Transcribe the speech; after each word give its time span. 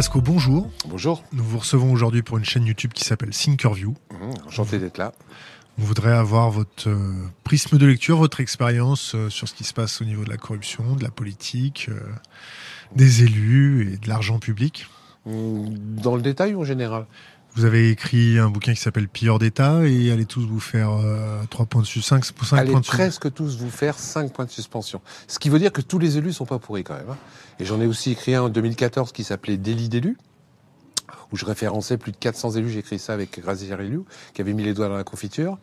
Pasco, 0.00 0.22
bonjour. 0.22 0.70
Bonjour. 0.88 1.22
Nous 1.34 1.44
vous 1.44 1.58
recevons 1.58 1.92
aujourd'hui 1.92 2.22
pour 2.22 2.38
une 2.38 2.44
chaîne 2.46 2.64
YouTube 2.64 2.94
qui 2.94 3.04
s'appelle 3.04 3.32
Thinkerview. 3.36 3.90
Mmh, 3.90 4.46
enchanté 4.46 4.78
d'être 4.78 4.96
là. 4.96 5.12
On 5.78 5.82
voudrait 5.82 6.14
avoir 6.14 6.50
votre 6.50 6.88
euh, 6.88 7.12
prisme 7.44 7.76
de 7.76 7.84
lecture, 7.84 8.16
votre 8.16 8.40
expérience 8.40 9.14
euh, 9.14 9.28
sur 9.28 9.46
ce 9.46 9.52
qui 9.52 9.62
se 9.62 9.74
passe 9.74 10.00
au 10.00 10.06
niveau 10.06 10.24
de 10.24 10.30
la 10.30 10.38
corruption, 10.38 10.96
de 10.96 11.02
la 11.02 11.10
politique, 11.10 11.90
euh, 11.90 12.00
des 12.96 13.24
élus 13.24 13.92
et 13.92 13.98
de 13.98 14.08
l'argent 14.08 14.38
public. 14.38 14.86
Mmh, 15.26 15.74
dans 16.02 16.16
le 16.16 16.22
détail 16.22 16.54
ou 16.54 16.62
en 16.62 16.64
général? 16.64 17.04
Vous 17.56 17.64
avez 17.64 17.90
écrit 17.90 18.38
un 18.38 18.48
bouquin 18.48 18.72
qui 18.74 18.80
s'appelle 18.80 19.08
Pilleur 19.08 19.38
d'État 19.38 19.84
et 19.84 20.10
allez 20.12 20.24
tous 20.24 20.46
vous 20.46 20.60
faire 20.60 20.90
3 21.50 21.66
points 21.66 21.82
dessus, 21.82 22.00
5, 22.00 22.24
5 22.24 22.56
Allez 22.56 22.70
points 22.70 22.80
dessus. 22.80 22.92
presque 22.92 23.32
tous 23.34 23.56
vous 23.58 23.70
faire 23.70 23.98
5 23.98 24.32
points 24.32 24.44
de 24.44 24.50
suspension. 24.50 25.00
Ce 25.26 25.38
qui 25.38 25.50
veut 25.50 25.58
dire 25.58 25.72
que 25.72 25.80
tous 25.80 25.98
les 25.98 26.16
élus 26.16 26.32
sont 26.32 26.46
pas 26.46 26.58
pourris 26.60 26.84
quand 26.84 26.94
même. 26.94 27.10
hein. 27.10 27.16
Et 27.58 27.64
j'en 27.64 27.80
ai 27.80 27.86
aussi 27.86 28.12
écrit 28.12 28.34
un 28.34 28.42
en 28.42 28.48
2014 28.48 29.12
qui 29.12 29.24
s'appelait 29.24 29.56
Délit 29.56 29.88
d'élus 29.88 30.16
où 31.32 31.36
je 31.36 31.44
référençais 31.44 31.96
plus 31.96 32.12
de 32.12 32.16
400 32.16 32.52
élus. 32.52 32.70
J'ai 32.70 32.80
écrit 32.80 32.98
ça 32.98 33.12
avec 33.14 33.38
Grazier 33.40 33.72
Eliou, 33.72 34.04
qui 34.34 34.40
avait 34.40 34.52
mis 34.52 34.62
les 34.64 34.74
doigts 34.74 34.88
dans 34.88 34.96
la 34.96 35.04
confiture. 35.04 35.58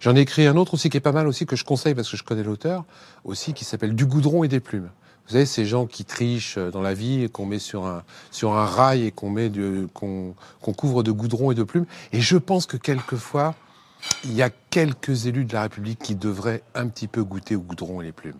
J'en 0.00 0.14
ai 0.14 0.20
écrit 0.20 0.46
un 0.46 0.56
autre 0.56 0.74
aussi 0.74 0.90
qui 0.90 0.96
est 0.96 1.00
pas 1.00 1.10
mal 1.12 1.26
aussi, 1.26 1.44
que 1.46 1.56
je 1.56 1.64
conseille 1.64 1.94
parce 1.94 2.08
que 2.10 2.16
je 2.16 2.22
connais 2.22 2.44
l'auteur, 2.44 2.84
aussi, 3.24 3.52
qui 3.52 3.64
s'appelle 3.64 3.94
Du 3.96 4.06
goudron 4.06 4.44
et 4.44 4.48
des 4.48 4.60
plumes. 4.60 4.90
Vous 5.28 5.34
savez, 5.34 5.44
ces 5.46 5.66
gens 5.66 5.84
qui 5.84 6.06
trichent 6.06 6.56
euh, 6.56 6.70
dans 6.70 6.80
la 6.80 6.94
vie 6.94 7.22
et 7.24 7.28
qu'on 7.28 7.44
met 7.44 7.58
sur 7.58 7.86
un, 7.86 8.02
sur 8.30 8.56
un 8.56 8.64
rail 8.64 9.04
et 9.04 9.10
qu'on 9.10 9.28
met 9.28 9.52
qu'on, 9.92 10.34
couvre 10.74 11.02
de 11.02 11.12
goudron 11.12 11.50
et 11.50 11.54
de 11.54 11.64
plumes. 11.64 11.84
Et 12.12 12.20
je 12.22 12.38
pense 12.38 12.64
que 12.64 12.78
quelquefois, 12.78 13.54
il 14.24 14.32
y 14.32 14.40
a 14.42 14.48
quelques 14.48 15.26
élus 15.26 15.44
de 15.44 15.52
la 15.52 15.62
République 15.62 15.98
qui 15.98 16.14
devraient 16.14 16.62
un 16.74 16.88
petit 16.88 17.08
peu 17.08 17.22
goûter 17.24 17.56
au 17.56 17.60
goudron 17.60 18.00
et 18.00 18.04
les 18.04 18.12
plumes. 18.12 18.38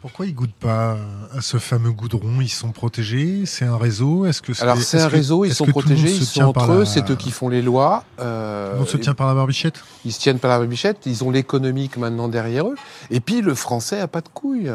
Pourquoi 0.00 0.26
ils 0.26 0.34
goûtent 0.34 0.54
pas 0.54 0.96
à 1.36 1.40
ce 1.42 1.58
fameux 1.58 1.90
goudron? 1.90 2.40
Ils 2.40 2.48
sont 2.48 2.70
protégés? 2.70 3.44
C'est 3.44 3.66
un 3.66 3.76
réseau? 3.76 4.24
Est-ce 4.26 4.40
que 4.40 4.52
Alors 4.62 4.78
c'est 4.78 5.00
un 5.00 5.08
que- 5.08 5.12
réseau, 5.16 5.44
ils 5.44 5.52
sont 5.52 5.66
protégés, 5.66 6.10
ils 6.14 6.24
sont 6.24 6.42
entre 6.44 6.72
eux, 6.72 6.84
c'est 6.86 7.10
eux 7.10 7.16
qui 7.16 7.30
font 7.32 7.48
les 7.50 7.60
lois. 7.62 8.04
euh, 8.20 8.78
On 8.80 8.86
se 8.86 8.96
tient 8.96 9.12
par 9.14 9.26
la 9.26 9.34
barbichette? 9.34 9.82
Ils 10.06 10.12
se 10.12 10.20
tiennent 10.20 10.38
par 10.38 10.50
la 10.52 10.58
barbichette, 10.58 11.04
ils 11.04 11.22
ont 11.24 11.30
l'économique 11.32 11.96
maintenant 11.98 12.28
derrière 12.28 12.66
eux. 12.68 12.76
Et 13.10 13.20
puis 13.20 13.42
le 13.42 13.54
français 13.56 13.98
a 14.00 14.06
pas 14.08 14.20
de 14.20 14.28
couilles. 14.28 14.70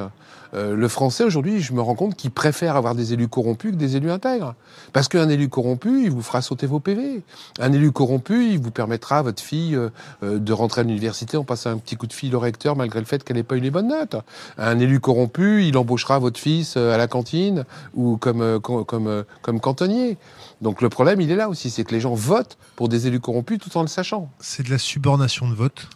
Euh, 0.54 0.76
le 0.76 0.88
français 0.88 1.24
aujourd'hui, 1.24 1.62
je 1.62 1.74
me 1.74 1.82
rends 1.82 1.96
compte 1.96 2.16
qu'il 2.16 2.32
préfère 2.32 2.76
avoir 2.76 2.96
des 2.96 3.14
élus 3.14 3.28
corrompus 3.28 3.72
que 3.72 3.76
des 3.78 3.96
élus 3.96 4.12
intègres. 4.12 4.56
Parce 4.94 5.08
qu'un 5.08 5.28
élu 5.30 5.50
corrompu, 5.50 6.04
il 6.04 6.12
vous 6.12 6.22
fera 6.22 6.42
sauter 6.42 6.68
vos 6.68 6.80
PV. 6.80 7.24
Un 7.60 7.74
élu 7.74 7.92
corrompu, 7.92 8.52
il 8.52 8.60
vous 8.60 8.72
permettra 8.72 9.20
à 9.20 9.22
votre 9.22 9.42
fille 9.42 9.76
euh, 9.76 9.90
euh, 10.24 10.40
de 10.40 10.54
rentrer 10.54 10.82
à 10.82 10.84
l'université 10.84 11.38
en 11.38 11.44
passant 11.44 11.72
un 11.72 11.78
petit 11.78 11.96
coup 11.96 12.08
de 12.08 12.14
fil 12.14 12.36
au 12.36 12.40
recteur 12.40 12.76
malgré 12.76 13.00
le 13.00 13.06
fait 13.06 13.24
qu'elle 13.24 13.38
n'ait 13.38 13.44
pas 13.44 13.56
eu 13.58 13.62
les 13.62 13.72
bonnes 13.72 13.88
notes. 13.90 14.16
Un 14.58 14.80
élu 14.80 15.00
corrompu, 15.00 15.66
il 15.66 15.78
embauchera 15.78 16.20
votre 16.20 16.40
fils 16.40 16.78
à 16.78 16.98
la 16.98 17.08
cantine 17.08 17.66
ou 17.94 18.18
comme 18.18 18.60
com- 18.62 18.86
comme 18.86 19.24
comme 19.42 19.60
cantonnier. 19.60 20.18
Donc 20.62 20.82
le 20.82 20.90
problème, 20.90 21.22
il 21.22 21.32
est 21.32 21.36
là 21.36 21.50
aussi, 21.50 21.70
c'est 21.70 21.84
que 21.84 21.94
les 21.94 22.00
gens 22.00 22.14
votent 22.14 22.58
pour 22.76 22.90
des 22.90 23.08
élus 23.08 23.20
corrompus 23.20 23.60
tout 23.60 23.76
en 23.78 23.82
le 23.82 23.88
sachant. 23.88 24.30
C'est 24.40 24.64
de 24.64 24.72
la 24.72 24.78
subornation 24.78 25.48
de 25.50 25.54
vote 25.54 25.88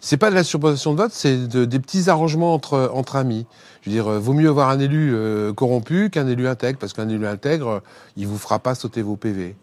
C'est 0.00 0.16
pas 0.16 0.30
de 0.30 0.34
la 0.34 0.44
surposition 0.44 0.92
de 0.92 0.98
vote, 1.02 1.12
c'est 1.12 1.46
de- 1.46 1.64
des 1.66 1.78
petits 1.78 2.08
arrangements 2.08 2.54
entre, 2.54 2.90
entre 2.94 3.16
amis. 3.16 3.46
Je 3.82 3.90
veux 3.90 3.94
dire, 3.96 4.08
euh, 4.08 4.18
vaut 4.18 4.32
mieux 4.32 4.48
avoir 4.48 4.70
un 4.70 4.78
élu 4.78 5.12
euh, 5.14 5.52
corrompu 5.52 6.08
qu'un 6.10 6.26
élu 6.26 6.48
intègre, 6.48 6.78
parce 6.78 6.92
qu'un 6.94 7.08
élu 7.08 7.26
intègre, 7.26 7.82
il 8.16 8.26
vous 8.26 8.38
fera 8.38 8.58
pas 8.58 8.74
sauter 8.74 9.02
vos 9.02 9.16
PV. 9.16 9.56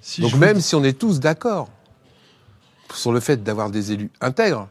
Si 0.00 0.20
Donc 0.20 0.34
même 0.34 0.56
dis- 0.58 0.62
si 0.62 0.74
on 0.76 0.84
est 0.84 0.98
tous 0.98 1.18
d'accord 1.20 1.68
sur 2.94 3.12
le 3.12 3.20
fait 3.20 3.42
d'avoir 3.42 3.70
des 3.70 3.92
élus 3.92 4.10
intègres, 4.20 4.68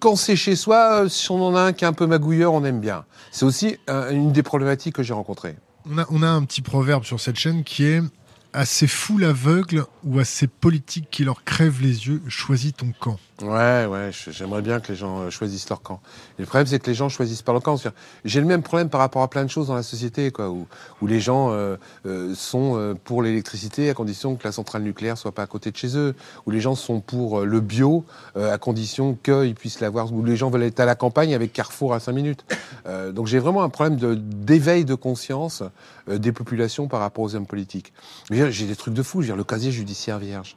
quand 0.00 0.16
c'est 0.16 0.36
chez 0.36 0.56
soi, 0.56 1.04
euh, 1.04 1.08
si 1.08 1.30
on 1.30 1.42
en 1.42 1.54
a 1.54 1.60
un 1.60 1.72
qui 1.72 1.84
est 1.84 1.88
un 1.88 1.92
peu 1.92 2.06
magouilleur, 2.06 2.52
on 2.52 2.64
aime 2.64 2.80
bien. 2.80 3.04
C'est 3.30 3.44
aussi 3.44 3.76
une 3.88 4.32
des 4.32 4.42
problématiques 4.42 4.94
que 4.96 5.02
j'ai 5.02 5.12
rencontrées. 5.14 5.56
On 5.88 5.98
a, 5.98 6.06
on 6.10 6.22
a 6.22 6.28
un 6.28 6.42
petit 6.44 6.62
proverbe 6.62 7.04
sur 7.04 7.20
cette 7.20 7.36
chaîne 7.36 7.62
qui 7.64 7.84
est 7.84 8.02
assez 8.52 8.86
fou 8.86 9.18
l'aveugle 9.18 9.84
ou 10.04 10.18
assez 10.18 10.46
politique 10.46 11.08
qui 11.10 11.24
leur 11.24 11.44
crève 11.44 11.82
les 11.82 12.06
yeux, 12.08 12.22
choisis 12.26 12.72
ton 12.74 12.90
camp. 12.98 13.18
Ouais, 13.42 13.84
ouais, 13.84 14.10
j'aimerais 14.30 14.62
bien 14.62 14.80
que 14.80 14.90
les 14.90 14.96
gens 14.96 15.20
euh, 15.20 15.30
choisissent 15.30 15.68
leur 15.68 15.82
camp. 15.82 16.00
Le 16.38 16.46
problème, 16.46 16.66
c'est 16.66 16.78
que 16.78 16.86
les 16.86 16.94
gens 16.94 17.10
choisissent 17.10 17.42
pas 17.42 17.52
leur 17.52 17.62
camp. 17.62 17.76
J'ai 18.24 18.40
le 18.40 18.46
même 18.46 18.62
problème 18.62 18.88
par 18.88 18.98
rapport 18.98 19.20
à 19.20 19.28
plein 19.28 19.44
de 19.44 19.50
choses 19.50 19.66
dans 19.66 19.74
la 19.74 19.82
société, 19.82 20.30
quoi, 20.30 20.48
où, 20.48 20.66
où 21.02 21.06
les 21.06 21.20
gens 21.20 21.52
euh, 21.52 21.76
euh, 22.06 22.34
sont 22.34 22.78
euh, 22.78 22.94
pour 22.94 23.22
l'électricité 23.22 23.90
à 23.90 23.94
condition 23.94 24.36
que 24.36 24.44
la 24.44 24.52
centrale 24.52 24.82
nucléaire 24.82 25.18
soit 25.18 25.32
pas 25.32 25.42
à 25.42 25.46
côté 25.46 25.70
de 25.70 25.76
chez 25.76 25.98
eux, 25.98 26.14
où 26.46 26.50
les 26.50 26.60
gens 26.60 26.74
sont 26.74 27.00
pour 27.00 27.40
euh, 27.40 27.44
le 27.44 27.60
bio 27.60 28.06
euh, 28.38 28.54
à 28.54 28.56
condition 28.56 29.18
qu'ils 29.22 29.54
puissent 29.54 29.80
l'avoir, 29.80 30.10
où 30.10 30.24
les 30.24 30.36
gens 30.36 30.48
veulent 30.48 30.62
être 30.62 30.80
à 30.80 30.86
la 30.86 30.94
campagne 30.94 31.34
avec 31.34 31.52
Carrefour 31.52 31.92
à 31.92 32.00
5 32.00 32.12
minutes. 32.12 32.44
Donc 33.12 33.26
j'ai 33.26 33.38
vraiment 33.38 33.62
un 33.62 33.68
problème 33.68 33.96
d'éveil 34.16 34.84
de, 34.84 34.94
conscience 34.94 35.62
des 36.08 36.32
populations 36.32 36.86
par 36.86 37.00
rapport 37.00 37.24
aux 37.24 37.34
hommes 37.34 37.46
politiques. 37.46 37.92
J'ai 38.30 38.66
des 38.66 38.76
trucs 38.76 38.94
de 38.94 39.02
fou, 39.02 39.20
je 39.20 39.26
veux 39.26 39.32
dire, 39.32 39.36
le 39.36 39.44
casier 39.44 39.72
judiciaire 39.72 40.18
vierge. 40.18 40.56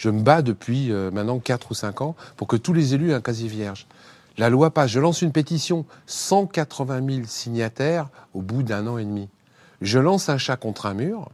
Je 0.00 0.08
me 0.08 0.22
bats 0.22 0.40
depuis 0.40 0.90
euh, 0.90 1.10
maintenant 1.10 1.38
4 1.40 1.72
ou 1.72 1.74
5 1.74 2.00
ans 2.00 2.16
pour 2.38 2.46
que 2.46 2.56
tous 2.56 2.72
les 2.72 2.94
élus 2.94 3.10
aient 3.10 3.14
un 3.14 3.20
casier 3.20 3.50
vierge. 3.50 3.86
La 4.38 4.48
loi 4.48 4.70
passe. 4.70 4.90
Je 4.90 4.98
lance 4.98 5.20
une 5.20 5.30
pétition, 5.30 5.84
180 6.06 7.06
000 7.06 7.26
signataires 7.26 8.08
au 8.32 8.40
bout 8.40 8.62
d'un 8.62 8.86
an 8.86 8.96
et 8.96 9.04
demi. 9.04 9.28
Je 9.82 9.98
lance 9.98 10.30
un 10.30 10.38
chat 10.38 10.56
contre 10.56 10.86
un 10.86 10.94
mur. 10.94 11.28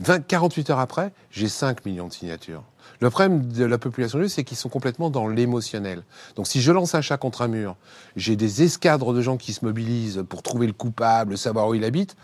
20, 0.00 0.26
48 0.26 0.70
heures 0.70 0.80
après, 0.80 1.12
j'ai 1.30 1.48
5 1.48 1.86
millions 1.86 2.08
de 2.08 2.12
signatures. 2.12 2.64
Le 2.98 3.08
problème 3.08 3.46
de 3.46 3.64
la 3.64 3.78
population 3.78 4.18
juive, 4.18 4.30
c'est 4.30 4.42
qu'ils 4.42 4.56
sont 4.56 4.68
complètement 4.68 5.08
dans 5.08 5.28
l'émotionnel. 5.28 6.02
Donc 6.34 6.48
si 6.48 6.60
je 6.60 6.72
lance 6.72 6.96
un 6.96 7.02
chat 7.02 7.18
contre 7.18 7.42
un 7.42 7.48
mur, 7.48 7.76
j'ai 8.16 8.34
des 8.34 8.64
escadres 8.64 9.12
de 9.12 9.22
gens 9.22 9.36
qui 9.36 9.52
se 9.52 9.64
mobilisent 9.64 10.24
pour 10.28 10.42
trouver 10.42 10.66
le 10.66 10.72
coupable, 10.72 11.38
savoir 11.38 11.68
où 11.68 11.74
il 11.76 11.84
habite. 11.84 12.16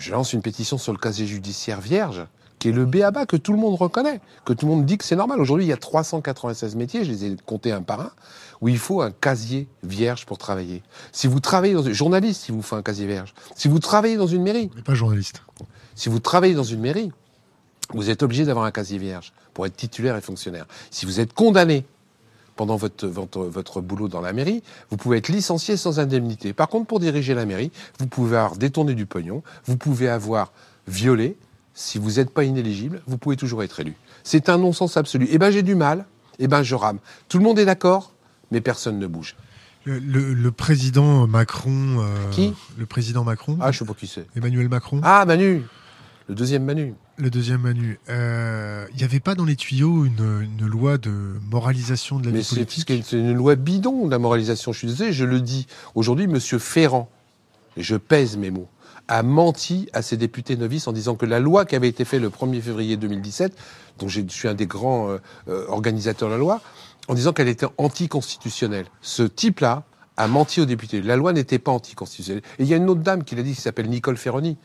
Je 0.00 0.10
lance 0.10 0.32
une 0.32 0.42
pétition 0.42 0.76
sur 0.76 0.92
le 0.92 0.98
casier 0.98 1.28
judiciaire 1.28 1.80
vierge, 1.80 2.26
qui 2.66 2.70
est 2.70 2.72
le 2.72 2.84
BABA 2.84 3.26
que 3.26 3.36
tout 3.36 3.52
le 3.52 3.58
monde 3.58 3.76
reconnaît, 3.76 4.20
que 4.44 4.52
tout 4.52 4.66
le 4.66 4.72
monde 4.72 4.86
dit 4.86 4.98
que 4.98 5.04
c'est 5.04 5.14
normal. 5.14 5.40
Aujourd'hui, 5.40 5.66
il 5.66 5.68
y 5.68 5.72
a 5.72 5.76
396 5.76 6.74
métiers, 6.74 7.04
je 7.04 7.12
les 7.12 7.24
ai 7.24 7.36
comptés 7.46 7.70
un 7.70 7.80
par 7.80 8.00
un, 8.00 8.10
où 8.60 8.66
il 8.66 8.78
faut 8.78 9.02
un 9.02 9.12
casier 9.12 9.68
vierge 9.84 10.26
pour 10.26 10.36
travailler. 10.36 10.82
Si 11.12 11.28
vous 11.28 11.38
travaillez 11.38 11.74
dans 11.74 11.84
une 11.84 11.92
journaliste, 11.92 12.42
si 12.42 12.50
vous 12.50 12.62
faut 12.62 12.74
un 12.74 12.82
casier 12.82 13.06
vierge. 13.06 13.34
Si 13.54 13.68
vous 13.68 13.78
travaillez 13.78 14.16
dans 14.16 14.26
une 14.26 14.42
mairie, 14.42 14.68
n'est 14.74 14.82
pas 14.82 14.94
journaliste. 14.94 15.42
si 15.94 16.08
vous 16.08 16.18
travaillez 16.18 16.54
dans 16.54 16.64
une 16.64 16.80
mairie, 16.80 17.12
vous 17.94 18.10
êtes 18.10 18.24
obligé 18.24 18.44
d'avoir 18.44 18.64
un 18.64 18.72
casier 18.72 18.98
vierge 18.98 19.32
pour 19.54 19.64
être 19.64 19.76
titulaire 19.76 20.16
et 20.16 20.20
fonctionnaire. 20.20 20.66
Si 20.90 21.06
vous 21.06 21.20
êtes 21.20 21.34
condamné 21.34 21.86
pendant 22.56 22.74
votre, 22.74 23.06
votre, 23.06 23.44
votre 23.44 23.80
boulot 23.80 24.08
dans 24.08 24.20
la 24.20 24.32
mairie, 24.32 24.64
vous 24.90 24.96
pouvez 24.96 25.18
être 25.18 25.28
licencié 25.28 25.76
sans 25.76 26.00
indemnité. 26.00 26.52
Par 26.52 26.68
contre, 26.68 26.86
pour 26.86 26.98
diriger 26.98 27.34
la 27.34 27.46
mairie, 27.46 27.70
vous 28.00 28.08
pouvez 28.08 28.36
avoir 28.36 28.56
détourné 28.56 28.94
du 28.94 29.06
pognon, 29.06 29.44
vous 29.66 29.76
pouvez 29.76 30.08
avoir 30.08 30.50
violé. 30.88 31.36
Si 31.78 31.98
vous 31.98 32.12
n'êtes 32.12 32.30
pas 32.30 32.44
inéligible, 32.44 33.02
vous 33.06 33.18
pouvez 33.18 33.36
toujours 33.36 33.62
être 33.62 33.78
élu. 33.80 33.94
C'est 34.24 34.48
un 34.48 34.56
non-sens 34.56 34.96
absolu. 34.96 35.28
Eh 35.30 35.36
ben, 35.36 35.50
j'ai 35.50 35.62
du 35.62 35.74
mal. 35.74 36.06
Eh 36.38 36.48
ben, 36.48 36.62
je 36.62 36.74
rame. 36.74 36.98
Tout 37.28 37.36
le 37.36 37.44
monde 37.44 37.58
est 37.58 37.66
d'accord, 37.66 38.14
mais 38.50 38.62
personne 38.62 38.98
ne 38.98 39.06
bouge. 39.06 39.36
Le, 39.84 39.98
le- 39.98 40.32
le 40.32 40.50
président 40.52 41.26
Macron. 41.26 41.98
euh, 42.00 42.30
Qui? 42.30 42.54
Le 42.78 42.86
président 42.86 43.24
Macron? 43.24 43.58
Ah, 43.60 43.72
je 43.72 43.78
sais 43.80 43.84
pas 43.84 43.92
qui 43.92 44.06
c'est. 44.06 44.26
Emmanuel 44.34 44.68
Macron? 44.70 45.00
Ah, 45.04 45.24
Manu 45.26 45.62
Le 46.28 46.34
deuxième 46.34 46.64
Manu. 46.64 46.94
Le 47.18 47.28
deuxième 47.30 47.60
Manu. 47.60 48.00
Euh, 48.08 48.86
Il 48.92 48.96
n'y 48.96 49.04
avait 49.04 49.20
pas 49.20 49.34
dans 49.34 49.44
les 49.44 49.54
tuyaux 49.56 50.06
une, 50.06 50.48
une 50.60 50.66
loi 50.66 50.96
de 50.96 51.10
moralisation 51.50 52.18
de 52.18 52.26
la 52.26 52.32
Mais 52.32 52.40
vie 52.40 52.48
politique? 52.48 53.04
c'est 53.06 53.16
une 53.18 53.34
loi 53.34 53.54
bidon, 53.54 54.08
la 54.08 54.18
moralisation. 54.18 54.72
Je 54.72 54.78
suis 54.78 54.88
désolé, 54.88 55.12
je 55.12 55.26
le 55.26 55.40
dis. 55.40 55.66
Aujourd'hui, 55.94 56.26
Monsieur 56.26 56.58
Ferrand, 56.58 57.10
et 57.76 57.82
je 57.82 57.96
pèse 57.96 58.36
mes 58.38 58.50
mots, 58.50 58.68
a 59.08 59.22
menti 59.22 59.88
à 59.92 60.02
ses 60.02 60.16
députés 60.16 60.56
novices 60.56 60.88
en 60.88 60.92
disant 60.92 61.14
que 61.14 61.26
la 61.26 61.40
loi 61.40 61.64
qui 61.64 61.76
avait 61.76 61.88
été 61.88 62.04
faite 62.04 62.20
le 62.20 62.30
1er 62.30 62.60
février 62.60 62.96
2017, 62.96 63.56
dont 63.98 64.08
je 64.08 64.22
suis 64.28 64.48
un 64.48 64.54
des 64.54 64.66
grands 64.66 65.10
euh, 65.10 65.18
euh, 65.48 65.66
organisateurs 65.68 66.28
de 66.28 66.34
la 66.34 66.38
loi, 66.38 66.60
en 67.08 67.14
disant 67.14 67.32
qu'elle 67.32 67.48
était 67.48 67.66
anticonstitutionnelle. 67.78 68.86
Ce 69.00 69.22
type-là 69.22 69.84
a 70.16 70.28
menti 70.28 70.60
aux 70.60 70.64
députés. 70.64 71.02
La 71.02 71.16
loi 71.16 71.32
n'était 71.32 71.58
pas 71.58 71.72
anticonstitutionnelle. 71.72 72.42
Et 72.58 72.62
il 72.64 72.68
y 72.68 72.74
a 72.74 72.78
une 72.78 72.88
autre 72.88 73.02
dame 73.02 73.22
qui 73.22 73.36
l'a 73.36 73.42
dit, 73.42 73.54
qui 73.54 73.60
s'appelle 73.60 73.88
Nicole 73.88 74.16
Ferroni. 74.16 74.56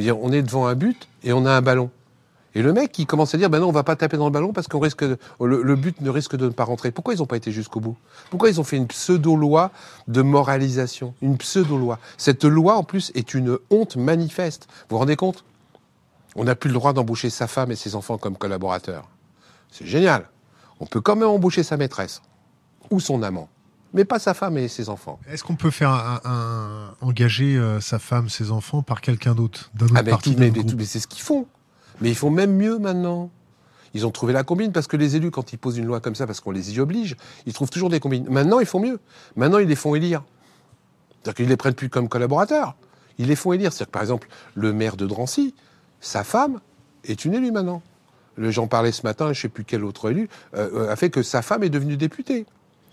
On 0.00 0.32
est 0.32 0.42
devant 0.42 0.66
un 0.66 0.74
but 0.74 1.08
et 1.24 1.32
on 1.32 1.44
a 1.44 1.50
un 1.50 1.60
ballon. 1.60 1.90
Et 2.58 2.62
le 2.62 2.72
mec, 2.72 2.98
il 2.98 3.06
commence 3.06 3.32
à 3.36 3.38
dire, 3.38 3.48
ben 3.50 3.60
non, 3.60 3.68
on 3.68 3.72
va 3.72 3.84
pas 3.84 3.94
taper 3.94 4.16
dans 4.16 4.24
le 4.24 4.32
ballon 4.32 4.52
parce 4.52 4.66
qu'on 4.66 4.80
risque, 4.80 5.04
de- 5.04 5.16
le, 5.40 5.62
le 5.62 5.76
but 5.76 6.00
ne 6.00 6.10
risque 6.10 6.34
de 6.34 6.46
ne 6.46 6.50
pas 6.50 6.64
rentrer. 6.64 6.90
Pourquoi 6.90 7.14
ils 7.14 7.18
n'ont 7.18 7.26
pas 7.26 7.36
été 7.36 7.52
jusqu'au 7.52 7.78
bout? 7.78 7.96
Pourquoi 8.30 8.48
ils 8.50 8.58
ont 8.60 8.64
fait 8.64 8.76
une 8.76 8.88
pseudo-loi 8.88 9.70
de 10.08 10.22
moralisation? 10.22 11.14
Une 11.22 11.36
pseudo-loi. 11.38 12.00
Cette 12.16 12.42
loi, 12.42 12.74
en 12.76 12.82
plus, 12.82 13.12
est 13.14 13.32
une 13.34 13.58
honte 13.70 13.94
manifeste. 13.94 14.66
Vous 14.88 14.96
vous 14.96 14.98
rendez 14.98 15.14
compte? 15.14 15.44
On 16.34 16.42
n'a 16.42 16.56
plus 16.56 16.66
le 16.66 16.74
droit 16.74 16.92
d'embaucher 16.92 17.30
sa 17.30 17.46
femme 17.46 17.70
et 17.70 17.76
ses 17.76 17.94
enfants 17.94 18.18
comme 18.18 18.36
collaborateurs. 18.36 19.08
C'est 19.70 19.86
génial. 19.86 20.28
On 20.80 20.86
peut 20.86 21.00
quand 21.00 21.14
même 21.14 21.28
embaucher 21.28 21.62
sa 21.62 21.76
maîtresse 21.76 22.22
ou 22.90 22.98
son 22.98 23.22
amant, 23.22 23.48
mais 23.94 24.04
pas 24.04 24.18
sa 24.18 24.34
femme 24.34 24.58
et 24.58 24.66
ses 24.66 24.88
enfants. 24.88 25.20
Est-ce 25.30 25.44
qu'on 25.44 25.54
peut 25.56 25.70
faire 25.70 25.90
un, 25.92 26.20
un- 26.24 26.94
engager 27.06 27.56
euh, 27.56 27.80
sa 27.80 28.00
femme, 28.00 28.28
ses 28.28 28.50
enfants 28.50 28.82
par 28.82 29.00
quelqu'un 29.00 29.36
d'autre, 29.36 29.70
d'un 29.74 29.86
autre 29.86 29.94
Ah 29.96 30.02
ben, 30.02 30.10
parti, 30.10 30.34
mais, 30.36 30.50
mais 30.50 30.64
mais 30.76 30.84
c'est 30.84 30.98
ce 30.98 31.06
qu'ils 31.06 31.22
font. 31.22 31.46
Mais 32.00 32.10
ils 32.10 32.14
font 32.14 32.30
même 32.30 32.54
mieux 32.54 32.78
maintenant. 32.78 33.30
Ils 33.94 34.06
ont 34.06 34.10
trouvé 34.10 34.32
la 34.32 34.44
combine 34.44 34.72
parce 34.72 34.86
que 34.86 34.96
les 34.96 35.16
élus, 35.16 35.30
quand 35.30 35.52
ils 35.52 35.58
posent 35.58 35.78
une 35.78 35.86
loi 35.86 36.00
comme 36.00 36.14
ça, 36.14 36.26
parce 36.26 36.40
qu'on 36.40 36.50
les 36.50 36.76
y 36.76 36.80
oblige, 36.80 37.16
ils 37.46 37.52
trouvent 37.52 37.70
toujours 37.70 37.90
des 37.90 38.00
combines. 38.00 38.26
Maintenant, 38.28 38.60
ils 38.60 38.66
font 38.66 38.80
mieux. 38.80 39.00
Maintenant, 39.36 39.58
ils 39.58 39.68
les 39.68 39.76
font 39.76 39.94
élire. 39.94 40.22
C'est-à-dire 41.10 41.34
qu'ils 41.34 41.48
les 41.48 41.56
prennent 41.56 41.74
plus 41.74 41.88
comme 41.88 42.08
collaborateurs. 42.08 42.76
Ils 43.18 43.26
les 43.26 43.36
font 43.36 43.52
élire. 43.52 43.72
C'est-à-dire 43.72 43.86
que, 43.86 43.92
par 43.92 44.02
exemple, 44.02 44.28
le 44.54 44.72
maire 44.72 44.96
de 44.96 45.06
Drancy, 45.06 45.54
sa 46.00 46.22
femme 46.22 46.60
est 47.04 47.24
une 47.24 47.34
élue 47.34 47.50
maintenant. 47.50 47.82
J'en 48.36 48.68
parlais 48.68 48.92
ce 48.92 49.02
matin, 49.02 49.26
je 49.26 49.30
ne 49.30 49.34
sais 49.34 49.48
plus 49.48 49.64
quel 49.64 49.84
autre 49.84 50.10
élu, 50.10 50.28
euh, 50.54 50.90
a 50.90 50.96
fait 50.96 51.10
que 51.10 51.22
sa 51.22 51.42
femme 51.42 51.64
est 51.64 51.70
devenue 51.70 51.96
députée. 51.96 52.46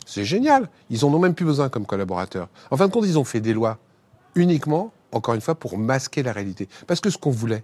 C'est 0.05 0.25
génial. 0.25 0.69
Ils 0.89 1.05
en 1.05 1.13
ont 1.13 1.19
même 1.19 1.35
plus 1.35 1.45
besoin 1.45 1.69
comme 1.69 1.85
collaborateurs. 1.85 2.47
En 2.71 2.77
fin 2.77 2.87
de 2.87 2.91
compte, 2.91 3.05
ils 3.05 3.19
ont 3.19 3.23
fait 3.23 3.41
des 3.41 3.53
lois 3.53 3.77
uniquement, 4.33 4.91
encore 5.11 5.35
une 5.35 5.41
fois, 5.41 5.55
pour 5.55 5.77
masquer 5.77 6.23
la 6.23 6.31
réalité. 6.31 6.67
Parce 6.87 6.99
que 6.99 7.09
ce 7.09 7.17
qu'on 7.17 7.31
voulait, 7.31 7.63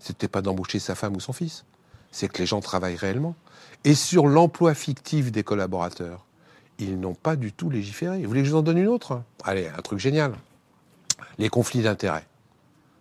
c'était 0.00 0.28
pas 0.28 0.42
d'embaucher 0.42 0.78
sa 0.78 0.94
femme 0.94 1.16
ou 1.16 1.20
son 1.20 1.32
fils. 1.32 1.64
C'est 2.10 2.28
que 2.28 2.38
les 2.38 2.46
gens 2.46 2.60
travaillent 2.60 2.96
réellement. 2.96 3.34
Et 3.84 3.94
sur 3.94 4.26
l'emploi 4.26 4.74
fictif 4.74 5.30
des 5.30 5.42
collaborateurs, 5.42 6.24
ils 6.78 6.98
n'ont 6.98 7.14
pas 7.14 7.36
du 7.36 7.52
tout 7.52 7.70
légiféré. 7.70 8.22
Vous 8.22 8.28
voulez 8.28 8.42
que 8.42 8.46
je 8.46 8.52
vous 8.52 8.58
en 8.58 8.62
donne 8.62 8.78
une 8.78 8.88
autre? 8.88 9.22
Allez, 9.44 9.68
un 9.68 9.82
truc 9.82 9.98
génial. 9.98 10.32
Les 11.38 11.48
conflits 11.48 11.82
d'intérêts. 11.82 12.26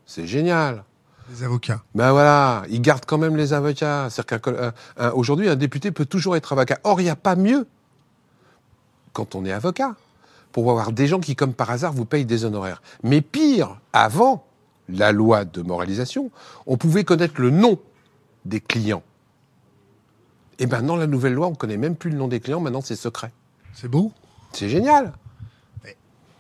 C'est 0.05 0.27
génial. 0.27 0.83
Les 1.29 1.44
avocats. 1.44 1.83
Ben 1.94 2.11
voilà, 2.11 2.63
ils 2.69 2.81
gardent 2.81 3.05
quand 3.05 3.17
même 3.17 3.35
les 3.35 3.53
avocats. 3.53 4.09
Qu'aujourd'hui, 4.41 5.50
un 5.50 5.55
député 5.55 5.91
peut 5.91 6.05
toujours 6.05 6.35
être 6.35 6.53
avocat. 6.53 6.79
Or, 6.83 7.01
il 7.01 7.03
n'y 7.03 7.09
a 7.09 7.15
pas 7.15 7.35
mieux 7.35 7.67
quand 9.13 9.35
on 9.35 9.45
est 9.45 9.51
avocat 9.51 9.95
pour 10.51 10.71
avoir 10.71 10.91
des 10.91 11.05
gens 11.05 11.19
qui, 11.19 11.35
comme 11.35 11.53
par 11.53 11.69
hasard, 11.69 11.93
vous 11.93 12.05
payent 12.05 12.25
des 12.25 12.45
honoraires. 12.45 12.81
Mais 13.03 13.21
pire, 13.21 13.79
avant 13.93 14.46
la 14.89 15.12
loi 15.12 15.45
de 15.45 15.62
moralisation, 15.62 16.31
on 16.66 16.78
pouvait 16.78 17.04
connaître 17.04 17.42
le 17.42 17.50
nom 17.50 17.80
des 18.45 18.62
clients. 18.62 19.04
Et 20.60 20.66
maintenant, 20.66 20.95
la 20.95 21.07
nouvelle 21.07 21.34
loi, 21.34 21.48
on 21.48 21.51
ne 21.51 21.56
connaît 21.56 21.78
même 21.78 21.95
plus 21.95 22.10
le 22.10 22.18
nom 22.18 22.28
des 22.28 22.39
clients, 22.39 22.60
maintenant 22.60 22.81
c'est 22.81 22.95
secret. 22.95 23.31
C'est 23.74 23.88
beau 23.88 24.12
C'est 24.54 24.69
génial 24.69 25.13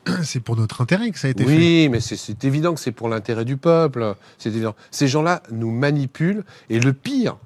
c'est 0.23 0.39
pour 0.39 0.55
notre 0.55 0.81
intérêt 0.81 1.11
que 1.11 1.19
ça 1.19 1.27
a 1.27 1.31
été 1.31 1.43
fait. 1.43 1.49
Oui, 1.49 1.89
mais 1.89 1.99
c'est 1.99 2.43
évident 2.45 2.73
que 2.73 2.79
c'est 2.79 2.91
pour 2.91 3.09
l'intérêt 3.09 3.45
du 3.45 3.57
peuple. 3.57 4.15
C'est 4.37 4.49
évident. 4.49 4.75
Ces 4.89 5.07
gens-là 5.07 5.43
nous 5.51 5.71
manipulent. 5.71 6.45
Et 6.69 6.79
le 6.79 6.93
pire, 6.93 7.37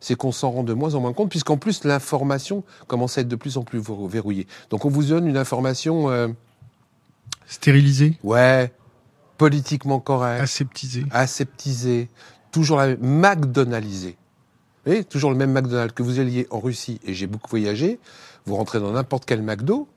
c'est 0.00 0.16
qu'on 0.16 0.32
s'en 0.32 0.50
rend 0.50 0.62
de 0.64 0.72
moins 0.72 0.94
en 0.94 1.00
moins 1.00 1.12
compte, 1.12 1.30
puisqu'en 1.30 1.56
plus, 1.56 1.84
l'information 1.84 2.64
commence 2.86 3.18
à 3.18 3.20
être 3.20 3.28
de 3.28 3.36
plus 3.36 3.56
en 3.56 3.62
plus 3.62 3.80
verrouillée. 4.08 4.46
Donc 4.70 4.84
on 4.84 4.88
vous 4.88 5.04
donne 5.04 5.26
une 5.26 5.36
information... 5.36 6.10
Euh, 6.10 6.28
Stérilisée 7.46 8.16
Ouais. 8.22 8.72
Politiquement 9.40 10.00
correcte. 10.00 10.42
Aseptisée. 10.42 11.06
Aseptisée. 11.12 12.10
Toujours 12.52 12.76
la 12.76 12.94
McDonaldisée. 12.98 14.18
Vous 14.84 14.92
voyez, 14.92 15.02
toujours 15.02 15.30
le 15.30 15.36
même 15.38 15.50
McDonald's 15.50 15.94
que 15.94 16.02
vous 16.02 16.20
alliez 16.20 16.46
en 16.50 16.60
Russie, 16.60 17.00
et 17.06 17.14
j'ai 17.14 17.26
beaucoup 17.26 17.48
voyagé. 17.48 17.98
Vous 18.44 18.56
rentrez 18.56 18.80
dans 18.80 18.92
n'importe 18.92 19.24
quel 19.24 19.40
McDo, 19.40 19.88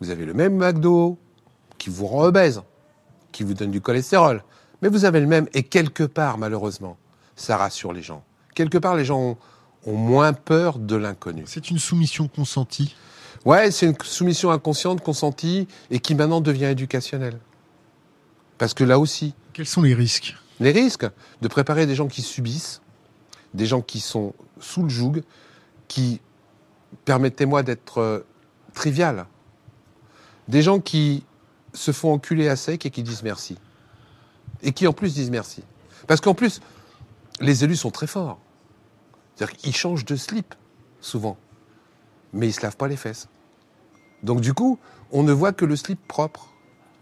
vous 0.00 0.10
avez 0.10 0.24
le 0.24 0.34
même 0.34 0.56
McDo, 0.56 1.18
qui 1.78 1.88
vous 1.88 2.08
rend 2.08 2.24
obèse, 2.24 2.62
qui 3.30 3.44
vous 3.44 3.54
donne 3.54 3.70
du 3.70 3.80
cholestérol. 3.80 4.42
Mais 4.82 4.88
vous 4.88 5.04
avez 5.04 5.20
le 5.20 5.28
même, 5.28 5.46
et 5.54 5.62
quelque 5.62 6.02
part, 6.02 6.36
malheureusement, 6.36 6.96
ça 7.36 7.56
rassure 7.56 7.92
les 7.92 8.02
gens. 8.02 8.24
Quelque 8.56 8.78
part, 8.78 8.96
les 8.96 9.04
gens 9.04 9.20
ont, 9.20 9.36
moins 9.86 10.32
peur 10.32 10.80
de 10.80 10.96
l'inconnu. 10.96 11.44
C'est 11.46 11.70
une 11.70 11.78
soumission 11.78 12.26
consentie 12.26 12.96
Ouais, 13.44 13.70
c'est 13.70 13.86
une 13.86 13.96
soumission 14.02 14.50
inconsciente, 14.50 15.00
consentie, 15.00 15.68
et 15.92 16.00
qui 16.00 16.16
maintenant 16.16 16.40
devient 16.40 16.64
éducationnelle. 16.64 17.38
Parce 18.58 18.74
que 18.74 18.84
là 18.84 18.98
aussi. 18.98 19.34
Quels 19.52 19.66
sont 19.66 19.82
les 19.82 19.94
risques 19.94 20.36
Les 20.60 20.72
risques 20.72 21.06
de 21.42 21.48
préparer 21.48 21.86
des 21.86 21.94
gens 21.94 22.08
qui 22.08 22.22
subissent, 22.22 22.80
des 23.52 23.66
gens 23.66 23.82
qui 23.82 24.00
sont 24.00 24.34
sous 24.60 24.82
le 24.82 24.88
joug, 24.88 25.22
qui, 25.88 26.20
permettez-moi 27.04 27.62
d'être 27.62 27.98
euh, 27.98 28.26
trivial, 28.72 29.26
des 30.48 30.62
gens 30.62 30.80
qui 30.80 31.24
se 31.72 31.92
font 31.92 32.12
enculer 32.12 32.48
à 32.48 32.56
sec 32.56 32.86
et 32.86 32.90
qui 32.90 33.02
disent 33.02 33.22
merci. 33.22 33.58
Et 34.62 34.72
qui 34.72 34.86
en 34.86 34.92
plus 34.92 35.14
disent 35.14 35.30
merci. 35.30 35.62
Parce 36.06 36.20
qu'en 36.20 36.34
plus, 36.34 36.60
les 37.40 37.64
élus 37.64 37.76
sont 37.76 37.90
très 37.90 38.06
forts. 38.06 38.38
C'est-à-dire 39.34 39.56
qu'ils 39.56 39.74
changent 39.74 40.04
de 40.04 40.16
slip, 40.16 40.54
souvent. 41.00 41.36
Mais 42.32 42.46
ils 42.46 42.50
ne 42.50 42.54
se 42.54 42.62
lavent 42.62 42.76
pas 42.76 42.88
les 42.88 42.96
fesses. 42.96 43.28
Donc 44.22 44.40
du 44.40 44.54
coup, 44.54 44.78
on 45.12 45.22
ne 45.22 45.32
voit 45.32 45.52
que 45.52 45.64
le 45.64 45.76
slip 45.76 46.00
propre. 46.06 46.53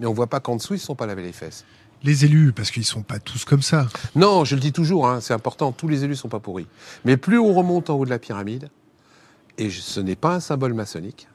Mais 0.03 0.09
on 0.09 0.11
ne 0.11 0.17
voit 0.17 0.27
pas 0.27 0.41
qu'en 0.41 0.57
dessous, 0.57 0.75
ils 0.75 0.79
ne 0.79 0.83
sont 0.83 0.97
pas 0.97 1.07
lavés 1.07 1.23
les 1.23 1.33
fesses. 1.33 1.65
Les 2.03 2.25
élus, 2.25 2.53
parce 2.53 2.73
qu'ils 2.73 2.83
ne 2.83 2.87
sont 2.87 3.05
pas 3.05 3.21
tous 3.21 3.45
comme 3.45 3.63
ça. 3.63 3.87
Non, 4.17 4.45
je 4.45 4.57
le 4.57 4.61
dis 4.61 4.73
toujours, 4.73 5.07
hein, 5.09 5.21
c'est 5.21 5.33
important, 5.33 5.71
tous 5.71 5.87
les 5.87 6.03
élus 6.03 6.15
ne 6.15 6.17
sont 6.17 6.29
pas 6.29 6.41
pourris. 6.41 6.67
Mais 7.05 7.17
plus 7.17 7.39
on 7.39 7.55
remonte 7.55 7.89
en 7.89 7.95
haut 7.95 8.05
de 8.05 8.11
la 8.11 8.19
pyramide, 8.19 8.69
et 9.59 9.71
ce 9.71 10.01
n'est 10.01 10.17
pas 10.17 10.35
un 10.35 10.41
symbole 10.41 10.75
maçonnique, 10.75 11.29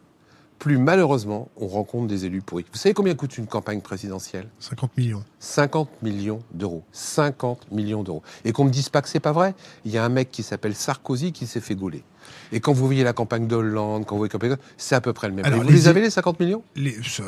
plus 0.59 0.77
malheureusement 0.77 1.47
on 1.55 1.67
rencontre 1.67 2.07
des 2.07 2.25
élus 2.25 2.41
pourris. 2.41 2.65
Vous 2.69 2.77
savez 2.77 2.93
combien 2.93 3.15
coûte 3.15 3.37
une 3.37 3.47
campagne 3.47 3.79
présidentielle? 3.79 4.49
50 4.59 4.97
millions. 4.97 5.23
50 5.39 6.01
millions 6.01 6.43
d'euros. 6.51 6.83
50 6.91 7.71
millions 7.71 8.03
d'euros. 8.03 8.21
Et 8.43 8.51
qu'on 8.51 8.63
ne 8.63 8.69
me 8.69 8.73
dise 8.73 8.89
pas 8.89 9.01
que 9.01 9.07
c'est 9.07 9.21
pas 9.21 9.31
vrai, 9.31 9.55
il 9.85 9.91
y 9.93 9.97
a 9.97 10.03
un 10.03 10.09
mec 10.09 10.29
qui 10.29 10.43
s'appelle 10.43 10.75
Sarkozy 10.75 11.31
qui 11.31 11.47
s'est 11.47 11.61
fait 11.61 11.75
gauler. 11.75 12.03
Et 12.51 12.59
quand 12.59 12.73
vous 12.73 12.85
voyez 12.85 13.03
la 13.03 13.13
campagne 13.13 13.47
d'Hollande, 13.47 14.05
quand 14.05 14.15
vous 14.15 14.19
voyez 14.19 14.29
campagne 14.29 14.55
c'est 14.77 14.95
à 14.95 15.01
peu 15.01 15.13
près 15.13 15.27
le 15.27 15.33
même. 15.33 15.45
vous 15.53 15.61
les, 15.63 15.87
avez 15.87 16.01
les 16.01 16.09
50 16.09 16.39
millions? 16.39 16.63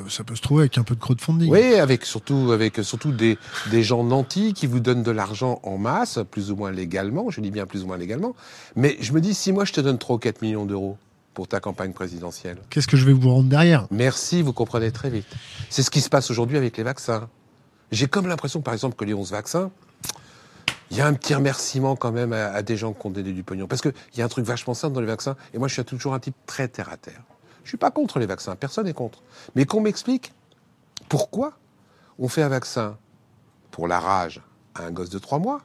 Ça, 0.10 0.24
peut 0.24 0.36
se 0.36 0.42
trouver 0.42 0.64
avec 0.64 0.78
un 0.78 0.84
peu 0.84 0.96
de 0.96 1.00
crowdfunding. 1.00 1.50
Oui, 1.50 1.76
avec 1.76 2.06
surtout 2.06 2.52
avec 2.52 2.78
surtout 2.84 3.12
des, 3.12 3.38
des 3.72 3.84
gens 3.84 4.04
nantis 4.04 4.54
qui 4.54 4.68
vous 4.68 4.80
donnent 4.80 5.04
de 5.04 5.12
l'argent 5.12 5.60
en 5.64 5.78
masse, 5.78 6.20
plus 6.30 6.52
ou 6.52 6.56
moins 6.56 6.72
légalement. 6.72 7.30
Je 7.30 7.42
dis 7.42 7.52
bien 7.52 7.66
plus 7.66 7.84
ou 7.84 7.88
moins 7.88 7.98
légalement. 7.98 8.36
Mais 8.76 8.98
je 9.02 9.14
me 9.14 9.22
dis 9.22 9.34
si 9.34 9.52
moi 9.52 9.66
je 9.66 9.74
te 9.74 9.82
donne 9.82 9.98
3 9.98 10.16
ou 10.16 10.20
4 10.20 10.42
millions 10.42 10.66
d'euros 10.66 10.98
pour 11.34 11.48
ta 11.48 11.60
campagne 11.60 11.94
présidentielle. 11.94 12.58
Qu'est-ce 12.70 12.88
que 12.88 12.98
je 12.98 13.06
vais 13.06 13.14
vous 13.14 13.30
rendre 13.30 13.50
derrière? 13.50 13.88
Merci, 13.92 14.42
vous 14.42 14.54
comprenez 14.54 14.92
très 14.92 15.10
vite. 15.10 15.28
C'est 15.70 15.84
ce 15.84 15.90
qui 15.90 16.02
se 16.02 16.10
passe 16.10 16.30
aujourd'hui 16.32 16.58
avec 16.58 16.76
les 16.78 16.84
vaccins. 16.84 17.30
J'ai 17.92 18.08
comme 18.08 18.28
l'impression, 18.28 18.62
par 18.62 18.74
exemple, 18.74 18.96
que 18.96 19.06
les 19.06 19.14
11 19.14 19.32
vaccins, 19.32 19.72
il 20.92 20.98
y 20.98 21.02
a 21.02 21.08
un 21.08 21.14
petit 21.14 21.36
remerciement 21.36 21.96
quand 21.96 22.12
même 22.12 22.34
à, 22.34 22.62
des 22.62 22.78
gens 22.78 22.94
qui 22.94 23.06
ont 23.06 23.12
donné 23.12 23.32
du 23.32 23.44
pognon. 23.44 23.68
Parce 23.68 23.82
qu'il 23.82 23.94
y 24.16 24.22
a 24.22 24.26
un 24.26 24.30
truc 24.30 24.46
vachement 24.46 24.74
simple 24.74 24.94
dans 24.96 25.02
les 25.02 25.08
vaccins, 25.08 25.36
et 25.54 25.58
moi 25.58 25.68
je 25.68 25.74
suis 25.74 25.84
toujours 25.84 26.14
un 26.14 26.20
type 26.20 26.36
très 26.46 26.68
terre 26.68 26.90
à 26.90 26.98
terre. 26.98 27.22
Je 27.64 27.70
suis 27.70 27.78
pas 27.78 27.92
contre 27.92 28.20
les 28.20 28.26
vaccins, 28.26 28.56
personne 28.56 28.86
n'est 28.86 28.94
contre. 28.94 29.22
Mais 29.56 29.66
qu'on 29.66 29.82
m'explique 29.82 30.34
pourquoi 31.08 31.54
on 32.18 32.28
fait 32.28 32.42
un 32.42 32.50
vaccin 32.50 32.98
pour 33.72 33.88
la 33.88 34.00
rage 34.00 34.42
à 34.76 34.84
un 34.84 34.92
gosse 34.92 35.10
de 35.10 35.20
3 35.20 35.40
mois 35.40 35.62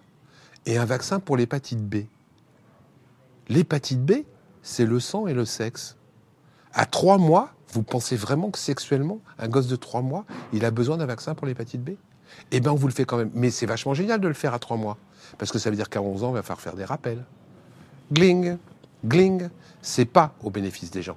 et 0.66 0.78
un 0.78 0.84
vaccin 0.84 1.20
pour 1.20 1.36
l'hépatite 1.36 1.80
B. 1.80 2.04
L'hépatite 3.48 4.04
B, 4.04 4.24
c'est 4.62 4.86
le 4.86 5.00
sang 5.00 5.26
et 5.26 5.34
le 5.34 5.44
sexe. 5.44 5.96
À 6.72 6.86
trois 6.86 7.18
mois, 7.18 7.50
vous 7.72 7.82
pensez 7.82 8.16
vraiment 8.16 8.50
que 8.50 8.58
sexuellement, 8.58 9.20
un 9.38 9.48
gosse 9.48 9.66
de 9.66 9.76
trois 9.76 10.00
mois, 10.00 10.24
il 10.52 10.64
a 10.64 10.70
besoin 10.70 10.96
d'un 10.96 11.06
vaccin 11.06 11.34
pour 11.34 11.46
l'hépatite 11.46 11.82
B? 11.82 11.90
Eh 12.50 12.60
bien, 12.60 12.72
on 12.72 12.76
vous 12.76 12.88
le 12.88 12.92
fait 12.92 13.04
quand 13.04 13.16
même. 13.16 13.30
Mais 13.34 13.50
c'est 13.50 13.66
vachement 13.66 13.94
génial 13.94 14.20
de 14.20 14.28
le 14.28 14.34
faire 14.34 14.54
à 14.54 14.58
trois 14.58 14.76
mois. 14.76 14.96
Parce 15.38 15.52
que 15.52 15.58
ça 15.58 15.70
veut 15.70 15.76
dire 15.76 15.88
qu'à 15.88 16.02
11 16.02 16.24
ans, 16.24 16.30
il 16.30 16.34
va 16.34 16.42
falloir 16.42 16.60
faire 16.60 16.76
des 16.76 16.84
rappels. 16.84 17.24
Gling, 18.12 18.56
gling. 19.04 19.48
C'est 19.82 20.04
pas 20.04 20.34
au 20.42 20.50
bénéfice 20.50 20.90
des 20.90 21.02
gens. 21.02 21.16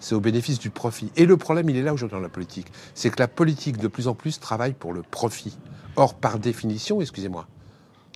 C'est 0.00 0.14
au 0.14 0.20
bénéfice 0.20 0.58
du 0.58 0.70
profit. 0.70 1.10
Et 1.16 1.24
le 1.26 1.36
problème, 1.36 1.70
il 1.70 1.76
est 1.76 1.82
là 1.82 1.94
aujourd'hui 1.94 2.16
dans 2.16 2.22
la 2.22 2.28
politique. 2.28 2.66
C'est 2.94 3.10
que 3.10 3.18
la 3.18 3.28
politique, 3.28 3.78
de 3.78 3.88
plus 3.88 4.08
en 4.08 4.14
plus, 4.14 4.38
travaille 4.38 4.74
pour 4.74 4.92
le 4.92 5.02
profit. 5.02 5.56
Or, 5.96 6.14
par 6.14 6.38
définition, 6.38 7.00
excusez-moi, 7.00 7.46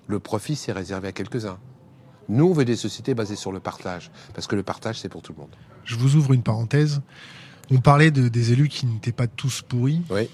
le 0.06 0.18
profit, 0.18 0.56
c'est 0.56 0.72
réservé 0.72 1.08
à 1.08 1.12
quelques-uns. 1.12 1.58
Nous, 2.28 2.46
on 2.46 2.52
veut 2.52 2.64
des 2.64 2.76
sociétés 2.76 3.14
basées 3.14 3.36
sur 3.36 3.50
le 3.50 3.60
partage, 3.60 4.10
parce 4.34 4.46
que 4.46 4.54
le 4.54 4.62
partage, 4.62 5.00
c'est 5.00 5.08
pour 5.08 5.22
tout 5.22 5.32
le 5.32 5.40
monde. 5.40 5.54
Je 5.84 5.96
vous 5.96 6.16
ouvre 6.16 6.32
une 6.32 6.42
parenthèse. 6.42 7.00
On 7.70 7.78
parlait 7.78 8.10
de, 8.10 8.28
des 8.28 8.52
élus 8.52 8.68
qui 8.68 8.86
n'étaient 8.86 9.12
pas 9.12 9.26
tous 9.26 9.62
pourris. 9.62 10.02
Oui. 10.10 10.28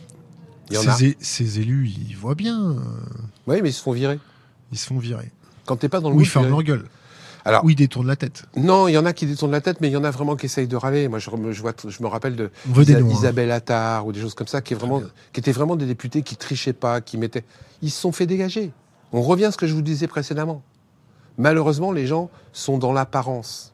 Il 0.68 0.74
y 0.74 0.78
en 0.78 0.96
ces, 0.96 1.12
a. 1.12 1.14
ces 1.20 1.60
élus, 1.60 1.88
ils 1.88 2.16
voient 2.16 2.34
bien. 2.34 2.76
Oui, 3.46 3.60
mais 3.62 3.70
ils 3.70 3.72
se 3.72 3.82
font 3.82 3.92
virer. 3.92 4.18
Ils 4.72 4.78
se 4.78 4.86
font 4.86 4.98
virer. 4.98 5.30
Quand 5.64 5.76
t'es 5.76 5.88
pas 5.88 6.00
dans 6.00 6.10
le 6.10 6.16
Ou 6.16 6.20
ils 6.20 6.26
ferment 6.26 6.48
leur 6.48 6.62
gueule. 6.62 6.84
Alors, 7.44 7.64
Ou 7.64 7.70
ils 7.70 7.76
détournent 7.76 8.08
la 8.08 8.16
tête. 8.16 8.44
Non, 8.56 8.88
il 8.88 8.92
y 8.92 8.98
en 8.98 9.06
a 9.06 9.12
qui 9.12 9.24
détournent 9.24 9.52
la 9.52 9.60
tête, 9.60 9.80
mais 9.80 9.88
il 9.88 9.92
y 9.92 9.96
en 9.96 10.02
a 10.02 10.10
vraiment 10.10 10.34
qui 10.34 10.46
essayent 10.46 10.66
de 10.66 10.76
râler. 10.76 11.06
Moi, 11.06 11.20
je, 11.20 11.30
je, 11.52 11.62
vois, 11.62 11.74
je 11.86 12.02
me 12.02 12.08
rappelle 12.08 12.34
de 12.34 12.50
hein. 12.76 13.08
Isabelle 13.08 13.52
Attard 13.52 14.06
ou 14.06 14.12
des 14.12 14.20
choses 14.20 14.34
comme 14.34 14.48
ça, 14.48 14.60
qui, 14.60 14.74
est 14.74 14.76
vraiment, 14.76 15.00
qui 15.32 15.38
étaient 15.38 15.52
vraiment 15.52 15.76
des 15.76 15.86
députés 15.86 16.22
qui 16.22 16.36
trichaient 16.36 16.72
pas, 16.72 17.00
qui 17.00 17.18
mettaient. 17.18 17.44
Ils 17.82 17.92
se 17.92 18.00
sont 18.00 18.10
fait 18.10 18.26
dégager. 18.26 18.72
On 19.12 19.22
revient 19.22 19.44
à 19.44 19.52
ce 19.52 19.56
que 19.56 19.68
je 19.68 19.74
vous 19.74 19.82
disais 19.82 20.08
précédemment. 20.08 20.62
Malheureusement, 21.38 21.92
les 21.92 22.08
gens 22.08 22.30
sont 22.52 22.78
dans 22.78 22.92
l'apparence. 22.92 23.72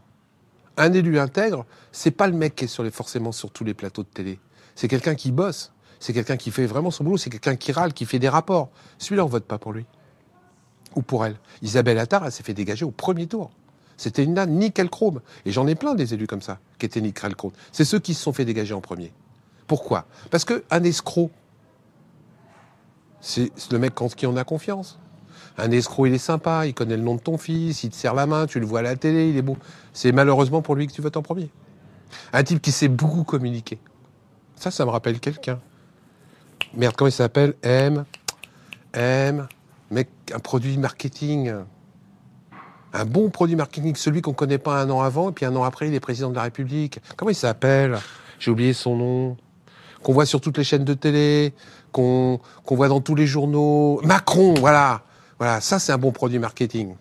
Un 0.77 0.93
élu 0.93 1.19
intègre, 1.19 1.65
c'est 1.93 2.11
pas 2.11 2.27
le 2.27 2.35
mec 2.35 2.55
qui 2.55 2.65
est 2.65 2.69
sur 2.69 2.83
les, 2.83 2.91
forcément 2.91 3.33
sur 3.33 3.51
tous 3.51 3.65
les 3.65 3.73
plateaux 3.73 4.03
de 4.03 4.09
télé. 4.09 4.39
C'est 4.75 4.89
quelqu'un 4.89 5.15
qui 5.15 5.33
bosse. 5.33 5.73
C'est 5.99 6.13
quelqu'un 6.13 6.37
qui 6.37 6.51
fait 6.51 6.67
vraiment 6.67 6.91
son 6.91 7.05
boulot. 7.05 7.17
C'est 7.17 7.31
quelqu'un 7.31 7.57
qui 7.57 7.73
râle, 7.73 7.95
qui 7.95 8.05
fait 8.05 8.19
des 8.19 8.29
rapports. 8.29 8.71
Celui-là, 8.99 9.25
on 9.25 9.29
vote 9.29 9.45
pas 9.45 9.59
pour 9.59 9.73
lui. 9.73 9.87
Ou 10.97 11.03
pour 11.03 11.25
elle. 11.25 11.37
Isabelle 11.63 11.99
Attard, 11.99 12.25
elle 12.25 12.33
s'est 12.33 12.43
fait 12.43 12.55
dégager 12.55 12.85
au 12.85 12.91
premier 12.91 13.27
tour. 13.27 13.51
C'était 13.97 14.25
une 14.25 14.35
nane 14.35 14.51
nickel 14.51 14.91
chrome. 14.91 15.21
Et 15.45 15.53
j'en 15.53 15.67
ai 15.67 15.75
plein 15.75 15.95
des 15.95 16.15
élus 16.15 16.27
comme 16.27 16.43
ça, 16.43 16.59
qui 16.79 16.87
étaient 16.87 17.01
nickel 17.01 17.37
chrome. 17.37 17.53
C'est 17.71 17.85
ceux 17.85 17.99
qui 17.99 18.15
se 18.15 18.23
sont 18.23 18.33
fait 18.33 18.45
dégager 18.45 18.75
en 18.75 18.81
premier. 18.81 19.13
Pourquoi? 19.67 20.07
Parce 20.31 20.45
qu'un 20.45 20.83
escroc, 20.83 21.31
c'est 23.21 23.51
le 23.71 23.79
mec 23.79 24.01
en 24.01 24.09
qui 24.09 24.27
on 24.27 24.37
a 24.37 24.45
confiance. 24.45 24.99
Un 25.59 25.71
escroc, 25.71 26.07
il 26.07 26.15
est 26.15 26.19
sympa, 26.19 26.67
il 26.67 26.75
connaît 26.75 26.97
le 26.97 27.03
nom 27.03 27.15
de 27.15 27.21
ton 27.21 27.39
fils, 27.39 27.85
il 27.85 27.91
te 27.91 27.95
serre 27.95 28.15
la 28.15 28.27
main, 28.27 28.47
tu 28.47 28.59
le 28.59 28.67
vois 28.67 28.81
à 28.81 28.83
la 28.83 28.97
télé, 28.97 29.29
il 29.29 29.37
est 29.37 29.43
beau. 29.43 29.57
C'est 29.93 30.13
malheureusement 30.13 30.63
pour 30.63 30.75
lui 30.75 30.87
que 30.87 30.93
tu 30.93 31.03
votes 31.03 31.17
en 31.17 31.23
premier. 31.23 31.51
Un 32.33 32.43
type 32.43 32.61
qui 32.61 32.73
sait 32.73 32.89
beaucoup 32.89 33.25
communiquer. 33.25 33.79
Ça, 34.57 34.71
ça 34.71 34.85
me 34.85 34.91
rappelle 34.91 35.21
quelqu'un. 35.21 35.61
Merde, 36.75 36.95
comment 36.97 37.09
il 37.09 37.13
s'appelle? 37.13 37.55
M. 37.63 38.05
aiment 38.95 39.47
mais 39.93 40.09
un 40.35 40.39
produit 40.39 40.77
marketing. 40.79 41.53
Un 42.95 43.05
bon 43.05 43.31
produit 43.31 43.57
marketing, 43.57 43.95
celui 43.95 44.21
qu'on 44.21 44.33
ne 44.33 44.37
connaît 44.37 44.59
pas 44.59 44.83
un 44.83 44.91
an 44.91 45.01
avant, 45.01 45.31
et 45.31 45.33
puis 45.33 45.47
un 45.47 45.55
an 45.55 45.63
après, 45.63 45.89
il 45.89 45.95
est 45.95 46.01
président 46.01 46.31
de 46.31 46.35
la 46.35 46.43
République. 46.43 46.99
Comment 47.17 47.31
il 47.31 47.37
s'appelle? 47.37 47.99
J'ai 48.39 48.51
oublié 48.51 48.73
son 48.73 48.97
nom. 48.97 49.37
Qu'on 50.03 50.13
voit 50.13 50.27
sur 50.27 50.41
toutes 50.41 50.59
les 50.59 50.65
chaînes 50.65 50.85
de 50.85 50.95
télé, 50.95 51.55
qu'on 51.93 52.41
voit 52.69 52.89
dans 52.89 53.01
tous 53.01 53.15
les 53.15 53.27
journaux. 53.27 54.01
Macron, 54.03 54.55
voilà. 54.55 55.03
Voilà, 55.39 55.61
ça 55.61 55.79
c'est 55.79 55.93
un 55.93 55.99
bon 55.99 56.13
produit 56.13 56.39
marketing. 56.39 56.95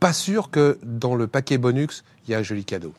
Pas 0.00 0.12
sûr 0.12 0.50
que 0.50 0.78
dans 0.84 1.14
le 1.14 1.26
paquet 1.26 1.58
Bonux, 1.58 2.04
il 2.26 2.30
y 2.30 2.34
a 2.34 2.38
un 2.38 2.42
joli 2.42 2.64
cadeau. 2.64 2.94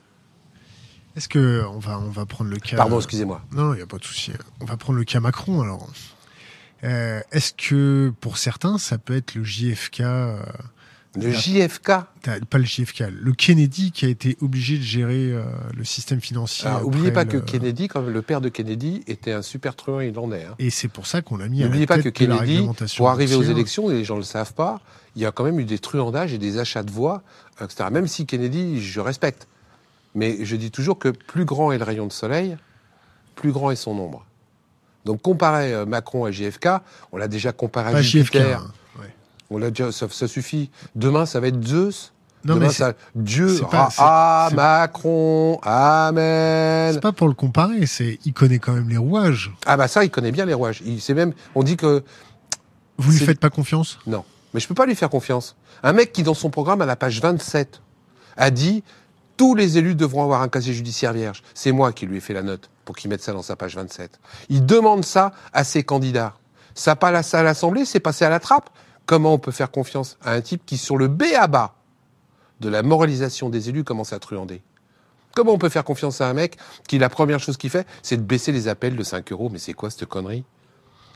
Est-ce 1.16 1.30
que 1.30 1.64
on 1.74 1.80
va 1.80 2.00
on 2.00 2.10
va 2.10 2.26
prendre 2.26 2.50
le 2.52 2.58
cas 2.58 2.78
Pardon, 2.78 2.98
excusez-moi. 2.98 3.42
Non, 3.52 3.74
il 3.74 3.78
n'y 3.78 3.84
a 3.84 3.88
pas 3.88 3.98
de 3.98 4.04
souci. 4.04 4.32
On 4.60 4.66
va 4.66 4.78
prendre 4.78 5.00
le 5.00 5.06
cas 5.06 5.20
Macron 5.20 5.62
alors. 5.62 5.88
Euh, 6.84 7.22
est-ce 7.32 7.54
que 7.54 8.14
pour 8.22 8.38
certains, 8.38 8.78
ça 8.78 8.98
peut 8.98 9.16
être 9.16 9.36
le 9.36 9.44
JFK 9.44 10.02
euh, 10.02 10.42
Le 11.16 11.32
JFK 11.32 11.92
Pas 12.50 12.58
le 12.58 12.64
JFK, 12.64 13.04
le 13.12 13.34
Kennedy 13.34 13.92
qui 13.92 14.06
a 14.06 14.08
été 14.08 14.38
obligé 14.42 14.78
de 14.78 14.84
gérer 14.84 15.32
euh, 15.32 15.44
le 15.76 15.84
système 15.84 16.22
financier. 16.22 16.68
Alors, 16.68 16.86
oubliez 16.86 17.12
pas 17.12 17.26
que 17.26 17.38
Kennedy, 17.38 17.88
quand 17.88 18.02
le 18.02 18.22
père 18.22 18.40
de 18.40 18.50
Kennedy, 18.50 19.04
était 19.08 19.34
un 19.34 19.42
super 19.42 19.76
truand 19.76 20.02
irlandais. 20.02 20.46
Hein. 20.50 20.56
Et 20.60 20.70
c'est 20.70 20.88
pour 20.88 21.06
ça 21.06 21.22
qu'on 21.22 21.38
l'a 21.38 21.50
mis 21.50 21.62
à 21.64 21.66
N'oubliez 21.66 21.86
la 21.86 21.88
pas 21.88 22.02
tête 22.02 22.14
que 22.14 22.24
de 22.24 22.30
la 22.30 22.36
Kennedy, 22.38 22.54
réglementation 22.58 23.04
pour 23.04 23.10
arriver 23.10 23.36
aux 23.36 23.44
élections, 23.44 23.92
et 23.92 23.96
les 23.96 24.06
gens 24.06 24.16
ne 24.16 24.22
le 24.22 24.26
savent 24.26 24.54
pas, 24.54 24.80
il 25.16 25.22
y 25.22 25.26
a 25.26 25.32
quand 25.32 25.44
même 25.44 25.60
eu 25.60 25.66
des 25.66 25.80
truandages 25.80 26.34
et 26.34 26.38
des 26.38 26.60
achats 26.60 26.84
de 26.84 26.92
voix, 26.92 27.24
etc. 27.62 27.90
Même 27.92 28.08
si 28.08 28.26
Kennedy, 28.26 28.82
je 28.82 29.00
respecte. 29.02 29.48
Mais 30.16 30.44
je 30.44 30.56
dis 30.56 30.72
toujours 30.72 30.98
que 30.98 31.10
plus 31.10 31.46
grand 31.46 31.72
est 31.72 31.78
le 31.78 31.84
rayon 31.84 32.08
de 32.08 32.12
soleil, 32.12 32.58
plus 33.36 33.52
grand 33.52 33.70
est 33.72 33.76
son 33.76 33.92
ombre. 33.92 34.26
Donc 35.10 35.24
comparer 35.24 35.74
euh, 35.74 35.88
Macron 35.88 36.26
à 36.26 36.32
JFK, 36.32 36.68
on 37.12 37.18
l'a 37.18 37.28
déjà 37.28 37.52
comparé 37.52 37.90
à 37.90 37.94
Pas 37.94 38.02
JFK. 38.04 38.36
Hein, 38.36 38.62
ouais. 39.00 39.12
On 39.50 39.58
l'a 39.58 39.72
déjà, 39.72 39.92
ça, 39.92 40.06
ça 40.08 40.28
suffit. 40.28 40.70
Demain, 40.94 41.26
ça 41.26 41.40
va 41.40 41.48
être 41.48 41.66
Zeus. 41.66 42.14
Non, 42.46 42.54
Demain, 42.54 42.68
mais 42.68 42.72
ça, 42.74 42.94
Dieu. 43.16 43.60
pas- 43.72 43.90
ah, 43.98 44.50
ah, 44.52 44.56
Macron, 44.56 45.60
Amen. 45.64 46.94
C'est 46.94 47.02
pas 47.02 47.12
pour 47.12 47.28
le 47.28 47.34
comparer, 47.34 47.88
c'est 47.88 48.20
il 48.24 48.34
connaît 48.34 48.60
quand 48.60 48.74
même 48.74 48.88
les 48.88 48.98
rouages. 48.98 49.52
Ah 49.66 49.78
bah 49.78 49.88
ça, 49.88 50.04
il 50.04 50.12
connaît 50.12 50.32
bien 50.32 50.46
les 50.46 50.54
rouages. 50.54 50.84
Il 50.86 51.02
sait 51.02 51.16
même, 51.16 51.34
on 51.56 51.64
dit 51.64 51.76
que 51.76 52.04
Vous 53.00 53.12
lui 53.12 53.18
faites 53.18 53.40
pas 53.40 53.50
confiance? 53.50 53.98
Non. 54.06 54.24
Mais 54.54 54.60
je 54.60 54.68
peux 54.68 54.76
pas 54.76 54.86
lui 54.86 54.94
faire 54.96 55.10
confiance. 55.10 55.56
Un 55.82 55.94
mec 55.94 56.14
qui, 56.14 56.22
dans 56.22 56.36
son 56.36 56.52
programme, 56.52 56.82
à 56.84 56.86
la 56.86 56.96
page 56.96 57.20
27, 57.20 57.82
a 58.38 58.52
dit 58.52 58.84
tous 59.40 59.56
les 59.56 59.78
élus 59.78 59.96
devront 59.96 60.24
avoir 60.26 60.42
un 60.42 60.50
casier 60.50 60.74
judiciaire 60.74 61.14
vierge. 61.14 61.44
C'est 61.54 61.72
moi 61.72 61.94
qui 61.94 62.06
lui 62.06 62.18
ai 62.18 62.20
fait 62.20 62.34
la 62.34 62.44
note 62.44 62.70
pour 62.84 62.98
qu'il 62.98 63.10
mette 63.10 63.24
ça 63.24 63.32
dans 63.32 63.42
sa 63.42 63.56
page 63.56 63.74
27. 63.74 64.20
Il 64.50 64.66
demande 64.66 65.06
ça 65.06 65.32
à 65.54 65.64
ses 65.64 65.82
candidats. 65.82 66.36
Ça 66.76 66.98
passe 66.98 67.34
à 67.34 67.42
l'Assemblée, 67.42 67.86
c'est 67.86 68.02
passé 68.02 68.26
à 68.26 68.30
la 68.30 68.42
trappe. 68.42 68.70
Comment 69.06 69.34
on 69.34 69.40
peut 69.40 69.54
faire 69.54 69.72
confiance 69.72 70.18
à 70.22 70.34
un 70.34 70.42
type 70.42 70.66
qui, 70.66 70.78
sur 70.78 70.98
le 70.98 71.08
B 71.08 71.24
à 71.38 71.48
bas 71.48 71.76
de 72.60 72.68
la 72.68 72.84
moralisation 72.84 73.50
des 73.50 73.70
élus, 73.70 73.86
commence 73.86 74.12
à 74.12 74.20
truander? 74.20 74.62
Comment 75.34 75.54
on 75.54 75.58
peut 75.58 75.70
faire 75.70 75.86
confiance 75.86 76.20
à 76.20 76.28
un 76.28 76.34
mec 76.34 76.58
qui, 76.90 77.00
la 77.00 77.08
première 77.08 77.40
chose 77.40 77.56
qu'il 77.56 77.70
fait, 77.70 77.88
c'est 78.04 78.18
de 78.18 78.22
baisser 78.24 78.52
les 78.52 78.68
appels 78.68 78.98
de 78.98 79.04
5 79.04 79.32
euros? 79.32 79.48
Mais 79.50 79.60
c'est 79.60 79.72
quoi 79.72 79.90
cette 79.90 80.06
connerie? 80.06 80.44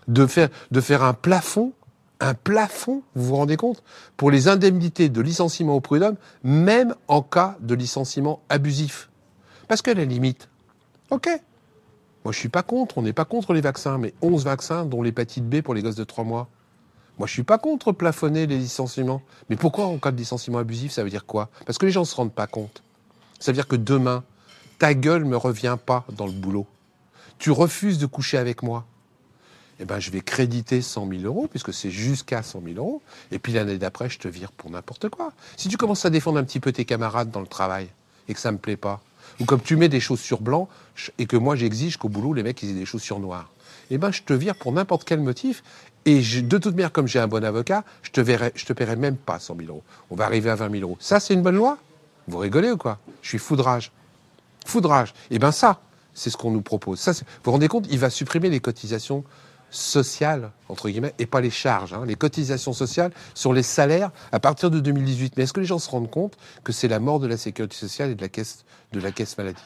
De 0.08 0.26
faire, 0.28 0.48
de 0.72 0.80
faire 0.80 1.04
un 1.04 1.14
plafond, 1.14 1.74
un 2.24 2.34
plafond, 2.34 3.04
vous 3.16 3.26
vous 3.26 3.36
rendez 3.36 3.58
compte, 3.58 3.84
pour 4.16 4.32
les 4.32 4.48
indemnités 4.48 5.10
de 5.10 5.22
licenciement 5.22 5.76
au 5.76 5.82
prud'homme, 5.82 6.16
même 6.44 6.96
en 7.08 7.22
cas 7.22 7.58
de 7.60 7.76
licenciement 7.76 8.42
abusif. 8.50 9.10
Parce 9.68 9.82
que 9.82 9.92
la 9.92 10.06
limite, 10.06 10.48
ok, 11.10 11.28
moi 12.24 12.32
je 12.32 12.40
suis 12.40 12.50
pas 12.50 12.64
contre, 12.64 12.98
on 12.98 13.02
n'est 13.02 13.14
pas 13.14 13.26
contre 13.26 13.54
les 13.54 13.62
vaccins, 13.62 13.98
mais 13.98 14.14
11 14.22 14.46
vaccins, 14.46 14.86
dont 14.86 15.02
l'hépatite 15.02 15.48
B 15.48 15.62
pour 15.62 15.74
les 15.74 15.82
gosses 15.82 15.96
de 15.96 16.04
3 16.06 16.24
mois. 16.24 16.48
Moi 17.18 17.28
je 17.28 17.34
suis 17.34 17.44
pas 17.44 17.58
contre 17.58 17.92
plafonner 17.92 18.48
les 18.48 18.58
licenciements. 18.58 19.22
Mais 19.50 19.58
pourquoi 19.58 19.86
en 19.86 19.98
cas 19.98 20.12
de 20.12 20.18
licenciement 20.18 20.60
abusif, 20.60 20.94
ça 20.94 21.04
veut 21.04 21.10
dire 21.10 21.26
quoi? 21.26 21.50
Parce 21.66 21.78
que 21.78 21.86
les 21.86 21.92
gens 21.92 22.02
ne 22.02 22.06
se 22.06 22.16
rendent 22.16 22.34
pas 22.34 22.48
compte. 22.48 22.84
Ça 23.40 23.52
veut 23.52 23.56
dire 23.56 23.68
que 23.68 23.76
demain, 23.76 24.24
ta 24.80 24.94
gueule 24.94 25.26
me 25.26 25.36
revient 25.36 25.78
pas 25.86 26.06
dans 26.14 26.26
le 26.26 26.32
boulot. 26.32 26.66
Tu 27.38 27.52
refuses 27.52 27.98
de 27.98 28.06
coucher 28.06 28.38
avec 28.38 28.64
moi 28.64 28.86
eh 29.84 29.86
ben, 29.86 30.00
je 30.00 30.12
vais 30.12 30.22
créditer 30.22 30.82
100 30.82 31.10
000 31.10 31.24
euros, 31.24 31.48
puisque 31.50 31.74
c'est 31.74 31.92
jusqu'à 31.92 32.42
100 32.42 32.62
000 32.66 32.78
euros. 32.78 33.02
Et 33.34 33.38
puis 33.40 33.52
l'année 33.52 33.78
d'après, 33.78 34.10
je 34.10 34.18
te 34.18 34.30
vire 34.30 34.54
pour 34.54 34.72
n'importe 34.72 35.10
quoi. 35.10 35.34
Si 35.58 35.68
tu 35.68 35.76
commences 35.76 36.06
à 36.06 36.10
défendre 36.10 36.40
un 36.40 36.44
petit 36.46 36.62
peu 36.62 36.72
tes 36.72 36.86
camarades 36.86 37.32
dans 37.32 37.42
le 37.42 37.48
travail 37.48 37.90
et 38.30 38.34
que 38.34 38.40
ça 38.40 38.54
me 38.54 38.58
plaît 38.58 38.78
pas, 38.78 39.02
ou 39.42 39.46
comme 39.46 39.60
tu 39.60 39.76
mets 39.76 39.90
des 39.90 40.00
chaussures 40.00 40.40
blancs 40.40 40.70
je- 40.96 41.12
et 41.18 41.26
que 41.26 41.36
moi 41.36 41.58
j'exige 41.58 41.98
qu'au 41.98 42.08
boulot 42.08 42.34
les 42.34 42.44
mecs 42.44 42.64
ils 42.64 42.70
aient 42.70 42.80
des 42.80 42.86
chaussures 42.86 43.20
noires, 43.20 43.52
eh 43.92 43.98
ben 43.98 44.10
je 44.12 44.22
te 44.22 44.32
vire 44.32 44.56
pour 44.56 44.72
n'importe 44.72 45.04
quel 45.04 45.20
motif. 45.20 45.64
Et 46.06 46.22
de 46.22 46.58
toute 46.58 46.76
manière, 46.76 46.94
comme 46.94 47.08
j'ai 47.08 47.20
un 47.20 47.28
bon 47.28 47.44
avocat, 47.44 47.84
je 48.04 48.12
te 48.12 48.22
verrai, 48.22 48.54
je 48.56 48.64
te 48.66 48.72
paierai 48.72 48.96
même 48.96 49.18
pas 49.18 49.38
100 49.40 49.58
000 49.58 49.68
euros. 49.70 49.84
On 50.12 50.16
va 50.16 50.26
arriver 50.26 50.50
à 50.50 50.56
20 50.56 50.72
000 50.72 50.84
euros. 50.84 50.98
Ça, 51.02 51.20
c'est 51.20 51.34
une 51.34 51.42
bonne 51.42 51.56
loi? 51.58 51.78
Vous 52.30 52.38
rigolez 52.38 52.72
ou 52.72 52.78
quoi? 52.78 53.00
Je 53.22 53.28
suis 53.30 53.38
foudrage. 53.38 53.92
Foudrage. 54.66 55.14
Eh 55.30 55.40
bien 55.40 55.52
ça, 55.52 55.82
c'est 56.14 56.30
ce 56.30 56.38
qu'on 56.38 56.52
nous 56.52 56.62
propose. 56.62 57.06
Vous 57.06 57.14
vous 57.44 57.52
rendez 57.52 57.68
compte? 57.68 57.88
Il 57.90 58.00
va 58.00 58.10
supprimer 58.10 58.50
les 58.50 58.60
cotisations 58.60 59.24
sociales, 59.74 60.52
entre 60.70 60.90
guillemets, 60.90 61.14
et 61.20 61.26
pas 61.26 61.42
les 61.42 61.50
charges. 61.50 61.94
hein. 61.94 62.04
Les 62.06 62.16
cotisations 62.16 62.74
sociales 62.74 63.12
sur 63.34 63.54
les 63.54 63.64
salaires 63.64 64.12
à 64.32 64.40
partir 64.40 64.72
de 64.72 64.80
2018. 64.80 65.34
Mais 65.38 65.44
est-ce 65.44 65.54
que 65.54 65.60
les 65.60 65.66
gens 65.66 65.80
se 65.80 65.90
rendent 65.90 66.10
compte 66.12 66.38
que 66.64 66.72
c'est 66.72 66.88
la 66.88 67.00
mort 67.00 67.20
de 67.20 67.28
la 67.28 67.38
sécurité 67.38 67.76
sociale 67.76 68.12
et 68.12 68.16
de 68.16 68.22
la 68.22 68.30
caisse, 68.30 68.66
de 68.92 69.00
la 69.00 69.12
caisse 69.12 69.38
maladie? 69.38 69.62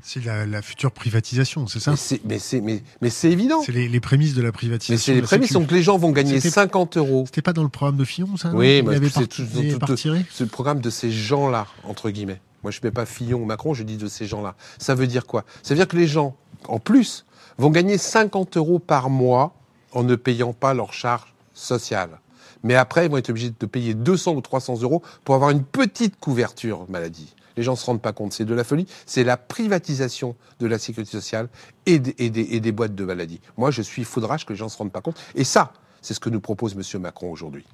C'est 0.00 0.24
la, 0.24 0.46
la 0.46 0.62
future 0.62 0.92
privatisation, 0.92 1.66
c'est 1.66 1.80
ça? 1.80 1.90
Mais 1.90 1.96
c'est, 1.96 2.20
mais 2.24 2.38
mais, 2.62 2.82
mais 3.00 3.30
évident. 3.32 3.60
C'est 3.66 3.72
les, 3.72 3.88
les 3.88 3.98
prémices 4.00 4.34
de 4.34 4.42
la 4.42 4.48
Mais 4.48 4.52
privatisation. 4.52 5.12
c'est 5.12 5.20
les 5.20 5.22
prémices. 5.26 5.52
Donc 5.52 5.72
les 5.72 5.82
gens 5.82 5.98
vont 5.98 6.12
gagner 6.12 6.36
C'était- 6.36 6.50
50 6.50 6.96
euros. 6.98 7.24
C'était 7.26 7.42
pas 7.42 7.52
dans 7.52 7.64
le 7.64 7.68
programme 7.68 7.96
de 7.96 8.04
Fillon, 8.04 8.36
ça 8.36 8.50
Oui, 8.54 8.78
Il 8.78 8.84
mais 8.84 9.08
c'est 9.08 9.26
tout- 9.26 9.42
le 9.42 10.46
programme 10.46 10.80
de 10.80 10.90
ces 10.90 11.10
gens-là, 11.10 11.66
entre 11.82 12.10
guillemets. 12.10 12.40
Moi, 12.62 12.70
je 12.70 12.78
ne 12.80 12.86
mets 12.86 12.92
pas 12.92 13.06
Fillon 13.06 13.40
ou 13.40 13.44
Macron, 13.44 13.74
je 13.74 13.82
dis 13.82 13.96
de 13.96 14.06
ces 14.08 14.26
gens-là. 14.26 14.54
Ça 14.78 14.94
veut 14.94 15.06
dire 15.08 15.26
quoi? 15.26 15.44
Ça 15.64 15.74
veut 15.74 15.78
dire 15.78 15.88
que 15.88 15.96
les 15.96 16.06
gens, 16.08 16.36
en 16.68 16.78
plus, 16.78 17.24
vont 17.58 17.70
gagner 17.70 17.98
50 17.98 18.56
euros 18.56 18.78
par 18.78 19.10
mois 19.10 19.54
en 19.92 20.02
ne 20.02 20.16
payant 20.16 20.52
pas 20.52 20.74
leurs 20.74 20.92
charges 20.92 21.34
sociales. 21.54 22.20
Mais 22.62 22.74
après, 22.74 23.06
ils 23.06 23.10
vont 23.10 23.18
être 23.18 23.30
obligés 23.30 23.52
de 23.58 23.66
payer 23.66 23.94
200 23.94 24.34
ou 24.34 24.40
300 24.40 24.82
euros 24.82 25.02
pour 25.24 25.34
avoir 25.34 25.50
une 25.50 25.62
petite 25.62 26.18
couverture 26.18 26.86
maladie. 26.88 27.34
Les 27.56 27.62
gens 27.62 27.72
ne 27.72 27.76
se 27.76 27.86
rendent 27.86 28.02
pas 28.02 28.12
compte, 28.12 28.32
c'est 28.32 28.44
de 28.44 28.54
la 28.54 28.62
folie. 28.62 28.86
C'est 29.04 29.24
la 29.24 29.36
privatisation 29.36 30.36
de 30.60 30.66
la 30.66 30.78
sécurité 30.78 31.10
sociale 31.10 31.48
et 31.86 31.98
des, 31.98 32.72
boîtes 32.72 32.94
de 32.94 33.04
maladie. 33.04 33.40
Moi, 33.56 33.70
je 33.70 33.82
suis 33.82 34.04
foudrage 34.04 34.46
que 34.46 34.52
les 34.52 34.56
gens 34.56 34.66
ne 34.66 34.70
se 34.70 34.76
rendent 34.76 34.92
pas 34.92 35.00
compte. 35.00 35.20
Et 35.34 35.44
ça, 35.44 35.72
c'est 36.00 36.14
ce 36.14 36.20
que 36.20 36.30
nous 36.30 36.40
propose 36.40 36.74
M. 36.74 37.00
Macron 37.02 37.30
aujourd'hui. 37.30 37.64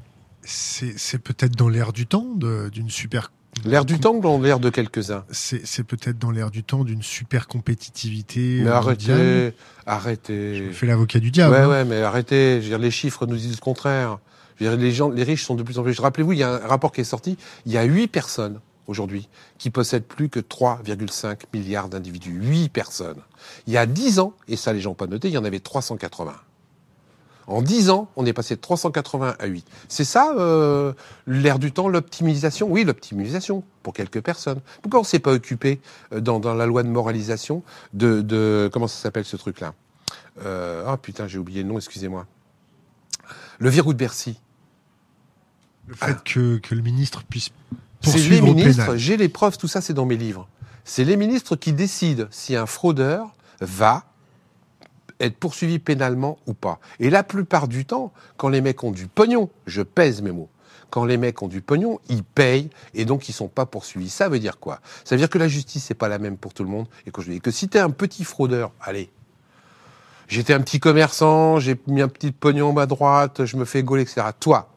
C'est 0.42 1.18
peut-être 1.18 1.54
dans 1.56 1.68
l'air 1.68 1.92
du 1.92 2.06
temps 2.06 2.26
d'une 2.72 2.90
super. 2.90 3.30
L'air 3.64 3.84
du 3.84 3.98
temps 3.98 4.14
ou 4.14 4.20
dans 4.20 4.40
l'air 4.40 4.60
de 4.60 4.68
quelques-uns 4.70 5.24
C'est 5.30 5.66
c'est 5.66 5.84
peut-être 5.84 6.18
dans 6.18 6.30
l'air 6.30 6.50
du 6.50 6.62
temps 6.64 6.84
d'une 6.84 7.02
super 7.02 7.46
compétitivité. 7.46 8.60
Mais 8.62 8.70
mondiale. 8.70 8.74
arrêtez, 8.76 9.52
Je 9.52 9.52
arrêtez. 9.86 10.60
me 10.62 10.72
fais 10.72 10.86
l'avocat 10.86 11.18
du 11.20 11.30
diable. 11.30 11.54
Ouais, 11.54 11.60
hein. 11.60 11.68
ouais, 11.68 11.84
mais 11.84 12.02
arrêtez. 12.02 12.56
Je 12.56 12.62
veux 12.64 12.68
dire, 12.70 12.78
les 12.78 12.90
chiffres 12.90 13.26
nous 13.26 13.36
disent 13.36 13.56
le 13.56 13.60
contraire. 13.60 14.18
Je 14.58 14.64
veux 14.64 14.70
dire, 14.70 14.78
les 14.80 14.92
gens, 14.92 15.08
les 15.10 15.22
riches 15.22 15.44
sont 15.44 15.54
de 15.54 15.62
plus 15.62 15.78
en 15.78 15.82
plus. 15.82 15.98
Rappelez-vous, 15.98 16.32
il 16.32 16.38
y 16.38 16.42
a 16.42 16.52
un 16.54 16.66
rapport 16.66 16.92
qui 16.92 17.00
est 17.00 17.04
sorti. 17.04 17.36
Il 17.66 17.72
y 17.72 17.78
a 17.78 17.84
huit 17.84 18.08
personnes 18.08 18.60
aujourd'hui 18.86 19.28
qui 19.58 19.70
possèdent 19.70 20.04
plus 20.04 20.28
que 20.28 20.40
3,5 20.40 21.38
milliards 21.54 21.88
d'individus. 21.88 22.32
Huit 22.32 22.68
personnes. 22.68 23.20
Il 23.66 23.72
y 23.72 23.76
a 23.78 23.86
10 23.86 24.18
ans, 24.18 24.34
et 24.46 24.56
ça 24.56 24.72
les 24.72 24.80
gens 24.80 24.90
n'ont 24.90 24.94
pas 24.94 25.06
noté, 25.06 25.28
il 25.28 25.34
y 25.34 25.38
en 25.38 25.44
avait 25.44 25.60
380. 25.60 26.34
En 27.46 27.62
10 27.62 27.90
ans, 27.90 28.08
on 28.16 28.24
est 28.26 28.32
passé 28.32 28.56
de 28.56 28.60
380 28.60 29.36
à 29.38 29.46
8. 29.46 29.66
C'est 29.88 30.04
ça, 30.04 30.34
euh, 30.38 30.92
l'ère 31.26 31.58
du 31.58 31.72
temps, 31.72 31.88
l'optimisation? 31.88 32.68
Oui, 32.70 32.84
l'optimisation, 32.84 33.62
pour 33.82 33.92
quelques 33.92 34.20
personnes. 34.22 34.60
Pourquoi 34.82 35.00
on 35.00 35.02
ne 35.02 35.06
s'est 35.06 35.18
pas 35.18 35.32
occupé, 35.32 35.80
euh, 36.12 36.20
dans, 36.20 36.40
dans 36.40 36.54
la 36.54 36.66
loi 36.66 36.82
de 36.82 36.88
moralisation, 36.88 37.62
de... 37.92 38.22
de 38.22 38.70
comment 38.72 38.86
ça 38.86 39.00
s'appelle 39.02 39.24
ce 39.24 39.36
truc-là? 39.36 39.74
Euh, 40.44 40.84
Ah 40.86 40.96
putain, 40.96 41.26
j'ai 41.28 41.38
oublié 41.38 41.62
le 41.62 41.68
nom, 41.68 41.76
excusez-moi. 41.76 42.26
Le 43.58 43.68
verrou 43.68 43.92
de 43.92 43.98
Bercy. 43.98 44.40
Le 45.86 45.94
fait 45.94 46.16
que, 46.24 46.56
que 46.58 46.74
le 46.74 46.80
ministre 46.80 47.24
puisse 47.24 47.50
C'est 48.00 48.18
les 48.18 48.40
ministres, 48.40 48.96
j'ai 48.96 49.16
les 49.16 49.28
preuves, 49.28 49.58
tout 49.58 49.68
ça 49.68 49.80
c'est 49.80 49.92
dans 49.92 50.06
mes 50.06 50.16
livres. 50.16 50.48
C'est 50.84 51.04
les 51.04 51.16
ministres 51.16 51.56
qui 51.56 51.72
décident 51.72 52.24
si 52.30 52.56
un 52.56 52.66
fraudeur 52.66 53.34
va 53.60 54.04
être 55.20 55.36
poursuivi 55.36 55.78
pénalement 55.78 56.38
ou 56.46 56.54
pas. 56.54 56.80
Et 57.00 57.10
la 57.10 57.22
plupart 57.22 57.68
du 57.68 57.84
temps, 57.84 58.12
quand 58.36 58.48
les 58.48 58.60
mecs 58.60 58.82
ont 58.84 58.90
du 58.90 59.06
pognon, 59.06 59.50
je 59.66 59.82
pèse 59.82 60.22
mes 60.22 60.32
mots, 60.32 60.48
quand 60.90 61.04
les 61.04 61.16
mecs 61.16 61.42
ont 61.42 61.48
du 61.48 61.60
pognon, 61.60 62.00
ils 62.08 62.24
payent 62.24 62.70
et 62.94 63.04
donc 63.04 63.28
ils 63.28 63.32
sont 63.32 63.48
pas 63.48 63.66
poursuivis. 63.66 64.10
Ça 64.10 64.28
veut 64.28 64.38
dire 64.38 64.58
quoi? 64.58 64.80
Ça 65.04 65.14
veut 65.14 65.20
dire 65.20 65.30
que 65.30 65.38
la 65.38 65.48
justice 65.48 65.84
c'est 65.84 65.94
pas 65.94 66.08
la 66.08 66.18
même 66.18 66.36
pour 66.36 66.54
tout 66.54 66.64
le 66.64 66.70
monde 66.70 66.86
et 67.06 67.10
que 67.10 67.22
je 67.22 67.30
dis 67.30 67.40
que 67.40 67.50
si 67.50 67.68
tu 67.68 67.78
es 67.78 67.80
un 67.80 67.90
petit 67.90 68.24
fraudeur, 68.24 68.72
allez, 68.80 69.10
j'étais 70.28 70.54
un 70.54 70.60
petit 70.60 70.80
commerçant, 70.80 71.58
j'ai 71.58 71.80
mis 71.86 72.02
un 72.02 72.08
petit 72.08 72.32
pognon 72.32 72.70
à 72.70 72.72
ma 72.72 72.86
droite, 72.86 73.44
je 73.44 73.56
me 73.56 73.64
fais 73.64 73.82
gauler, 73.82 74.02
etc. 74.02 74.22
Toi, 74.38 74.68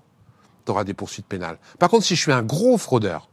tu 0.65 0.72
auras 0.72 0.84
des 0.84 0.94
poursuites 0.94 1.27
pénales. 1.27 1.58
Par 1.79 1.89
contre, 1.89 2.06
si 2.06 2.15
je 2.15 2.22
suis 2.22 2.32
un 2.32 2.44
gros 2.44 2.77
fraudeur, 2.77 3.29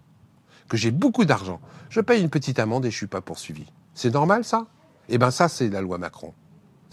que 0.68 0.76
j'ai 0.76 0.90
beaucoup 0.90 1.24
d'argent, 1.24 1.60
je 1.90 2.00
paye 2.00 2.22
une 2.22 2.30
petite 2.30 2.58
amende 2.58 2.86
et 2.86 2.90
je 2.90 2.96
suis 2.96 3.06
pas 3.06 3.20
poursuivi. 3.20 3.66
C'est 3.94 4.12
normal 4.12 4.44
ça? 4.44 4.66
Eh 5.08 5.18
ben 5.18 5.30
ça 5.30 5.48
c'est 5.48 5.68
la 5.68 5.80
loi 5.80 5.98
Macron. 5.98 6.32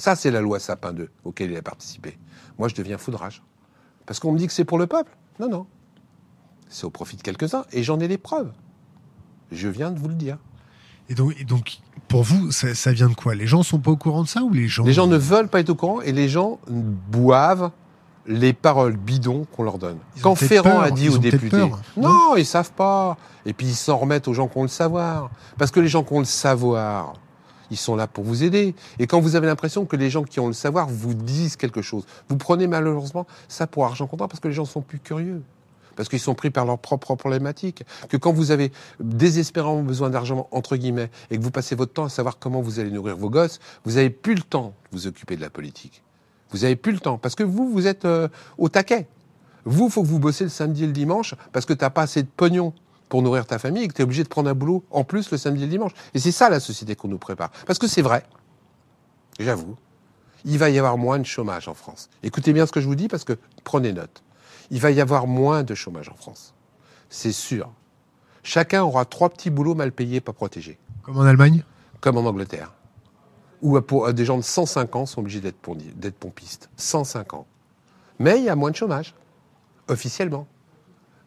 Ça 0.01 0.15
c'est 0.15 0.31
la 0.31 0.41
loi 0.41 0.59
Sapin 0.59 0.93
2 0.93 1.11
auquel 1.25 1.51
il 1.51 1.57
a 1.57 1.61
participé. 1.61 2.17
Moi 2.57 2.67
je 2.69 2.73
deviens 2.73 2.97
foudrage. 2.97 3.43
Parce 4.07 4.19
qu'on 4.19 4.31
me 4.31 4.39
dit 4.39 4.47
que 4.47 4.53
c'est 4.53 4.65
pour 4.65 4.79
le 4.79 4.87
peuple. 4.87 5.15
Non, 5.39 5.47
non. 5.47 5.67
C'est 6.69 6.85
au 6.85 6.89
profit 6.89 7.17
de 7.17 7.21
quelques-uns. 7.21 7.65
Et 7.71 7.83
j'en 7.83 7.99
ai 7.99 8.07
les 8.07 8.17
preuves. 8.17 8.51
Je 9.51 9.67
viens 9.67 9.91
de 9.91 9.99
vous 9.99 10.07
le 10.07 10.15
dire. 10.15 10.39
Et 11.07 11.13
donc, 11.13 11.39
et 11.39 11.43
donc 11.43 11.77
pour 12.07 12.23
vous, 12.23 12.51
ça, 12.51 12.73
ça 12.73 12.91
vient 12.93 13.09
de 13.09 13.13
quoi? 13.13 13.35
Les 13.35 13.45
gens 13.45 13.61
sont 13.61 13.77
pas 13.77 13.91
au 13.91 13.95
courant 13.95 14.23
de 14.23 14.27
ça 14.27 14.41
ou 14.41 14.51
les 14.51 14.67
gens 14.67 14.85
Les 14.85 14.93
gens 14.93 15.05
ne 15.05 15.17
veulent 15.17 15.49
pas 15.49 15.59
être 15.59 15.69
au 15.69 15.75
courant 15.75 16.01
et 16.01 16.11
les 16.11 16.29
gens 16.29 16.59
boivent 16.67 17.69
les 18.25 18.53
paroles 18.53 18.97
bidons 18.97 19.45
qu'on 19.55 19.61
leur 19.61 19.77
donne. 19.77 19.99
Ils 20.15 20.23
Quand 20.23 20.33
Ferrand 20.33 20.71
peur, 20.71 20.81
a 20.81 20.89
dit 20.89 21.09
aux 21.09 21.19
députés, 21.19 21.69
non 21.95 22.35
ils 22.37 22.45
savent 22.45 22.71
pas. 22.71 23.17
Et 23.45 23.53
puis 23.53 23.67
ils 23.67 23.75
s'en 23.75 23.97
remettent 23.97 24.27
aux 24.27 24.33
gens 24.33 24.47
qui 24.47 24.57
ont 24.57 24.63
le 24.63 24.67
savoir. 24.67 25.29
Parce 25.59 25.69
que 25.69 25.79
les 25.79 25.89
gens 25.89 26.03
qui 26.03 26.13
ont 26.13 26.19
le 26.19 26.25
savoir, 26.25 27.13
ils 27.71 27.77
sont 27.77 27.95
là 27.95 28.05
pour 28.05 28.23
vous 28.23 28.43
aider. 28.43 28.75
Et 28.99 29.07
quand 29.07 29.19
vous 29.19 29.35
avez 29.35 29.47
l'impression 29.47 29.85
que 29.85 29.95
les 29.95 30.09
gens 30.09 30.23
qui 30.23 30.39
ont 30.39 30.47
le 30.47 30.53
savoir 30.53 30.87
vous 30.87 31.13
disent 31.13 31.55
quelque 31.55 31.81
chose, 31.81 32.05
vous 32.29 32.37
prenez 32.37 32.67
malheureusement 32.67 33.25
ça 33.47 33.65
pour 33.65 33.85
argent 33.85 34.05
comptant 34.05 34.27
parce 34.27 34.39
que 34.39 34.49
les 34.49 34.53
gens 34.53 34.65
sont 34.65 34.81
plus 34.81 34.99
curieux. 34.99 35.41
Parce 35.95 36.07
qu'ils 36.07 36.19
sont 36.19 36.35
pris 36.35 36.49
par 36.49 36.65
leurs 36.65 36.79
propres 36.79 37.15
problématiques. 37.15 37.83
Que 38.07 38.17
quand 38.17 38.31
vous 38.31 38.51
avez 38.51 38.71
désespérément 38.99 39.83
besoin 39.83 40.09
d'argent, 40.09 40.47
entre 40.51 40.77
guillemets, 40.77 41.09
et 41.29 41.37
que 41.37 41.43
vous 41.43 41.51
passez 41.51 41.75
votre 41.75 41.93
temps 41.93 42.05
à 42.05 42.09
savoir 42.09 42.39
comment 42.39 42.61
vous 42.61 42.79
allez 42.79 42.91
nourrir 42.91 43.17
vos 43.17 43.29
gosses, 43.29 43.59
vous 43.83 43.93
n'avez 43.93 44.09
plus 44.09 44.35
le 44.35 44.41
temps 44.41 44.73
de 44.91 44.97
vous 44.97 45.07
occuper 45.07 45.35
de 45.35 45.41
la 45.41 45.49
politique. 45.49 46.01
Vous 46.51 46.59
n'avez 46.59 46.75
plus 46.75 46.93
le 46.93 46.99
temps. 46.99 47.17
Parce 47.17 47.35
que 47.35 47.43
vous, 47.43 47.69
vous 47.69 47.87
êtes 47.87 48.05
euh, 48.05 48.29
au 48.57 48.69
taquet. 48.69 49.07
Vous, 49.65 49.89
faut 49.89 50.01
que 50.01 50.07
vous 50.07 50.19
bossez 50.19 50.45
le 50.45 50.49
samedi 50.49 50.83
et 50.85 50.87
le 50.87 50.93
dimanche 50.93 51.35
parce 51.51 51.65
que 51.65 51.73
tu 51.73 51.83
n'as 51.83 51.89
pas 51.89 52.03
assez 52.03 52.23
de 52.23 52.29
pognon 52.35 52.73
pour 53.11 53.21
nourrir 53.21 53.45
ta 53.45 53.59
famille 53.59 53.83
et 53.83 53.87
que 53.89 53.93
tu 53.93 54.01
es 54.01 54.05
obligé 54.05 54.23
de 54.23 54.29
prendre 54.29 54.49
un 54.49 54.53
boulot 54.53 54.85
en 54.89 55.03
plus 55.03 55.31
le 55.31 55.37
samedi 55.37 55.63
et 55.63 55.65
le 55.65 55.71
dimanche. 55.71 55.91
Et 56.13 56.19
c'est 56.19 56.31
ça 56.31 56.49
la 56.49 56.61
société 56.61 56.95
qu'on 56.95 57.09
nous 57.09 57.17
prépare. 57.17 57.51
Parce 57.67 57.77
que 57.77 57.85
c'est 57.85 58.01
vrai, 58.01 58.23
j'avoue, 59.37 59.75
il 60.45 60.57
va 60.57 60.69
y 60.69 60.79
avoir 60.79 60.97
moins 60.97 61.19
de 61.19 61.25
chômage 61.25 61.67
en 61.67 61.73
France. 61.73 62.09
Écoutez 62.23 62.53
bien 62.53 62.65
ce 62.65 62.71
que 62.71 62.79
je 62.79 62.87
vous 62.87 62.95
dis 62.95 63.09
parce 63.09 63.25
que 63.25 63.37
prenez 63.65 63.91
note. 63.91 64.23
Il 64.69 64.79
va 64.79 64.91
y 64.91 65.01
avoir 65.01 65.27
moins 65.27 65.63
de 65.63 65.75
chômage 65.75 66.07
en 66.07 66.15
France. 66.15 66.53
C'est 67.09 67.33
sûr. 67.33 67.69
Chacun 68.43 68.81
aura 68.81 69.03
trois 69.03 69.29
petits 69.29 69.49
boulots 69.49 69.75
mal 69.75 69.91
payés, 69.91 70.21
pas 70.21 70.31
protégés. 70.31 70.79
Comme 71.03 71.17
en 71.17 71.23
Allemagne? 71.23 71.65
Comme 71.99 72.15
en 72.15 72.21
Angleterre. 72.21 72.71
Où 73.61 73.75
euh, 73.75 73.81
pour, 73.81 74.07
euh, 74.07 74.13
des 74.13 74.23
gens 74.23 74.37
de 74.37 74.41
105 74.41 74.95
ans 74.95 75.05
sont 75.05 75.19
obligés 75.19 75.41
d'être 75.41 76.15
pompistes. 76.17 76.69
105 76.77 77.33
ans. 77.33 77.45
Mais 78.19 78.39
il 78.39 78.45
y 78.45 78.49
a 78.49 78.55
moins 78.55 78.71
de 78.71 78.77
chômage. 78.77 79.15
Officiellement. 79.89 80.47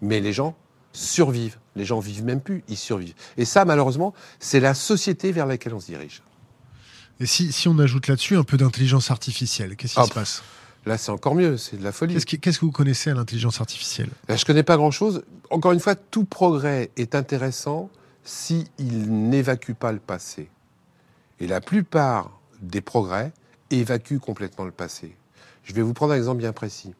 Mais 0.00 0.20
les 0.20 0.32
gens 0.32 0.56
survivent. 0.94 1.58
Les 1.76 1.84
gens 1.84 2.00
vivent 2.00 2.24
même 2.24 2.40
plus, 2.40 2.64
ils 2.68 2.78
survivent. 2.78 3.14
Et 3.36 3.44
ça, 3.44 3.66
malheureusement, 3.66 4.14
c'est 4.38 4.60
la 4.60 4.72
société 4.72 5.32
vers 5.32 5.44
laquelle 5.44 5.74
on 5.74 5.80
se 5.80 5.86
dirige. 5.86 6.22
Et 7.20 7.26
si, 7.26 7.52
si 7.52 7.68
on 7.68 7.78
ajoute 7.78 8.08
là-dessus 8.08 8.36
un 8.36 8.44
peu 8.44 8.56
d'intelligence 8.56 9.10
artificielle, 9.10 9.76
qu'est-ce 9.76 9.94
qui 9.94 10.00
Ah, 10.00 10.06
se 10.06 10.12
passe? 10.12 10.42
Là, 10.86 10.98
c'est 10.98 11.10
encore 11.10 11.34
mieux, 11.34 11.56
c'est 11.56 11.76
de 11.76 11.84
la 11.84 11.92
folie. 11.92 12.14
Qu'est-ce 12.14 12.58
que, 12.58 12.64
vous 12.64 12.72
connaissez 12.72 13.10
à 13.10 13.14
l'intelligence 13.14 13.60
artificielle? 13.60 14.10
Là, 14.28 14.36
je 14.36 14.44
connais 14.44 14.62
pas 14.62 14.76
grand-chose. 14.76 15.22
Encore 15.50 15.72
une 15.72 15.80
fois, 15.80 15.94
tout 15.94 16.24
progrès 16.24 16.90
est 16.96 17.14
intéressant 17.14 17.90
s'il 18.22 18.66
n'évacue 18.78 19.72
pas 19.72 19.92
le 19.92 19.98
passé. 19.98 20.48
Et 21.40 21.46
la 21.46 21.60
plupart 21.60 22.38
des 22.60 22.80
progrès 22.80 23.32
évacuent 23.70 24.18
complètement 24.18 24.64
le 24.64 24.70
passé. 24.70 25.16
Je 25.64 25.72
vais 25.72 25.82
vous 25.82 25.94
prendre 25.94 26.12
un 26.12 26.16
exemple 26.16 26.38
bien 26.38 26.52
précis. 26.52 26.94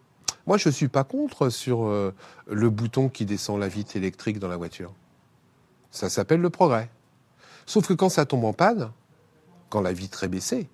Moi, 0.47 0.59
je 0.59 0.69
ne 0.69 0.75
suis 0.75 0.89
pas 0.89 1.05
contre 1.05 1.49
sur 1.49 1.85
euh, 1.85 2.15
le 2.47 2.71
bouton 2.71 3.09
qui 3.09 3.25
descend 3.25 3.59
la 3.59 3.69
vitre 3.69 3.97
électrique 3.97 4.39
dans 4.39 4.49
la 4.49 4.57
voiture. 4.57 4.93
Ça 5.91 6.11
s'appelle 6.11 6.41
le 6.41 6.51
progrès. 6.51 6.91
Sauf 7.67 7.87
que 7.87 7.95
quand 7.95 8.09
ça 8.09 8.27
tombe 8.27 8.45
en 8.45 8.53
panne, 8.53 8.91
quand 9.71 9.81
la 9.81 9.93
vitre 9.93 10.25
est 10.25 10.29
baissée, 10.29 10.69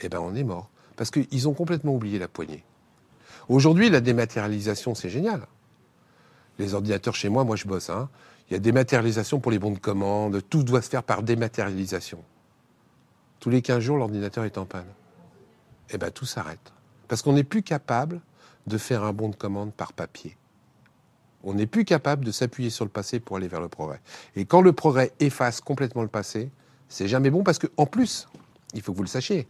eh 0.00 0.08
ben 0.08 0.20
on 0.20 0.34
est 0.34 0.44
mort. 0.44 0.70
Parce 0.96 1.10
qu'ils 1.10 1.48
ont 1.48 1.54
complètement 1.54 1.94
oublié 1.94 2.18
la 2.18 2.28
poignée. 2.28 2.64
Aujourd'hui, 3.48 3.90
la 3.90 4.00
dématérialisation, 4.00 4.94
c'est 4.94 5.10
génial. 5.10 5.46
Les 6.58 6.74
ordinateurs 6.74 7.16
chez 7.16 7.28
moi, 7.28 7.42
moi 7.42 7.56
je 7.56 7.66
bosse, 7.66 7.90
hein. 7.90 8.08
il 8.48 8.52
y 8.52 8.56
a 8.56 8.60
dématérialisation 8.60 9.40
pour 9.40 9.50
les 9.50 9.58
bons 9.58 9.72
de 9.72 9.78
commande, 9.78 10.40
tout 10.48 10.62
doit 10.62 10.82
se 10.82 10.88
faire 10.88 11.02
par 11.02 11.22
dématérialisation. 11.22 12.22
Tous 13.40 13.50
les 13.50 13.60
15 13.60 13.80
jours, 13.80 13.98
l'ordinateur 13.98 14.44
est 14.44 14.56
en 14.56 14.64
panne. 14.64 14.86
Eh 15.90 15.98
bien, 15.98 16.10
tout 16.10 16.26
s'arrête. 16.26 16.72
Parce 17.08 17.22
qu'on 17.22 17.32
n'est 17.32 17.44
plus 17.44 17.62
capable 17.62 18.20
de 18.66 18.78
faire 18.78 19.04
un 19.04 19.12
bon 19.12 19.28
de 19.28 19.36
commande 19.36 19.72
par 19.72 19.92
papier. 19.92 20.36
On 21.42 21.54
n'est 21.54 21.66
plus 21.66 21.84
capable 21.84 22.24
de 22.24 22.32
s'appuyer 22.32 22.70
sur 22.70 22.84
le 22.84 22.90
passé 22.90 23.20
pour 23.20 23.36
aller 23.36 23.48
vers 23.48 23.60
le 23.60 23.68
progrès. 23.68 24.00
Et 24.36 24.46
quand 24.46 24.62
le 24.62 24.72
progrès 24.72 25.12
efface 25.20 25.60
complètement 25.60 26.02
le 26.02 26.08
passé, 26.08 26.50
c'est 26.88 27.08
jamais 27.08 27.30
bon 27.30 27.42
parce 27.42 27.58
que, 27.58 27.66
en 27.76 27.86
plus, 27.86 28.28
il 28.72 28.80
faut 28.82 28.92
que 28.92 28.96
vous 28.96 29.02
le 29.02 29.08
sachiez, 29.08 29.46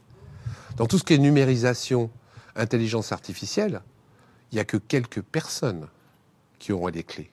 dans 0.76 0.86
tout 0.86 0.98
ce 0.98 1.04
qui 1.04 1.14
est 1.14 1.18
numérisation, 1.18 2.10
intelligence 2.56 3.12
artificielle, 3.12 3.80
il 4.50 4.56
n'y 4.56 4.60
a 4.60 4.64
que 4.64 4.76
quelques 4.76 5.22
personnes 5.22 5.86
qui 6.58 6.72
auront 6.72 6.88
les 6.88 7.04
clés. 7.04 7.30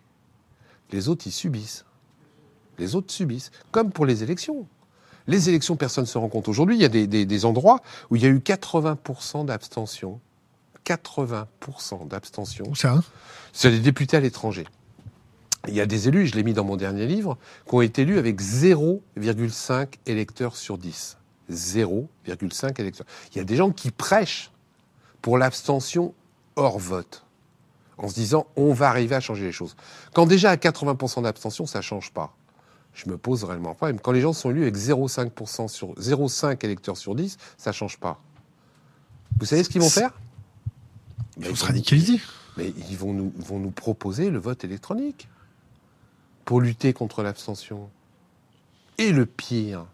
Les 0.91 1.08
autres, 1.10 1.26
ils 1.26 1.32
subissent. 1.32 1.86
Les 2.78 2.96
autres 2.96 3.12
subissent. 3.12 3.52
Comme 3.72 3.91
pour 3.91 4.06
les 4.06 4.24
élections. 4.24 4.67
Les 5.28 5.50
élections, 5.50 5.76
personne 5.76 6.04
ne 6.04 6.08
se 6.08 6.17
rend 6.17 6.30
compte. 6.30 6.48
Aujourd'hui, 6.50 6.76
il 6.76 6.82
y 6.82 6.86
a 6.86 6.89
des, 6.89 7.08
des- 7.08 7.26
des 7.26 7.46
endroits 7.46 7.82
où 8.10 8.15
il 8.15 8.24
y 8.24 8.26
a 8.26 8.30
eu 8.30 8.39
80% 8.39 9.46
d'abstention. 9.46 10.20
80% 10.86 12.08
d'abstention. 12.08 12.65
Où 12.70 12.76
ça? 12.76 12.94
Hein 12.94 13.04
C'est 13.54 13.70
les 13.70 13.80
députés 13.80 14.17
à 14.17 14.20
l'étranger. 14.20 14.65
Il 15.67 15.76
y 15.76 15.82
a 15.82 15.86
des 15.86 16.08
élus, 16.08 16.28
je 16.28 16.36
l'ai 16.36 16.44
mis 16.44 16.54
dans 16.54 16.63
mon 16.63 16.76
dernier 16.76 17.06
livre, 17.06 17.38
qui 17.67 17.76
ont 17.76 17.82
été 17.82 18.02
élus 18.02 18.17
avec 18.17 18.41
0,5 18.41 19.88
électeurs 20.08 20.56
sur 20.56 20.78
10. 20.78 21.17
0,5 21.52 22.80
électeurs. 22.80 23.06
Il 23.32 23.38
y 23.38 23.41
a 23.41 23.44
des 23.44 23.56
gens 23.56 23.72
qui 23.72 23.91
prêchent 23.91 24.52
pour 25.22 25.38
l'abstention 25.38 26.13
hors 26.56 26.80
vote, 26.80 27.26
en 27.98 28.08
se 28.08 28.15
disant 28.15 28.48
on 28.56 28.74
va 28.74 28.89
arriver 28.89 29.15
à 29.15 29.20
changer 29.20 29.44
les 29.44 29.52
choses. 29.52 29.76
Quand 30.13 30.26
déjà 30.26 30.50
à 30.50 30.56
80% 30.56 31.24
d'abstention, 31.24 31.65
ça 31.65 31.80
ne 31.80 31.84
change 31.84 32.12
pas. 32.12 32.34
Je 32.94 33.10
me 33.10 33.17
pose 33.17 33.44
réellement 33.44 33.72
un 33.72 33.76
problème. 33.76 34.00
Quand 34.00 34.12
les 34.12 34.22
gens 34.22 34.34
sont 34.34 34.50
élus 34.52 34.63
avec 34.63 34.76
0,5% 34.76 35.67
sur 35.67 35.94
0,5 35.94 36.65
électeurs 36.65 36.98
sur 36.98 37.15
10, 37.15 37.38
ça 37.58 37.70
ne 37.70 37.74
change 37.74 37.98
pas. 37.98 38.20
Vous 39.39 39.46
savez 39.46 39.63
ce 39.63 39.70
qu'ils 39.70 39.82
vont 39.82 39.89
faire? 39.89 40.12
Se 41.39 41.65
radicaliser. 41.65 42.20
mais 42.58 42.74
ils 42.89 42.98
vont 42.98 43.13
nous, 43.13 43.32
vont 43.38 43.60
nous 43.60 43.72
proposer 43.72 44.30
le 44.30 44.39
vote 44.39 44.63
électronique 44.63 45.30
pour 46.46 46.62
lutter 46.62 46.94
contre 46.94 47.24
l'abstention. 47.24 47.89
Et 48.98 49.12
le 49.12 49.26
pire, 49.26 49.86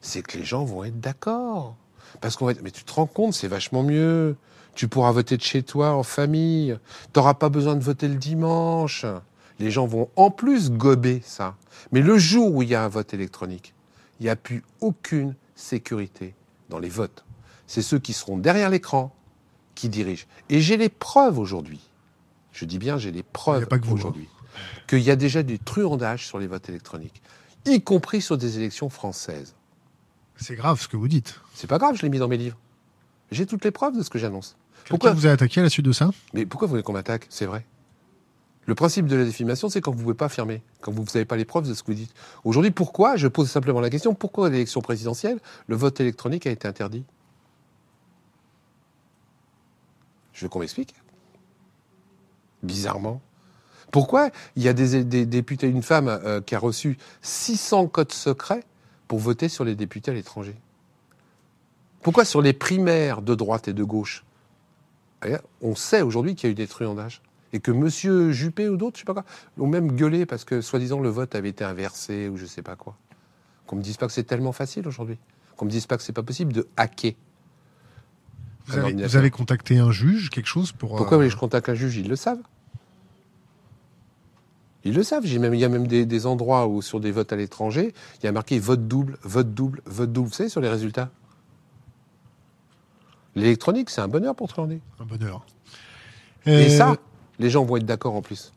c'est 0.00 0.22
que 0.22 0.38
les 0.38 0.44
gens 0.44 0.64
vont 0.64 0.84
être 0.84 1.00
d'accord. 1.00 1.76
Parce 2.20 2.36
qu'on 2.36 2.46
va 2.46 2.52
être, 2.52 2.62
mais 2.62 2.70
tu 2.70 2.84
te 2.84 2.92
rends 2.92 3.06
compte, 3.06 3.34
c'est 3.34 3.48
vachement 3.48 3.82
mieux. 3.82 4.36
Tu 4.74 4.88
pourras 4.88 5.12
voter 5.12 5.36
de 5.36 5.42
chez 5.42 5.62
toi, 5.62 5.92
en 5.92 6.02
famille. 6.02 6.78
Tu 7.12 7.18
n'auras 7.18 7.34
pas 7.34 7.48
besoin 7.48 7.76
de 7.76 7.82
voter 7.82 8.08
le 8.08 8.16
dimanche. 8.16 9.04
Les 9.58 9.70
gens 9.70 9.86
vont 9.86 10.10
en 10.16 10.30
plus 10.30 10.70
gober 10.70 11.22
ça. 11.24 11.56
Mais 11.92 12.00
le 12.00 12.18
jour 12.18 12.54
où 12.54 12.62
il 12.62 12.68
y 12.68 12.74
a 12.74 12.84
un 12.84 12.88
vote 12.88 13.14
électronique, 13.14 13.74
il 14.20 14.24
n'y 14.24 14.30
a 14.30 14.36
plus 14.36 14.62
aucune 14.80 15.34
sécurité 15.54 16.34
dans 16.68 16.78
les 16.78 16.88
votes. 16.88 17.24
C'est 17.66 17.82
ceux 17.82 17.98
qui 17.98 18.12
seront 18.12 18.38
derrière 18.38 18.70
l'écran 18.70 19.14
qui 19.76 19.88
dirigent. 19.88 20.26
Et 20.48 20.60
j'ai 20.60 20.76
les 20.76 20.88
preuves 20.88 21.38
aujourd'hui. 21.38 21.80
Je 22.50 22.64
dis 22.64 22.78
bien, 22.78 22.98
j'ai 22.98 23.12
les 23.12 23.22
preuves 23.22 23.68
hein. 23.70 23.78
aujourd'hui. 23.88 24.28
Qu'il 24.88 25.00
y 25.00 25.10
a 25.12 25.16
déjà 25.16 25.44
des 25.44 25.58
truandages 25.58 26.26
sur 26.26 26.38
les 26.38 26.48
votes 26.48 26.68
électroniques, 26.68 27.22
y 27.64 27.80
compris 27.82 28.22
sur 28.22 28.36
des 28.38 28.58
élections 28.58 28.88
françaises. 28.88 29.54
C'est 30.36 30.56
grave 30.56 30.80
ce 30.80 30.88
que 30.88 30.96
vous 30.96 31.08
dites. 31.08 31.40
C'est 31.54 31.66
pas 31.66 31.78
grave, 31.78 31.96
je 31.96 32.02
l'ai 32.02 32.08
mis 32.08 32.18
dans 32.18 32.28
mes 32.28 32.36
livres. 32.36 32.56
J'ai 33.30 33.46
toutes 33.46 33.64
les 33.64 33.70
preuves 33.70 33.96
de 33.96 34.02
ce 34.02 34.10
que 34.10 34.18
j'annonce. 34.18 34.56
Pourquoi 34.88 35.12
vous 35.12 35.26
a 35.26 35.30
attaqué 35.30 35.60
à 35.60 35.62
la 35.62 35.70
suite 35.70 35.84
de 35.84 35.92
ça? 35.92 36.10
Mais 36.32 36.46
pourquoi 36.46 36.66
vous 36.66 36.70
voulez 36.70 36.82
qu'on 36.82 36.92
m'attaque? 36.92 37.26
C'est 37.28 37.46
vrai. 37.46 37.64
Le 38.66 38.74
principe 38.74 39.06
de 39.06 39.16
la 39.16 39.24
diffamation, 39.24 39.68
c'est 39.68 39.80
quand 39.80 39.92
vous 39.92 39.98
ne 39.98 40.02
pouvez 40.02 40.14
pas 40.14 40.26
affirmer, 40.26 40.62
quand 40.80 40.92
vous 40.92 41.04
n'avez 41.04 41.24
pas 41.24 41.36
les 41.36 41.44
preuves 41.44 41.68
de 41.68 41.74
ce 41.74 41.82
que 41.82 41.92
vous 41.92 41.98
dites. 41.98 42.14
Aujourd'hui, 42.44 42.72
pourquoi? 42.72 43.16
Je 43.16 43.28
pose 43.28 43.48
simplement 43.48 43.80
la 43.80 43.90
question 43.90 44.14
pourquoi 44.14 44.46
à 44.46 44.50
l'élection 44.50 44.80
présidentielle, 44.80 45.38
le 45.68 45.76
vote 45.76 46.00
électronique 46.00 46.46
a 46.46 46.50
été 46.50 46.66
interdit? 46.66 47.04
Je 50.36 50.44
veux 50.44 50.48
qu'on 50.50 50.60
m'explique. 50.60 50.94
Bizarrement. 52.62 53.22
Pourquoi 53.90 54.30
il 54.54 54.62
y 54.62 54.68
a 54.68 54.74
des, 54.74 55.04
députés, 55.24 55.66
une 55.66 55.82
femme 55.82 56.08
euh, 56.08 56.42
qui 56.42 56.54
a 56.54 56.58
reçu 56.58 56.98
600 57.22 57.86
codes 57.86 58.12
secrets 58.12 58.62
pour 59.08 59.18
voter 59.18 59.48
sur 59.48 59.64
les 59.64 59.74
députés 59.74 60.10
à 60.10 60.14
l'étranger? 60.14 60.54
Pourquoi 62.02 62.26
sur 62.26 62.42
les 62.42 62.52
primaires 62.52 63.22
de 63.22 63.34
droite 63.34 63.68
et 63.68 63.72
de 63.72 63.82
gauche? 63.82 64.24
D'ailleurs, 65.22 65.42
On 65.62 65.74
sait 65.74 66.02
aujourd'hui 66.02 66.34
qu'il 66.34 66.48
y 66.48 66.50
a 66.50 66.52
eu 66.52 66.54
des 66.54 66.66
truandages. 66.66 67.22
Et 67.52 67.60
que 67.60 67.70
M. 67.70 68.32
Juppé 68.32 68.68
ou 68.68 68.76
d'autres, 68.76 68.96
je 68.96 69.00
sais 69.00 69.06
pas 69.06 69.14
quoi, 69.14 69.24
ont 69.58 69.66
même 69.66 69.92
gueulé 69.92 70.26
parce 70.26 70.44
que, 70.44 70.60
soi-disant, 70.60 71.00
le 71.00 71.08
vote 71.08 71.34
avait 71.34 71.48
été 71.48 71.64
inversé 71.64 72.28
ou 72.28 72.36
je 72.36 72.44
sais 72.44 72.60
pas 72.60 72.76
quoi. 72.76 72.96
Qu'on 73.66 73.76
me 73.76 73.82
dise 73.82 73.96
pas 73.96 74.06
que 74.06 74.12
c'est 74.12 74.24
tellement 74.24 74.52
facile 74.52 74.86
aujourd'hui. 74.86 75.16
Qu'on 75.56 75.64
me 75.64 75.70
dise 75.70 75.86
pas 75.86 75.96
que 75.96 76.02
c'est 76.02 76.12
pas 76.12 76.24
possible 76.24 76.52
de 76.52 76.68
hacker. 76.76 77.14
Vous 78.66 78.72
avez, 78.74 78.82
ordinateur. 78.82 79.10
vous 79.10 79.16
avez 79.16 79.30
contacté 79.30 79.78
un 79.78 79.90
juge, 79.90 80.30
quelque 80.30 80.46
chose 80.48 80.72
pour. 80.72 80.96
Pourquoi 80.96 81.14
euh, 81.14 81.20
voulez-je 81.20 81.36
contacte 81.36 81.68
un 81.68 81.74
juge? 81.74 81.96
Ils 81.96 82.08
le 82.08 82.16
savent. 82.16 82.38
Ils 84.84 84.94
le 84.94 85.02
savent. 85.02 85.24
J'ai 85.24 85.38
même, 85.38 85.54
il 85.54 85.60
y 85.60 85.64
a 85.64 85.68
même 85.68 85.86
des, 85.86 86.06
des 86.06 86.26
endroits 86.26 86.66
où, 86.66 86.82
sur 86.82 87.00
des 87.00 87.10
votes 87.12 87.32
à 87.32 87.36
l'étranger, 87.36 87.94
il 88.20 88.24
y 88.24 88.28
a 88.28 88.32
marqué 88.32 88.58
vote 88.58 88.86
double, 88.86 89.18
vote 89.22 89.52
double, 89.54 89.82
vote 89.86 90.12
double. 90.12 90.28
Vous 90.28 90.34
savez, 90.34 90.48
sur 90.48 90.60
les 90.60 90.68
résultats? 90.68 91.10
L'électronique, 93.34 93.90
c'est 93.90 94.00
un 94.00 94.08
bonheur 94.08 94.34
pour 94.34 94.48
truander. 94.48 94.80
Un 95.00 95.04
bonheur. 95.04 95.44
Et 96.46 96.50
Euh, 96.50 96.68
ça, 96.76 96.96
les 97.38 97.50
gens 97.50 97.64
vont 97.64 97.76
être 97.76 97.84
d'accord 97.86 98.14
en 98.14 98.22
plus. 98.22 98.52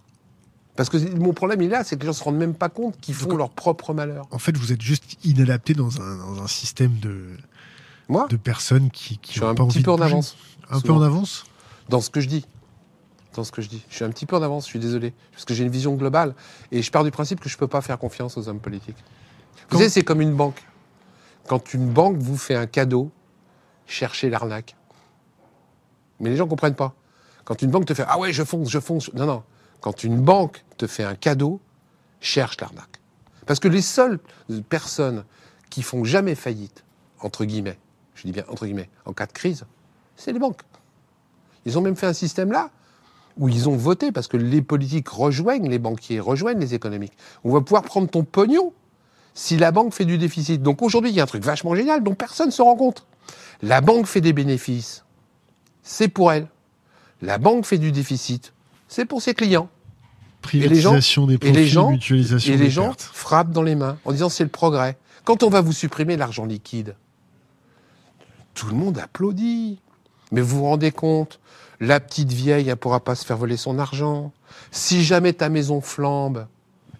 Parce 0.75 0.89
que 0.89 0.97
mon 1.17 1.33
problème, 1.33 1.61
il 1.61 1.65
est 1.65 1.69
là, 1.71 1.83
c'est 1.83 1.97
que 1.97 2.01
les 2.01 2.05
gens 2.07 2.13
se 2.13 2.23
rendent 2.23 2.37
même 2.37 2.53
pas 2.53 2.69
compte 2.69 2.97
qu'ils 3.01 3.15
font 3.15 3.27
Donc- 3.27 3.37
leur 3.39 3.49
propre 3.49 3.93
malheur. 3.93 4.27
En 4.31 4.39
fait, 4.39 4.55
vous 4.55 4.71
êtes 4.71 4.81
juste 4.81 5.17
inadapté 5.25 5.73
dans 5.73 5.99
un, 5.99 6.15
dans 6.17 6.41
un 6.41 6.47
système 6.47 6.97
de, 6.99 7.25
Moi, 8.09 8.27
de 8.27 8.37
personnes 8.37 8.89
qui, 8.91 9.17
qui 9.19 9.33
je 9.33 9.37
suis 9.37 9.43
ont 9.45 9.49
un 9.49 9.55
pas 9.55 9.63
petit 9.65 9.77
envie 9.77 9.83
peu 9.83 9.91
de 9.91 9.97
en 9.97 10.01
avance. 10.01 10.35
Un 10.69 10.81
peu 10.81 10.91
en 10.91 11.01
avance 11.01 11.45
dans 11.89 12.01
ce 12.01 12.09
que 12.09 12.21
je 12.21 12.27
dis. 12.27 12.45
Dans 13.33 13.43
ce 13.43 13.51
que 13.51 13.61
je 13.61 13.69
dis. 13.69 13.83
Je 13.89 13.95
suis 13.95 14.05
un 14.05 14.09
petit 14.09 14.25
peu 14.25 14.35
en 14.35 14.41
avance, 14.41 14.65
je 14.65 14.69
suis 14.69 14.79
désolé. 14.79 15.13
Parce 15.31 15.45
que 15.45 15.53
j'ai 15.53 15.63
une 15.63 15.69
vision 15.69 15.95
globale. 15.95 16.35
Et 16.71 16.81
je 16.81 16.91
pars 16.91 17.03
du 17.03 17.11
principe 17.11 17.39
que 17.39 17.49
je 17.49 17.55
ne 17.55 17.59
peux 17.59 17.67
pas 17.67 17.81
faire 17.81 17.97
confiance 17.97 18.37
aux 18.37 18.47
hommes 18.47 18.59
politiques. 18.59 18.97
Vous 19.69 19.77
savez, 19.77 19.89
c'est 19.89 20.03
comme 20.03 20.21
une 20.21 20.35
banque. 20.35 20.63
Quand 21.47 21.73
une 21.73 21.89
banque 21.89 22.17
vous 22.17 22.37
fait 22.37 22.55
un 22.55 22.67
cadeau, 22.67 23.11
cherchez 23.85 24.29
l'arnaque. 24.29 24.75
Mais 26.19 26.29
les 26.29 26.35
gens 26.35 26.45
ne 26.45 26.49
comprennent 26.49 26.75
pas. 26.75 26.93
Quand 27.43 27.61
une 27.61 27.71
banque 27.71 27.85
te 27.85 27.93
fait 27.93 28.05
Ah 28.07 28.19
ouais, 28.19 28.31
je 28.31 28.43
fonce, 28.43 28.69
je 28.69 28.79
fonce. 28.79 29.11
Non, 29.13 29.25
non. 29.25 29.43
Quand 29.81 30.03
une 30.03 30.21
banque 30.21 30.63
te 30.77 30.85
fait 30.87 31.03
un 31.03 31.15
cadeau, 31.15 31.59
cherche 32.19 32.59
l'arnaque. 32.59 32.99
Parce 33.45 33.59
que 33.59 33.67
les 33.67 33.81
seules 33.81 34.19
personnes 34.69 35.23
qui 35.69 35.81
font 35.81 36.03
jamais 36.03 36.35
faillite, 36.35 36.83
entre 37.21 37.45
guillemets, 37.45 37.79
je 38.19 38.27
dis 38.27 38.31
bien 38.33 38.43
entre 38.49 38.65
guillemets, 38.65 38.89
en 39.05 39.13
cas 39.13 39.25
de 39.25 39.31
crise, 39.31 39.65
c'est 40.15 40.31
les 40.33 40.39
banques. 40.39 40.61
Ils 41.65 41.77
ont 41.77 41.81
même 41.81 41.95
fait 41.95 42.07
un 42.07 42.13
système 42.13 42.51
là 42.51 42.69
où 43.37 43.47
ils 43.47 43.69
ont 43.69 43.75
voté 43.77 44.11
parce 44.11 44.27
que 44.27 44.37
les 44.37 44.61
politiques 44.61 45.07
rejoignent 45.09 45.69
les 45.69 45.79
banquiers, 45.79 46.19
rejoignent 46.19 46.59
les 46.59 46.73
économiques. 46.73 47.13
On 47.43 47.51
va 47.53 47.61
pouvoir 47.61 47.83
prendre 47.83 48.09
ton 48.09 48.23
pognon 48.23 48.73
si 49.33 49.55
la 49.57 49.71
banque 49.71 49.93
fait 49.93 50.05
du 50.05 50.17
déficit. 50.17 50.61
Donc 50.61 50.81
aujourd'hui, 50.81 51.11
il 51.11 51.15
y 51.15 51.19
a 51.19 51.23
un 51.23 51.27
truc 51.27 51.43
vachement 51.43 51.75
génial 51.75 52.03
dont 52.03 52.15
personne 52.15 52.47
ne 52.47 52.51
se 52.51 52.61
rend 52.61 52.75
compte. 52.75 53.05
La 53.61 53.79
banque 53.81 54.07
fait 54.07 54.21
des 54.21 54.33
bénéfices, 54.33 55.05
c'est 55.83 56.07
pour 56.09 56.31
elle. 56.33 56.47
La 57.21 57.37
banque 57.37 57.65
fait 57.65 57.77
du 57.77 57.91
déficit, 57.91 58.53
c'est 58.87 59.05
pour 59.05 59.21
ses 59.21 59.33
clients. 59.33 59.69
Privatisation 60.41 61.27
des 61.27 61.37
et 61.41 61.51
les 61.51 61.67
gens- 61.67 61.91
mutualisation 61.91 62.53
Et 62.53 62.57
des 62.57 62.63
les 62.65 62.69
gens 62.69 62.87
pertes. 62.87 63.01
frappent 63.13 63.51
dans 63.51 63.61
les 63.61 63.75
mains 63.75 63.97
en 64.05 64.11
disant 64.13 64.29
c'est 64.29 64.43
le 64.45 64.49
progrès. 64.49 64.97
Quand 65.25 65.43
on 65.43 65.49
va 65.49 65.59
vous 65.61 65.73
supprimer 65.73 66.15
l'argent 66.17 66.45
liquide, 66.45 66.95
tout 68.59 68.67
le 68.67 68.75
monde 68.75 68.97
applaudit. 68.97 69.79
Mais 70.33 70.41
vous 70.41 70.57
vous 70.57 70.65
rendez 70.65 70.91
compte, 70.91 71.39
la 71.79 72.01
petite 72.01 72.33
vieille, 72.33 72.65
ne 72.65 72.73
pourra 72.73 72.99
pas 72.99 73.15
se 73.15 73.25
faire 73.25 73.37
voler 73.37 73.55
son 73.55 73.79
argent. 73.79 74.33
Si 74.69 75.05
jamais 75.05 75.31
ta 75.31 75.47
maison 75.47 75.79
flambe, 75.79 76.45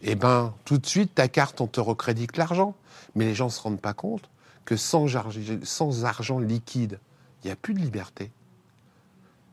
eh 0.02 0.16
ben, 0.16 0.54
tout 0.64 0.78
de 0.78 0.86
suite, 0.86 1.16
ta 1.16 1.28
carte, 1.28 1.60
on 1.60 1.68
te 1.68 1.82
recrédite 1.82 2.38
l'argent. 2.38 2.76
Mais 3.14 3.26
les 3.26 3.36
gens 3.36 3.48
ne 3.48 3.52
se 3.52 3.60
rendent 3.60 3.82
pas 3.82 3.94
compte 3.94 4.30
que 4.64 4.78
sans, 4.78 5.18
argent 6.06 6.40
liquide, 6.40 7.00
il 7.44 7.48
n'y 7.48 7.52
a 7.52 7.58
plus 7.58 7.74
de 7.74 7.80
liberté. 7.80 8.32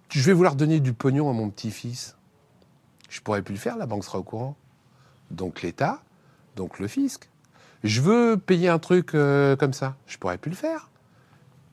Je 0.09 0.23
vais 0.23 0.33
vouloir 0.33 0.55
donner 0.55 0.79
du 0.79 0.93
pognon 0.93 1.29
à 1.29 1.33
mon 1.33 1.51
petit-fils. 1.51 2.15
Je 3.09 3.21
pourrais 3.21 3.43
plus 3.43 3.55
le 3.55 3.61
faire, 3.61 3.77
la 3.77 3.87
banque 3.87 4.05
sera 4.05 4.19
au 4.19 4.23
courant. 4.23 4.55
Donc 5.33 5.63
l'État, 5.63 6.01
donc 6.55 6.79
le 6.79 6.87
fisc. 6.87 7.29
Je 7.83 8.01
veux 8.01 8.37
payer 8.37 8.69
un 8.69 8.79
truc 8.79 9.15
euh, 9.15 9.57
comme 9.57 9.73
ça, 9.73 9.97
je 10.07 10.19
pourrais 10.19 10.39
plus 10.39 10.51
le 10.51 10.57
faire. 10.57 10.89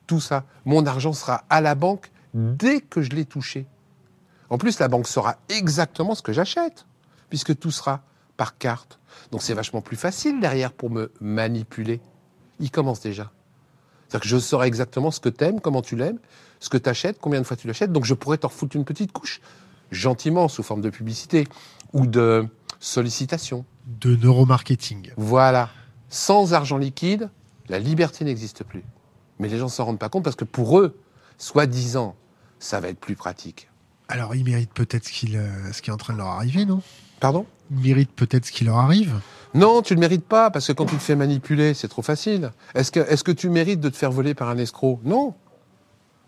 Tout 0.06 0.20
ça, 0.20 0.44
mon 0.64 0.86
argent 0.86 1.12
sera 1.12 1.44
à 1.48 1.60
la 1.60 1.74
banque 1.74 2.10
dès 2.34 2.80
que 2.80 3.02
je 3.02 3.10
l'ai 3.10 3.24
touché. 3.24 3.66
En 4.50 4.58
plus, 4.58 4.78
la 4.78 4.88
banque 4.88 5.06
saura 5.06 5.36
exactement 5.48 6.14
ce 6.14 6.22
que 6.22 6.32
j'achète, 6.32 6.86
puisque 7.28 7.58
tout 7.58 7.70
sera 7.70 8.02
par 8.36 8.58
carte. 8.58 8.98
Donc 9.30 9.42
c'est 9.42 9.54
vachement 9.54 9.80
plus 9.80 9.96
facile 9.96 10.40
derrière 10.40 10.72
pour 10.72 10.90
me 10.90 11.12
manipuler. 11.20 12.00
Il 12.60 12.70
commence 12.70 13.00
déjà. 13.00 13.30
C'est-à-dire 14.08 14.20
que 14.20 14.28
je 14.28 14.38
saurai 14.38 14.66
exactement 14.66 15.10
ce 15.10 15.20
que 15.20 15.28
t'aimes, 15.28 15.60
comment 15.60 15.82
tu 15.82 15.96
l'aimes, 15.96 16.18
ce 16.60 16.68
que 16.68 16.76
t'achètes, 16.76 17.18
combien 17.20 17.40
de 17.40 17.46
fois 17.46 17.56
tu 17.56 17.66
l'achètes. 17.66 17.92
Donc 17.92 18.04
je 18.04 18.14
pourrais 18.14 18.38
t'en 18.38 18.48
foutre 18.48 18.76
une 18.76 18.84
petite 18.84 19.12
couche, 19.12 19.40
gentiment, 19.90 20.48
sous 20.48 20.62
forme 20.62 20.82
de 20.82 20.90
publicité 20.90 21.48
ou 21.92 22.06
de 22.06 22.46
sollicitation. 22.80 23.64
De 23.86 24.16
neuromarketing. 24.16 25.12
Voilà. 25.16 25.70
Sans 26.08 26.52
argent 26.54 26.76
liquide, 26.76 27.30
la 27.68 27.78
liberté 27.78 28.24
n'existe 28.24 28.62
plus. 28.62 28.84
Mais 29.38 29.48
les 29.48 29.58
gens 29.58 29.66
ne 29.66 29.70
s'en 29.70 29.84
rendent 29.84 29.98
pas 29.98 30.08
compte 30.08 30.24
parce 30.24 30.36
que 30.36 30.44
pour 30.44 30.78
eux, 30.78 30.98
soi-disant, 31.38 32.14
ça 32.58 32.80
va 32.80 32.88
être 32.88 32.98
plus 32.98 33.16
pratique. 33.16 33.68
Alors, 34.08 34.34
ils 34.34 34.44
méritent 34.44 34.72
peut-être 34.72 35.04
ce, 35.04 35.26
euh, 35.34 35.72
ce 35.72 35.82
qui 35.82 35.90
est 35.90 35.92
en 35.92 35.96
train 35.96 36.12
de 36.12 36.18
leur 36.18 36.28
arriver, 36.28 36.64
non? 36.64 36.82
Pardon? 37.20 37.46
Ils 37.70 37.78
méritent 37.78 38.12
peut-être 38.12 38.44
ce 38.44 38.52
qui 38.52 38.64
leur 38.64 38.76
arrive. 38.76 39.14
Non, 39.54 39.82
tu 39.82 39.94
ne 39.94 39.96
le 39.96 40.00
mérites 40.00 40.26
pas, 40.26 40.50
parce 40.50 40.66
que 40.66 40.72
quand 40.72 40.84
tu 40.84 40.96
te 40.96 41.02
fais 41.02 41.16
manipuler, 41.16 41.74
c'est 41.74 41.88
trop 41.88 42.02
facile. 42.02 42.52
Est-ce 42.74 42.92
que, 42.92 43.00
est-ce 43.00 43.24
que 43.24 43.32
tu 43.32 43.48
mérites 43.48 43.80
de 43.80 43.88
te 43.88 43.96
faire 43.96 44.10
voler 44.10 44.34
par 44.34 44.48
un 44.48 44.58
escroc? 44.58 45.00
Non. 45.04 45.34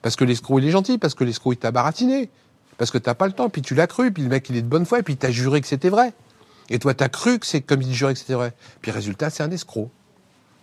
Parce 0.00 0.16
que 0.16 0.24
l'escroc, 0.24 0.60
il 0.60 0.66
est 0.66 0.70
gentil, 0.70 0.98
parce 0.98 1.14
que 1.14 1.24
l'escroc, 1.24 1.52
il 1.52 1.58
t'a 1.58 1.70
baratiné. 1.70 2.30
Parce 2.78 2.90
que 2.90 2.98
t'as 2.98 3.14
pas 3.14 3.26
le 3.26 3.32
temps, 3.32 3.48
puis 3.48 3.62
tu 3.62 3.74
l'as 3.74 3.86
cru, 3.86 4.12
puis 4.12 4.22
le 4.22 4.28
mec, 4.28 4.48
il 4.48 4.56
est 4.56 4.62
de 4.62 4.68
bonne 4.68 4.86
foi, 4.86 5.00
et 5.00 5.02
puis 5.02 5.16
t'as 5.16 5.30
juré 5.30 5.60
que 5.60 5.66
c'était 5.66 5.88
vrai. 5.88 6.12
Et 6.68 6.78
toi, 6.78 6.94
t'as 6.94 7.08
cru 7.08 7.38
que 7.38 7.46
c'est 7.46 7.60
comme 7.60 7.82
il 7.82 7.92
jurait 7.92 8.14
que 8.14 8.18
c'était 8.18 8.34
vrai. 8.34 8.54
Puis 8.80 8.90
résultat, 8.90 9.30
c'est 9.30 9.42
un 9.42 9.50
escroc. 9.50 9.90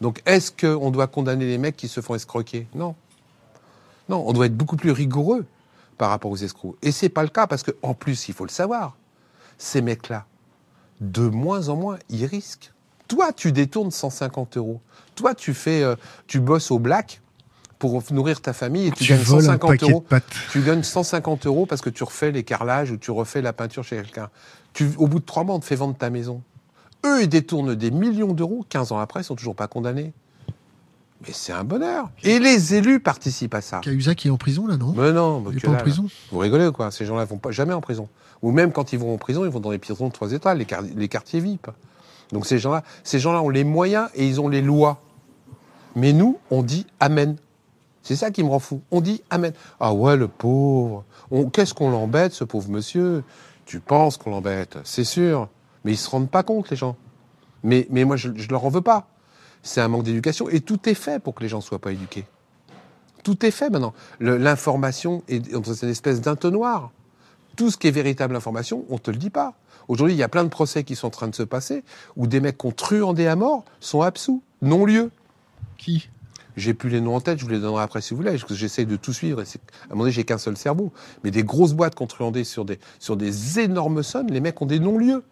Donc, 0.03 0.21
est-ce 0.25 0.51
qu'on 0.51 0.91
doit 0.91 1.07
condamner 1.07 1.45
les 1.45 1.57
mecs 1.57 1.77
qui 1.77 1.87
se 1.87 2.01
font 2.01 2.13
escroquer? 2.13 2.67
Non. 2.75 2.93
Non, 4.09 4.21
on 4.27 4.33
doit 4.33 4.47
être 4.47 4.57
beaucoup 4.57 4.75
plus 4.75 4.91
rigoureux 4.91 5.45
par 5.97 6.09
rapport 6.09 6.29
aux 6.29 6.35
escrocs. 6.35 6.75
Et 6.81 6.91
c'est 6.91 7.07
pas 7.07 7.23
le 7.23 7.29
cas, 7.29 7.47
parce 7.47 7.63
que 7.63 7.71
en 7.81 7.93
plus, 7.93 8.27
il 8.27 8.33
faut 8.33 8.43
le 8.43 8.49
savoir, 8.49 8.97
ces 9.57 9.81
mecs-là, 9.81 10.25
de 10.99 11.21
moins 11.29 11.69
en 11.69 11.77
moins, 11.77 11.97
ils 12.09 12.25
risquent. 12.25 12.73
Toi, 13.07 13.31
tu 13.31 13.53
détournes 13.53 13.91
150 13.91 14.57
euros. 14.57 14.81
Toi, 15.15 15.35
tu 15.35 15.53
fais, 15.53 15.83
euh, 15.83 15.95
tu 16.27 16.41
bosses 16.41 16.69
au 16.69 16.79
black 16.79 17.21
pour 17.79 18.03
nourrir 18.11 18.41
ta 18.41 18.51
famille 18.51 18.87
et 18.87 18.91
tu, 18.91 19.05
Tu, 19.05 19.13
gagnes 19.13 19.21
voles 19.21 19.45
un 19.45 19.57
150 19.57 19.69
paquet 19.69 19.89
euros. 19.89 20.05
Tu 20.51 20.61
gagnes 20.63 20.83
150 20.83 21.45
euros 21.45 21.65
parce 21.65 21.81
que 21.81 21.89
tu 21.89 22.03
refais 22.03 22.31
les 22.31 22.43
carrelages 22.43 22.91
ou 22.91 22.97
tu 22.97 23.11
refais 23.11 23.41
la 23.41 23.53
peinture 23.53 23.85
chez 23.85 23.95
quelqu'un. 23.95 24.29
Tu, 24.73 24.91
au 24.97 25.07
bout 25.07 25.19
de 25.19 25.25
trois 25.25 25.45
mois, 25.45 25.55
on 25.55 25.59
te 25.61 25.65
fait 25.65 25.77
vendre 25.77 25.95
ta 25.95 26.09
maison. 26.09 26.41
Eux, 27.05 27.23
ils 27.23 27.29
détournent 27.29 27.75
des 27.75 27.91
millions 27.91 28.33
d'euros. 28.33 28.65
15 28.69 28.91
ans 28.91 28.99
après, 28.99 29.21
ils 29.21 29.25
sont 29.25 29.35
toujours 29.35 29.55
pas 29.55 29.67
condamnés. 29.67 30.13
Mais 31.21 31.33
c'est 31.33 31.53
un 31.53 31.63
bonheur. 31.63 32.09
Et 32.23 32.39
les 32.39 32.75
élus 32.75 32.99
participent 32.99 33.53
à 33.53 33.61
ça. 33.61 33.79
Cahuzac 33.79 34.25
est 34.25 34.29
en 34.29 34.37
prison, 34.37 34.67
là, 34.67 34.75
non? 34.77 34.93
Mais 34.95 35.13
non, 35.13 35.39
bah 35.39 35.51
Il 35.53 35.57
est 35.57 35.61
pas 35.61 35.71
en 35.71 35.75
prison? 35.77 36.07
Vous 36.31 36.39
rigolez 36.39 36.67
ou 36.67 36.71
quoi 36.71 36.91
Ces 36.91 37.05
gens-là 37.05 37.23
vont 37.25 37.37
pas 37.37 37.51
jamais 37.51 37.73
en 37.73 37.81
prison. 37.81 38.09
Ou 38.41 38.51
même 38.51 38.73
quand 38.73 38.91
ils 38.91 38.99
vont 38.99 39.13
en 39.13 39.17
prison, 39.17 39.45
ils 39.45 39.51
vont 39.51 39.61
dans 39.61 39.71
les 39.71 39.77
prisons 39.77 40.07
de 40.07 40.13
trois 40.13 40.33
étoiles, 40.33 40.57
les, 40.57 40.67
les 40.95 41.07
quartiers 41.07 41.39
VIP. 41.39 41.67
Donc 42.31 42.45
ces 42.45 42.59
gens-là, 42.59 42.83
ces 43.03 43.19
gens-là 43.19 43.41
ont 43.41 43.49
les 43.49 43.63
moyens 43.63 44.09
et 44.15 44.27
ils 44.27 44.41
ont 44.41 44.49
les 44.49 44.61
lois. 44.61 45.01
Mais 45.95 46.11
nous, 46.11 46.39
on 46.51 46.61
dit 46.63 46.85
Amen. 46.99 47.37
C'est 48.01 48.17
ça 48.17 48.31
qui 48.31 48.43
me 48.43 48.49
rend 48.49 48.59
fou. 48.59 48.81
On 48.91 48.99
dit 48.99 49.21
Amen. 49.29 49.53
Ah 49.79 49.93
ouais, 49.93 50.17
le 50.17 50.27
pauvre. 50.27 51.05
Qu'est-ce 51.53 51.73
qu'on 51.73 51.89
l'embête, 51.89 52.33
ce 52.33 52.43
pauvre 52.43 52.69
monsieur? 52.69 53.23
Tu 53.65 53.79
penses 53.79 54.17
qu'on 54.17 54.31
l'embête, 54.31 54.77
c'est 54.83 55.05
sûr. 55.05 55.47
Mais 55.83 55.93
ils 55.93 55.97
se 55.97 56.09
rendent 56.09 56.29
pas 56.29 56.43
compte, 56.43 56.69
les 56.69 56.77
gens. 56.77 56.95
Mais, 57.63 57.87
mais 57.89 58.03
moi, 58.03 58.15
je, 58.15 58.29
je 58.35 58.49
leur 58.49 58.65
en 58.65 58.69
veux 58.69 58.81
pas. 58.81 59.07
C'est 59.63 59.81
un 59.81 59.87
manque 59.87 60.03
d'éducation. 60.03 60.49
Et 60.49 60.59
tout 60.59 60.89
est 60.89 60.93
fait 60.93 61.19
pour 61.21 61.35
que 61.35 61.43
les 61.43 61.49
gens 61.49 61.61
soient 61.61 61.79
pas 61.79 61.91
éduqués. 61.91 62.25
Tout 63.23 63.45
est 63.45 63.51
fait 63.51 63.69
maintenant. 63.69 63.93
L'information 64.19 65.23
est 65.29 65.51
dans 65.51 65.73
une 65.73 65.89
espèce 65.89 66.21
d'entonnoir. 66.21 66.91
Tout 67.55 67.71
ce 67.71 67.77
qui 67.77 67.87
est 67.87 67.91
véritable 67.91 68.35
information, 68.35 68.83
on 68.89 68.97
te 68.97 69.11
le 69.11 69.17
dit 69.17 69.29
pas. 69.29 69.53
Aujourd'hui, 69.87 70.15
il 70.15 70.17
y 70.17 70.23
a 70.23 70.29
plein 70.29 70.43
de 70.43 70.49
procès 70.49 70.83
qui 70.83 70.95
sont 70.95 71.07
en 71.07 71.11
train 71.11 71.27
de 71.27 71.35
se 71.35 71.43
passer 71.43 71.83
où 72.15 72.27
des 72.27 72.39
mecs 72.39 72.57
qui 72.57 72.65
ont 72.67 72.71
truandé 72.71 73.27
à 73.27 73.35
mort 73.35 73.63
sont 73.79 74.01
absous, 74.01 74.41
non-lieu. 74.61 75.11
Qui? 75.77 76.09
J'ai 76.55 76.73
plus 76.73 76.89
les 76.89 77.01
noms 77.01 77.15
en 77.15 77.21
tête, 77.21 77.39
je 77.39 77.45
vous 77.45 77.51
les 77.51 77.59
donnerai 77.59 77.83
après 77.83 78.01
si 78.01 78.11
vous 78.11 78.17
voulez, 78.17 78.31
parce 78.31 78.43
que 78.43 78.53
j'essaye 78.53 78.85
de 78.85 78.95
tout 78.95 79.13
suivre. 79.13 79.41
Et 79.41 79.43
à 79.43 79.45
un 79.45 79.89
moment 79.91 80.03
donné, 80.03 80.11
j'ai 80.11 80.23
qu'un 80.23 80.37
seul 80.37 80.55
cerveau. 80.55 80.91
Mais 81.23 81.31
des 81.31 81.43
grosses 81.43 81.73
boîtes 81.73 81.95
qui 81.95 82.03
ont 82.03 82.07
truandé 82.07 82.43
sur 82.43 82.65
des, 82.65 82.79
sur 82.99 83.17
des 83.17 83.59
énormes 83.59 84.03
sommes, 84.03 84.27
les 84.27 84.39
mecs 84.39 84.61
ont 84.61 84.65
des 84.65 84.79
non-lieux. 84.79 85.23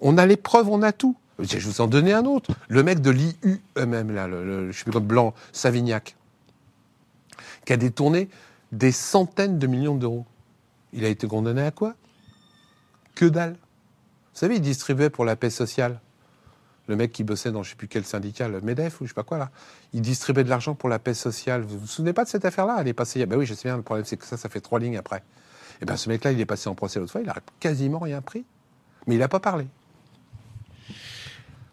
On 0.00 0.18
a 0.18 0.26
les 0.26 0.36
preuves, 0.36 0.68
on 0.68 0.82
a 0.82 0.92
tout. 0.92 1.16
Je 1.38 1.56
vais 1.56 1.60
vous 1.60 1.80
en 1.80 1.86
donner 1.86 2.12
un 2.12 2.24
autre. 2.24 2.50
Le 2.68 2.82
mec 2.82 3.00
de 3.00 3.10
l'IU 3.10 3.62
même, 3.76 4.12
là, 4.12 4.26
le, 4.26 4.72
je 4.72 4.78
sais 4.78 4.84
plus 4.84 4.92
comme 4.92 5.06
Blanc, 5.06 5.34
Savignac, 5.52 6.16
qui 7.64 7.72
a 7.72 7.76
détourné 7.76 8.28
des 8.72 8.92
centaines 8.92 9.58
de 9.58 9.66
millions 9.66 9.94
d'euros. 9.94 10.26
Il 10.92 11.04
a 11.04 11.08
été 11.08 11.28
condamné 11.28 11.62
à 11.62 11.70
quoi? 11.70 11.94
Que 13.14 13.26
dalle. 13.26 13.52
Vous 13.52 14.40
savez, 14.40 14.56
il 14.56 14.60
distribuait 14.60 15.10
pour 15.10 15.24
la 15.24 15.36
paix 15.36 15.50
sociale. 15.50 16.00
Le 16.86 16.96
mec 16.96 17.12
qui 17.12 17.22
bossait 17.22 17.52
dans 17.52 17.62
je 17.62 17.70
sais 17.70 17.76
plus 17.76 17.86
quel 17.86 18.04
syndicat, 18.04 18.48
le 18.48 18.62
MEDEF 18.62 19.00
ou 19.00 19.04
je 19.04 19.10
sais 19.10 19.14
pas 19.14 19.22
quoi 19.22 19.36
là, 19.36 19.50
il 19.92 20.00
distribuait 20.00 20.42
de 20.42 20.48
l'argent 20.48 20.74
pour 20.74 20.88
la 20.88 20.98
paix 20.98 21.12
sociale. 21.12 21.60
Vous 21.60 21.78
vous 21.78 21.86
souvenez 21.86 22.14
pas 22.14 22.24
de 22.24 22.30
cette 22.30 22.46
affaire-là? 22.46 22.78
Elle 22.80 22.88
est 22.88 22.94
passée. 22.94 23.24
Ben 23.26 23.38
oui, 23.38 23.44
je 23.44 23.52
sais 23.52 23.68
bien. 23.68 23.76
Le 23.76 23.82
problème 23.82 24.06
c'est 24.06 24.16
que 24.16 24.24
ça, 24.24 24.38
ça 24.38 24.48
fait 24.48 24.60
trois 24.60 24.80
lignes 24.80 24.96
après. 24.96 25.22
Et 25.82 25.84
ben 25.84 25.96
ce 25.96 26.08
mec-là, 26.08 26.32
il 26.32 26.40
est 26.40 26.46
passé 26.46 26.68
en 26.68 26.74
procès 26.74 26.98
l'autre 26.98 27.12
fois. 27.12 27.20
Il 27.20 27.28
a 27.28 27.36
quasiment 27.60 27.98
rien 27.98 28.22
pris, 28.22 28.44
mais 29.06 29.16
il 29.16 29.22
a 29.22 29.28
pas 29.28 29.38
parlé. 29.38 29.66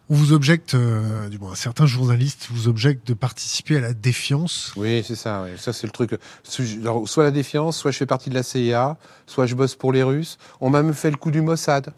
On 0.07 0.13
vous 0.13 0.33
objecte, 0.33 0.75
euh, 0.75 1.29
du 1.29 1.39
moins 1.39 1.55
certains 1.55 1.87
journalistes 1.87 2.47
vous 2.51 2.67
objectent 2.67 3.07
de 3.07 3.15
participer 3.15 3.77
à 3.77 3.79
la 3.79 3.93
défiance. 3.93 4.71
Oui, 4.75 5.03
c'est 5.05 5.15
ça. 5.15 5.45
Ça, 5.57 5.73
c'est 5.73 5.87
le 5.87 5.91
truc. 5.91 6.15
Soit 6.43 7.23
la 7.23 7.31
défiance, 7.31 7.75
soit 7.77 7.89
je 7.89 7.97
fais 7.97 8.05
partie 8.05 8.29
de 8.29 8.35
la 8.35 8.43
CIA, 8.43 8.97
soit 9.25 9.47
je 9.47 9.55
bosse 9.55 9.73
pour 9.73 9.91
les 9.91 10.03
Russes. 10.03 10.37
On 10.61 10.69
m'a 10.69 10.83
même 10.83 10.93
fait 10.93 11.09
le 11.09 11.17
coup 11.17 11.31
du 11.31 11.41
Mossad. 11.41 11.91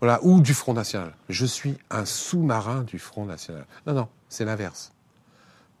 Voilà, 0.00 0.18
ou 0.22 0.40
du 0.40 0.52
Front 0.52 0.74
National. 0.74 1.14
Je 1.30 1.46
suis 1.46 1.76
un 1.90 2.04
sous-marin 2.04 2.82
du 2.82 2.98
Front 2.98 3.24
National. 3.24 3.66
Non, 3.86 3.94
non, 3.94 4.08
c'est 4.28 4.44
l'inverse. 4.44 4.92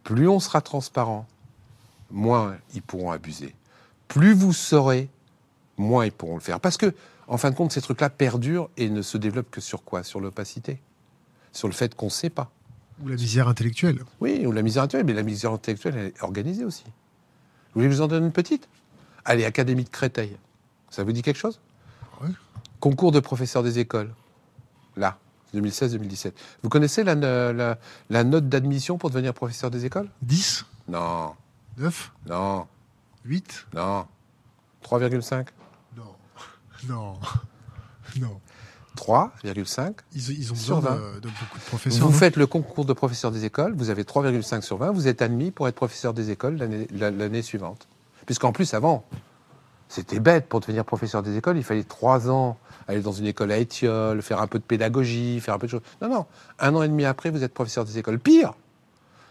Plus 0.02 0.28
on 0.28 0.40
sera 0.40 0.62
transparent, 0.62 1.26
moins 2.10 2.56
ils 2.74 2.82
pourront 2.82 3.10
abuser. 3.10 3.54
Plus 4.08 4.32
vous 4.32 4.54
saurez, 4.54 5.10
moins 5.76 6.06
ils 6.06 6.12
pourront 6.12 6.34
le 6.34 6.40
faire. 6.40 6.60
Parce 6.60 6.78
que, 6.78 6.94
en 7.28 7.36
fin 7.36 7.50
de 7.50 7.54
compte, 7.54 7.72
ces 7.72 7.82
trucs-là 7.82 8.08
perdurent 8.08 8.70
et 8.78 8.88
ne 8.88 9.02
se 9.02 9.18
développent 9.18 9.50
que 9.50 9.60
sur 9.60 9.84
quoi? 9.84 10.02
Sur 10.02 10.20
l'opacité. 10.20 10.80
Sur 11.52 11.68
le 11.68 11.74
fait 11.74 11.94
qu'on 11.94 12.06
ne 12.06 12.10
sait 12.10 12.30
pas. 12.30 12.50
Ou 13.02 13.08
la 13.08 13.16
misère 13.16 13.48
intellectuelle. 13.48 14.04
Oui, 14.20 14.44
ou 14.46 14.52
la 14.52 14.62
misère 14.62 14.82
intellectuelle, 14.82 15.06
mais 15.14 15.20
la 15.20 15.22
misère 15.26 15.52
intellectuelle, 15.52 15.94
elle 15.96 16.06
est 16.08 16.22
organisée 16.22 16.64
aussi. 16.64 16.84
Vous 16.84 16.90
voulez 17.80 17.86
que 17.86 17.92
je 17.92 17.96
vous 17.98 18.02
en 18.02 18.08
donne 18.08 18.24
une 18.24 18.32
petite? 18.32 18.68
Allez, 19.24 19.44
Académie 19.44 19.84
de 19.84 19.88
Créteil. 19.88 20.36
Ça 20.90 21.02
vous 21.04 21.12
dit 21.12 21.22
quelque 21.22 21.38
chose? 21.38 21.60
Oui. 22.22 22.30
Concours 22.80 23.12
de 23.12 23.20
professeurs 23.20 23.62
des 23.62 23.78
écoles. 23.78 24.12
Là, 24.96 25.18
2016-2017. 25.54 26.32
Vous 26.62 26.68
connaissez 26.68 27.04
la, 27.04 27.14
la- 27.14 27.78
la 28.10 28.24
note 28.24 28.48
d'admission 28.48 28.98
pour 28.98 29.10
devenir 29.10 29.32
professeur 29.34 29.70
des 29.70 29.84
écoles? 29.86 30.08
10 30.22 30.66
Non, 30.88 31.34
9 31.78 32.12
non, 32.26 32.66
8 33.24 33.66
non. 33.74 34.06
3,5 34.84 35.46
Non. 35.96 36.04
Non. 36.88 37.18
Non. 38.18 38.40
3,5 38.96 39.92
Ils, 40.14 40.30
ils 40.40 40.52
ont 40.52 40.54
Sur 40.54 40.76
besoin 40.80 40.94
20. 40.94 40.96
de, 40.96 41.20
de 41.20 41.28
beaucoup 41.28 41.58
de 41.58 41.64
professeurs. 41.66 42.06
Vous 42.06 42.12
faites 42.12 42.36
le 42.36 42.46
concours 42.46 42.84
de 42.84 42.92
professeur 42.92 43.30
des 43.30 43.44
écoles, 43.44 43.74
vous 43.76 43.90
avez 43.90 44.02
3,5 44.04 44.60
sur 44.62 44.76
20, 44.78 44.90
vous 44.92 45.08
êtes 45.08 45.22
admis 45.22 45.50
pour 45.50 45.68
être 45.68 45.74
professeur 45.74 46.12
des 46.14 46.30
écoles 46.30 46.56
l'année 46.56 46.86
la- 46.90 47.10
l'année 47.10 47.42
suivante. 47.42 47.88
Puisqu'en 48.26 48.52
plus, 48.52 48.74
avant, 48.74 49.04
c'était 49.88 50.20
bête 50.20 50.46
pour 50.48 50.60
devenir 50.60 50.84
professeur 50.84 51.22
des 51.22 51.36
écoles, 51.36 51.56
il 51.56 51.64
fallait 51.64 51.82
trois 51.84 52.30
ans 52.30 52.58
aller 52.88 53.00
dans 53.00 53.12
une 53.12 53.26
école 53.26 53.50
à 53.52 53.58
Étiole, 53.58 54.22
faire 54.22 54.40
un 54.40 54.46
peu 54.46 54.58
de 54.58 54.64
pédagogie, 54.64 55.40
faire 55.40 55.54
un 55.54 55.58
peu 55.58 55.66
de 55.66 55.72
choses. 55.72 55.82
Non, 56.02 56.08
non, 56.08 56.26
un 56.58 56.74
an 56.74 56.82
et 56.82 56.88
demi 56.88 57.04
après, 57.04 57.30
vous 57.30 57.42
êtes 57.44 57.54
professeur 57.54 57.84
des 57.84 57.98
écoles. 57.98 58.18
Pire, 58.18 58.54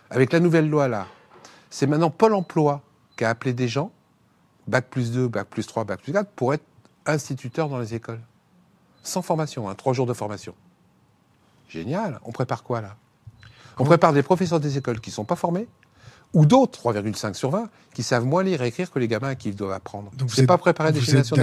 avec 0.09 0.33
la 0.33 0.39
nouvelle 0.39 0.69
loi 0.69 0.87
là, 0.87 1.07
c'est 1.69 1.85
maintenant 1.87 2.09
Pôle 2.09 2.33
emploi 2.33 2.81
qui 3.17 3.25
a 3.25 3.29
appelé 3.29 3.53
des 3.53 3.67
gens, 3.67 3.91
bac 4.67 4.87
plus 4.89 5.11
2, 5.11 5.27
bac 5.27 5.47
plus 5.49 5.65
3, 5.67 5.83
bac 5.83 6.01
plus 6.01 6.13
4, 6.13 6.29
pour 6.31 6.53
être 6.53 6.63
instituteur 7.05 7.69
dans 7.69 7.79
les 7.79 7.93
écoles. 7.95 8.19
Sans 9.03 9.21
formation, 9.21 9.69
hein, 9.69 9.75
trois 9.75 9.93
jours 9.93 10.05
de 10.05 10.13
formation. 10.13 10.53
Génial. 11.69 12.19
On 12.23 12.31
prépare 12.31 12.63
quoi 12.63 12.81
là? 12.81 12.95
On 13.77 13.83
prépare 13.85 14.11
des 14.13 14.23
professeurs 14.23 14.59
des 14.59 14.77
écoles 14.77 14.99
qui 14.99 15.09
ne 15.09 15.13
sont 15.15 15.25
pas 15.25 15.35
formés 15.35 15.67
ou 16.33 16.45
d'autres, 16.45 16.79
3,5 16.93 17.33
sur 17.33 17.49
20, 17.49 17.69
qui 17.93 18.03
savent 18.03 18.23
moins 18.25 18.43
lire 18.43 18.61
et 18.61 18.67
écrire 18.67 18.91
que 18.91 18.99
les 18.99 19.07
gamins 19.07 19.29
à 19.29 19.35
qui 19.35 19.49
ils 19.49 19.55
doivent 19.55 19.71
apprendre. 19.71 20.11
Donc 20.15 20.29
vous 20.29 20.35
C'est 20.35 20.41
êtes- 20.41 20.47
pas 20.47 20.59
préparer 20.59 20.91
des 20.91 21.01
générations 21.01 21.35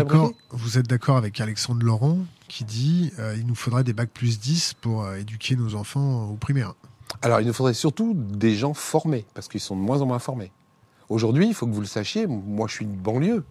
vous 0.50 0.78
êtes 0.78 0.86
d'accord 0.86 1.16
avec 1.16 1.40
Alexandre 1.40 1.84
Laurent 1.84 2.18
qui 2.46 2.62
dit 2.64 3.12
euh, 3.18 3.34
il 3.36 3.46
nous 3.48 3.56
faudrait 3.56 3.82
des 3.82 3.92
bacs 3.94 4.10
plus 4.10 4.38
10 4.38 4.74
pour 4.74 5.02
euh, 5.02 5.16
éduquer 5.16 5.56
nos 5.56 5.74
enfants 5.74 6.26
au 6.30 6.34
primaire. 6.36 6.74
Alors, 7.22 7.40
il 7.40 7.46
nous 7.48 7.52
faudrait 7.52 7.74
surtout 7.74 8.14
des 8.14 8.54
gens 8.54 8.74
formés, 8.74 9.26
parce 9.34 9.48
qu'ils 9.48 9.60
sont 9.60 9.74
de 9.74 9.80
moins 9.80 10.02
en 10.02 10.06
moins 10.06 10.18
formés. 10.20 10.52
Aujourd'hui, 11.08 11.48
il 11.48 11.54
faut 11.54 11.66
que 11.66 11.72
vous 11.72 11.80
le 11.80 11.86
sachiez, 11.86 12.26
moi 12.28 12.66
je 12.68 12.74
suis 12.74 12.86
de 12.86 12.94
banlieue. 12.96 13.44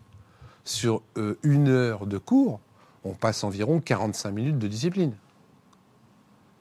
Sur 0.63 1.01
euh, 1.17 1.37
une 1.43 1.67
heure 1.67 2.05
de 2.07 2.17
cours, 2.17 2.59
on 3.05 3.13
passe 3.13 3.43
environ 3.43 3.79
45 3.79 4.31
minutes 4.31 4.59
de 4.59 4.67
discipline. 4.67 5.15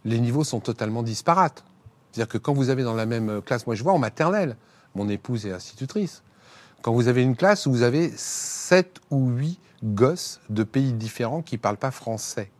Les 0.05 0.21
niveaux 0.21 0.45
sont 0.45 0.61
totalement 0.61 1.03
disparates. 1.03 1.65
C'est-à-dire 2.13 2.31
que 2.31 2.39
quand 2.39 2.53
vous 2.53 2.69
avez 2.69 2.85
dans 2.85 2.95
la 2.95 3.07
même 3.07 3.43
classe, 3.43 3.67
moi 3.67 3.75
je 3.75 3.83
vois 3.83 3.95
en 3.95 3.99
maternelle, 3.99 4.57
mon 4.95 5.09
épouse 5.09 5.47
est 5.47 5.53
institutrice, 5.53 6.23
quand 6.83 6.93
vous 6.93 7.09
avez 7.09 7.23
une 7.23 7.35
classe 7.35 7.67
où 7.67 7.73
vous 7.73 7.83
avez 7.83 8.13
7 8.15 9.01
ou 9.11 9.31
8 9.31 9.59
gosses 9.83 10.41
de 10.51 10.63
pays 10.63 10.93
différents 10.93 11.43
qui 11.43 11.57
ne 11.57 11.61
parlent 11.61 11.79
pas 11.79 11.91
français, 11.91 12.53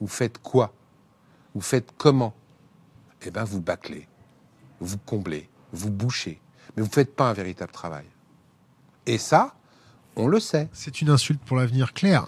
vous 0.00 0.08
faites 0.08 0.38
quoi? 0.38 0.74
Vous 1.54 1.60
faites 1.60 1.92
comment? 1.96 2.34
Eh 3.22 3.30
bien, 3.30 3.44
vous 3.44 3.60
bâclez, 3.60 4.08
vous 4.80 4.98
comblez, 4.98 5.48
vous 5.72 5.90
bouchez, 5.90 6.40
mais 6.76 6.82
vous 6.82 6.88
ne 6.88 6.92
faites 6.92 7.14
pas 7.14 7.30
un 7.30 7.32
véritable 7.32 7.72
travail. 7.72 8.04
Et 9.06 9.16
ça, 9.16 9.54
on 10.16 10.26
le 10.26 10.40
sait. 10.40 10.68
C'est 10.72 11.00
une 11.00 11.10
insulte 11.10 11.40
pour 11.40 11.56
l'avenir 11.56 11.94
clair. 11.94 12.26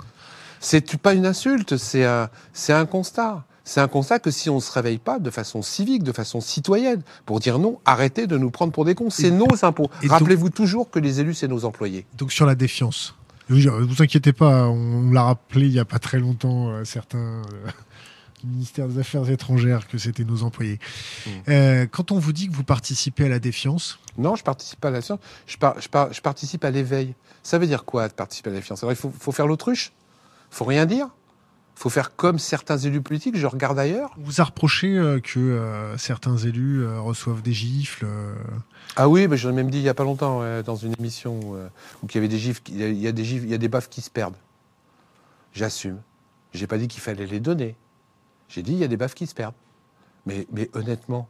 C'est 0.61 0.97
pas 0.97 1.15
une 1.15 1.27
insulte, 1.27 1.77
c'est 1.77 2.05
un, 2.05 2.29
c'est 2.53 2.73
un 2.73 2.87
constat. 2.87 3.45
C'est 3.65 3.81
un 3.81 3.89
constat 3.89 4.19
que 4.19 4.31
si 4.31 4.49
on 4.49 4.57
ne 4.57 4.61
se 4.61 4.73
réveille 4.73 4.97
pas 4.99 5.19
de 5.19 5.29
façon 5.31 5.61
civique, 5.61 6.03
de 6.03 6.13
façon 6.13 6.41
citoyenne, 6.41 7.03
pour 7.27 7.39
dire 7.39 7.59
non, 7.59 7.81
arrêtez 7.85 8.27
de 8.27 8.39
nous 8.39 8.51
prendre 8.51 8.73
pour 8.73 8.87
des 8.87 8.95
cons, 8.95 9.11
c'est 9.11 9.31
nos 9.31 9.63
impôts. 9.63 9.91
Rappelez-vous 10.09 10.49
toujours 10.51 10.91
que 10.91 10.99
les 10.99 11.21
élus, 11.21 11.35
c'est 11.35 11.49
nos 11.49 11.67
employés. 11.67 12.07
Donc 12.17 12.33
sur 12.33 12.47
la 12.47 12.55
défiance. 12.55 13.15
Je- 13.51 13.69
vous 13.69 14.03
inquiétez 14.03 14.33
pas, 14.33 14.67
on 14.69 15.11
l'a 15.11 15.23
rappelé 15.23 15.67
il 15.67 15.73
y 15.73 15.79
a 15.79 15.85
pas 15.85 15.99
très 15.99 16.19
longtemps, 16.19 16.69
euh, 16.71 16.85
certains 16.85 17.19
euh, 17.19 17.43
du 18.43 18.47
ministère 18.47 18.89
des 18.89 18.99
Affaires 19.01 19.29
étrangères, 19.31 19.87
que 19.87 19.99
c'était 19.99 20.25
nos 20.25 20.43
employés. 20.45 20.79
Mm. 21.27 21.31
Euh, 21.49 21.87
quand 21.91 22.11
on 22.11 22.19
vous 22.19 22.33
dit 22.33 22.49
que 22.49 22.55
vous 22.55 22.65
participez 22.65 23.27
à 23.27 23.29
la 23.29 23.39
défiance, 23.39 23.99
Non, 24.17 24.35
je 24.35 24.45
participe 24.45 24.81
pas 24.81 24.89
à 24.89 24.93
la 24.93 25.03
science, 25.03 25.19
je, 25.47 25.57
par- 25.59 25.79
je 25.81 25.89
par- 25.91 26.11
je 26.13 26.21
participe 26.23 26.65
à 26.65 26.71
l'éveil. 26.71 27.15
Ça 27.43 27.59
veut 27.59 27.67
dire 27.67 27.85
quoi, 27.85 28.09
de 28.09 28.13
participer 28.15 28.51
à 28.51 28.55
la 28.55 28.63
science 28.63 28.83
Alors, 28.83 28.93
il 28.93 28.97
faut, 28.97 29.13
faut 29.19 29.33
faire 29.33 29.47
l'autruche? 29.47 29.93
Faut 30.51 30.65
rien 30.65 30.87
dire 30.87 31.09
faut 31.75 31.91
faire 31.91 32.17
comme 32.17 32.41
certains 32.41 32.77
élus 32.77 33.01
politiques, 33.03 33.37
je 33.37 33.47
regarde 33.47 33.79
ailleurs. 33.79 34.11
on 34.19 34.23
vous 34.23 34.41
a 34.41 34.45
reproché 34.45 34.99
euh, 34.99 35.21
que 35.21 35.39
euh, 35.39 35.97
certains 35.97 36.37
élus 36.37 36.83
euh, 36.83 37.01
reçoivent 37.01 37.41
des 37.41 37.53
gifles. 37.53 38.05
Ah 38.97 39.09
oui, 39.09 39.29
mais 39.29 39.37
j'en 39.37 39.51
ai 39.51 39.53
même 39.53 39.71
dit 39.71 39.79
il 39.79 39.85
y 39.85 39.89
a 39.89 39.95
pas 39.95 40.03
longtemps 40.03 40.43
dans 40.65 40.75
une 40.75 40.93
émission 40.99 41.39
où 41.39 41.57
il 42.09 42.15
y 42.17 42.19
avait 42.19 42.27
des 42.27 42.39
gifs, 42.39 42.63
il 42.69 42.79
y 42.79 42.83
a- 42.83 42.89
il 42.89 42.99
y 42.99 43.07
a 43.07 43.13
des 43.13 43.25
gifs, 43.25 43.45
il 43.45 43.49
y 43.51 43.55
a 43.55 43.59
des 43.59 43.69
baffes 43.69 43.89
qui 43.89 44.01
se 44.01 44.11
perdent. 44.11 44.35
J'assume. 45.53 46.01
J'ai 46.53 46.67
pas 46.67 46.79
dit 46.79 46.89
qu'il 46.89 47.01
fallait 47.01 47.27
les 47.27 47.39
donner. 47.39 47.77
J'ai 48.49 48.63
dit 48.65 48.73
il 48.73 48.79
y 48.79 48.85
a 48.85 48.89
des 48.89 48.97
baffes 48.97 49.15
qui 49.15 49.29
se 49.29 49.35
perdent. 49.37 49.55
Mais, 50.27 50.49
mais 50.53 50.69
honnêtement, 50.75 51.29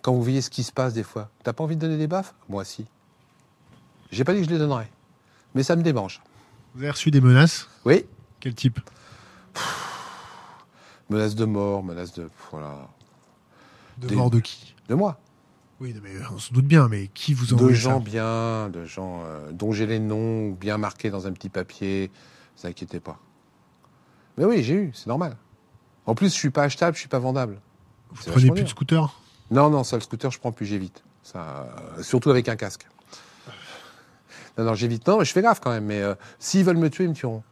quand 0.00 0.14
vous 0.14 0.22
voyez 0.22 0.40
ce 0.40 0.48
qui 0.48 0.62
se 0.62 0.72
passe 0.72 0.94
des 0.94 1.02
fois, 1.02 1.28
t'as 1.44 1.52
pas 1.52 1.62
envie 1.62 1.76
de 1.76 1.80
donner 1.82 1.98
des 1.98 2.06
baffes? 2.06 2.32
Moi 2.48 2.64
si. 2.64 2.86
J'ai 4.10 4.24
pas 4.24 4.32
dit 4.32 4.40
que 4.40 4.46
je 4.46 4.50
les 4.50 4.58
donnerais, 4.58 4.90
mais 5.54 5.62
ça 5.62 5.76
me 5.76 5.82
démange. 5.82 6.22
Vous 6.74 6.80
avez 6.82 6.90
reçu 6.92 7.10
des 7.10 7.20
menaces? 7.20 7.68
Oui, 7.84 8.06
Quel 8.40 8.54
type? 8.54 8.78
Menace 11.10 11.34
de 11.34 11.44
mort, 11.44 11.82
menace 11.82 12.12
de 12.14 12.28
voilà, 12.50 12.88
De 13.98 14.08
Des- 14.08 14.16
mort 14.16 14.30
de 14.30 14.40
qui? 14.40 14.74
De 14.88 14.94
moi. 14.94 15.18
Oui, 15.80 15.94
mais 16.02 16.12
on 16.32 16.38
se 16.38 16.52
doute 16.52 16.64
bien, 16.66 16.88
mais 16.88 17.08
qui 17.08 17.34
vous 17.34 17.46
de 17.46 17.54
envoie 17.54 17.72
gens 17.72 17.98
ça? 17.98 18.04
bien, 18.04 18.68
de 18.68 18.84
gens 18.84 19.22
euh, 19.24 19.50
dont 19.52 19.72
j'ai 19.72 19.86
les 19.86 19.98
noms 19.98 20.50
bien 20.50 20.78
marqués 20.78 21.10
dans 21.10 21.26
un 21.26 21.32
petit 21.32 21.48
papier. 21.48 22.10
Ne 22.56 22.60
vous 22.62 22.68
inquiétez 22.68 23.00
pas. 23.00 23.18
Mais 24.38 24.44
oui, 24.44 24.62
j'ai 24.62 24.74
eu, 24.74 24.90
c'est 24.94 25.08
normal. 25.08 25.36
En 26.06 26.14
plus, 26.14 26.32
je 26.32 26.38
suis 26.38 26.50
pas 26.50 26.62
achetable, 26.64 26.94
je 26.94 27.00
suis 27.00 27.08
pas 27.08 27.18
vendable. 27.18 27.60
Vous 28.10 28.22
prenez 28.30 28.50
plus 28.50 28.62
de 28.64 28.68
scooter? 28.68 29.12
Non, 29.50 29.70
non, 29.70 29.82
ça, 29.84 29.96
le 29.96 30.02
scooter, 30.02 30.30
je 30.30 30.38
prends 30.38 30.52
plus, 30.52 30.66
j'évite. 30.66 31.02
Ça, 31.22 31.68
euh, 31.98 32.02
surtout 32.02 32.30
avec 32.30 32.48
un 32.48 32.56
casque. 32.56 32.86
Non, 34.56 34.64
non, 34.64 34.74
j'évite. 34.74 35.06
Non, 35.06 35.18
mais 35.18 35.24
je 35.24 35.32
fais 35.32 35.42
gaffe 35.42 35.60
quand 35.60 35.70
même. 35.70 35.84
Mais 35.86 36.00
euh, 36.00 36.14
s'ils 36.38 36.64
veulent 36.64 36.76
me 36.76 36.90
tuer, 36.90 37.04
ils 37.04 37.10
me 37.10 37.14
tueront. 37.14 37.42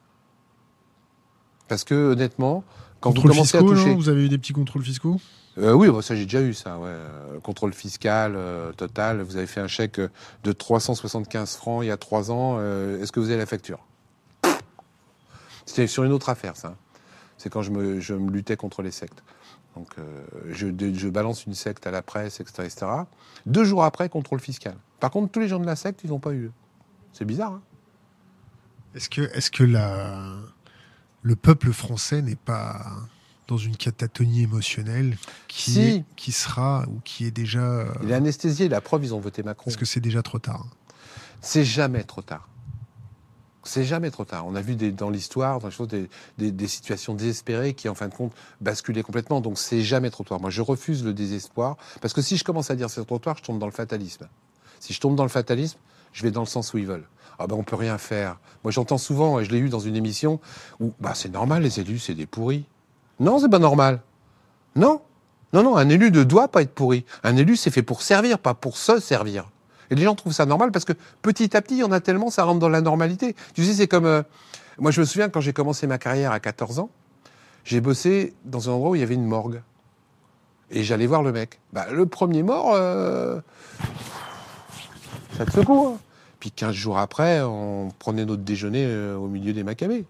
Parce 1.70 1.84
que 1.84 1.94
honnêtement, 1.94 2.64
quand 2.98 3.10
vous 3.10 3.14
Contrôle 3.14 3.30
commencez 3.30 3.56
à 3.56 3.60
toucher, 3.60 3.90
non? 3.90 3.94
Vous 3.94 4.08
avez 4.08 4.24
eu 4.24 4.28
des 4.28 4.38
petits 4.38 4.52
contrôles 4.52 4.82
fiscaux? 4.82 5.20
Euh, 5.56 5.72
oui, 5.72 5.88
bah, 5.88 6.02
ça 6.02 6.16
j'ai 6.16 6.24
déjà 6.24 6.42
eu 6.42 6.52
ça. 6.52 6.78
Ouais. 6.78 6.88
Euh, 6.88 7.38
Contrôle 7.38 7.72
fiscal 7.72 8.34
euh, 8.34 8.72
total. 8.72 9.22
Vous 9.22 9.36
avez 9.36 9.46
fait 9.46 9.60
un 9.60 9.68
chèque 9.68 10.00
de 10.00 10.52
375 10.52 11.54
francs 11.54 11.84
il 11.84 11.86
y 11.86 11.90
a 11.92 11.96
trois 11.96 12.32
ans. 12.32 12.56
euh, 12.58 13.00
Est-ce 13.00 13.12
que 13.12 13.20
vous 13.20 13.30
avez 13.30 13.38
la 13.38 13.46
facture? 13.46 13.78
C'était 15.64 15.86
sur 15.86 16.02
une 16.02 16.10
autre 16.10 16.28
affaire, 16.28 16.56
ça. 16.56 16.74
C'est 17.38 17.50
quand 17.50 17.62
je 17.62 17.70
me, 17.70 18.00
je 18.00 18.14
me 18.14 18.32
luttais 18.32 18.56
contre 18.56 18.82
les 18.82 18.90
sectes. 18.90 19.22
Donc, 19.76 19.90
euh, 20.00 20.24
je, 20.50 21.08
balance 21.08 21.46
une 21.46 21.54
secte 21.54 21.86
à 21.86 21.92
la 21.92 22.02
presse, 22.02 22.40
etc., 22.40 22.64
etc. 22.64 22.86
Deux 23.46 23.62
jours 23.62 23.84
après, 23.84 24.08
contrôle 24.08 24.40
fiscal. 24.40 24.74
Par 24.98 25.12
contre, 25.12 25.30
tous 25.30 25.38
les 25.38 25.46
gens 25.46 25.60
de 25.60 25.66
la 25.66 25.76
secte, 25.76 26.00
ils 26.02 26.10
n'ont 26.10 26.18
pas 26.18 26.32
eu. 26.32 26.50
C'est 27.12 27.24
bizarre. 27.24 27.52
Hein 27.52 27.62
Est-ce 28.96 29.08
que, 29.08 29.20
est-ce 29.20 29.52
que 29.52 29.62
la, 29.62 30.34
le 31.22 31.36
peuple 31.36 31.72
français 31.72 32.22
n'est 32.22 32.36
pas 32.36 32.86
dans 33.48 33.56
une 33.58 33.76
catatonie 33.76 34.42
émotionnelle 34.42 35.16
qui, 35.48 35.70
Si. 35.72 35.80
est- 35.80 36.04
qui 36.16 36.32
sera 36.32 36.84
ou 36.88 37.00
qui 37.04 37.24
est 37.26 37.30
déjà. 37.30 37.60
euh, 37.62 37.92
Il 38.02 38.10
est 38.10 38.14
anesthésié. 38.14 38.68
La 38.68 38.80
preuve, 38.80 39.04
ils 39.04 39.14
ont 39.14 39.20
voté 39.20 39.42
Macron. 39.42 39.70
Est-ce 39.70 39.76
que 39.78 39.84
c'est 39.84 40.00
déjà 40.00 40.22
trop 40.22 40.38
tard 40.38 40.66
C'est 41.40 41.64
jamais 41.64 42.04
trop 42.04 42.22
tard. 42.22 42.46
C'est 43.62 43.84
jamais 43.84 44.10
trop 44.10 44.24
tard. 44.24 44.46
On 44.46 44.54
a 44.54 44.62
vu 44.62 44.74
des- 44.74 44.90
dans 44.92 45.10
l'histoire, 45.10 45.58
dans 45.60 45.66
les 45.68 45.72
choses, 45.74 45.88
des, 45.88 46.08
des- 46.38 46.50
des 46.52 46.68
situations 46.68 47.14
désespérées 47.14 47.74
qui, 47.74 47.88
en 47.90 47.94
fin 47.94 48.08
de 48.08 48.14
compte, 48.14 48.32
basculaient 48.60 49.02
complètement. 49.02 49.40
Donc, 49.42 49.58
c'est 49.58 49.82
jamais 49.82 50.10
trop 50.10 50.24
tard. 50.24 50.40
Moi, 50.40 50.48
je 50.50 50.62
refuse 50.62 51.04
le 51.04 51.12
désespoir. 51.12 51.76
Parce 52.00 52.14
que 52.14 52.22
si 52.22 52.36
je 52.38 52.44
commence 52.44 52.70
à 52.70 52.76
dire 52.76 52.88
c'est 52.88 53.04
trop 53.04 53.18
tard, 53.18 53.36
je 53.36 53.42
tombe 53.42 53.58
dans 53.58 53.66
le 53.66 53.72
fatalisme. 53.72 54.28
Si 54.78 54.94
je 54.94 55.00
tombe 55.00 55.14
dans 55.16 55.24
le 55.24 55.28
fatalisme, 55.28 55.78
je 56.12 56.22
vais 56.22 56.30
dans 56.30 56.40
le 56.40 56.46
sens 56.46 56.72
où 56.72 56.78
ils 56.78 56.86
veulent. 56.86 57.06
Ah 57.42 57.46
ben, 57.46 57.56
on 57.56 57.62
peut 57.62 57.76
rien 57.76 57.96
faire. 57.98 58.36
Moi, 58.64 58.70
j'entends 58.70 58.98
souvent, 58.98 59.40
et 59.40 59.44
je 59.46 59.50
l'ai 59.50 59.58
eu 59.58 59.70
dans 59.70 59.80
une 59.80 59.96
émission, 59.96 60.40
où 60.78 60.92
bah, 61.00 61.12
c'est 61.14 61.30
normal, 61.30 61.62
les 61.62 61.80
élus, 61.80 61.98
c'est 61.98 62.14
des 62.14 62.26
pourris. 62.26 62.66
Non, 63.18 63.38
c'est 63.38 63.48
pas 63.48 63.58
normal. 63.58 64.00
Non. 64.76 65.00
Non, 65.54 65.62
non, 65.62 65.76
un 65.76 65.88
élu 65.88 66.10
ne 66.12 66.22
doit 66.22 66.48
pas 66.48 66.62
être 66.62 66.74
pourri. 66.74 67.04
Un 67.24 67.36
élu, 67.36 67.56
c'est 67.56 67.70
fait 67.70 67.82
pour 67.82 68.02
servir, 68.02 68.38
pas 68.38 68.54
pour 68.54 68.76
se 68.76 69.00
servir. 69.00 69.48
Et 69.90 69.94
les 69.94 70.04
gens 70.04 70.14
trouvent 70.14 70.32
ça 70.34 70.46
normal 70.46 70.70
parce 70.70 70.84
que 70.84 70.92
petit 71.22 71.56
à 71.56 71.62
petit, 71.62 71.74
il 71.76 71.80
y 71.80 71.82
en 71.84 71.90
a 71.90 72.00
tellement, 72.00 72.30
ça 72.30 72.44
rentre 72.44 72.60
dans 72.60 72.68
la 72.68 72.80
normalité. 72.80 73.34
Tu 73.54 73.64
sais, 73.64 73.72
c'est 73.74 73.88
comme. 73.88 74.04
euh, 74.06 74.22
moi, 74.78 74.90
je 74.92 75.00
me 75.00 75.06
souviens 75.06 75.28
quand 75.28 75.40
j'ai 75.40 75.52
commencé 75.52 75.86
ma 75.88 75.98
carrière 75.98 76.30
à 76.30 76.38
14 76.38 76.78
ans, 76.78 76.90
j'ai 77.64 77.80
bossé 77.80 78.34
dans 78.44 78.68
un 78.68 78.74
endroit 78.74 78.90
où 78.90 78.94
il 78.94 79.00
y 79.00 79.02
avait 79.04 79.14
une 79.14 79.26
morgue. 79.26 79.62
Et 80.70 80.84
j'allais 80.84 81.06
voir 81.06 81.22
le 81.24 81.32
mec. 81.32 81.58
Bah, 81.72 81.86
le 81.90 82.06
premier 82.06 82.44
mort, 82.44 82.72
euh, 82.74 83.40
ça 85.36 85.46
te 85.46 85.50
secoue. 85.50 85.94
hein. 85.94 85.98
Puis 86.40 86.50
15 86.50 86.74
jours 86.74 86.98
après, 86.98 87.42
on 87.42 87.90
prenait 87.98 88.24
notre 88.24 88.42
déjeuner 88.42 88.84
euh, 88.86 89.16
au 89.16 89.28
milieu 89.28 89.52
des 89.52 89.62
macabées. 89.62 90.06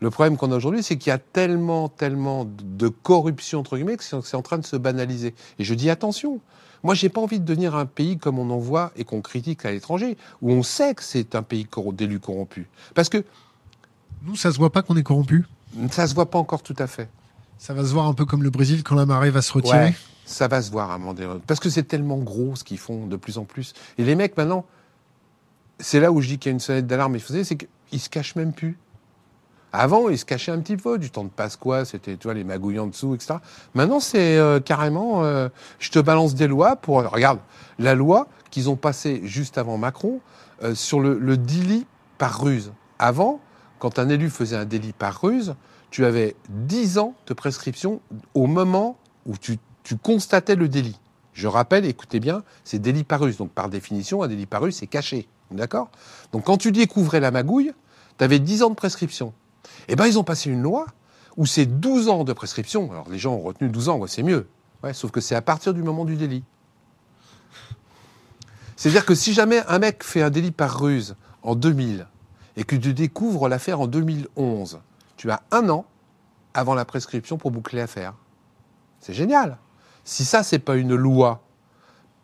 Le 0.00 0.10
problème 0.10 0.36
qu'on 0.36 0.52
a 0.52 0.56
aujourd'hui, 0.56 0.82
c'est 0.82 0.96
qu'il 0.96 1.10
y 1.10 1.12
a 1.12 1.18
tellement, 1.18 1.88
tellement 1.88 2.44
de 2.44 2.88
corruption, 2.88 3.60
entre 3.60 3.76
guillemets, 3.76 3.96
que 3.96 4.04
c'est 4.04 4.34
en 4.34 4.42
train 4.42 4.58
de 4.58 4.66
se 4.66 4.76
banaliser. 4.76 5.34
Et 5.58 5.64
je 5.64 5.74
dis 5.74 5.90
attention. 5.90 6.40
Moi, 6.82 6.94
j'ai 6.94 7.08
pas 7.08 7.20
envie 7.20 7.38
de 7.38 7.44
devenir 7.44 7.76
un 7.76 7.86
pays 7.86 8.18
comme 8.18 8.40
on 8.40 8.50
en 8.50 8.58
voit 8.58 8.92
et 8.96 9.04
qu'on 9.04 9.20
critique 9.20 9.64
à 9.64 9.70
l'étranger, 9.70 10.16
où 10.42 10.50
on 10.50 10.64
sait 10.64 10.94
que 10.94 11.04
c'est 11.04 11.36
un 11.36 11.42
pays 11.42 11.68
d'élus 11.92 12.18
corrompus. 12.18 12.66
Parce 12.94 13.08
que. 13.08 13.24
Nous, 14.24 14.34
ça 14.36 14.52
se 14.52 14.58
voit 14.58 14.70
pas 14.70 14.82
qu'on 14.82 14.96
est 14.96 15.02
corrompu? 15.02 15.44
Ça 15.90 16.06
se 16.08 16.14
voit 16.14 16.30
pas 16.30 16.38
encore 16.38 16.62
tout 16.62 16.76
à 16.78 16.88
fait. 16.88 17.08
Ça 17.58 17.72
va 17.72 17.84
se 17.84 17.92
voir 17.92 18.06
un 18.06 18.14
peu 18.14 18.24
comme 18.24 18.42
le 18.42 18.50
Brésil 18.50 18.82
quand 18.82 18.96
la 18.96 19.06
marée 19.06 19.30
va 19.30 19.40
se 19.40 19.52
retirer? 19.52 19.84
Ouais, 19.84 19.94
Ça 20.24 20.48
va 20.48 20.60
se 20.60 20.72
voir 20.72 20.90
à 20.90 20.94
un 20.94 20.98
moment 20.98 21.14
donné. 21.14 21.40
Parce 21.46 21.60
que 21.60 21.70
c'est 21.70 21.84
tellement 21.84 22.18
gros 22.18 22.56
ce 22.56 22.64
qu'ils 22.64 22.78
font 22.78 23.06
de 23.06 23.16
plus 23.16 23.38
en 23.38 23.44
plus. 23.44 23.72
Et 23.98 24.04
les 24.04 24.16
mecs, 24.16 24.36
maintenant, 24.36 24.66
c'est 25.78 26.00
là 26.00 26.12
où 26.12 26.20
je 26.20 26.28
dis 26.28 26.38
qu'il 26.38 26.50
y 26.50 26.52
a 26.52 26.54
une 26.54 26.60
sonnette 26.60 26.86
d'alarme. 26.86 27.18
C'est 27.18 27.56
qu'ils 27.56 28.00
se 28.00 28.08
cachent 28.08 28.36
même 28.36 28.52
plus. 28.52 28.78
Avant, 29.72 30.10
ils 30.10 30.18
se 30.18 30.24
cachaient 30.24 30.52
un 30.52 30.60
petit 30.60 30.76
peu. 30.76 30.98
Du 30.98 31.10
temps 31.10 31.24
de 31.24 31.30
Pasqua, 31.30 31.84
c'était 31.84 32.16
tu 32.16 32.24
vois, 32.24 32.34
les 32.34 32.44
magouilles 32.44 32.78
en 32.78 32.86
dessous, 32.86 33.14
etc. 33.14 33.34
Maintenant, 33.74 34.00
c'est 34.00 34.36
euh, 34.36 34.60
carrément, 34.60 35.24
euh, 35.24 35.48
je 35.78 35.90
te 35.90 35.98
balance 35.98 36.34
des 36.34 36.46
lois 36.46 36.76
pour... 36.76 37.02
Regarde, 37.10 37.38
la 37.78 37.94
loi 37.94 38.28
qu'ils 38.50 38.68
ont 38.68 38.76
passée 38.76 39.22
juste 39.24 39.56
avant 39.56 39.78
Macron 39.78 40.20
euh, 40.62 40.74
sur 40.74 41.00
le, 41.00 41.18
le 41.18 41.38
délit 41.38 41.86
par 42.18 42.42
ruse. 42.42 42.72
Avant, 42.98 43.40
quand 43.78 43.98
un 43.98 44.10
élu 44.10 44.28
faisait 44.28 44.56
un 44.56 44.66
délit 44.66 44.92
par 44.92 45.20
ruse, 45.22 45.54
tu 45.90 46.04
avais 46.04 46.36
10 46.50 46.98
ans 46.98 47.14
de 47.26 47.34
prescription 47.34 48.00
au 48.34 48.46
moment 48.46 48.98
où 49.26 49.36
tu, 49.38 49.58
tu 49.84 49.96
constatais 49.96 50.54
le 50.54 50.68
délit. 50.68 50.98
Je 51.32 51.48
rappelle, 51.48 51.86
écoutez 51.86 52.20
bien, 52.20 52.42
c'est 52.62 52.78
délit 52.78 53.04
par 53.04 53.20
ruse. 53.20 53.38
Donc, 53.38 53.50
par 53.52 53.70
définition, 53.70 54.22
un 54.22 54.28
délit 54.28 54.46
par 54.46 54.62
ruse, 54.62 54.76
c'est 54.76 54.86
caché. 54.86 55.26
D'accord? 55.52 55.90
Donc, 56.32 56.44
quand 56.44 56.56
tu 56.56 56.72
découvrais 56.72 57.20
la 57.20 57.30
magouille, 57.30 57.72
tu 58.18 58.24
avais 58.24 58.38
10 58.38 58.62
ans 58.62 58.70
de 58.70 58.74
prescription. 58.74 59.32
Eh 59.88 59.96
ben, 59.96 60.06
ils 60.06 60.18
ont 60.18 60.24
passé 60.24 60.50
une 60.50 60.62
loi 60.62 60.86
où 61.36 61.46
c'est 61.46 61.66
12 61.66 62.08
ans 62.08 62.24
de 62.24 62.32
prescription. 62.32 62.90
Alors, 62.90 63.08
les 63.08 63.18
gens 63.18 63.34
ont 63.34 63.40
retenu 63.40 63.68
12 63.68 63.88
ans, 63.88 64.06
c'est 64.06 64.22
mieux. 64.22 64.48
Ouais, 64.82 64.92
sauf 64.92 65.10
que 65.10 65.20
c'est 65.20 65.34
à 65.34 65.42
partir 65.42 65.74
du 65.74 65.82
moment 65.82 66.04
du 66.04 66.16
délit. 66.16 66.44
C'est-à-dire 68.76 69.06
que 69.06 69.14
si 69.14 69.32
jamais 69.32 69.62
un 69.68 69.78
mec 69.78 70.02
fait 70.02 70.22
un 70.22 70.30
délit 70.30 70.50
par 70.50 70.80
ruse 70.80 71.14
en 71.42 71.54
2000 71.54 72.06
et 72.56 72.64
que 72.64 72.74
tu 72.74 72.94
découvres 72.94 73.48
l'affaire 73.48 73.80
en 73.80 73.86
2011, 73.86 74.80
tu 75.16 75.30
as 75.30 75.42
un 75.52 75.68
an 75.68 75.86
avant 76.54 76.74
la 76.74 76.84
prescription 76.84 77.38
pour 77.38 77.50
boucler 77.50 77.78
l'affaire. 77.78 78.14
C'est 79.00 79.14
génial. 79.14 79.58
Si 80.04 80.24
ça, 80.24 80.42
c'est 80.42 80.58
pas 80.58 80.76
une 80.76 80.94
loi 80.94 81.44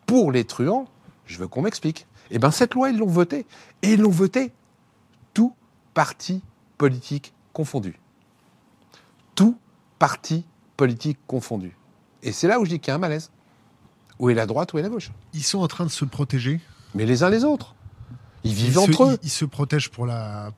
pour 0.05 0.31
les 0.31 0.43
truands, 0.43 0.85
je 1.25 1.37
veux 1.37 1.47
qu'on 1.47 1.61
m'explique. 1.61 2.07
Eh 2.31 2.39
bien, 2.39 2.51
cette 2.51 2.73
loi, 2.73 2.89
ils 2.89 2.97
l'ont 2.97 3.07
votée. 3.07 3.45
Et 3.81 3.93
ils 3.93 4.01
l'ont 4.01 4.09
votée 4.09 4.51
tout 5.33 5.53
parti 5.93 6.41
politique 6.77 7.33
confondu. 7.53 7.99
Tout 9.35 9.57
parti 9.97 10.45
politique 10.77 11.19
confondu. 11.27 11.75
Et 12.23 12.31
c'est 12.31 12.47
là 12.47 12.59
où 12.59 12.65
je 12.65 12.69
dis 12.69 12.79
qu'il 12.79 12.89
y 12.89 12.91
a 12.91 12.95
un 12.95 12.99
malaise. 12.99 13.31
Où 14.19 14.29
est 14.29 14.33
la 14.33 14.45
droite, 14.45 14.73
où 14.73 14.77
est 14.77 14.81
la 14.81 14.89
gauche? 14.89 15.11
Ils 15.33 15.43
sont 15.43 15.59
en 15.59 15.67
train 15.67 15.85
de 15.85 15.89
se 15.89 16.05
protéger? 16.05 16.59
Mais 16.93 17.05
les 17.05 17.23
uns 17.23 17.29
les 17.29 17.43
autres. 17.43 17.75
Ils 18.43 18.53
vivent 18.53 18.79
entre 18.79 19.03
eux. 19.03 19.17
Ils 19.23 19.29
se 19.29 19.45
protègent 19.45 19.89
pour 19.89 20.05
la, 20.05 20.51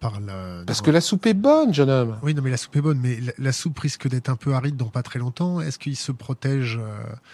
par 0.00 0.20
la... 0.20 0.62
Parce 0.66 0.82
que 0.82 0.90
la 0.90 1.00
soupe 1.00 1.26
est 1.26 1.34
bonne, 1.34 1.72
jeune 1.72 1.90
homme. 1.90 2.18
Oui, 2.22 2.34
non, 2.34 2.42
mais 2.42 2.50
la 2.50 2.56
soupe 2.56 2.76
est 2.76 2.80
bonne, 2.80 2.98
mais 3.00 3.18
la, 3.20 3.32
la 3.38 3.52
soupe 3.52 3.78
risque 3.78 4.08
d'être 4.08 4.28
un 4.28 4.36
peu 4.36 4.54
aride 4.54 4.76
dans 4.76 4.88
pas 4.88 5.02
très 5.02 5.18
longtemps. 5.18 5.60
Est-ce 5.60 5.78
qu'ils 5.78 5.96
se 5.96 6.12
protègent 6.12 6.80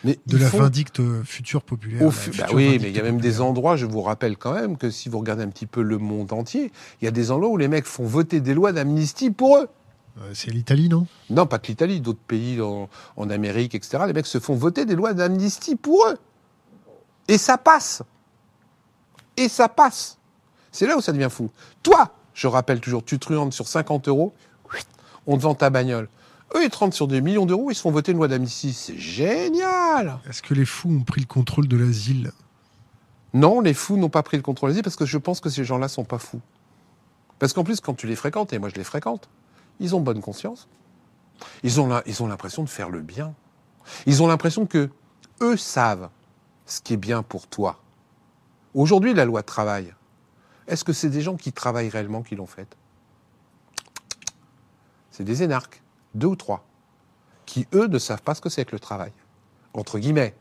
euh, 0.04 0.14
de 0.26 0.36
la 0.38 0.48
font... 0.48 0.58
vindicte 0.58 1.00
future 1.24 1.62
populaire 1.62 2.08
bah 2.38 2.46
Oui, 2.52 2.78
mais 2.80 2.90
il 2.90 2.96
y 2.96 3.00
a 3.00 3.02
même 3.02 3.16
populaire. 3.16 3.34
des 3.34 3.40
endroits, 3.40 3.76
je 3.76 3.86
vous 3.86 4.02
rappelle 4.02 4.36
quand 4.36 4.54
même, 4.54 4.76
que 4.76 4.90
si 4.90 5.08
vous 5.08 5.18
regardez 5.18 5.42
un 5.42 5.48
petit 5.48 5.66
peu 5.66 5.82
le 5.82 5.98
monde 5.98 6.32
entier, 6.32 6.72
il 7.00 7.04
y 7.04 7.08
a 7.08 7.10
des 7.10 7.30
endroits 7.30 7.50
où 7.50 7.56
les 7.56 7.68
mecs 7.68 7.86
font 7.86 8.04
voter 8.04 8.40
des 8.40 8.54
lois 8.54 8.72
d'amnistie 8.72 9.30
pour 9.30 9.58
eux. 9.58 9.68
Euh, 10.20 10.30
c'est 10.34 10.50
l'Italie, 10.50 10.88
non? 10.88 11.06
Non, 11.30 11.46
pas 11.46 11.58
que 11.58 11.68
l'Italie, 11.68 12.00
d'autres 12.00 12.20
pays 12.26 12.60
en, 12.60 12.88
en 13.16 13.30
Amérique, 13.30 13.74
etc. 13.74 14.04
Les 14.06 14.12
mecs 14.12 14.26
se 14.26 14.38
font 14.40 14.54
voter 14.54 14.84
des 14.84 14.94
lois 14.94 15.14
d'amnistie 15.14 15.76
pour 15.76 16.06
eux. 16.06 16.16
Et 17.28 17.38
ça 17.38 17.56
passe. 17.56 18.02
Et 19.36 19.48
ça 19.48 19.68
passe. 19.68 20.18
C'est 20.70 20.86
là 20.86 20.96
où 20.96 21.00
ça 21.00 21.12
devient 21.12 21.28
fou. 21.30 21.50
Toi, 21.82 22.14
je 22.34 22.46
rappelle 22.46 22.80
toujours, 22.80 23.04
tu 23.04 23.18
truandes 23.18 23.52
sur 23.52 23.68
50 23.68 24.08
euros, 24.08 24.32
on 25.26 25.36
te 25.36 25.42
vend 25.42 25.54
ta 25.54 25.70
bagnole. 25.70 26.08
Eux, 26.54 26.64
ils 26.64 26.70
te 26.70 26.90
sur 26.90 27.08
des 27.08 27.20
millions 27.20 27.46
d'euros, 27.46 27.70
ils 27.70 27.74
se 27.74 27.80
font 27.80 27.90
voter 27.90 28.12
une 28.12 28.18
loi 28.18 28.28
d'amnistie. 28.28 28.72
C'est 28.74 28.98
génial 28.98 30.18
Est-ce 30.28 30.42
que 30.42 30.52
les 30.52 30.66
fous 30.66 30.90
ont 30.90 31.04
pris 31.04 31.20
le 31.20 31.26
contrôle 31.26 31.66
de 31.66 31.76
l'asile? 31.76 32.32
Non, 33.32 33.60
les 33.60 33.72
fous 33.72 33.96
n'ont 33.96 34.10
pas 34.10 34.22
pris 34.22 34.36
le 34.36 34.42
contrôle 34.42 34.68
de 34.68 34.72
l'asile 34.72 34.82
parce 34.82 34.96
que 34.96 35.06
je 35.06 35.16
pense 35.16 35.40
que 35.40 35.48
ces 35.48 35.64
gens-là 35.64 35.88
sont 35.88 36.04
pas 36.04 36.18
fous. 36.18 36.42
Parce 37.38 37.54
qu'en 37.54 37.64
plus, 37.64 37.80
quand 37.80 37.94
tu 37.94 38.06
les 38.06 38.16
fréquentes, 38.16 38.52
et 38.52 38.58
moi 38.58 38.68
je 38.68 38.74
les 38.74 38.84
fréquente, 38.84 39.30
ils 39.80 39.96
ont 39.96 40.00
bonne 40.00 40.20
conscience. 40.20 40.68
Ils 41.62 41.80
ont 41.80 42.26
l'impression 42.26 42.62
de 42.62 42.68
faire 42.68 42.90
le 42.90 43.00
bien. 43.00 43.34
Ils 44.06 44.22
ont 44.22 44.26
l'impression 44.26 44.66
que 44.66 44.90
eux 45.40 45.56
savent 45.56 46.10
ce 46.66 46.80
qui 46.80 46.94
est 46.94 46.98
bien 46.98 47.22
pour 47.22 47.46
toi. 47.46 47.80
Aujourd'hui, 48.74 49.14
la 49.14 49.24
loi 49.24 49.42
travail, 49.42 49.94
est-ce 50.68 50.84
que 50.84 50.92
c'est 50.92 51.10
des 51.10 51.22
gens 51.22 51.36
qui 51.36 51.52
travaillent 51.52 51.88
réellement 51.88 52.22
qui 52.22 52.36
l'ont 52.36 52.46
faite 52.46 52.76
C'est 55.10 55.24
des 55.24 55.42
énarques, 55.42 55.82
deux 56.14 56.28
ou 56.28 56.36
trois, 56.36 56.64
qui, 57.46 57.66
eux, 57.74 57.86
ne 57.86 57.98
savent 57.98 58.22
pas 58.22 58.34
ce 58.34 58.40
que 58.40 58.48
c'est 58.48 58.64
que 58.64 58.72
le 58.72 58.80
travail. 58.80 59.12
Entre 59.74 59.98
guillemets. 59.98 60.34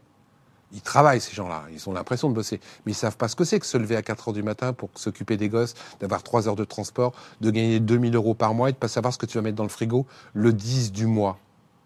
Ils 0.74 0.82
travaillent, 0.82 1.20
ces 1.20 1.34
gens-là. 1.34 1.64
Ils 1.74 1.90
ont 1.90 1.94
l'impression 1.94 2.30
de 2.30 2.34
bosser. 2.34 2.62
Mais 2.86 2.94
ils 2.94 2.96
savent 2.96 3.18
pas 3.18 3.28
ce 3.28 3.36
que 3.36 3.44
c'est 3.44 3.60
que 3.60 3.66
se 3.66 3.78
lever 3.78 3.98
à 3.98 4.02
4 4.02 4.30
heures 4.30 4.34
du 4.34 4.44
matin 4.44 4.72
pour 4.72 4.90
s'occuper 4.96 5.36
des 5.36 5.50
gosses, 5.50 5.74
d'avoir 6.00 6.24
3 6.24 6.48
heures 6.48 6.56
de 6.56 6.64
transport, 6.64 7.12
de 7.42 7.52
gagner 7.52 7.82
2000 7.82 8.16
euros 8.16 8.34
par 8.34 8.54
mois 8.54 8.70
et 8.70 8.72
de 8.72 8.78
pas 8.78 8.88
savoir 8.88 9.14
ce 9.14 9.18
que 9.18 9.26
tu 9.26 9.38
vas 9.38 9.42
mettre 9.42 9.58
dans 9.58 9.64
le 9.64 9.70
frigo 9.70 10.06
le 10.34 10.54
10 10.54 10.94
du 10.94 11.08
mois. 11.08 11.38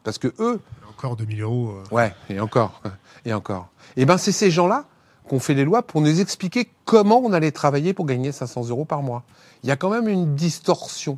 Parce 0.03 0.19
que 0.19 0.31
eux. 0.37 0.61
Encore 0.87 1.15
2000 1.15 1.41
euros. 1.41 1.71
Euh... 1.71 1.95
Ouais, 1.95 2.13
et 2.29 2.39
encore. 2.39 2.81
Et 3.27 3.33
encore. 3.33 3.69
Eh 3.97 4.05
ben, 4.05 4.19
c'est 4.19 4.31
ces 4.31 4.51
gens-là 4.51 4.85
qu'on 5.27 5.39
fait 5.39 5.53
les 5.53 5.65
lois 5.65 5.81
pour 5.81 6.01
nous 6.01 6.19
expliquer 6.21 6.69
comment 6.85 7.19
on 7.23 7.33
allait 7.33 7.51
travailler 7.51 7.93
pour 7.93 8.05
gagner 8.05 8.31
500 8.31 8.69
euros 8.69 8.85
par 8.85 9.01
mois. 9.01 9.23
Il 9.63 9.69
y 9.69 9.71
a 9.71 9.75
quand 9.75 9.89
même 9.89 10.07
une 10.07 10.35
distorsion, 10.35 11.17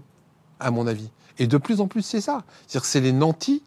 à 0.60 0.72
mon 0.72 0.88
avis. 0.88 1.10
Et 1.40 1.48
de 1.48 1.58
plus 1.58 1.82
en 1.82 1.88
plus, 1.88 2.02
c'est 2.02 2.22
ça. 2.22 2.44
C'est-à-dire 2.66 2.82
que 2.82 2.88
c'est 2.88 3.02
les 3.02 3.12
nantis 3.12 3.64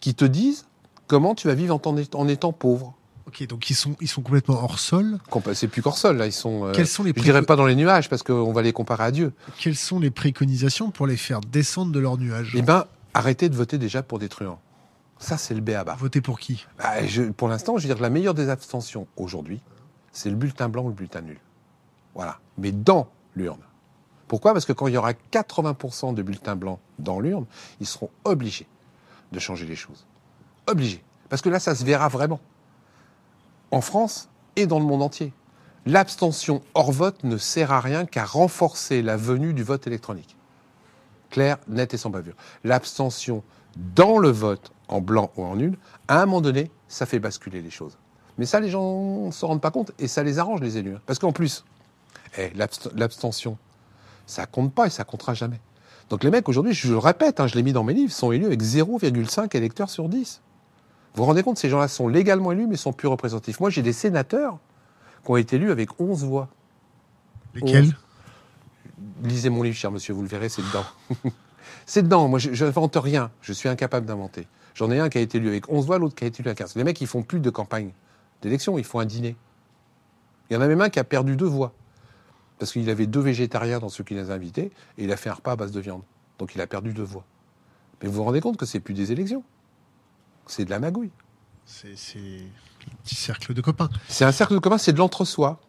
qui 0.00 0.14
te 0.14 0.24
disent 0.24 0.66
comment 1.06 1.34
tu 1.34 1.48
vas 1.48 1.54
vivre 1.54 1.74
en, 1.74 1.96
en 2.14 2.28
étant 2.28 2.52
pauvre. 2.52 2.94
Ok, 3.26 3.44
donc 3.48 3.68
ils 3.70 3.74
sont, 3.74 3.96
ils 4.00 4.08
sont 4.08 4.22
complètement 4.22 4.62
hors 4.62 4.78
sol. 4.78 5.18
C'est 5.54 5.66
plus 5.66 5.82
qu'hors 5.82 5.98
sol, 5.98 6.16
là. 6.16 6.26
Ils 6.26 6.32
sont. 6.32 6.66
Euh, 6.66 6.72
Quels 6.72 6.86
sont 6.86 7.02
les 7.02 7.12
je 7.14 7.22
dirais 7.22 7.42
pas 7.42 7.56
dans 7.56 7.66
les 7.66 7.74
nuages 7.74 8.08
parce 8.08 8.22
qu'on 8.22 8.52
va 8.52 8.62
les 8.62 8.72
comparer 8.72 9.04
à 9.04 9.10
Dieu. 9.10 9.32
Quelles 9.58 9.76
sont 9.76 9.98
les 9.98 10.10
préconisations 10.10 10.90
pour 10.90 11.06
les 11.08 11.16
faire 11.16 11.40
descendre 11.40 11.90
de 11.92 11.98
leurs 11.98 12.18
nuages 12.18 12.52
Eh 12.54 12.62
ben, 12.62 12.84
arrêtez 13.14 13.48
de 13.48 13.56
voter 13.56 13.78
déjà 13.78 14.02
pour 14.02 14.20
des 14.20 14.28
truands. 14.28 14.60
Ça, 15.18 15.38
c'est 15.38 15.54
le 15.54 15.60
béaba. 15.60 15.94
Voter 15.94 16.20
pour 16.20 16.38
qui? 16.38 16.66
Bah, 16.78 17.04
je, 17.06 17.22
Pour 17.22 17.48
l'instant, 17.48 17.78
je 17.78 17.86
veux 17.86 17.94
dire, 17.94 18.02
la 18.02 18.10
meilleure 18.10 18.34
des 18.34 18.48
abstentions 18.48 19.06
aujourd'hui, 19.16 19.60
c'est 20.12 20.30
le 20.30 20.36
bulletin 20.36 20.68
blanc 20.68 20.84
ou 20.84 20.88
le 20.88 20.94
bulletin 20.94 21.22
nul. 21.22 21.38
Voilà. 22.14 22.38
Mais 22.58 22.72
dans 22.72 23.08
l'urne. 23.34 23.60
Pourquoi? 24.28 24.52
Parce 24.52 24.66
que 24.66 24.72
quand 24.72 24.88
il 24.88 24.94
y 24.94 24.96
aura 24.96 25.12
80% 25.12 26.14
de 26.14 26.22
bulletins 26.22 26.56
blancs 26.56 26.80
dans 26.98 27.20
l'urne, 27.20 27.46
ils 27.80 27.86
seront 27.86 28.10
obligés 28.24 28.66
de 29.32 29.38
changer 29.38 29.66
les 29.66 29.76
choses. 29.76 30.06
Obligés. 30.66 31.02
Parce 31.28 31.42
que 31.42 31.48
là, 31.48 31.60
ça 31.60 31.74
se 31.74 31.84
verra 31.84 32.08
vraiment. 32.08 32.40
En 33.70 33.80
France 33.80 34.28
et 34.56 34.66
dans 34.66 34.78
le 34.78 34.84
monde 34.84 35.02
entier. 35.02 35.32
L'abstention 35.84 36.62
hors 36.74 36.90
vote 36.90 37.22
ne 37.22 37.36
sert 37.36 37.72
à 37.72 37.80
rien 37.80 38.06
qu'à 38.06 38.24
renforcer 38.24 39.02
la 39.02 39.16
venue 39.16 39.54
du 39.54 39.62
vote 39.62 39.86
électronique. 39.86 40.36
Clair, 41.30 41.58
net 41.68 41.94
et 41.94 41.96
sans 41.96 42.10
bavure. 42.10 42.34
L'abstention 42.64 43.44
dans 43.76 44.18
le 44.18 44.30
vote 44.30 44.72
en 44.88 45.00
blanc 45.00 45.30
ou 45.36 45.44
en 45.44 45.56
nul, 45.56 45.78
à 46.08 46.22
un 46.22 46.26
moment 46.26 46.40
donné, 46.40 46.70
ça 46.88 47.06
fait 47.06 47.18
basculer 47.18 47.62
les 47.62 47.70
choses. 47.70 47.98
Mais 48.38 48.46
ça, 48.46 48.60
les 48.60 48.68
gens 48.68 49.26
ne 49.26 49.30
s'en 49.30 49.48
rendent 49.48 49.60
pas 49.60 49.70
compte 49.70 49.92
et 49.98 50.08
ça 50.08 50.22
les 50.22 50.38
arrange, 50.38 50.60
les 50.60 50.76
élus. 50.78 50.96
Parce 51.06 51.18
qu'en 51.18 51.32
plus, 51.32 51.64
eh, 52.38 52.52
l'abstention, 52.94 53.56
ça 54.26 54.46
compte 54.46 54.72
pas 54.72 54.86
et 54.86 54.90
ça 54.90 55.04
comptera 55.04 55.34
jamais. 55.34 55.60
Donc 56.10 56.22
les 56.22 56.30
mecs, 56.30 56.48
aujourd'hui, 56.48 56.72
je 56.72 56.88
le 56.88 56.98
répète, 56.98 57.40
hein, 57.40 57.46
je 57.46 57.54
l'ai 57.54 57.62
mis 57.62 57.72
dans 57.72 57.82
mes 57.82 57.94
livres, 57.94 58.12
sont 58.12 58.32
élus 58.32 58.46
avec 58.46 58.62
0,5 58.62 59.56
électeurs 59.56 59.90
sur 59.90 60.08
10. 60.08 60.40
Vous 61.14 61.22
vous 61.22 61.26
rendez 61.26 61.42
compte, 61.42 61.58
ces 61.58 61.68
gens-là 61.68 61.88
sont 61.88 62.08
légalement 62.08 62.52
élus, 62.52 62.66
mais 62.66 62.76
sont 62.76 62.92
plus 62.92 63.08
représentatifs. 63.08 63.58
Moi, 63.58 63.70
j'ai 63.70 63.82
des 63.82 63.94
sénateurs 63.94 64.58
qui 65.24 65.30
ont 65.30 65.36
été 65.36 65.56
élus 65.56 65.70
avec 65.70 65.98
11 65.98 66.24
voix. 66.24 66.48
Lesquels? 67.54 67.86
11. 67.86 67.94
Lisez 69.22 69.50
mon 69.50 69.62
livre, 69.62 69.76
cher 69.76 69.90
monsieur, 69.90 70.12
vous 70.12 70.22
le 70.22 70.28
verrez, 70.28 70.48
c'est 70.48 70.62
dedans. 70.62 70.84
c'est 71.86 72.02
dedans. 72.02 72.28
Moi, 72.28 72.38
je 72.38 72.64
n'invente 72.64 72.96
rien. 72.96 73.30
Je 73.40 73.52
suis 73.52 73.68
incapable 73.68 74.06
d'inventer. 74.06 74.46
J'en 74.74 74.90
ai 74.90 74.98
un 75.00 75.08
qui 75.08 75.18
a 75.18 75.20
été 75.20 75.38
élu 75.38 75.48
avec 75.48 75.70
11 75.70 75.86
voix, 75.86 75.98
l'autre 75.98 76.14
qui 76.14 76.24
a 76.24 76.26
été 76.26 76.42
élu 76.42 76.48
avec 76.48 76.58
15. 76.58 76.76
Les 76.76 76.84
mecs, 76.84 77.00
ils 77.00 77.06
font 77.06 77.22
plus 77.22 77.40
de 77.40 77.50
campagne 77.50 77.92
d'élection, 78.42 78.78
ils 78.78 78.84
font 78.84 79.00
un 79.00 79.06
dîner. 79.06 79.36
Il 80.50 80.54
y 80.54 80.56
en 80.56 80.60
a 80.60 80.66
même 80.66 80.80
un 80.80 80.90
qui 80.90 80.98
a 80.98 81.04
perdu 81.04 81.36
deux 81.36 81.46
voix. 81.46 81.72
Parce 82.58 82.72
qu'il 82.72 82.88
avait 82.88 83.06
deux 83.06 83.20
végétariens 83.20 83.78
dans 83.78 83.88
ceux 83.88 84.04
qui 84.04 84.14
les 84.14 84.30
a 84.30 84.34
invités, 84.34 84.70
et 84.98 85.04
il 85.04 85.12
a 85.12 85.16
fait 85.16 85.30
un 85.30 85.34
repas 85.34 85.52
à 85.52 85.56
base 85.56 85.72
de 85.72 85.80
viande. 85.80 86.02
Donc 86.38 86.54
il 86.54 86.60
a 86.60 86.66
perdu 86.66 86.92
deux 86.92 87.02
voix. 87.02 87.24
Mais 88.02 88.08
vous 88.08 88.14
vous 88.14 88.24
rendez 88.24 88.40
compte 88.40 88.56
que 88.56 88.66
c'est 88.66 88.80
plus 88.80 88.94
des 88.94 89.12
élections. 89.12 89.42
C'est 90.46 90.64
de 90.64 90.70
la 90.70 90.78
magouille. 90.78 91.10
C'est 91.64 91.88
un 91.88 92.96
petit 93.02 93.14
cercle 93.14 93.52
de 93.52 93.60
copains. 93.60 93.90
C'est 94.08 94.24
un 94.24 94.32
cercle 94.32 94.54
de 94.54 94.58
copains, 94.58 94.78
c'est 94.78 94.92
de 94.92 94.98
l'entre-soi. 94.98 95.60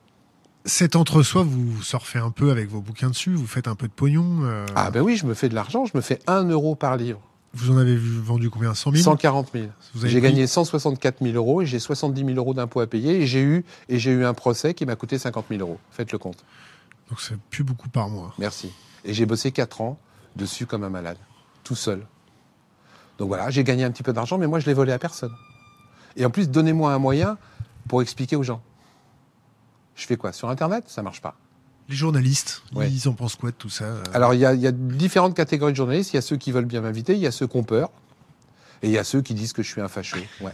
Cet 0.68 0.97
entre-soi, 0.97 1.43
vous 1.43 1.82
surfez 1.82 2.20
un 2.20 2.30
peu 2.30 2.51
avec 2.51 2.70
vos 2.70 2.82
bouquins 2.82 3.07
dessus, 3.09 3.34
vous 3.34 3.47
faites 3.47 3.70
un 3.70 3.76
peu 3.76 3.88
de 3.88 3.93
pognon. 3.93 4.41
euh, 4.43 4.65
Ah 4.76 4.91
ben 4.91 5.01
oui, 5.01 5.15
je 5.15 5.26
me 5.26 5.34
fais 5.34 5.47
de 5.47 5.55
l'argent, 5.55 5.86
je 5.86 5.95
me 5.95 6.01
fais 6.01 6.20
1 6.28 6.43
euro 6.49 6.76
par 6.76 6.97
livre. 6.97 7.22
Vous 7.53 7.72
en 7.72 7.78
avez 7.78 7.95
vendu 7.95 8.49
combien? 8.49 8.74
100 8.74 8.91
000 8.91 9.03
140 9.03 9.47
000. 9.53 9.68
Vous 9.95 10.03
avez 10.03 10.11
J'ai 10.11 10.20
gagné 10.20 10.45
164 10.45 11.24
000 11.24 11.36
euros 11.36 11.61
et 11.61 11.65
j'ai 11.65 11.80
70 11.80 12.20
000 12.26 12.38
euros 12.38 12.53
d'impôts 12.53 12.82
à 12.82 12.88
payer 12.88 13.22
et 13.22 13.26
j'ai 13.26 13.41
eu, 13.41 13.63
et 13.88 13.97
eu 14.03 14.26
un 14.26 14.34
procès 14.34 14.74
qui 14.74 14.86
m'a 14.86 14.97
coûté 14.97 15.18
50 15.18 15.45
000 15.49 15.61
euros. 15.61 15.80
Faites 15.91 16.11
le 16.11 16.18
compte. 16.18 16.43
Donc 17.09 17.22
c'est 17.22 17.39
plus 17.49 17.63
beaucoup 17.63 17.88
par 17.88 18.09
mois. 18.09 18.34
Merci. 18.38 18.70
Et 19.05 19.13
j'ai 19.13 19.26
bossé 19.26 19.53
4 19.53 19.80
ans 19.80 19.97
dessus 20.36 20.65
comme 20.65 20.84
un 20.84 20.89
malade, 20.89 21.18
tout 21.63 21.76
seul. 21.76 22.05
Donc 23.18 23.30
voilà, 23.30 23.49
j'ai 23.49 23.63
gagné 23.63 23.86
un 23.86 23.91
petit 23.91 24.03
peu 24.03 24.11
d'argent, 24.11 24.38
mais 24.38 24.47
moi 24.47 24.59
je 24.59 24.65
l'ai 24.65 24.74
volé 24.74 24.91
à 24.91 24.99
personne. 24.99 25.32
Et 26.18 26.26
en 26.26 26.30
plus, 26.30 26.49
donnez-moi 26.49 26.93
un 26.93 26.99
moyen 26.99 27.38
pour 27.88 28.01
expliquer 28.01 28.36
aux 28.36 28.43
gens. 28.43 28.61
Je 29.98 30.06
fais 30.06 30.16
quoi 30.16 30.32
Sur 30.32 30.50
Internet? 30.50 30.86
Ça 30.88 31.04
marche 31.04 31.22
pas. 31.22 31.36
Les 31.89 31.95
journalistes, 31.95 32.64
Ouais. 32.74 32.89
ils 32.89 33.08
en 33.10 33.14
pensent 33.14 33.36
quoi 33.36 33.52
de 33.52 33.56
tout 33.56 33.70
ça 33.70 33.86
euh? 33.86 34.04
Alors, 34.14 34.34
il 34.34 34.39
y, 34.39 34.45
a, 34.45 34.54
il 34.54 34.62
y 34.62 34.68
a 34.68 34.72
différentes 34.72 35.36
catégories 35.36 35.72
de 35.74 35.78
journalistes. 35.78 36.14
Il 36.14 36.16
y 36.16 36.20
a 36.20 36.22
ceux 36.22 36.38
qui 36.38 36.52
veulent 36.52 36.66
bien 36.66 36.82
m'inviter, 36.82 37.14
il 37.14 37.20
y 37.20 37.28
a 37.28 37.32
ceux 37.32 37.48
qui 37.48 37.58
ont 37.58 37.64
peur, 37.64 37.91
et 38.84 38.88
il 38.88 38.91
y 38.93 38.98
a 38.98 39.04
ceux 39.04 39.22
qui 39.22 39.34
disent 39.34 39.54
que 39.54 39.64
je 39.64 39.70
suis 39.70 39.82
un 39.82 39.88
facho. 39.89 40.18
Ouais. 40.41 40.52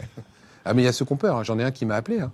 Ah, 0.64 0.72
mais 0.74 0.82
il 0.82 0.84
y 0.86 0.88
a 0.88 0.92
ceux 0.92 1.04
qui 1.04 1.12
ont 1.12 1.16
peur. 1.16 1.36
hein. 1.36 1.42
J'en 1.44 1.58
ai 1.58 1.64
un 1.64 1.70
qui 1.72 1.84
m'a 1.86 1.96
appelé, 1.96 2.20
hein, 2.20 2.32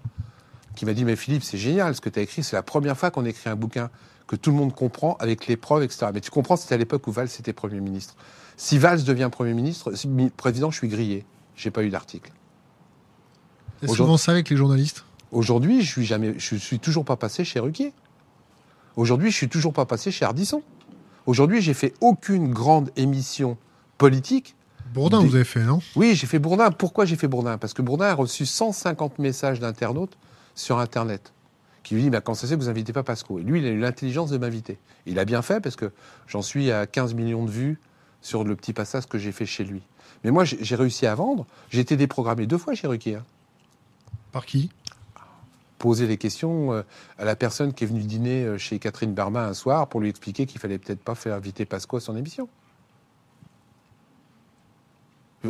qui 0.77 0.87
m'a 0.87 0.93
dit 0.95 1.05
Mais 1.05 1.17
Philippe, 1.17 1.43
c'est 1.43 1.59
génial 1.59 1.95
ce 1.97 2.01
que 2.01 2.09
tu 2.09 2.19
as 2.19 2.23
écrit. 2.23 2.45
C'est 2.45 2.55
la 2.57 2.63
première 2.63 2.97
fois 2.97 3.11
qu'on 3.11 3.25
écrit 3.25 3.51
un 3.51 3.57
bouquin 3.57 3.91
que 4.29 4.37
tout 4.37 4.51
le 4.53 4.57
monde 4.57 4.73
comprend 4.75 5.17
avec 5.19 5.49
les 5.49 5.57
preuves, 5.57 5.83
etc. 5.83 6.07
Mais 6.15 6.21
tu 6.21 6.31
comprends, 6.31 6.57
c'était 6.57 6.75
à 6.77 6.79
l'époque 6.79 7.07
où 7.09 7.11
Valls 7.13 7.29
était 7.41 7.53
Premier 7.53 7.81
ministre. 7.81 8.15
Si 8.57 8.79
Valls 8.79 9.03
devient 9.03 9.29
Premier 9.33 9.55
ministre, 9.55 9.93
si 9.97 10.07
mi- 10.07 10.31
président, 10.31 10.71
je 10.71 10.77
suis 10.77 10.87
grillé. 10.89 11.25
J'ai 11.57 11.71
pas 11.73 11.83
eu 11.83 11.89
d'article. 11.91 12.31
Aujourd'hui- 13.83 13.97
souvent 13.97 14.17
ça 14.19 14.31
avec 14.33 14.49
les 14.51 14.57
journalistes? 14.57 15.05
Aujourd'hui, 15.33 15.83
je 15.83 15.87
suis 15.91 16.05
jamais, 16.05 16.35
je 16.39 16.57
suis 16.57 16.79
toujours 16.81 17.05
pas 17.05 17.17
passé 17.17 17.45
chez 17.45 17.61
Ruquier. 17.61 17.93
Aujourd'hui, 18.97 19.31
je 19.31 19.37
suis 19.37 19.49
toujours 19.49 19.73
pas 19.73 19.87
passé 19.87 20.11
chez 20.11 20.25
Ardisson. 20.25 20.63
Aujourd'hui, 21.27 21.61
j'ai 21.61 21.75
fait 21.75 21.95
aucune 22.01 22.53
grande 22.53 22.91
émission 22.97 23.57
politique. 23.99 24.57
Bourdin, 24.93 25.21
Des- 25.23 25.29
vous 25.29 25.35
avez 25.37 25.45
fait, 25.45 25.63
non? 25.63 25.79
Oui, 25.95 26.15
j'ai 26.17 26.27
fait 26.27 26.41
Bourdin. 26.41 26.73
Pourquoi 26.73 27.05
j'ai 27.05 27.15
fait 27.15 27.29
Bourdin? 27.29 27.59
Parce 27.59 27.75
que 27.75 27.83
Bourdin 27.83 28.07
a 28.07 28.15
reçu 28.15 28.45
150 28.45 29.19
messages 29.21 29.61
d'internautes 29.61 30.17
sur 30.57 30.79
Internet 30.79 31.33
qui 31.85 31.95
lui 31.95 32.03
dit 32.03 32.11
bah, 32.11 32.21
Quand 32.21 32.35
ça 32.35 32.49
fait, 32.49 32.57
vous 32.57 32.69
invitez 32.69 32.93
pas 32.93 33.05
Pasco. 33.05 33.39
Et 33.39 33.43
lui, 33.43 33.61
il 33.61 33.67
a 33.67 33.71
eu 33.71 33.79
l'intelligence 33.79 34.31
de 34.31 34.39
m'inviter. 34.39 34.79
Il 35.07 35.19
a 35.21 35.25
bien 35.25 35.43
fait 35.43 35.61
parce 35.61 35.77
que 35.77 35.93
j'en 36.27 36.43
suis 36.43 36.73
à 36.73 36.87
15 36.87 37.15
millions 37.15 37.45
de 37.45 37.51
vues 37.51 37.79
sur 38.21 38.43
le 38.43 38.57
petit 38.57 38.73
passage 38.73 39.07
que 39.07 39.17
j'ai 39.19 39.33
fait 39.33 39.47
chez 39.47 39.63
lui. 39.65 39.83
Mais 40.25 40.31
moi, 40.33 40.45
j'ai 40.45 40.59
j'ai 40.63 40.75
réussi 40.75 41.07
à 41.07 41.15
vendre. 41.15 41.47
J'ai 41.71 41.81
été 41.81 41.97
déprogrammé 41.97 42.47
deux 42.47 42.59
fois 42.59 42.75
chez 42.75 42.87
Ruquier. 42.89 43.15
hein. 43.17 43.25
Par 44.33 44.45
qui? 44.45 44.71
Poser 45.81 46.07
les 46.07 46.19
questions 46.19 46.73
euh, 46.75 46.83
à 47.19 47.25
la 47.25 47.35
personne 47.35 47.73
qui 47.73 47.85
est 47.85 47.87
venue 47.87 48.03
dîner 48.03 48.45
euh, 48.45 48.59
chez 48.59 48.79
Catherine 48.79 49.15
Barma 49.15 49.47
un 49.47 49.55
soir 49.55 49.89
pour 49.89 50.01
lui 50.01 50.11
expliquer 50.11 50.45
qu'il 50.47 50.61
fallait 50.61 50.79
peut-être 50.79 51.03
pas 51.03 51.15
faire 51.17 51.35
inviter 51.35 51.65
Pasco 51.65 51.97
à 51.97 52.01
son 52.01 52.17
émission. 52.17 52.49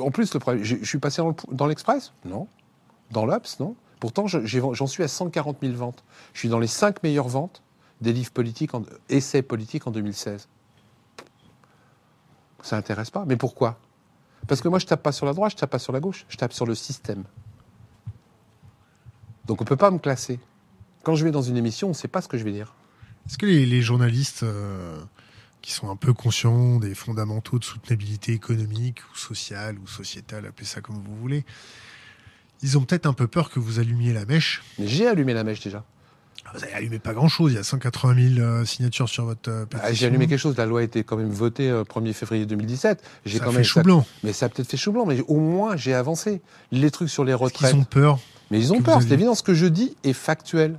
En 0.01 0.11
plus, 0.13 0.33
je 0.63 0.85
suis 0.85 0.99
passé 0.99 1.21
dans 1.21 1.31
le- 1.31 1.35
dans 1.55 1.67
l'Express? 1.67 2.13
Non. 2.25 2.47
Dans 3.11 3.27
l'Obs? 3.27 3.59
Non. 3.59 3.75
Pourtant, 3.99 4.27
j'en 4.29 4.87
suis 4.87 5.03
à 5.03 5.09
140 5.09 5.59
000 5.61 5.75
ventes. 5.75 6.05
Je 6.33 6.39
suis 6.39 6.49
dans 6.49 6.61
les 6.61 6.69
5 6.69 7.03
meilleures 7.03 7.29
ventes 7.29 7.61
des 8.01 8.13
livres 8.13 8.31
politiques, 8.31 8.73
en, 8.73 8.85
essais 9.09 9.43
politiques 9.43 9.87
en 9.89 9.91
2016. 9.91 10.49
Ça 12.63 12.77
n'intéresse 12.77 13.11
pas. 13.11 13.25
Mais 13.27 13.37
pourquoi? 13.37 13.79
Parce 14.47 14.61
que 14.61 14.69
moi, 14.69 14.79
je 14.79 14.87
tape 14.87 15.03
pas 15.03 15.13
sur 15.13 15.27
la 15.27 15.33
droite, 15.35 15.53
je 15.53 15.57
tape 15.57 15.71
pas 15.71 15.79
sur 15.81 15.93
la 15.93 16.01
gauche, 16.01 16.25
je 16.29 16.37
tape 16.37 16.53
sur 16.53 16.67
le 16.67 16.75
système. 16.77 17.25
Donc 19.51 19.61
on 19.61 19.65
peut 19.65 19.75
pas 19.75 19.91
me 19.91 19.99
classer. 19.99 20.39
Quand 21.03 21.17
je 21.17 21.25
vais 21.25 21.33
dans 21.33 21.43
une 21.43 21.57
émission, 21.57 21.89
on 21.89 21.91
ne 21.91 21.97
sait 21.97 22.07
pas 22.07 22.21
ce 22.21 22.29
que 22.29 22.39
je 22.39 22.45
vais 22.45 22.53
dire. 22.53 22.73
Est-ce 23.27 23.37
que 23.37 23.47
les, 23.47 23.67
les 23.67 23.83
journalistes 23.83 24.45
euh, 24.45 24.97
qui 25.61 25.73
sont 25.73 25.91
un 25.91 25.97
peu 25.97 26.13
conscients 26.13 26.79
des 26.79 26.95
fondamentaux 26.95 27.59
de 27.59 27.65
soutenabilité 27.65 28.33
économique 28.33 29.01
ou 29.13 29.17
sociale 29.17 29.77
ou 29.81 29.89
sociétale, 29.89 30.47
appelez 30.47 30.69
ça 30.69 30.81
comme 30.81 31.03
vous 31.03 31.17
voulez, 31.17 31.45
ils 32.63 32.79
ont 32.79 32.83
peut-être 32.83 33.07
un 33.07 33.13
peu 33.13 33.27
peur 33.27 33.51
que 33.51 33.59
vous 33.59 33.81
allumiez 33.81 34.13
la 34.13 34.25
mèche. 34.25 34.63
J'ai 34.79 35.09
allumé 35.09 35.35
la 35.35 35.43
mèche 35.43 35.61
déjà. 35.61 35.85
Vous 36.55 36.63
avez 36.63 36.73
allumé 36.73 37.01
pas 37.01 37.13
grand-chose, 37.13 37.53
il 37.53 37.57
y 37.57 37.59
a 37.59 37.65
180 37.65 38.35
000 38.35 38.41
euh, 38.41 38.65
signatures 38.65 39.09
sur 39.09 39.25
votre 39.25 39.51
euh, 39.51 39.67
pétition. 39.67 39.89
Ah, 39.89 39.93
j'ai 39.93 40.07
allumé 40.07 40.29
quelque 40.29 40.39
chose. 40.39 40.57
La 40.57 40.67
loi 40.67 40.81
a 40.81 40.83
été 40.83 41.03
quand 41.03 41.17
même 41.17 41.31
votée 41.31 41.71
euh, 41.71 41.83
1er 41.85 42.13
février 42.13 42.47
2017. 42.47 43.03
J'ai 43.25 43.39
Ça 43.39 43.45
quand 43.45 43.51
fait 43.51 43.59
même 43.59 43.65
chou 43.65 43.81
blanc. 43.83 44.07
Mais 44.23 44.33
ça 44.33 44.47
a 44.47 44.49
peut-être 44.49 44.69
fait 44.69 44.77
chou 44.77 44.93
blanc. 44.93 45.07
Mais 45.07 45.21
au 45.29 45.41
moins 45.41 45.77
j'ai 45.77 45.95
avancé. 45.95 46.41
Les 46.73 46.91
trucs 46.91 47.11
sur 47.11 47.25
les 47.25 47.35
retraites. 47.35 47.71
qu'ils 47.71 47.81
ont 47.81 47.85
peur? 47.85 48.19
Mais 48.51 48.59
ils 48.59 48.73
ont 48.73 48.83
peur. 48.83 49.01
C'est 49.03 49.13
évident. 49.13 49.35
Ce 49.35 49.43
que 49.43 49.55
je 49.55 49.67
dis 49.67 49.97
est 50.05 50.13
factuel. 50.13 50.79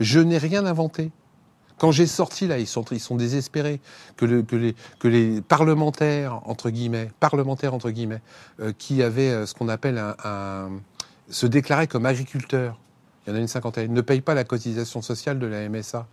Je 0.00 0.20
n'ai 0.20 0.38
rien 0.38 0.66
inventé. 0.66 1.10
Quand 1.78 1.90
j'ai 1.90 2.06
sorti 2.06 2.46
là, 2.46 2.58
ils 2.58 2.66
sont, 2.68 2.84
ils 2.92 3.00
sont 3.00 3.16
désespérés 3.16 3.80
que, 4.16 4.24
le- 4.24 4.42
que 4.42 4.54
les, 4.54 4.74
que 5.00 5.08
les 5.08 5.40
parlementaires 5.42 6.40
entre 6.48 6.70
guillemets, 6.70 7.10
parlementaires 7.18 7.74
entre 7.74 7.90
guillemets, 7.90 8.22
euh, 8.60 8.72
qui 8.76 9.02
avaient 9.02 9.30
euh, 9.30 9.46
ce 9.46 9.54
qu'on 9.54 9.68
appelle 9.68 9.98
un, 9.98 10.14
un- 10.24 10.70
se 11.30 11.46
déclaraient 11.46 11.88
comme 11.88 12.06
agriculteurs. 12.06 12.78
Il 13.26 13.30
y 13.30 13.32
en 13.32 13.36
a 13.36 13.40
une 13.40 13.48
cinquantaine. 13.48 13.92
Ne 13.92 14.00
payent 14.02 14.20
pas 14.20 14.34
la 14.34 14.44
cotisation 14.44 15.02
sociale 15.02 15.38
de 15.38 15.46
la 15.46 15.68
MSA 15.68 16.06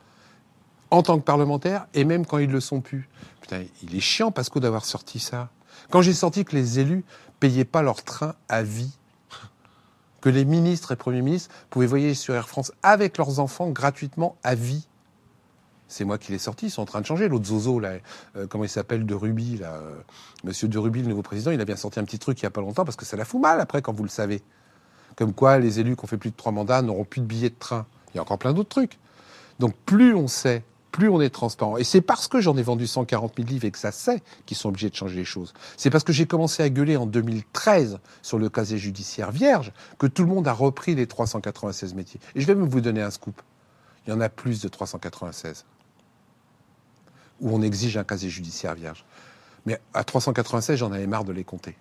en 0.89 1.03
tant 1.03 1.19
que 1.19 1.23
parlementaire 1.23 1.85
et 1.93 2.05
même 2.05 2.25
quand 2.25 2.37
ils 2.39 2.49
le 2.49 2.59
sont 2.59 2.81
plus. 2.81 3.07
Putain, 3.41 3.63
il 3.83 3.95
est 3.95 3.99
chiant 3.99 4.31
Pasco 4.31 4.59
d'avoir 4.59 4.85
sorti 4.85 5.19
ça. 5.19 5.49
Quand 5.89 6.01
j'ai 6.01 6.13
sorti 6.13 6.43
que 6.43 6.55
les 6.55 6.79
élus 6.79 7.03
payaient 7.39 7.65
pas 7.65 7.81
leur 7.81 8.03
train 8.03 8.33
à 8.49 8.63
vie 8.63 8.97
que 10.21 10.29
les 10.29 10.45
ministres 10.45 10.91
et 10.91 10.95
premiers 10.95 11.21
ministres 11.21 11.53
pouvaient 11.69 11.87
voyager 11.87 12.13
sur 12.13 12.33
Air 12.33 12.47
France 12.47 12.71
avec 12.83 13.17
leurs 13.17 13.39
enfants 13.39 13.69
gratuitement 13.69 14.37
à 14.43 14.55
vie. 14.55 14.87
C'est 15.87 16.05
moi 16.05 16.17
qui 16.17 16.31
l'ai 16.31 16.37
sorti, 16.37 16.67
ils 16.67 16.71
sont 16.71 16.83
en 16.83 16.85
train 16.85 17.01
de 17.01 17.05
changer. 17.05 17.27
L'autre 17.27 17.47
zozo, 17.47 17.81
euh, 17.83 18.47
comment 18.47 18.63
il 18.63 18.69
s'appelle, 18.69 19.05
de 19.05 19.13
Ruby, 19.13 19.57
là, 19.57 19.73
euh, 19.73 19.99
Monsieur 20.45 20.69
de 20.69 20.77
Ruby, 20.77 21.01
le 21.01 21.09
nouveau 21.09 21.21
président, 21.21 21.51
il 21.51 21.59
a 21.59 21.65
bien 21.65 21.75
sorti 21.75 21.99
un 21.99 22.05
petit 22.05 22.17
truc 22.17 22.41
il 22.41 22.45
n'y 22.45 22.47
a 22.47 22.51
pas 22.51 22.61
longtemps 22.61 22.85
parce 22.85 22.95
que 22.95 23.05
ça 23.05 23.17
la 23.17 23.25
fout 23.25 23.41
mal 23.41 23.59
après 23.59 23.81
quand 23.81 23.91
vous 23.91 24.03
le 24.03 24.09
savez. 24.09 24.41
Comme 25.17 25.33
quoi, 25.33 25.59
les 25.59 25.81
élus 25.81 25.97
qui 25.97 26.05
ont 26.05 26.07
fait 26.07 26.17
plus 26.17 26.31
de 26.31 26.35
trois 26.35 26.53
mandats 26.53 26.81
n'auront 26.81 27.03
plus 27.03 27.19
de 27.19 27.25
billets 27.25 27.49
de 27.49 27.59
train. 27.59 27.85
Il 28.13 28.17
y 28.17 28.19
a 28.19 28.21
encore 28.21 28.39
plein 28.39 28.53
d'autres 28.53 28.69
trucs. 28.69 28.99
Donc 29.59 29.75
plus 29.85 30.15
on 30.15 30.27
sait, 30.27 30.63
plus 30.91 31.09
on 31.09 31.21
est 31.21 31.29
transparent. 31.29 31.77
Et 31.77 31.83
c'est 31.83 32.01
parce 32.01 32.27
que 32.27 32.41
j'en 32.41 32.57
ai 32.57 32.63
vendu 32.63 32.85
140 32.85 33.33
000 33.37 33.47
livres 33.47 33.65
et 33.65 33.71
que 33.71 33.77
ça 33.77 33.91
sait 33.91 34.21
qu'ils 34.45 34.57
sont 34.57 34.69
obligés 34.69 34.89
de 34.89 34.95
changer 34.95 35.15
les 35.15 35.25
choses. 35.25 35.53
C'est 35.77 35.89
parce 35.89 36.03
que 36.03 36.13
j'ai 36.13 36.25
commencé 36.25 36.61
à 36.63 36.69
gueuler 36.69 36.97
en 36.97 37.05
2013 37.05 37.99
sur 38.21 38.37
le 38.37 38.49
casier 38.49 38.77
judiciaire 38.77 39.31
vierge 39.31 39.71
que 39.97 40.07
tout 40.07 40.23
le 40.23 40.29
monde 40.29 40.47
a 40.47 40.53
repris 40.53 40.95
les 40.95 41.07
396 41.07 41.93
métiers. 41.93 42.19
Et 42.35 42.41
je 42.41 42.47
vais 42.47 42.55
même 42.55 42.67
vous 42.67 42.81
donner 42.81 43.01
un 43.01 43.11
scoop. 43.11 43.41
Il 44.05 44.09
y 44.09 44.13
en 44.13 44.21
a 44.21 44.29
plus 44.29 44.61
de 44.61 44.67
396 44.67 45.65
où 47.39 47.55
on 47.55 47.61
exige 47.61 47.97
un 47.97 48.03
casier 48.03 48.29
judiciaire 48.29 48.75
vierge. 48.75 49.05
Mais 49.65 49.79
à 49.93 50.03
396, 50.03 50.77
j'en 50.77 50.91
avais 50.91 51.07
marre 51.07 51.23
de 51.23 51.31
les 51.31 51.43
compter. 51.43 51.75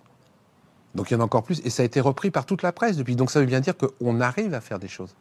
Donc 0.95 1.09
il 1.09 1.13
y 1.13 1.17
en 1.17 1.21
a 1.21 1.23
encore 1.23 1.43
plus. 1.43 1.61
Et 1.63 1.69
ça 1.69 1.83
a 1.83 1.85
été 1.85 1.99
repris 1.99 2.31
par 2.31 2.45
toute 2.45 2.63
la 2.63 2.71
presse 2.71 2.97
depuis. 2.97 3.15
Donc 3.15 3.31
ça 3.31 3.39
veut 3.39 3.45
bien 3.45 3.59
dire 3.59 3.75
qu'on 3.77 4.21
arrive 4.21 4.53
à 4.53 4.61
faire 4.61 4.79
des 4.79 4.87
choses. 4.87 5.15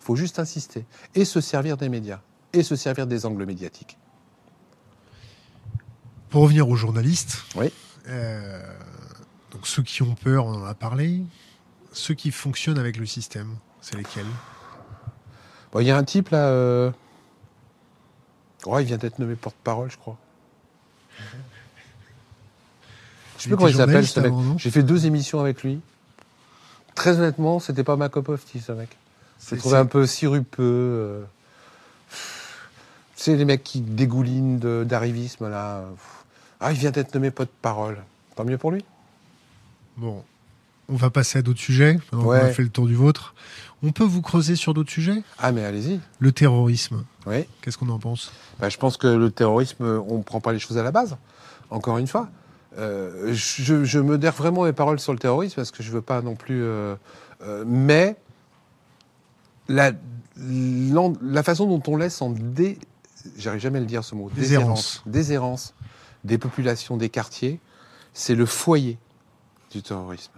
Il 0.00 0.04
faut 0.04 0.16
juste 0.16 0.38
insister. 0.38 0.84
Et 1.14 1.24
se 1.24 1.40
servir 1.40 1.76
des 1.76 1.88
médias. 1.88 2.20
Et 2.52 2.62
se 2.62 2.76
servir 2.76 3.06
des 3.06 3.24
angles 3.26 3.46
médiatiques. 3.46 3.96
Pour 6.28 6.42
revenir 6.42 6.68
aux 6.68 6.76
journalistes, 6.76 7.44
Oui. 7.56 7.72
euh, 8.08 8.62
donc 9.50 9.66
ceux 9.66 9.82
qui 9.82 10.02
ont 10.02 10.14
peur, 10.14 10.46
on 10.46 10.54
en 10.54 10.64
a 10.64 10.74
parlé. 10.74 11.22
Ceux 11.92 12.14
qui 12.14 12.30
fonctionnent 12.30 12.78
avec 12.78 12.96
le 12.96 13.04
système, 13.06 13.56
c'est 13.80 13.96
lesquels? 13.96 14.26
Bon, 15.72 15.80
il 15.80 15.86
y 15.86 15.90
a 15.90 15.96
un 15.96 16.04
type 16.04 16.30
là. 16.30 16.46
euh, 16.48 16.90
oh, 18.66 18.78
il 18.78 18.86
vient 18.86 18.96
d'être 18.98 19.18
nommé 19.18 19.34
porte-parole, 19.34 19.90
je 19.90 19.96
crois. 19.98 20.16
Je 21.18 21.24
sais 21.24 21.28
Il 23.44 23.48
plus 23.48 23.56
comment 23.56 23.68
il 23.68 23.76
s'appelle 23.76 24.06
ce 24.06 24.20
mec. 24.20 24.32
J'ai 24.56 24.70
fait 24.70 24.82
deux 24.82 25.04
émissions 25.06 25.40
avec 25.40 25.62
lui. 25.62 25.80
Très 26.94 27.18
honnêtement, 27.18 27.58
c'était 27.60 27.84
pas 27.84 27.96
ma 27.96 28.08
cup 28.08 28.28
of 28.28 28.44
tea, 28.44 28.60
ce 28.60 28.72
mec. 28.72 28.96
Trouvais 29.46 29.60
c'est- 29.60 29.74
un 29.76 29.86
peu 29.86 30.06
sirupeux. 30.06 30.62
euh. 30.62 31.24
Sais, 33.22 33.36
les 33.36 33.44
mecs 33.44 33.62
qui 33.62 33.80
dégoulinent 33.80 34.58
d'arrivisme, 34.84 35.48
là. 35.48 35.84
Ah, 36.58 36.72
il 36.72 36.78
vient 36.78 36.90
d'être 36.90 37.14
nommé 37.14 37.30
porte-parole. 37.30 37.98
Tant 38.34 38.44
mieux 38.44 38.58
pour 38.58 38.72
lui. 38.72 38.84
Bon, 39.96 40.24
on 40.88 40.96
va 40.96 41.08
passer 41.10 41.38
à 41.38 41.42
d'autres 41.42 41.60
sujets. 41.60 42.00
Ouais. 42.12 42.40
a 42.40 42.48
fait 42.48 42.64
le 42.64 42.68
tour 42.68 42.88
du 42.88 42.96
vôtre. 42.96 43.34
On 43.84 43.92
peut 43.92 44.02
vous 44.02 44.22
creuser 44.22 44.56
sur 44.56 44.74
d'autres 44.74 44.90
sujets? 44.90 45.22
Ah, 45.38 45.52
mais 45.52 45.64
allez-y. 45.64 46.00
Le 46.18 46.32
terrorisme, 46.32 47.04
Oui. 47.26 47.44
qu'est-ce 47.60 47.78
qu'on 47.78 47.90
en 47.90 48.00
pense? 48.00 48.32
Bah, 48.58 48.68
je 48.68 48.76
pense 48.76 48.96
que 48.96 49.06
le 49.06 49.30
terrorisme, 49.30 49.84
on 50.08 50.18
ne 50.18 50.22
prend 50.24 50.40
pas 50.40 50.52
les 50.52 50.58
choses 50.58 50.76
à 50.78 50.82
la 50.82 50.90
base. 50.90 51.16
Encore 51.70 51.98
une 51.98 52.08
fois, 52.08 52.28
Euh, 52.76 53.34
je, 53.34 53.84
je 53.84 53.98
modère 54.00 54.32
vraiment 54.32 54.64
mes 54.64 54.72
paroles 54.72 54.98
sur 54.98 55.12
le 55.12 55.18
terrorisme 55.20 55.56
parce 55.56 55.70
que 55.70 55.82
je 55.84 55.92
veux 55.92 56.00
pas 56.02 56.22
non 56.22 56.34
plus. 56.34 56.62
euh, 56.64 56.96
euh, 57.44 57.64
mais 57.66 58.16
la, 59.68 59.92
la 60.38 61.42
façon 61.42 61.66
dont 61.68 61.82
on 61.92 61.96
laisse 61.98 62.22
en 62.22 62.30
dé, 62.30 62.78
j'arrive 63.36 63.60
jamais 63.60 63.78
à 63.78 63.80
le 63.80 63.86
dire 63.86 64.04
ce 64.04 64.14
mot, 64.14 64.30
Déshérence. 64.34 65.02
déshérence 65.06 65.74
des 66.24 66.38
populations, 66.38 66.96
des 66.96 67.08
quartiers, 67.08 67.60
c'est 68.14 68.34
le 68.34 68.46
foyer 68.46 68.98
du 69.70 69.82
terrorisme. 69.82 70.32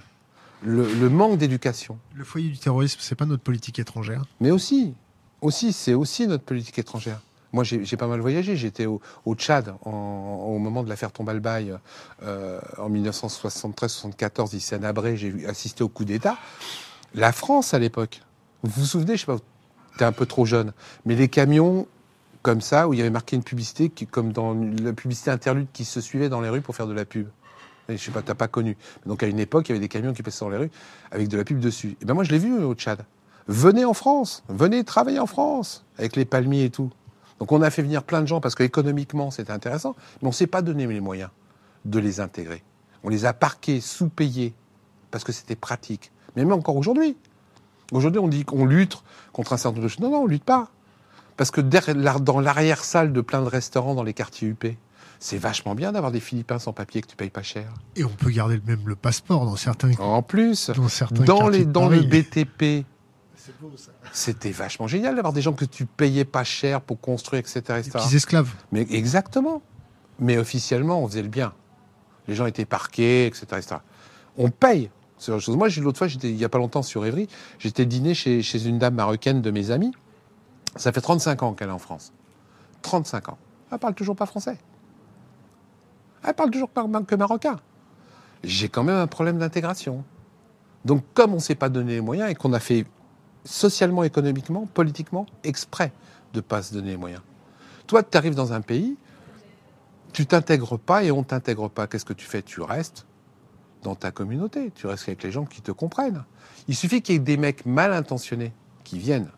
Le, 0.63 0.93
le 0.95 1.11
manque 1.11 1.39
d'éducation. 1.39 1.99
Le 2.15 2.25
foyer 2.25 2.49
du 2.49 2.59
terrorisme, 2.59 2.99
c'est 3.03 3.15
pas 3.15 3.27
notre 3.27 3.43
politique 3.43 3.79
étrangère. 3.79 4.25
Mais 4.41 4.51
aussi, 4.51 4.95
aussi, 5.43 5.73
c'est 5.73 5.95
aussi 5.95 6.27
notre 6.27 6.45
politique 6.45 6.79
étrangère. 6.79 7.21
Moi, 7.53 7.63
j'ai 7.63 7.97
pas 7.97 8.09
mal 8.09 8.19
voyagé. 8.19 8.57
J'étais 8.57 8.87
au, 8.87 9.01
Tchad 9.37 9.75
au 9.85 10.59
moment 10.59 10.83
de 10.83 10.89
l'affaire 10.89 11.13
Tombalbaye 11.13 11.73
euh, 12.25 12.61
en 12.79 12.91
1973-74, 12.91 14.57
ici 14.57 14.75
à 14.75 14.79
Nabré. 14.79 15.17
J'ai 15.17 15.47
assisté 15.47 15.85
au 15.85 15.89
coup 15.89 16.05
d'État. 16.05 16.37
La 17.15 17.31
France, 17.31 17.73
à 17.73 17.79
l'époque, 17.79 18.23
vous 18.65 18.81
vous 18.81 18.87
souvenez, 18.87 19.15
je 19.17 19.21
sais 19.21 19.27
pas, 19.27 19.37
t'es 19.99 20.05
un 20.05 20.11
peu 20.11 20.27
trop 20.27 20.45
jeune, 20.47 20.73
mais 21.05 21.15
les 21.15 21.29
camions 21.29 21.87
comme 22.45 22.61
ça, 22.61 22.87
où 22.87 22.93
il 22.93 22.99
y 22.99 23.01
avait 23.01 23.11
marqué 23.11 23.37
une 23.37 23.43
publicité, 23.43 23.91
comme 24.11 24.31
dans 24.31 24.55
la 24.55 24.93
publicité 24.93 25.31
interlude 25.31 25.67
qui 25.73 25.87
se 25.87 26.03
suivait 26.03 26.29
dans 26.29 26.43
les 26.43 26.51
rues 26.51 26.61
pour 26.61 26.77
faire 26.77 26.87
de 26.87 26.93
la 26.93 27.07
pub. 27.07 27.27
Je 27.89 27.97
sais 27.97 28.11
pas, 28.11 28.21
t'as 28.21 28.35
pas 28.35 28.49
connu. 28.49 28.77
Donc 29.07 29.23
à 29.23 29.27
une 29.27 29.39
époque, 29.39 29.69
il 29.69 29.73
y 29.73 29.75
avait 29.75 29.81
des 29.81 29.89
camions 29.89 30.13
qui 30.13 30.23
passaient 30.23 30.45
dans 30.45 30.51
les 30.51 30.59
rues 30.59 30.71
avec 31.11 31.29
de 31.29 31.39
la 31.39 31.45
pub 31.45 31.59
dessus. 31.59 31.97
Et 32.03 32.05
ben 32.05 32.13
moi, 32.13 32.23
je 32.23 32.31
l'ai 32.31 32.39
vu 32.39 32.63
au 32.63 32.75
Tchad. 32.75 33.05
Venez 33.49 33.87
en 33.87 33.95
France, 33.95 34.45
venez 34.49 34.85
travailler 34.85 35.19
en 35.21 35.27
France 35.27 35.87
avec 35.99 36.17
les 36.17 36.27
palmiers 36.27 36.65
et 36.65 36.71
tout. 36.71 36.91
Donc 37.39 37.51
on 37.51 37.63
a 37.63 37.71
fait 37.71 37.83
venir 37.83 38.03
plein 38.03 38.21
de 38.21 38.27
gens 38.27 38.41
parce 38.41 38.55
qu'économiquement 38.55 39.31
c'était 39.31 39.53
intéressant, 39.53 39.97
mais 40.21 40.29
on 40.29 40.33
s'est 40.33 40.47
pas 40.47 40.61
donné 40.63 40.87
les 40.87 41.01
moyens 41.01 41.31
de 41.87 41.99
les 41.99 42.21
intégrer. 42.21 42.63
On 43.03 43.09
les 43.09 43.25
a 43.25 43.33
parqués, 43.33 43.81
sous-payés, 43.81 44.55
parce 45.11 45.25
que 45.25 45.33
c'était 45.33 45.57
pratique. 45.57 46.11
Mais 46.37 46.45
même 46.45 46.53
encore 46.53 46.77
aujourd'hui. 46.77 47.17
Aujourd'hui 47.93 48.21
on 48.21 48.29
dit 48.29 48.45
qu'on 48.45 48.67
lutte 48.67 49.03
contre 49.33 49.55
un 49.55 49.57
certain 49.57 49.77
nombre 49.77 49.85
de 49.85 49.89
choses. 49.89 50.01
Non, 50.01 50.11
non, 50.11 50.23
on 50.23 50.27
lutte 50.27 50.45
pas. 50.45 50.71
Parce 51.37 51.51
que 51.51 51.61
dans 51.61 52.41
l'arrière-salle 52.41 53.13
de 53.13 53.21
plein 53.21 53.43
de 53.43 53.49
restaurants 53.49 53.95
dans 53.95 54.03
les 54.03 54.15
quartiers 54.15 54.49
UP, 54.49 54.67
c'est 55.19 55.39
vachement 55.39 55.75
bien 55.75 55.93
d'avoir 55.93 56.13
des 56.13 56.21
Philippins 56.21 56.59
sans 56.59 56.73
papier 56.73 57.01
que 57.01 57.07
tu 57.07 57.17
payes 57.17 57.31
pas 57.31 57.43
cher. 57.43 57.73
Et 57.97 58.05
on 58.05 58.11
peut 58.11 58.31
garder 58.31 58.61
même 58.67 58.83
le 58.87 58.95
passeport 58.95 59.47
dans 59.47 59.57
certains. 59.57 59.91
En 59.99 60.23
plus, 60.23 60.71
dans 60.71 60.89
certains 60.89 61.25
dans 61.25 61.49
les 61.49 61.65
dans 61.65 61.89
les 61.89 62.03
BTP, 62.03 62.87
c'était 64.13 64.51
vachement 64.51 64.87
génial 64.87 65.17
d'avoir 65.17 65.33
des 65.33 65.43
gens 65.43 65.55
que 65.55 65.65
tu 65.65 65.87
payais 65.87 66.25
pas 66.25 66.45
cher 66.45 66.81
pour 66.81 67.01
construire, 67.01 67.41
etc. 67.41 67.61
etc. 67.79 68.05
Des 68.09 68.17
esclaves. 68.17 68.53
Mais 68.71 68.87
exactement. 68.91 69.63
Mais 70.21 70.37
officiellement, 70.37 71.03
on 71.03 71.09
faisait 71.09 71.23
le 71.23 71.29
bien. 71.29 71.53
Les 72.29 72.35
gens 72.35 72.47
étaient 72.47 72.65
parqués, 72.65 73.27
etc. 73.27 73.47
etc. 73.53 73.77
On 74.37 74.51
paye. 74.51 74.91
Chose. 75.21 75.57
Moi, 75.57 75.69
l'autre 75.81 75.97
fois, 75.97 76.09
il 76.23 76.35
n'y 76.35 76.45
a 76.45 76.51
pas 76.51 76.59
longtemps 76.59 76.83
sur 76.83 77.07
Évry, 77.07 77.29
j'étais 77.59 77.87
dîner 77.87 78.15
chez, 78.15 78.43
chez 78.43 78.67
une 78.67 78.79
dame 78.79 78.95
marocaine 78.95 79.41
de 79.41 79.51
mes 79.51 79.71
amis. 79.71 79.93
Ça 80.77 80.93
fait 80.93 81.01
35 81.01 81.43
ans 81.43 81.53
qu'elle 81.55 81.69
est 81.69 81.73
en 81.73 81.79
France. 81.79 82.13
35 82.83 83.29
ans. 83.31 83.39
Elle 83.71 83.79
parle 83.79 83.95
toujours 83.95 84.17
pas 84.17 84.27
français. 84.27 84.59
Elle 86.27 86.35
parle 86.35 86.51
toujours 86.51 86.71
que 86.73 87.15
marocain. 87.15 87.57
J'ai 88.43 88.69
quand 88.69 88.83
même 88.83 88.97
un 88.97 89.07
problème 89.07 89.39
d'intégration. 89.39 90.05
Donc, 90.85 91.03
comme 91.15 91.33
on 91.33 91.37
ne 91.37 91.41
s'est 91.41 91.55
pas 91.55 91.69
donné 91.69 91.95
les 91.95 92.01
moyens 92.01 92.31
et 92.31 92.35
qu'on 92.35 92.53
a 92.53 92.61
fait 92.61 92.87
socialement, 93.45 94.05
économiquement, 94.05 94.67
politiquement, 94.67 95.27
exprès 95.43 95.93
de 96.33 96.39
ne 96.39 96.43
pas 96.43 96.63
se 96.63 96.75
donner 96.75 96.91
les 96.91 96.97
moyens. 96.97 97.23
Toi, 97.87 98.03
tu 98.03 98.17
arrives 98.17 98.35
dans 98.35 98.53
un 98.53 98.61
pays, 98.61 98.97
tu 100.13 100.27
t'intègres 100.27 100.79
pas 100.79 101.05
et 101.05 101.11
on 101.11 101.23
t'intègre 101.23 101.69
pas. 101.69 101.87
Qu'est-ce 101.87 102.05
que 102.05 102.13
tu 102.13 102.27
fais? 102.27 102.43
Tu 102.43 102.61
restes 102.61 103.07
dans 103.83 103.95
ta 103.95 104.11
communauté, 104.11 104.71
tu 104.75 104.87
restes 104.87 105.09
avec 105.09 105.23
les 105.23 105.31
gens 105.31 105.45
qui 105.45 105.61
te 105.61 105.73
comprennent. 105.73 106.25
Il 106.69 106.75
suffit 106.75 107.03
qu'il 107.03 107.15
y 107.15 107.17
ait 107.17 107.21
des 107.21 107.37
mecs 107.37 107.67
mal 107.67 107.93
intentionnés 107.93 108.53
qui 108.83 108.99
viennent 108.99 109.31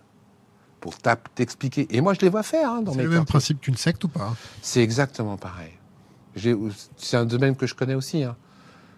pour 0.86 0.96
t'expliquer. 1.34 1.88
Et 1.90 2.00
moi, 2.00 2.14
je 2.14 2.20
les 2.20 2.28
vois 2.28 2.44
faire 2.44 2.70
hein, 2.70 2.82
dans 2.82 2.92
C'est 2.92 3.02
le 3.02 3.08
même 3.08 3.24
principe 3.24 3.60
qu'une 3.60 3.76
secte 3.76 4.04
ou 4.04 4.08
pas 4.08 4.36
C'est 4.62 4.82
exactement 4.82 5.36
pareil. 5.36 5.72
C'est 6.96 7.16
un 7.16 7.24
domaine 7.24 7.56
que 7.56 7.66
je 7.66 7.74
connais 7.74 7.94
aussi. 7.94 8.22
Hein. 8.22 8.36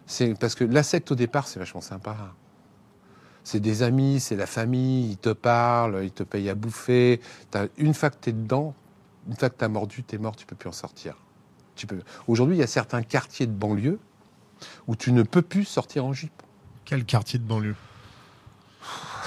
C'est 0.06 0.34
parce 0.38 0.54
que 0.54 0.64
la 0.64 0.82
secte 0.82 1.10
au 1.10 1.14
départ, 1.14 1.48
c'est 1.48 1.58
vachement 1.58 1.80
sympa 1.80 2.14
c'est 3.44 3.60
des 3.60 3.82
amis, 3.82 4.20
c'est 4.20 4.36
la 4.36 4.46
famille, 4.46 5.12
ils 5.12 5.16
te 5.16 5.30
parlent, 5.30 6.00
ils 6.02 6.10
te 6.10 6.22
payent 6.22 6.50
à 6.50 6.54
bouffer. 6.54 7.18
une 7.78 7.94
fois 7.94 8.10
que 8.10 8.16
tu 8.20 8.28
es 8.28 8.32
dedans, 8.34 8.74
une 9.26 9.36
fois 9.36 9.48
que 9.48 9.56
tu 9.56 9.64
as 9.64 9.68
mordu, 9.68 10.04
tu 10.04 10.16
es 10.16 10.18
mort, 10.18 10.36
tu 10.36 10.44
peux 10.44 10.54
plus 10.54 10.68
en 10.68 10.72
sortir. 10.72 11.16
Peux... 11.86 12.02
Aujourd'hui, 12.26 12.56
il 12.56 12.58
y 12.58 12.62
a 12.62 12.66
certains 12.66 13.02
quartiers 13.02 13.46
de 13.46 13.52
banlieue 13.52 13.98
où 14.86 14.96
tu 14.96 15.12
ne 15.12 15.22
peux 15.22 15.40
plus 15.40 15.64
sortir 15.64 16.04
en 16.04 16.12
jupe. 16.12 16.42
Quel 16.84 17.06
quartier 17.06 17.38
de 17.38 17.44
banlieue? 17.44 17.76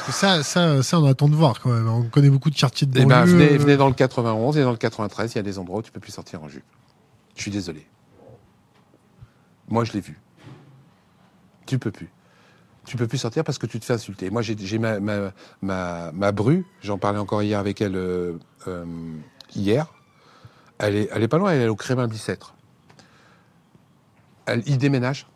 Ça, 0.10 0.44
ça, 0.44 0.82
ça, 0.84 1.00
on 1.00 1.06
attend 1.06 1.30
de 1.30 1.36
voir 1.36 1.60
quand 1.60 1.70
même. 1.70 1.88
On 1.88 2.04
connaît 2.04 2.30
beaucoup 2.30 2.50
de 2.50 2.56
quartiers 2.56 2.88
de 2.88 2.98
eh 2.98 3.06
ben, 3.06 3.22
banlieue. 3.22 3.34
venez, 3.34 3.58
venez, 3.58 3.78
dans 3.78 3.88
le 3.88 3.94
91 3.94 4.58
et 4.58 4.64
dans 4.64 4.72
le 4.72 4.78
93, 4.78 5.34
il 5.34 5.36
y 5.36 5.40
a 5.40 5.44
des 5.44 5.60
endroits 5.60 5.80
où 5.80 5.82
tu 5.82 5.92
peux 5.92 6.00
plus 6.00 6.12
sortir 6.12 6.44
en 6.44 6.50
jupe. 6.50 6.64
Je 7.36 7.42
suis 7.42 7.52
désolé. 7.52 7.86
Moi, 9.70 9.84
je 9.84 9.94
l'ai 9.94 10.02
vu. 10.02 10.20
Tu 11.66 11.80
peux 11.80 11.92
plus 11.92 12.10
tu 12.86 12.98
peux 12.98 13.08
plus 13.08 13.18
sortir 13.18 13.44
parce 13.44 13.58
que 13.58 13.68
tu 13.68 13.80
te 13.80 13.86
fais 13.86 13.94
insulter. 13.94 14.30
Moi, 14.30 14.42
j'ai 14.42 14.80
ma, 14.80 15.00
ma, 15.00 15.32
ma, 16.12 16.32
bru, 16.32 16.66
j'en 16.82 16.98
parlais 16.98 17.20
encore 17.20 17.44
hier 17.44 17.60
avec 17.60 17.82
elle 17.82 17.96
euh, 17.96 18.34
euh, 18.68 18.86
hier. 19.56 19.94
Elle 20.80 20.96
est, 20.96 21.10
elle 21.14 21.24
est 21.24 21.28
pas 21.28 21.38
loin, 21.38 21.52
elle 21.52 21.62
est 21.62 21.68
au 21.68 21.76
Crémin 21.76 22.08
Bicêtre. 22.08 22.56
Elle, 24.46 24.64
il 24.66 24.78
déménage. 24.78 25.28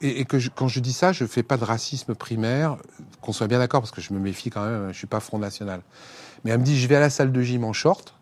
Et, 0.00 0.24
que 0.24 0.36
quand 0.54 0.68
je 0.68 0.80
dis 0.80 0.92
ça, 0.92 1.12
je 1.12 1.24
fais 1.24 1.42
pas 1.42 1.56
de 1.56 1.64
racisme 1.64 2.14
primaire, 2.14 2.76
qu'on 3.20 3.32
soit 3.32 3.48
bien 3.48 3.58
d'accord, 3.58 3.80
parce 3.80 3.90
que 3.90 4.00
je 4.00 4.12
me 4.12 4.18
méfie 4.18 4.50
quand 4.50 4.64
même, 4.64 4.92
je 4.92 4.96
suis 4.96 5.08
pas 5.08 5.20
Front 5.20 5.38
National. 5.38 5.80
Mais 6.44 6.52
elle 6.52 6.60
me 6.60 6.64
dit, 6.64 6.78
je 6.78 6.86
vais 6.86 6.96
à 6.96 7.00
la 7.00 7.10
salle 7.10 7.32
de 7.32 7.42
gym 7.42 7.64
en 7.64 7.72
short, 7.72 8.14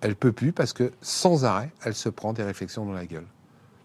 elle 0.00 0.14
peut 0.14 0.32
plus 0.32 0.52
parce 0.52 0.72
que 0.72 0.92
sans 1.02 1.44
arrêt, 1.44 1.70
elle 1.84 1.94
se 1.94 2.08
prend 2.08 2.32
des 2.32 2.44
réflexions 2.44 2.84
dans 2.84 2.92
la 2.92 3.06
gueule 3.06 3.26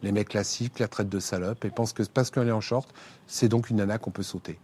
les 0.03 0.11
mecs 0.11 0.29
classiques 0.29 0.79
la 0.79 0.87
traitent 0.87 1.09
de 1.09 1.19
salope 1.19 1.65
et 1.65 1.69
pensent 1.69 1.93
que 1.93 2.03
parce 2.03 2.31
qu'elle 2.31 2.47
est 2.47 2.53
en 2.53 2.61
short, 2.61 2.89
c'est 3.27 3.49
donc 3.49 3.69
une 3.69 3.77
nana 3.77 3.97
qu'on 3.97 4.11
peut 4.11 4.23
sauter. 4.23 4.59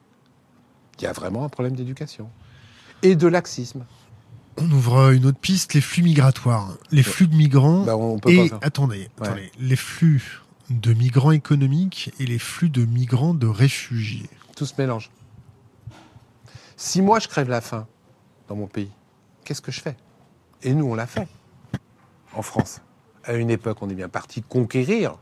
Il 0.99 1.03
y 1.03 1.07
a 1.07 1.11
vraiment 1.11 1.43
un 1.43 1.49
problème 1.49 1.75
d'éducation. 1.75 2.29
Et 3.01 3.15
de 3.15 3.27
laxisme. 3.27 3.85
On 4.57 4.71
ouvre 4.71 5.11
une 5.11 5.25
autre 5.25 5.37
piste, 5.37 5.73
les 5.73 5.81
flux 5.81 6.03
migratoires. 6.03 6.77
Les 6.91 7.03
flux 7.03 7.27
de 7.27 7.35
migrants. 7.35 7.83
Bah, 7.83 7.97
et 8.31 8.49
attendez, 8.61 9.09
attendez, 9.19 9.51
les 9.59 9.75
flux 9.75 10.41
de 10.69 10.93
migrants 10.93 11.31
économiques 11.31 12.11
et 12.19 12.25
les 12.25 12.39
flux 12.39 12.69
de 12.69 12.85
migrants 12.85 13.33
de 13.33 13.47
réfugiés. 13.47 14.29
Tout 14.55 14.65
se 14.65 14.73
mélange. 14.77 15.11
Si 16.77 17.01
moi 17.01 17.19
je 17.19 17.27
crève 17.27 17.49
la 17.49 17.61
faim 17.61 17.87
dans 18.47 18.55
mon 18.55 18.67
pays, 18.67 18.91
qu'est-ce 19.43 19.61
que 19.61 19.71
je 19.71 19.81
fais? 19.81 19.95
Et 20.63 20.73
nous, 20.73 20.85
on 20.85 20.95
l'a 20.95 21.07
fait 21.07 21.27
en 22.33 22.41
France. 22.41 22.81
À 23.23 23.33
une 23.33 23.49
époque, 23.49 23.77
on 23.81 23.89
est 23.89 23.95
bien 23.95 24.09
parti 24.09 24.41
conquérir 24.41 25.17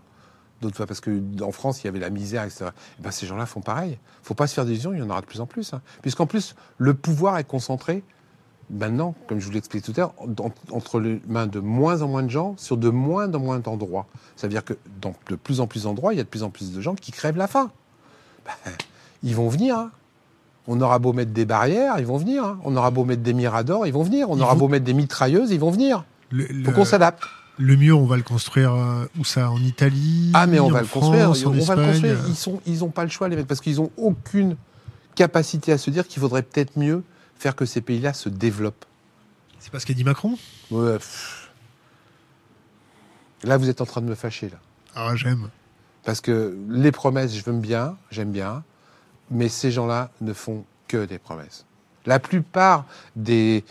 d'autres 0.62 0.78
fois, 0.78 0.88
parce 0.88 1.02
qu'en 1.02 1.52
France, 1.52 1.84
il 1.84 1.86
y 1.86 1.90
avait 1.90 2.00
la 2.00 2.10
misère, 2.10 2.44
etc. 2.44 2.68
Et 2.98 3.02
ben, 3.02 3.12
ces 3.12 3.28
gens-là 3.28 3.46
font 3.46 3.60
pareil. 3.62 3.92
Il 3.92 4.22
ne 4.22 4.26
faut 4.26 4.34
pas 4.34 4.48
se 4.48 4.54
faire 4.54 4.66
des 4.66 4.72
illusions, 4.72 4.94
il 4.94 5.00
y 5.00 5.02
en 5.02 5.10
aura 5.10 5.20
de 5.20 5.26
plus 5.26 5.42
en 5.42 5.46
plus. 5.46 5.74
Hein. 5.74 5.82
Puisqu'en 6.02 6.26
plus, 6.26 6.56
le 6.78 6.94
pouvoir 6.94 7.38
est 7.38 7.44
concentré 7.44 8.04
maintenant, 8.70 9.16
comme 9.28 9.40
je 9.40 9.46
vous 9.46 9.52
l'expliquais 9.52 9.86
tout 9.86 10.00
à 10.00 10.02
l'heure, 10.02 10.14
entre 10.72 11.00
les 11.00 11.22
mains 11.28 11.48
de 11.48 11.60
moins 11.60 12.02
en 12.02 12.08
moins 12.08 12.24
de 12.24 12.30
gens 12.30 12.56
sur 12.58 12.78
de 12.78 12.90
moins 12.90 13.34
en 13.34 13.40
moins 13.40 13.60
d'endroits. 13.60 14.08
Ça 14.36 14.48
veut 14.48 14.52
dire 14.52 14.64
que 14.64 14.74
dans 15.02 15.14
de 15.30 15.36
plus 15.36 15.60
en 15.60 15.68
plus 15.68 15.84
d'endroits, 15.84 16.14
il 16.14 16.18
y 16.18 16.20
a 16.20 16.24
de 16.24 16.30
plus 16.30 16.44
en 16.44 16.50
plus 16.50 16.72
de 16.72 16.82
gens 16.82 16.96
qui 16.96 17.12
crèvent 17.12 17.38
la 17.38 17.48
faim. 17.48 17.72
Ben, 18.46 18.74
ils 19.24 19.38
vont 19.38 19.48
venir. 19.48 19.78
Hein. 19.78 19.92
On 20.68 20.82
aura 20.82 21.00
beau 21.00 21.14
mettre 21.14 21.32
des 21.32 21.46
barrières, 21.46 21.96
ils 22.00 22.06
vont 22.06 22.18
venir. 22.18 22.44
Hein. 22.44 22.60
On 22.66 22.76
aura 22.76 22.92
beau 22.92 23.06
mettre 23.06 23.22
des 23.22 23.34
miradors, 23.34 23.88
ils 23.88 23.94
vont 23.94 24.04
venir. 24.04 24.30
On 24.30 24.40
aura 24.42 24.56
beau 24.56 24.68
mettre 24.68 24.84
des 24.84 24.94
mitrailleuses, 24.94 25.52
ils 25.52 25.60
vont 25.62 25.72
venir. 25.72 26.04
Il 26.34 26.66
faut 26.66 26.72
qu'on 26.74 26.84
s'adapte. 26.84 27.24
Le 27.58 27.76
mur, 27.76 28.00
on 28.00 28.06
va 28.06 28.18
le 28.18 28.24
construire 28.24 28.74
euh, 28.74 29.06
où 29.20 29.24
ça 29.24 29.52
En 29.52 29.60
Italie 29.60 30.32
Ah, 30.34 30.48
mais 30.48 30.60
on 30.60 30.70
va 30.70 30.82
le 30.82 30.88
construire. 30.88 31.30
on 31.30 31.52
va 31.52 31.76
le 31.76 31.86
construire. 31.86 32.18
Ils 32.28 32.36
sont, 32.36 32.60
ils 32.66 32.84
ont 32.84 32.90
pas 32.90 33.04
le 33.04 33.10
choix 33.10 33.30
les 33.30 33.36
mecs 33.36 33.48
parce 33.48 33.62
qu'ils 33.62 33.80
ont 33.80 33.92
aucune 33.96 34.56
capacité 35.16 35.72
à 35.72 35.78
se 35.78 35.90
dire 35.92 36.08
qu'il 36.08 36.20
faudrait 36.20 36.42
peut-être 36.42 36.78
mieux 36.78 37.04
faire 37.38 37.56
que 37.56 37.66
ces 37.66 37.82
pays-là 37.82 38.14
se 38.14 38.30
développent. 38.30 38.86
C'est 39.60 39.72
pas 39.72 39.80
ce 39.80 39.86
qu'a 39.86 39.94
dit 39.94 40.04
Macron? 40.04 40.38
Ouais. 40.72 40.98
Là, 43.44 43.58
vous 43.58 43.70
êtes 43.70 43.82
en 43.82 43.86
train 43.86 44.02
de 44.02 44.08
me 44.08 44.16
fâcher 44.16 44.50
là. 44.50 44.58
Ah, 44.96 45.16
j'aime. 45.16 45.50
Parce 46.04 46.22
que 46.22 46.58
les 46.70 46.92
promesses, 46.92 47.36
je 47.36 47.44
veux 47.44 47.54
bien, 47.54 47.98
j'aime 48.12 48.32
bien, 48.32 48.64
mais 49.32 49.50
ces 49.50 49.72
gens-là 49.72 50.12
ne 50.22 50.34
font 50.34 50.66
que 50.88 51.06
des 51.06 51.18
promesses. 51.18 51.66
La 52.06 52.20
plupart 52.20 52.86
des, 53.16 53.64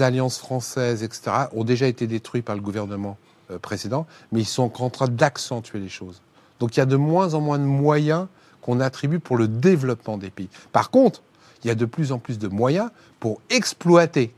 alliances 0.00 0.38
françaises, 0.38 1.02
etc., 1.02 1.46
ont 1.52 1.64
déjà 1.64 1.86
été 1.86 2.06
détruites 2.06 2.44
par 2.44 2.56
le 2.56 2.60
gouvernement 2.60 3.16
euh, 3.50 3.58
précédent, 3.58 4.06
mais 4.32 4.40
ils 4.40 4.46
sont 4.46 4.82
en 4.82 4.90
train 4.90 5.06
d'accentuer 5.06 5.78
les 5.78 5.88
choses. 5.88 6.20
Donc 6.58 6.76
il 6.76 6.80
y 6.80 6.82
a 6.82 6.86
de 6.86 6.96
moins 6.96 7.34
en 7.34 7.40
moins 7.40 7.58
de 7.58 7.64
moyens 7.64 8.26
qu'on 8.60 8.80
attribue 8.80 9.20
pour 9.20 9.36
le 9.36 9.46
développement 9.46 10.18
des 10.18 10.30
pays. 10.30 10.48
Par 10.72 10.90
contre, 10.90 11.22
il 11.64 11.68
y 11.68 11.70
a 11.70 11.74
de 11.74 11.84
plus 11.84 12.12
en 12.12 12.18
plus 12.18 12.38
de 12.38 12.48
moyens 12.48 12.90
pour 13.20 13.40
exploiter 13.50 14.32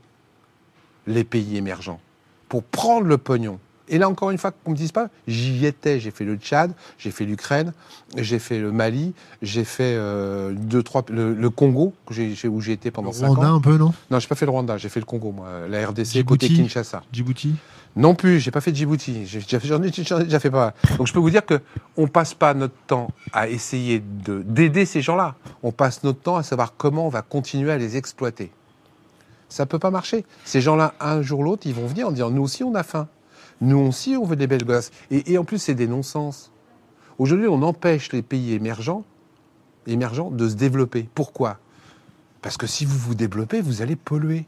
les 1.07 1.23
pays 1.23 1.57
émergents, 1.57 1.99
pour 2.47 2.63
prendre 2.63 3.07
le 3.07 3.17
pognon, 3.17 3.59
et 3.91 3.97
là, 3.97 4.07
encore 4.07 4.31
une 4.31 4.37
fois, 4.37 4.51
qu'on 4.51 4.71
ne 4.71 4.75
me 4.75 4.77
dise 4.77 4.93
pas, 4.93 5.09
j'y 5.27 5.65
étais. 5.65 5.99
J'ai 5.99 6.11
fait 6.11 6.23
le 6.23 6.37
Tchad, 6.37 6.71
j'ai 6.97 7.11
fait 7.11 7.25
l'Ukraine, 7.25 7.73
j'ai 8.15 8.39
fait 8.39 8.57
le 8.57 8.71
Mali, 8.71 9.13
j'ai 9.41 9.65
fait 9.65 9.95
euh, 9.97 10.53
deux, 10.53 10.81
trois, 10.81 11.03
le, 11.09 11.49
Congo, 11.49 11.93
où 12.09 12.61
j'ai 12.61 12.71
été 12.71 12.89
pendant 12.89 13.11
cinq 13.11 13.25
ans. 13.25 13.33
Le 13.33 13.39
Rwanda 13.39 13.51
un 13.51 13.59
peu, 13.59 13.77
non? 13.77 13.93
Non, 14.09 14.19
j'ai 14.19 14.29
pas 14.29 14.35
fait 14.35 14.45
le 14.45 14.51
Rwanda, 14.51 14.77
j'ai 14.77 14.87
fait 14.87 15.01
le 15.01 15.05
Congo, 15.05 15.33
moi. 15.33 15.67
La 15.69 15.85
RDC, 15.85 16.23
côté 16.23 16.47
Kinshasa. 16.47 17.03
Djibouti? 17.11 17.53
Non 17.95 18.15
plus, 18.15 18.39
j'ai 18.39 18.51
pas 18.51 18.61
fait 18.61 18.73
Djibouti. 18.73 19.25
J'en 19.25 19.83
ai, 19.83 19.91
déjà 19.91 20.39
fait 20.39 20.49
pas. 20.49 20.73
Donc 20.97 21.07
je 21.07 21.13
peux 21.13 21.19
vous 21.19 21.29
dire 21.29 21.45
que 21.45 21.59
on 21.97 22.07
passe 22.07 22.33
pas 22.33 22.53
notre 22.53 22.75
temps 22.87 23.09
à 23.33 23.49
essayer 23.49 24.01
d'aider 24.01 24.85
ces 24.85 25.01
gens-là. 25.01 25.35
On 25.61 25.71
passe 25.71 26.03
notre 26.03 26.21
temps 26.21 26.37
à 26.37 26.43
savoir 26.43 26.75
comment 26.77 27.05
on 27.05 27.09
va 27.09 27.21
continuer 27.21 27.71
à 27.71 27.77
les 27.77 27.97
exploiter. 27.97 28.51
Ça 29.49 29.65
peut 29.65 29.79
pas 29.79 29.91
marcher. 29.91 30.25
Ces 30.45 30.61
gens-là, 30.61 30.93
un 31.01 31.21
jour 31.21 31.41
ou 31.41 31.43
l'autre, 31.43 31.67
ils 31.67 31.73
vont 31.73 31.85
venir 31.85 32.07
en 32.07 32.11
disant 32.11 32.31
nous 32.31 32.43
aussi 32.43 32.63
on 32.63 32.73
a 32.75 32.83
faim. 32.83 33.09
Nous 33.59 33.77
aussi 33.77 34.15
on 34.15 34.25
veut 34.25 34.37
des 34.37 34.47
belles 34.47 34.63
gosses. 34.63 34.91
Et, 35.09 35.33
et 35.33 35.37
en 35.37 35.43
plus 35.43 35.57
c'est 35.57 35.75
des 35.75 35.87
non-sens. 35.87 36.51
Aujourd'hui 37.17 37.47
on 37.47 37.61
empêche 37.61 38.13
les 38.13 38.21
pays 38.21 38.53
émergents, 38.53 39.03
émergents 39.85 40.31
de 40.31 40.47
se 40.47 40.55
développer. 40.55 41.09
Pourquoi? 41.13 41.59
Parce 42.41 42.55
que 42.55 42.67
si 42.67 42.85
vous 42.85 42.97
vous 42.97 43.15
développez, 43.15 43.59
vous 43.59 43.81
allez 43.81 43.97
polluer. 43.97 44.45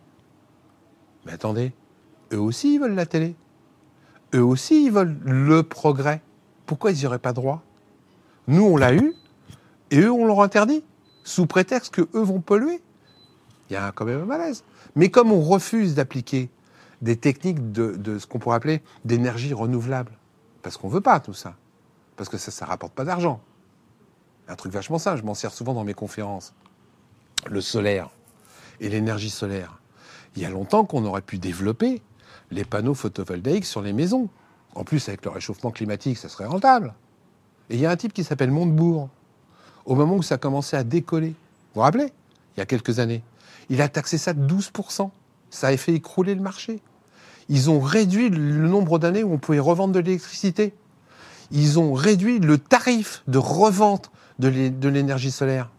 Mais 1.26 1.34
attendez, 1.34 1.74
eux 2.34 2.40
aussi 2.40 2.76
ils 2.76 2.80
veulent 2.80 2.96
la 2.96 3.06
télé. 3.06 3.36
Eux 4.34 4.44
aussi 4.44 4.86
ils 4.86 4.92
veulent 4.92 5.18
le 5.24 5.64
progrès. 5.64 6.22
Pourquoi 6.66 6.92
ils 6.92 6.98
n'y 6.98 7.06
auraient 7.06 7.20
pas 7.20 7.34
droit? 7.34 7.64
Nous 8.48 8.64
on 8.64 8.78
l'a 8.78 8.94
eu 8.94 9.14
et 9.92 10.00
eux 10.00 10.12
on 10.12 10.26
leur 10.26 10.42
interdit 10.42 10.84
sous 11.24 11.46
prétexte 11.46 11.94
que 11.94 12.02
eux 12.16 12.24
vont 12.24 12.42
polluer. 12.42 12.82
Il 13.70 13.74
y 13.74 13.78
a 13.78 13.92
quand 13.92 14.06
même 14.06 14.22
un 14.22 14.26
malaise. 14.26 14.64
Mais 14.96 15.10
comme 15.10 15.32
on 15.32 15.42
refuse 15.42 15.96
d'appliquer 15.96 16.50
des 17.02 17.16
techniques 17.18 17.72
de, 17.72 17.96
de 17.96 18.20
ce 18.20 18.28
qu'on 18.28 18.40
pourrait 18.40 18.58
appeler 18.58 18.82
d'énergie 19.06 19.54
renouvelable, 19.54 20.12
parce 20.62 20.78
qu'on 20.78 20.88
veut 20.88 21.02
pas 21.02 21.20
tout 21.20 21.34
ça, 21.34 21.56
parce 22.16 22.30
que 22.30 22.38
ça, 22.38 22.52
ça 22.52 22.66
rapporte 22.66 22.94
pas 22.94 23.04
d'argent. 23.04 23.42
Un 24.48 24.56
truc 24.56 24.72
vachement 24.74 25.00
simple, 25.00 25.20
je 25.20 25.24
m'en 25.26 25.34
sers 25.34 25.52
souvent 25.52 25.74
dans 25.74 25.84
mes 25.84 25.94
conférences. 25.94 26.54
Le 27.48 27.62
solaire 27.62 28.10
et 28.80 28.90
l'énergie 28.90 29.30
solaire. 29.30 29.80
Il 30.36 30.42
y 30.42 30.46
a 30.46 30.50
longtemps 30.50 30.86
qu'on 30.86 31.06
aurait 31.06 31.22
pu 31.22 31.38
développer 31.38 32.02
les 32.54 32.64
panneaux 32.66 32.94
photovoltaïques 32.94 33.66
sur 33.66 33.82
les 33.82 33.94
maisons. 33.94 34.30
En 34.76 34.84
plus, 34.84 35.08
avec 35.10 35.24
le 35.26 35.32
réchauffement 35.32 35.72
climatique, 35.72 36.18
ça 36.18 36.30
serait 36.30 36.46
rentable. 36.46 36.94
Et 37.70 37.76
il 37.76 37.80
y 37.80 37.86
a 37.86 37.92
un 37.92 37.96
type 37.96 38.14
qui 38.14 38.24
s'appelle 38.24 38.52
Montebourg. 38.52 39.10
Au 39.86 39.96
moment 39.96 40.16
où 40.16 40.24
ça 40.24 40.38
commençait 40.38 40.78
à 40.78 40.84
décoller, 40.84 41.30
vous 41.30 41.36
vous 41.76 41.82
rappelez 41.82 42.12
Il 42.56 42.60
y 42.60 42.64
a 42.64 42.66
quelques 42.66 43.00
années. 43.00 43.24
Il 43.70 43.82
a 43.82 43.88
taxé 43.90 44.18
ça 44.18 44.34
de 44.34 44.46
12%. 44.48 45.10
Ça 45.50 45.68
a 45.68 45.78
fait 45.78 45.94
écrouler 45.94 46.36
le 46.36 46.42
marché. 46.42 46.82
Ils 47.50 47.70
ont 47.70 47.80
réduit 47.80 48.30
le 48.30 48.68
nombre 48.68 49.00
d'années 49.00 49.24
où 49.24 49.34
on 49.34 49.38
pouvait 49.38 49.60
revendre 49.60 49.94
de 49.94 50.00
l'électricité. 50.00 50.74
Ils 51.52 51.78
ont 51.80 51.94
réduit 51.94 52.40
le 52.40 52.58
tarif 52.58 53.24
de 53.28 53.38
revente 53.38 54.12
de 54.40 54.48
l'é- 54.48 54.70
de 54.70 54.90
l'énergie 54.90 55.32
solaire. 55.32 55.70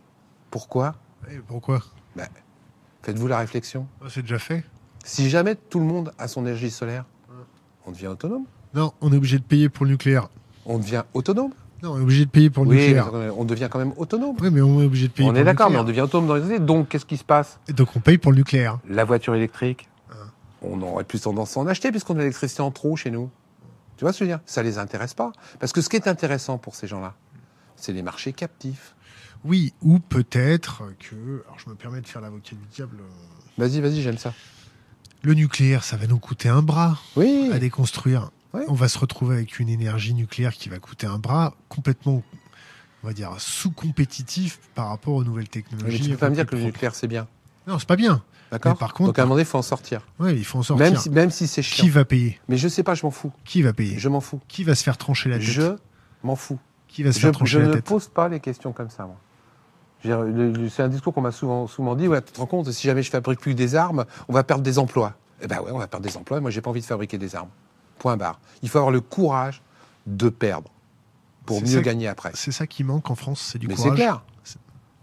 Pourquoi? 0.50 0.94
Et 1.30 1.38
pourquoi? 1.38 1.80
Ben, 2.14 2.28
Faites-vous 3.02 3.26
la 3.26 3.38
réflexion. 3.38 3.86
Ah, 4.02 4.06
C'est 4.08 4.22
déjà 4.22 4.38
fait. 4.38 4.64
Si 5.04 5.28
jamais 5.30 5.54
tout 5.54 5.78
le 5.78 5.84
monde 5.84 6.12
a 6.18 6.28
son 6.28 6.42
énergie 6.46 6.70
solaire, 6.70 7.04
on 7.86 7.92
devient 7.92 8.06
autonome. 8.08 8.44
Non, 8.74 8.92
on 9.00 9.12
est 9.12 9.16
obligé 9.16 9.38
de 9.38 9.44
payer 9.44 9.68
pour 9.68 9.84
le 9.84 9.92
nucléaire. 9.92 10.28
On 10.66 10.78
devient 10.78 11.02
autonome. 11.12 11.52
Non, 11.82 11.92
on 11.92 11.98
est 11.98 12.02
obligé 12.02 12.24
de 12.24 12.30
payer 12.30 12.48
pour 12.48 12.64
le 12.64 12.70
Oui, 12.70 12.76
nucléaire. 12.76 13.10
on 13.36 13.44
devient 13.44 13.68
quand 13.70 13.78
même 13.78 13.92
autonome. 13.98 14.34
Oui, 14.40 14.48
mais 14.50 14.62
on 14.62 14.80
est 14.80 14.86
obligé 14.86 15.08
de 15.08 15.12
payer 15.12 15.28
On 15.28 15.32
pour 15.32 15.40
est 15.40 15.44
d'accord, 15.44 15.70
mais 15.70 15.78
on 15.78 15.84
devient 15.84 16.00
autonome 16.00 16.26
dans 16.26 16.34
les 16.36 16.42
années. 16.42 16.58
Donc, 16.58 16.88
qu'est-ce 16.88 17.04
qui 17.04 17.18
se 17.18 17.24
passe? 17.24 17.58
Et 17.68 17.72
donc 17.74 17.94
on 17.94 18.00
paye 18.00 18.16
pour 18.16 18.32
le 18.32 18.38
nucléaire. 18.38 18.78
La 18.88 19.04
voiture 19.04 19.34
électrique, 19.34 19.88
Ah. 20.10 20.14
on 20.62 20.80
aurait 20.80 21.04
plus 21.04 21.20
tendance 21.20 21.56
à 21.56 21.60
en 21.60 21.66
acheter 21.66 21.90
puisqu'on 21.90 22.14
a 22.14 22.20
l'électricité 22.20 22.62
en 22.62 22.70
trop 22.70 22.96
chez 22.96 23.10
nous. 23.10 23.30
Tu 23.98 24.04
vois 24.04 24.12
ce 24.14 24.20
que 24.20 24.24
je 24.24 24.30
veux 24.30 24.36
dire? 24.36 24.42
Ça 24.46 24.62
les 24.62 24.78
intéresse 24.78 25.12
pas. 25.14 25.32
Parce 25.60 25.72
que 25.72 25.82
ce 25.82 25.88
qui 25.90 25.96
est 25.96 26.08
intéressant 26.08 26.56
pour 26.56 26.74
ces 26.74 26.86
gens-là, 26.86 27.14
c'est 27.76 27.92
les 27.92 28.02
marchés 28.02 28.32
captifs. 28.32 28.96
Oui, 29.44 29.74
ou 29.82 29.98
peut-être 29.98 30.82
que. 30.98 31.42
Alors 31.46 31.58
je 31.58 31.68
me 31.68 31.74
permets 31.74 32.00
de 32.00 32.06
faire 32.06 32.22
l'avocat 32.22 32.56
du 32.56 32.66
diable. 32.74 32.96
euh, 33.00 33.58
Vas-y, 33.58 33.80
vas-y, 33.82 34.00
j'aime 34.00 34.16
ça. 34.18 34.32
Le 35.24 35.32
nucléaire, 35.32 35.84
ça 35.84 35.96
va 35.96 36.06
nous 36.06 36.18
coûter 36.18 36.50
un 36.50 36.60
bras 36.60 36.98
Oui, 37.16 37.50
à 37.52 37.58
déconstruire. 37.58 38.30
On 38.68 38.74
va 38.74 38.88
se 38.88 38.98
retrouver 38.98 39.34
avec 39.36 39.58
une 39.58 39.68
énergie 39.70 40.12
nucléaire 40.14 40.52
qui 40.52 40.68
va 40.68 40.78
coûter 40.78 41.06
un 41.06 41.18
bras 41.18 41.54
complètement, 41.70 42.22
on 43.02 43.06
va 43.06 43.12
dire, 43.14 43.30
sous-compétitif 43.38 44.60
par 44.74 44.88
rapport 44.90 45.14
aux 45.14 45.24
nouvelles 45.24 45.44
mais 45.44 45.62
technologies. 45.62 46.02
tu 46.04 46.10
peux 46.10 46.16
pas 46.18 46.28
me 46.30 46.34
dire 46.34 46.46
que 46.46 46.54
le 46.54 46.62
nucléaire 46.62 46.94
c'est 46.94 47.08
bien. 47.08 47.26
Non, 47.66 47.78
c'est 47.78 47.88
pas 47.88 47.96
bien. 47.96 48.22
D'accord 48.52 48.72
Mais 48.74 48.78
par 48.78 48.92
contre- 48.92 49.08
Donc 49.08 49.18
à 49.18 49.22
un 49.22 49.24
moment 49.24 49.34
donné, 49.36 49.42
il 49.42 49.46
faut 49.50 49.58
en 49.58 49.62
sortir. 49.62 50.02
Ouais, 50.20 50.36
il 50.36 50.44
faut 50.44 50.58
en 50.58 50.62
sortir. 50.62 50.84
Même 50.86 50.96
si, 50.96 51.08
même 51.10 51.30
si 51.30 51.46
c'est 51.48 51.62
Qui 51.62 51.68
chiant. 51.68 51.88
va 51.88 52.04
payer? 52.04 52.38
Mais 52.48 52.58
je 52.58 52.68
sais 52.68 52.82
pas, 52.82 52.94
je 52.94 53.04
m'en 53.04 53.10
fous. 53.10 53.32
Qui 53.44 53.62
va 53.62 53.72
payer? 53.72 53.98
Je 53.98 54.08
m'en 54.10 54.20
fous. 54.20 54.40
Qui 54.46 54.62
va 54.62 54.74
se 54.74 54.84
faire 54.84 54.98
trancher 54.98 55.30
la 55.30 55.38
tête? 55.38 55.46
Je 55.46 55.72
m'en 56.22 56.36
fous. 56.36 56.58
Qui 56.86 57.02
va 57.02 57.10
se 57.12 57.16
Je, 57.18 57.22
faire 57.22 57.32
je 57.32 57.38
trancher 57.38 57.58
la 57.60 57.66
ne 57.68 57.72
tête? 57.72 57.84
pose 57.86 58.06
pas 58.08 58.28
les 58.28 58.38
questions 58.40 58.72
comme 58.72 58.90
ça, 58.90 59.04
moi. 59.06 59.16
C'est 60.04 60.82
un 60.82 60.88
discours 60.88 61.14
qu'on 61.14 61.22
m'a 61.22 61.32
souvent, 61.32 61.66
souvent 61.66 61.94
dit. 61.94 62.08
Ouais, 62.08 62.20
tu 62.20 62.32
te 62.32 62.40
rends 62.40 62.46
compte, 62.46 62.70
si 62.70 62.86
jamais 62.86 63.02
je 63.02 63.10
fabrique 63.10 63.40
plus 63.40 63.54
des 63.54 63.74
armes, 63.74 64.04
on 64.28 64.32
va 64.32 64.44
perdre 64.44 64.62
des 64.62 64.78
emplois. 64.78 65.14
Eh 65.40 65.46
ben 65.46 65.60
ouais, 65.60 65.70
on 65.72 65.78
va 65.78 65.86
perdre 65.86 66.06
des 66.06 66.16
emplois. 66.16 66.40
Moi, 66.40 66.50
j'ai 66.50 66.60
pas 66.60 66.70
envie 66.70 66.80
de 66.80 66.86
fabriquer 66.86 67.18
des 67.18 67.34
armes. 67.34 67.48
Point 67.98 68.16
barre. 68.16 68.38
Il 68.62 68.68
faut 68.68 68.78
avoir 68.78 68.92
le 68.92 69.00
courage 69.00 69.62
de 70.06 70.28
perdre 70.28 70.70
pour 71.46 71.62
mieux 71.62 71.80
gagner 71.80 72.08
après. 72.08 72.32
C'est 72.34 72.52
ça 72.52 72.66
qui 72.66 72.84
manque 72.84 73.10
en 73.10 73.14
France, 73.14 73.48
c'est 73.52 73.58
du 73.58 73.66
Mais 73.66 73.76
c'est 73.76 73.90
clair. 73.90 74.22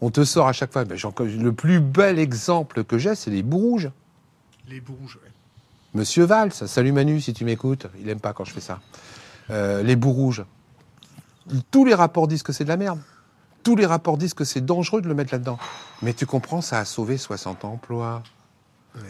On 0.01 0.09
te 0.09 0.23
sort 0.23 0.47
à 0.47 0.53
chaque 0.53 0.73
fois. 0.73 0.83
Le 0.83 1.51
plus 1.51 1.79
bel 1.79 2.17
exemple 2.17 2.83
que 2.83 2.97
j'ai, 2.97 3.15
c'est 3.15 3.29
les 3.29 3.43
bouts 3.43 3.59
rouges. 3.59 3.91
Les 4.67 4.81
bourges, 4.81 5.19
ouais. 5.23 5.31
Monsieur 5.93 6.23
Valls, 6.23 6.53
salut 6.53 6.93
Manu 6.93 7.19
si 7.19 7.33
tu 7.33 7.43
m'écoutes, 7.43 7.87
il 7.99 8.07
aime 8.07 8.21
pas 8.21 8.31
quand 8.31 8.45
je 8.45 8.53
fais 8.53 8.61
ça. 8.61 8.79
Euh, 9.49 9.83
les 9.83 9.97
bouts 9.97 10.13
rouges. 10.13 10.45
Tous 11.69 11.83
les 11.83 11.93
rapports 11.93 12.27
disent 12.27 12.43
que 12.43 12.53
c'est 12.53 12.63
de 12.63 12.69
la 12.69 12.77
merde. 12.77 12.99
Tous 13.63 13.75
les 13.75 13.85
rapports 13.85 14.17
disent 14.17 14.33
que 14.33 14.43
c'est 14.43 14.65
dangereux 14.65 15.01
de 15.01 15.07
le 15.07 15.13
mettre 15.13 15.33
là-dedans. 15.33 15.57
Mais 16.01 16.13
tu 16.13 16.25
comprends, 16.25 16.61
ça 16.61 16.79
a 16.79 16.85
sauvé 16.85 17.17
60 17.17 17.63
emplois. 17.65 18.23
Ouais. 18.95 19.01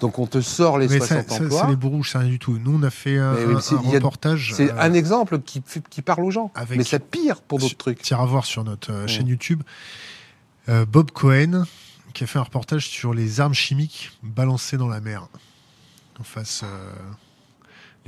Donc 0.00 0.18
on 0.18 0.26
te 0.26 0.40
sort 0.40 0.78
les 0.78 0.88
Mais 0.88 1.00
ça, 1.00 1.06
60 1.22 1.28
ça, 1.28 1.34
emplois. 1.44 1.60
c'est 1.62 1.66
les 1.68 1.76
bourges, 1.76 2.10
c'est 2.12 2.18
rien 2.18 2.28
du 2.28 2.38
tout. 2.38 2.58
Nous, 2.58 2.78
on 2.78 2.82
a 2.82 2.90
fait 2.90 3.18
un, 3.18 3.34
oui, 3.34 3.54
reportage. 3.94 4.52
C'est 4.54 4.70
euh, 4.70 4.78
un 4.80 4.92
exemple 4.92 5.40
qui, 5.40 5.62
qui 5.90 6.02
parle 6.02 6.24
aux 6.24 6.30
gens. 6.30 6.50
avec- 6.54 6.78
Mais 6.78 6.84
c'est 6.84 6.98
pire 7.04 7.40
pour 7.42 7.58
d'autres 7.58 7.76
trucs. 7.76 8.02
Tire 8.02 8.20
à 8.20 8.26
voir 8.26 8.44
sur 8.44 8.62
notre 8.64 8.92
euh, 8.92 9.04
Mm. 9.04 9.08
chaîne 9.08 9.28
YouTube. 9.28 9.62
Euh, 10.68 10.84
Bob 10.86 11.10
Cohen, 11.10 11.64
qui 12.14 12.24
a 12.24 12.26
fait 12.26 12.38
un 12.38 12.42
reportage 12.42 12.88
sur 12.88 13.12
les 13.14 13.40
armes 13.40 13.54
chimiques 13.54 14.12
balancées 14.22 14.76
dans 14.76 14.88
la 14.88 15.00
mer. 15.00 15.26
En 16.20 16.24
face, 16.24 16.64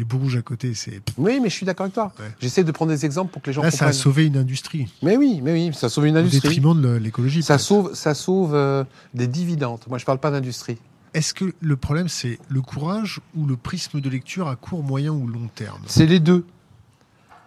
les 0.00 0.04
bourges 0.04 0.36
à 0.36 0.40
côté, 0.42 0.72
c'est. 0.72 1.02
Oui, 1.18 1.40
mais 1.40 1.50
je 1.50 1.54
suis 1.54 1.66
d'accord 1.66 1.84
avec 1.84 1.92
toi. 1.92 2.10
Ouais. 2.18 2.32
J'essaie 2.40 2.64
de 2.64 2.72
prendre 2.72 2.90
des 2.90 3.04
exemples 3.04 3.30
pour 3.32 3.42
que 3.42 3.48
les 3.48 3.52
gens 3.52 3.60
Là, 3.62 3.70
ça 3.70 3.86
a 3.86 3.92
sauvé 3.92 4.24
une 4.24 4.38
industrie, 4.38 4.90
Mais 5.02 5.18
oui, 5.18 5.40
mais 5.42 5.52
oui, 5.52 5.74
ça 5.74 5.90
sauve 5.90 6.06
une 6.06 6.16
au 6.16 6.20
industrie. 6.20 6.40
détriment 6.40 6.80
de 6.80 6.88
l'écologie. 6.96 7.42
Ça 7.42 7.58
sauve, 7.58 7.94
ça 7.94 8.14
sauve 8.14 8.54
euh, 8.54 8.82
des 9.12 9.26
dividendes. 9.26 9.80
Moi, 9.88 9.98
je 9.98 10.06
parle 10.06 10.18
pas 10.18 10.30
d'industrie. 10.30 10.78
Est-ce 11.12 11.34
que 11.34 11.52
le 11.60 11.76
problème, 11.76 12.08
c'est 12.08 12.38
le 12.48 12.62
courage 12.62 13.20
ou 13.36 13.44
le 13.44 13.56
prisme 13.56 14.00
de 14.00 14.08
lecture 14.08 14.48
à 14.48 14.56
court, 14.56 14.82
moyen 14.82 15.12
ou 15.12 15.26
long 15.26 15.50
terme? 15.54 15.82
C'est 15.86 16.06
les 16.06 16.18
deux. 16.20 16.46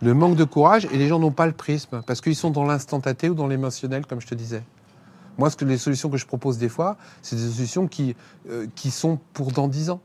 Le 0.04 0.14
manque 0.14 0.36
de 0.36 0.44
courage 0.44 0.88
et 0.92 0.98
les 0.98 1.08
gens 1.08 1.18
n'ont 1.18 1.32
pas 1.32 1.48
le 1.48 1.54
prisme 1.54 2.04
parce 2.06 2.22
qu'ils 2.22 2.36
sont 2.36 2.52
dans 2.52 2.66
l'instantané 2.66 3.30
ou 3.32 3.34
dans 3.34 3.48
l'émotionnel, 3.48 4.06
comme 4.06 4.22
je 4.22 4.28
te 4.28 4.36
disais. 4.36 4.62
Moi, 5.40 5.50
ce 5.50 5.56
que 5.56 5.66
les 5.66 5.80
solutions 5.80 6.12
que 6.12 6.18
je 6.18 6.28
propose 6.28 6.60
des 6.60 6.70
fois, 6.70 6.98
c'est 7.24 7.36
des 7.36 7.50
solutions 7.50 7.88
qui, 7.88 8.16
euh, 8.48 8.68
qui 8.76 8.92
sont 8.92 9.18
pour 9.34 9.52
dans 9.52 9.68
10 9.68 9.90
ans. 9.90 10.02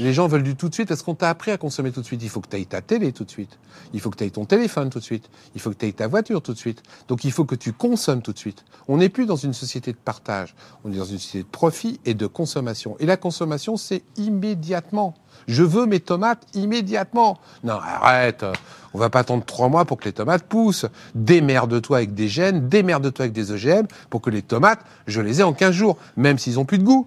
Les 0.00 0.14
gens 0.14 0.28
veulent 0.28 0.42
du 0.42 0.56
tout 0.56 0.70
de 0.70 0.74
suite 0.74 0.88
parce 0.88 1.02
qu'on 1.02 1.14
t'a 1.14 1.28
appris 1.28 1.50
à 1.50 1.58
consommer 1.58 1.92
tout 1.92 2.00
de 2.00 2.06
suite. 2.06 2.22
Il 2.22 2.30
faut 2.30 2.40
que 2.40 2.48
tu 2.48 2.56
ailles 2.56 2.64
ta 2.64 2.80
télé 2.80 3.12
tout 3.12 3.24
de 3.24 3.30
suite. 3.30 3.58
Il 3.92 4.00
faut 4.00 4.08
que 4.08 4.16
tu 4.16 4.24
ailles 4.24 4.30
ton 4.30 4.46
téléphone 4.46 4.88
tout 4.88 4.98
de 4.98 5.04
suite. 5.04 5.28
Il 5.54 5.60
faut 5.60 5.68
que 5.68 5.74
tu 5.74 5.84
ailles 5.84 5.92
ta 5.92 6.06
voiture 6.06 6.40
tout 6.40 6.54
de 6.54 6.58
suite. 6.58 6.82
Donc 7.06 7.24
il 7.24 7.32
faut 7.32 7.44
que 7.44 7.54
tu 7.54 7.74
consommes 7.74 8.22
tout 8.22 8.32
de 8.32 8.38
suite. 8.38 8.64
On 8.88 8.96
n'est 8.96 9.10
plus 9.10 9.26
dans 9.26 9.36
une 9.36 9.52
société 9.52 9.92
de 9.92 9.98
partage. 9.98 10.54
On 10.84 10.92
est 10.92 10.96
dans 10.96 11.04
une 11.04 11.18
société 11.18 11.42
de 11.42 11.48
profit 11.50 12.00
et 12.06 12.14
de 12.14 12.26
consommation. 12.26 12.96
Et 12.98 13.04
la 13.04 13.18
consommation, 13.18 13.76
c'est 13.76 14.02
immédiatement. 14.16 15.12
Je 15.48 15.64
veux 15.64 15.84
mes 15.84 16.00
tomates 16.00 16.46
immédiatement. 16.54 17.38
Non, 17.62 17.74
arrête. 17.74 18.46
On 18.94 18.98
va 18.98 19.10
pas 19.10 19.18
attendre 19.18 19.44
trois 19.44 19.68
mois 19.68 19.84
pour 19.84 19.98
que 19.98 20.06
les 20.06 20.14
tomates 20.14 20.44
poussent. 20.44 20.86
Démerde-toi 21.14 21.98
avec 21.98 22.14
des 22.14 22.28
gènes, 22.28 22.70
démerde-toi 22.70 23.24
avec 23.24 23.34
des 23.34 23.52
OGM 23.52 23.86
pour 24.08 24.22
que 24.22 24.30
les 24.30 24.42
tomates, 24.42 24.80
je 25.06 25.20
les 25.20 25.40
ai 25.40 25.42
en 25.42 25.52
15 25.52 25.72
jours, 25.74 25.98
même 26.16 26.38
s'ils 26.38 26.58
ont 26.58 26.64
plus 26.64 26.78
de 26.78 26.84
goût, 26.84 27.06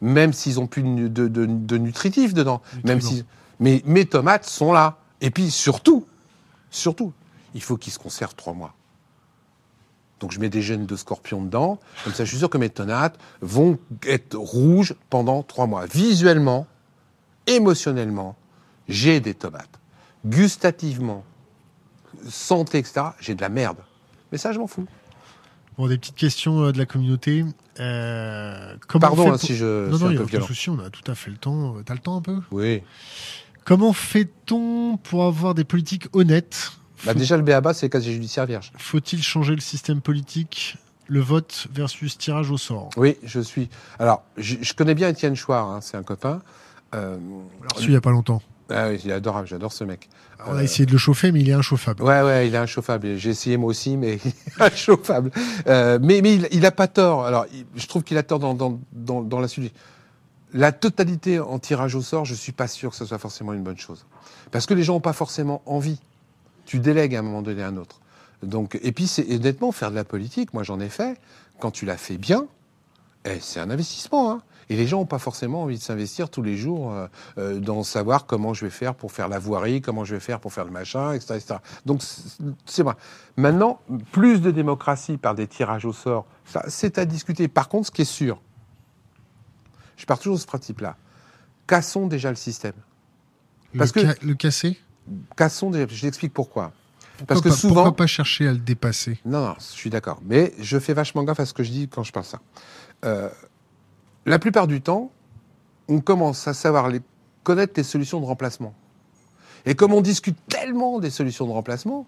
même 0.00 0.32
s'ils 0.32 0.58
ont 0.60 0.66
plus 0.66 0.82
de, 0.82 0.88
nu- 0.88 1.08
de, 1.10 1.28
de- 1.28 1.46
de 1.46 1.76
nutritifs 1.78 2.34
dedans, 2.34 2.62
même 2.84 2.96
Nutriments. 2.98 3.16
si 3.18 3.24
mais 3.58 3.82
mes 3.84 4.06
tomates 4.06 4.46
sont 4.46 4.72
là. 4.72 4.96
Et 5.20 5.30
puis 5.30 5.50
surtout, 5.50 6.06
surtout, 6.70 7.12
il 7.54 7.62
faut 7.62 7.76
qu'ils 7.76 7.92
se 7.92 7.98
conservent 7.98 8.34
trois 8.34 8.54
mois. 8.54 8.74
Donc 10.20 10.32
je 10.32 10.40
mets 10.40 10.48
des 10.50 10.62
gènes 10.62 10.86
de 10.86 10.96
scorpion 10.96 11.42
dedans, 11.42 11.78
comme 12.04 12.12
ça 12.14 12.24
je 12.24 12.30
suis 12.30 12.38
sûr 12.38 12.48
que 12.50 12.58
mes 12.58 12.70
tomates 12.70 13.18
vont 13.42 13.78
être 14.06 14.34
rouges 14.36 14.94
pendant 15.10 15.42
trois 15.42 15.66
mois. 15.66 15.86
Visuellement, 15.86 16.66
émotionnellement, 17.46 18.36
j'ai 18.88 19.20
des 19.20 19.34
tomates. 19.34 19.78
Gustativement, 20.26 21.24
santé, 22.28 22.78
etc., 22.78 23.06
j'ai 23.20 23.34
de 23.34 23.40
la 23.40 23.48
merde. 23.48 23.78
Mais 24.32 24.38
ça, 24.38 24.52
je 24.52 24.58
m'en 24.58 24.66
fous. 24.66 24.86
Bon, 25.78 25.86
des 25.88 25.96
petites 25.98 26.16
questions 26.16 26.60
euh, 26.64 26.72
de 26.72 26.78
la 26.78 26.86
communauté. 26.86 27.44
Euh, 27.80 28.76
comment 28.86 29.06
on 29.06 29.08
Pardon 29.08 29.22
fait 29.24 29.28
hein, 29.28 29.32
pour- 29.32 29.40
si 29.40 29.56
je 29.56 29.88
Non, 29.90 29.96
suis 29.96 30.04
non, 30.06 30.10
un 30.12 30.16
peu 30.16 30.24
violent. 30.24 30.46
souci, 30.46 30.70
on 30.70 30.78
a 30.78 30.90
tout 30.90 31.08
à 31.10 31.14
fait 31.14 31.30
le 31.30 31.36
temps. 31.36 31.76
T'as 31.84 31.94
le 31.94 32.00
temps 32.00 32.16
un 32.16 32.22
peu? 32.22 32.36
Oui. 32.50 32.82
Comment 33.64 33.92
fait-on 33.92 34.96
pour 35.02 35.24
avoir 35.24 35.54
des 35.54 35.64
politiques 35.64 36.06
honnêtes? 36.12 36.72
Bah, 37.06 37.14
déjà, 37.14 37.36
le 37.36 37.42
BABA, 37.42 37.72
c'est 37.72 37.88
casier 37.88 38.12
judiciaire 38.12 38.44
vierge. 38.46 38.72
Faut-il 38.76 39.22
changer 39.22 39.54
le 39.54 39.60
système 39.60 40.00
politique 40.02 40.76
Le 41.06 41.20
vote 41.20 41.66
versus 41.72 42.18
tirage 42.18 42.50
au 42.50 42.58
sort? 42.58 42.90
Oui, 42.96 43.16
je 43.22 43.40
suis. 43.40 43.68
Alors, 43.98 44.22
je, 44.36 44.56
je 44.60 44.74
connais 44.74 44.94
bien 44.94 45.08
Étienne 45.08 45.34
Chouard, 45.34 45.68
hein, 45.70 45.80
c'est 45.80 45.96
un 45.96 46.02
copain. 46.02 46.42
Euh, 46.94 47.16
Alors, 47.60 47.72
celui 47.76 47.86
il 47.86 47.90
n'y 47.90 47.96
a 47.96 48.00
pas 48.00 48.10
longtemps. 48.10 48.42
Ah 48.70 48.88
oui, 48.88 49.00
il 49.04 49.10
est 49.10 49.14
adorable, 49.14 49.46
j'adore 49.48 49.72
ce 49.72 49.84
mec. 49.84 50.08
On 50.46 50.56
a 50.56 50.62
essayé 50.62 50.86
de 50.86 50.92
le 50.92 50.98
chauffer, 50.98 51.32
mais 51.32 51.40
il 51.40 51.48
est 51.50 51.54
inchauffable. 51.54 52.02
Ouais, 52.02 52.22
ouais, 52.22 52.48
il 52.48 52.54
est 52.54 52.58
inchauffable. 52.58 53.16
J'ai 53.16 53.30
essayé 53.30 53.56
moi 53.56 53.68
aussi, 53.70 53.96
mais 53.96 54.18
il 54.24 54.28
est 54.30 54.62
inchauffable. 54.62 55.30
Euh, 55.66 55.98
mais 56.00 56.20
mais 56.22 56.34
il, 56.34 56.48
il 56.52 56.64
a 56.64 56.70
pas 56.70 56.88
tort. 56.88 57.26
Alors, 57.26 57.46
il- 57.52 57.66
je 57.76 57.86
trouve 57.86 58.02
qu'il 58.04 58.16
a 58.16 58.22
tort 58.22 58.38
dans, 58.38 58.54
dans, 58.54 58.80
dans, 58.92 59.22
dans 59.22 59.40
la 59.40 59.48
suite. 59.48 59.74
la 60.54 60.72
totalité 60.72 61.38
en 61.40 61.58
tirage 61.58 61.94
au 61.94 62.02
sort, 62.02 62.24
je 62.24 62.34
suis 62.34 62.52
pas 62.52 62.68
sûr 62.68 62.90
que 62.90 62.96
ce 62.96 63.04
soit 63.04 63.18
forcément 63.18 63.52
une 63.52 63.62
bonne 63.62 63.78
chose. 63.78 64.06
Parce 64.50 64.66
que 64.66 64.74
les 64.74 64.82
gens 64.82 64.94
n'ont 64.94 65.00
pas 65.00 65.12
forcément 65.12 65.62
envie. 65.66 66.00
Tu 66.66 66.78
délègues 66.78 67.14
à 67.16 67.18
un 67.18 67.22
moment 67.22 67.42
donné 67.42 67.62
à 67.62 67.68
un 67.68 67.76
autre. 67.76 68.00
Donc, 68.42 68.78
et 68.82 68.92
puis, 68.92 69.06
c'est 69.06 69.30
honnêtement, 69.34 69.70
faire 69.72 69.90
de 69.90 69.96
la 69.96 70.04
politique, 70.04 70.54
moi 70.54 70.62
j'en 70.62 70.80
ai 70.80 70.88
fait, 70.88 71.20
quand 71.58 71.70
tu 71.70 71.84
la 71.84 71.96
fais 71.98 72.16
bien, 72.16 72.46
eh, 73.26 73.38
c'est 73.40 73.60
un 73.60 73.68
investissement. 73.68 74.30
Hein. 74.32 74.42
Et 74.70 74.76
les 74.76 74.86
gens 74.86 75.00
n'ont 75.00 75.06
pas 75.06 75.18
forcément 75.18 75.64
envie 75.64 75.76
de 75.76 75.82
s'investir 75.82 76.30
tous 76.30 76.42
les 76.42 76.56
jours 76.56 76.92
euh, 76.92 77.08
euh, 77.38 77.58
dans 77.58 77.82
savoir 77.82 78.24
comment 78.24 78.54
je 78.54 78.64
vais 78.64 78.70
faire 78.70 78.94
pour 78.94 79.10
faire 79.10 79.28
la 79.28 79.40
voirie, 79.40 79.82
comment 79.82 80.04
je 80.04 80.14
vais 80.14 80.20
faire 80.20 80.38
pour 80.38 80.52
faire 80.52 80.64
le 80.64 80.70
machin, 80.70 81.12
etc. 81.12 81.34
etc. 81.34 81.54
Donc 81.84 82.02
c'est 82.64 82.84
vrai. 82.84 82.94
Maintenant, 83.36 83.80
plus 84.12 84.40
de 84.40 84.52
démocratie 84.52 85.16
par 85.16 85.34
des 85.34 85.48
tirages 85.48 85.84
au 85.84 85.92
sort, 85.92 86.24
ça, 86.44 86.62
c'est 86.68 86.98
à 86.98 87.04
discuter. 87.04 87.48
Par 87.48 87.68
contre, 87.68 87.88
ce 87.88 87.90
qui 87.90 88.02
est 88.02 88.04
sûr, 88.04 88.40
je 89.96 90.06
pars 90.06 90.20
toujours 90.20 90.36
de 90.36 90.40
ce 90.40 90.46
principe-là. 90.46 90.96
Cassons 91.66 92.06
déjà 92.06 92.30
le 92.30 92.36
système. 92.36 92.74
Parce 93.76 93.94
le, 93.94 94.02
que, 94.02 94.26
le 94.26 94.34
casser? 94.34 94.78
Cassons 95.36 95.70
déjà. 95.70 95.86
Je 95.88 96.00
t'explique 96.00 96.32
pourquoi. 96.32 96.72
Parce 97.26 97.40
que 97.40 97.50
souvent. 97.50 97.74
Pourquoi 97.74 97.96
pas 97.96 98.06
chercher 98.06 98.46
à 98.46 98.52
le 98.52 98.58
dépasser? 98.58 99.18
Non, 99.24 99.44
non, 99.46 99.54
je 99.58 99.64
suis 99.64 99.90
d'accord. 99.90 100.20
Mais 100.24 100.54
je 100.60 100.78
fais 100.78 100.94
vachement 100.94 101.24
gaffe 101.24 101.40
à 101.40 101.46
ce 101.46 101.54
que 101.54 101.64
je 101.64 101.70
dis 101.70 101.88
quand 101.88 102.04
je 102.04 102.12
parle 102.12 102.24
ça. 102.24 102.40
Euh, 103.04 103.28
la 104.26 104.38
plupart 104.38 104.66
du 104.66 104.80
temps, 104.80 105.10
on 105.88 106.00
commence 106.00 106.46
à 106.46 106.54
savoir 106.54 106.90
connaître 107.42 107.74
les 107.76 107.82
solutions 107.82 108.20
de 108.20 108.26
remplacement. 108.26 108.74
Et 109.66 109.74
comme 109.74 109.92
on 109.92 110.00
discute 110.00 110.36
tellement 110.48 111.00
des 111.00 111.10
solutions 111.10 111.46
de 111.46 111.52
remplacement, 111.52 112.06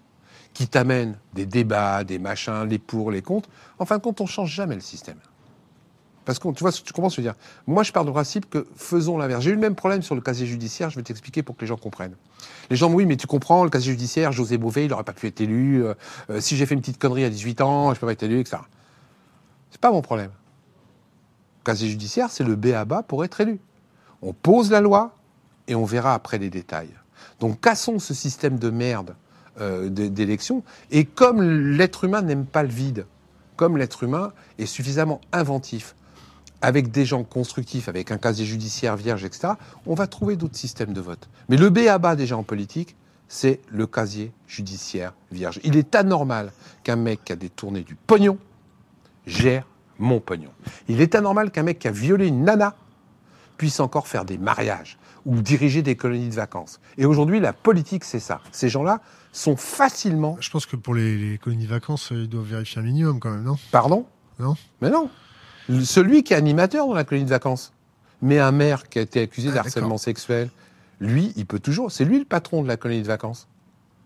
qui 0.53 0.67
t'amènent 0.67 1.17
des 1.33 1.45
débats, 1.45 2.03
des 2.03 2.19
machins, 2.19 2.65
les 2.67 2.77
pour, 2.77 3.11
les 3.11 3.21
contre, 3.21 3.49
en 3.79 3.85
fin 3.85 3.97
de 3.97 4.03
compte, 4.03 4.21
on 4.21 4.25
change 4.25 4.51
jamais 4.51 4.75
le 4.75 4.81
système. 4.81 5.17
Parce 6.25 6.39
que 6.39 6.47
tu 6.51 6.63
vois, 6.63 6.71
tu 6.71 6.83
je 6.85 7.15
veux 7.17 7.23
dire. 7.23 7.33
Moi, 7.67 7.83
je 7.83 7.91
pars 7.91 8.05
du 8.05 8.11
principe 8.11 8.49
que 8.49 8.65
faisons 8.75 9.17
l'inverse. 9.17 9.43
J'ai 9.43 9.49
eu 9.49 9.55
le 9.55 9.59
même 9.59 9.75
problème 9.75 10.01
sur 10.01 10.15
le 10.15 10.21
casier 10.21 10.45
judiciaire, 10.45 10.89
je 10.89 10.95
vais 10.95 11.03
t'expliquer 11.03 11.43
pour 11.43 11.57
que 11.57 11.61
les 11.61 11.67
gens 11.67 11.75
comprennent. 11.75 12.15
Les 12.69 12.77
gens, 12.77 12.89
oui, 12.91 13.05
mais 13.05 13.17
tu 13.17 13.27
comprends, 13.27 13.63
le 13.63 13.69
casier 13.69 13.91
judiciaire, 13.91 14.31
José 14.31 14.57
Bové, 14.57 14.85
il 14.85 14.89
n'aurait 14.91 15.03
pas 15.03 15.13
pu 15.13 15.27
être 15.27 15.41
élu. 15.41 15.83
Euh, 15.83 15.93
euh, 16.29 16.39
si 16.39 16.55
j'ai 16.55 16.65
fait 16.65 16.75
une 16.75 16.81
petite 16.81 16.99
connerie 16.99 17.25
à 17.25 17.29
18 17.29 17.61
ans, 17.61 17.93
je 17.93 17.99
peux 17.99 18.05
pas 18.05 18.13
être 18.13 18.23
élu, 18.23 18.39
etc. 18.39 18.57
C'est 19.69 19.81
pas 19.81 19.91
mon 19.91 20.01
problème 20.01 20.29
casier 21.63 21.89
judiciaire, 21.89 22.29
c'est 22.29 22.43
le 22.43 22.55
B 22.55 22.67
à 22.67 22.85
bas 22.85 23.03
pour 23.03 23.23
être 23.25 23.41
élu. 23.41 23.59
On 24.21 24.33
pose 24.33 24.71
la 24.71 24.81
loi 24.81 25.15
et 25.67 25.75
on 25.75 25.85
verra 25.85 26.13
après 26.13 26.37
les 26.37 26.49
détails. 26.49 26.93
Donc 27.39 27.61
cassons 27.61 27.99
ce 27.99 28.13
système 28.13 28.57
de 28.57 28.69
merde 28.69 29.15
euh, 29.61 29.89
d'élection. 29.89 30.63
Et 30.91 31.05
comme 31.05 31.41
l'être 31.41 32.05
humain 32.05 32.21
n'aime 32.21 32.45
pas 32.45 32.63
le 32.63 32.69
vide, 32.69 33.05
comme 33.55 33.77
l'être 33.77 34.03
humain 34.03 34.33
est 34.57 34.65
suffisamment 34.65 35.21
inventif, 35.31 35.95
avec 36.61 36.91
des 36.91 37.05
gens 37.05 37.23
constructifs, 37.23 37.89
avec 37.89 38.11
un 38.11 38.17
casier 38.17 38.45
judiciaire 38.45 38.95
vierge, 38.95 39.25
etc., 39.25 39.53
on 39.85 39.95
va 39.95 40.07
trouver 40.07 40.37
d'autres 40.37 40.55
systèmes 40.55 40.93
de 40.93 41.01
vote. 41.01 41.29
Mais 41.49 41.57
le 41.57 41.69
B 41.69 41.79
à 41.89 41.97
bas 41.97 42.15
déjà 42.15 42.37
en 42.37 42.43
politique, 42.43 42.95
c'est 43.27 43.59
le 43.69 43.85
casier 43.85 44.31
judiciaire 44.47 45.13
vierge. 45.31 45.59
Il 45.63 45.75
est 45.75 45.93
anormal 45.95 46.51
qu'un 46.83 46.95
mec 46.95 47.23
qui 47.25 47.33
a 47.33 47.35
détourné 47.35 47.81
du 47.81 47.95
pognon 47.95 48.37
gère 49.25 49.67
mon 49.99 50.19
pognon. 50.19 50.51
Il 50.87 51.01
est 51.01 51.15
anormal 51.15 51.51
qu'un 51.51 51.63
mec 51.63 51.79
qui 51.79 51.87
a 51.87 51.91
violé 51.91 52.27
une 52.27 52.43
nana 52.43 52.75
puisse 53.57 53.79
encore 53.79 54.07
faire 54.07 54.25
des 54.25 54.37
mariages 54.37 54.97
ou 55.25 55.41
diriger 55.41 55.81
des 55.81 55.95
colonies 55.95 56.29
de 56.29 56.35
vacances. 56.35 56.79
Et 56.97 57.05
aujourd'hui, 57.05 57.39
la 57.39 57.53
politique, 57.53 58.03
c'est 58.03 58.19
ça. 58.19 58.41
Ces 58.51 58.69
gens-là 58.69 58.99
sont 59.31 59.55
facilement... 59.55 60.37
Je 60.39 60.49
pense 60.49 60.65
que 60.65 60.75
pour 60.75 60.95
les, 60.95 61.39
colonies 61.41 61.65
de 61.65 61.69
vacances, 61.69 62.09
ils 62.11 62.27
doivent 62.27 62.45
vérifier 62.45 62.81
un 62.81 62.85
minimum 62.85 63.19
quand 63.19 63.31
même, 63.31 63.43
non? 63.43 63.57
Pardon? 63.71 64.05
Non? 64.39 64.55
Mais 64.81 64.89
non. 64.89 65.09
Celui 65.83 66.23
qui 66.23 66.33
est 66.33 66.37
animateur 66.37 66.87
dans 66.87 66.93
la 66.93 67.05
colonie 67.05 67.25
de 67.25 67.29
vacances, 67.29 67.73
mais 68.21 68.39
un 68.39 68.51
maire 68.51 68.89
qui 68.89 68.99
a 68.99 69.01
été 69.01 69.21
accusé 69.21 69.49
ah, 69.51 69.55
d'harcèlement 69.55 69.97
sexuel, 69.97 70.49
lui, 70.99 71.31
il 71.37 71.45
peut 71.45 71.59
toujours... 71.59 71.91
C'est 71.91 72.05
lui 72.05 72.19
le 72.19 72.25
patron 72.25 72.63
de 72.63 72.67
la 72.67 72.75
colonie 72.75 73.01
de 73.01 73.07
vacances. 73.07 73.47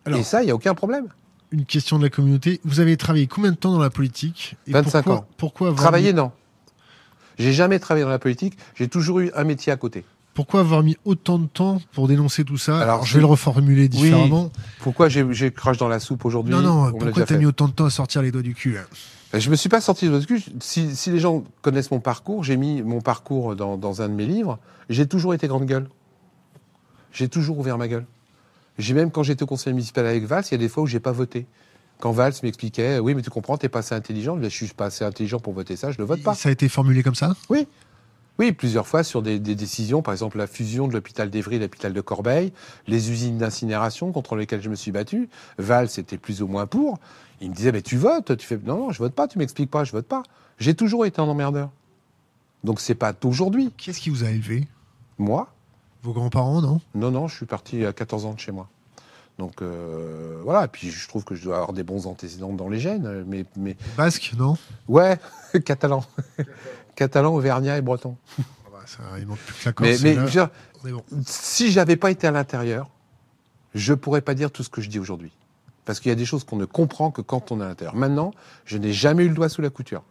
Et 0.06 0.24
ça, 0.24 0.42
il 0.44 0.46
n'y 0.46 0.52
a 0.52 0.56
aucun 0.56 0.76
problème 0.76 1.08
une 1.52 1.66
question 1.66 1.98
de 1.98 2.04
la 2.04 2.10
communauté. 2.10 2.60
Vous 2.64 2.80
avez 2.80 2.98
travaillé 2.98 3.28
combien 3.28 3.52
de 3.52 3.58
temps 3.58 3.72
dans 3.72 3.80
la 3.80 3.90
politique 3.90 4.56
25 4.68 5.08
ans. 5.08 5.26
Pourquoi 5.38 5.74
Travailler, 5.74 6.14
non. 6.14 6.32
J'ai 7.38 7.54
jamais 7.54 7.80
travaillé 7.80 8.04
dans 8.04 8.12
la 8.12 8.20
politique. 8.20 8.58
J'ai 8.76 8.88
toujours 8.88 9.20
eu 9.20 9.32
un 9.36 9.44
métier 9.44 9.72
à 9.72 9.78
côté. 9.78 10.04
Pourquoi 10.34 10.60
avoir 10.60 10.84
mis 10.84 10.98
autant 11.04 11.40
de 11.40 11.48
temps 11.48 11.82
pour 11.94 12.08
dénoncer 12.08 12.44
tout 12.44 12.58
ça 12.58 12.80
Alors, 12.80 13.06
je 13.06 13.16
vais 13.16 13.22
le 13.22 13.26
reformuler 13.26 13.90
différemment. 13.90 14.52
Pourquoi 14.82 15.10
j'ai 15.10 15.52
crache 15.52 15.78
dans 15.78 15.88
la 15.88 16.00
soupe 16.00 16.26
aujourd'hui 16.26 16.54
Non, 16.54 16.62
non. 16.62 16.92
pourquoi 16.92 17.26
t'as 17.26 17.38
mis 17.38 17.46
autant 17.46 17.68
de 17.68 17.74
temps 17.74 17.86
à 17.86 17.90
sortir 17.90 18.22
les 18.22 18.32
doigts 18.32 18.44
du 18.44 18.54
cul 18.54 18.78
ben, 19.34 19.40
Je 19.40 19.50
me 19.50 19.56
suis 19.56 19.70
pas 19.70 19.82
sorti 19.82 20.06
les 20.06 20.12
doigts 20.12 20.20
du 20.20 20.28
cul. 20.28 20.44
Si, 20.60 20.92
les 21.08 21.20
gens 21.20 21.44
connaissent 21.62 21.92
mon 21.92 22.00
parcours, 22.00 22.44
j'ai 22.44 22.58
mis 22.58 22.84
mon 22.84 23.02
parcours 23.02 23.56
dans, 23.56 23.78
dans 23.78 24.02
un 24.02 24.10
de 24.10 24.14
mes 24.14 24.26
livres. 24.26 24.60
J'ai 24.90 25.08
toujours 25.08 25.34
été 25.34 25.48
grande 25.48 25.66
gueule. 25.66 25.90
J'ai 27.12 27.30
toujours 27.30 27.58
ouvert 27.58 27.80
ma 27.80 27.88
gueule. 27.88 28.06
J'ai 28.78 28.94
même, 28.94 29.12
quand 29.12 29.24
j'étais 29.24 29.44
au 29.44 29.48
conseil 29.48 29.74
municipal 29.74 30.06
avec 30.06 30.26
Valls, 30.26 30.44
il 30.48 30.52
y 30.52 30.56
a 30.56 30.58
des 30.58 30.70
fois 30.70 30.84
où 30.84 30.88
j'ai 30.88 31.00
pas 31.00 31.12
voté. 31.12 31.46
Quand 32.00 32.12
Valls 32.12 32.34
m'expliquait, 32.44 33.00
oui, 33.00 33.16
mais 33.16 33.24
tu 33.24 33.30
comprends, 33.30 33.58
t'es 33.58 33.70
pas 33.70 33.80
assez 33.80 33.96
intelligent. 33.96 34.38
Je 34.42 34.48
suis 34.48 34.68
pas 34.68 34.86
assez 34.86 35.04
intelligent 35.04 35.40
pour 35.40 35.54
voter 35.54 35.76
ça, 35.76 35.92
je 35.92 35.98
le 35.98 36.04
vote 36.04 36.22
pas. 36.22 36.36
Ça 36.36 36.50
a 36.50 36.52
été 36.52 36.70
formulé 36.70 37.02
comme 37.02 37.16
ça? 37.16 37.36
Oui. 37.50 37.68
Oui, 38.40 38.52
plusieurs 38.52 38.86
fois 38.86 39.04
sur 39.04 39.24
des, 39.24 39.40
décisions, 39.40 40.04
par 40.04 40.14
exemple 40.14 40.38
la 40.38 40.46
fusion 40.46 40.88
de 40.88 40.94
l'hôpital 40.94 41.32
d'Evry 41.32 41.56
et 41.56 41.60
l'hôpital 41.60 41.92
de 41.92 42.02
Corbeil, 42.02 42.54
les 42.86 43.10
usines 43.10 43.40
d'incinération 43.40 44.12
contre 44.12 44.36
lesquelles 44.36 44.62
je 44.62 44.70
me 44.70 44.76
suis 44.76 44.92
battu. 44.92 45.28
Valls 45.58 45.90
était 45.98 46.20
plus 46.20 46.44
ou 46.44 46.48
moins 46.48 46.68
pour. 46.68 47.00
Il 47.42 47.50
me 47.50 47.56
disait, 47.56 47.72
mais 47.72 47.82
tu 47.82 47.98
votes 47.98 48.38
Tu 48.38 48.46
fais, 48.46 48.60
non, 48.64 48.78
non, 48.78 48.92
je 48.92 49.00
vote 49.00 49.14
pas, 49.14 49.28
tu 49.28 49.40
m'expliques 49.40 49.72
pas, 49.72 49.84
je 49.84 49.92
vote 49.92 50.06
pas. 50.06 50.22
J'ai 50.60 50.76
toujours 50.76 51.08
été 51.08 51.20
un 51.20 51.26
emmerdeur. 51.26 51.72
Donc 52.64 52.80
c'est 52.80 52.96
pas 52.96 53.14
aujourd'hui. 53.24 53.72
Qui 53.76 53.90
est-ce 53.90 54.00
qui 54.00 54.12
vous 54.12 54.24
a 54.24 54.30
élevé? 54.30 54.68
Moi? 55.18 55.52
Vos 56.08 56.14
grands-parents, 56.14 56.62
non? 56.62 56.80
Non, 56.96 57.12
non, 57.12 57.28
je 57.28 57.36
suis 57.36 57.46
parti 57.46 57.86
à 57.86 57.92
14 57.92 58.28
ans 58.28 58.34
de 58.34 58.40
chez 58.40 58.54
moi. 58.54 58.70
Donc 59.40 59.62
euh, 59.62 60.40
voilà, 60.42 60.64
et 60.64 60.68
puis 60.70 60.90
je 60.90 61.06
trouve 61.06 61.26
que 61.26 61.36
je 61.36 61.44
dois 61.44 61.58
avoir 61.58 61.74
des 61.74 61.84
bons 61.84 62.08
antécédents 62.08 62.54
dans 62.54 62.70
les 62.70 62.80
gènes. 62.80 63.26
Mais, 63.28 63.44
mais... 63.58 63.76
Basque, 63.98 64.32
non? 64.38 64.58
Ouais, 64.88 65.20
catalan. 65.66 66.06
catalan, 66.96 67.36
auvergnat 67.36 67.78
et 67.78 67.82
breton. 67.82 68.16
Ah 68.40 68.70
bah, 68.72 68.80
ça, 68.86 69.00
il 69.20 69.28
manque 69.28 69.40
plus 69.40 69.54
que 69.54 69.66
la 69.66 69.74
Corse. 69.74 70.02
Mais, 70.02 70.16
mais 70.86 70.92
bon. 70.94 71.04
si 71.26 71.74
j'avais 71.74 71.98
pas 71.98 72.10
été 72.10 72.26
à 72.26 72.32
l'intérieur, 72.32 72.90
je 73.76 73.94
pourrais 73.94 74.22
pas 74.22 74.34
dire 74.34 74.50
tout 74.50 74.64
ce 74.64 74.70
que 74.70 74.80
je 74.80 74.88
dis 74.88 75.00
aujourd'hui. 75.00 75.34
Parce 75.84 76.00
qu'il 76.00 76.08
y 76.08 76.14
a 76.14 76.16
des 76.16 76.26
choses 76.26 76.46
qu'on 76.46 76.56
ne 76.56 76.64
comprend 76.64 77.12
que 77.12 77.20
quand 77.20 77.52
on 77.52 77.60
est 77.60 77.66
à 77.66 77.68
l'intérieur. 77.68 77.98
Maintenant, 77.98 78.32
je 78.64 78.78
n'ai 78.78 78.94
jamais 78.94 79.26
eu 79.26 79.28
le 79.28 79.36
doigt 79.36 79.50
sous 79.50 79.62
la 79.62 79.70
couture. 79.70 80.04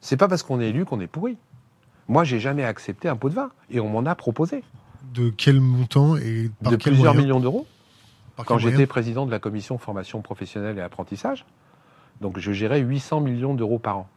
C'est 0.00 0.16
pas 0.16 0.26
parce 0.26 0.42
qu'on 0.42 0.60
est 0.60 0.70
élu 0.70 0.84
qu'on 0.84 0.98
est 0.98 1.06
pourri. 1.06 1.38
Moi, 2.08 2.24
j'ai 2.24 2.40
jamais 2.40 2.64
accepté 2.64 3.08
un 3.08 3.14
pot 3.14 3.28
de 3.28 3.34
vin 3.34 3.52
et 3.70 3.78
on 3.78 3.88
m'en 3.88 4.04
a 4.04 4.16
proposé. 4.16 4.64
De 5.14 5.30
quel 5.30 5.60
montant 5.60 6.16
et 6.16 6.50
par 6.62 6.72
De 6.72 6.76
plusieurs 6.76 7.14
millions 7.14 7.40
d'euros. 7.40 7.66
Quand 8.44 8.58
j'étais 8.58 8.86
président 8.86 9.26
de 9.26 9.30
la 9.30 9.38
commission 9.38 9.78
formation 9.78 10.20
professionnelle 10.20 10.78
et 10.78 10.82
apprentissage, 10.82 11.46
donc 12.20 12.38
je 12.38 12.52
gérais 12.52 12.80
800 12.80 13.20
millions 13.20 13.54
d'euros 13.54 13.78
par 13.78 13.98
an. 13.98 14.08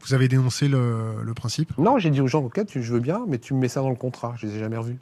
Vous 0.00 0.14
avez 0.14 0.28
dénoncé 0.28 0.68
le, 0.68 1.32
principe? 1.34 1.76
Non, 1.78 1.98
j'ai 1.98 2.10
dit 2.10 2.20
aux 2.20 2.26
gens, 2.26 2.42
ok, 2.42 2.66
tu, 2.66 2.82
je 2.82 2.92
veux 2.92 3.00
bien, 3.00 3.24
mais 3.28 3.38
tu 3.38 3.54
me 3.54 3.60
mets 3.60 3.68
ça 3.68 3.80
dans 3.80 3.90
le 3.90 3.96
contrat. 3.96 4.34
Je 4.36 4.46
les 4.46 4.56
ai 4.56 4.58
jamais 4.58 4.76
revus. 4.76 4.98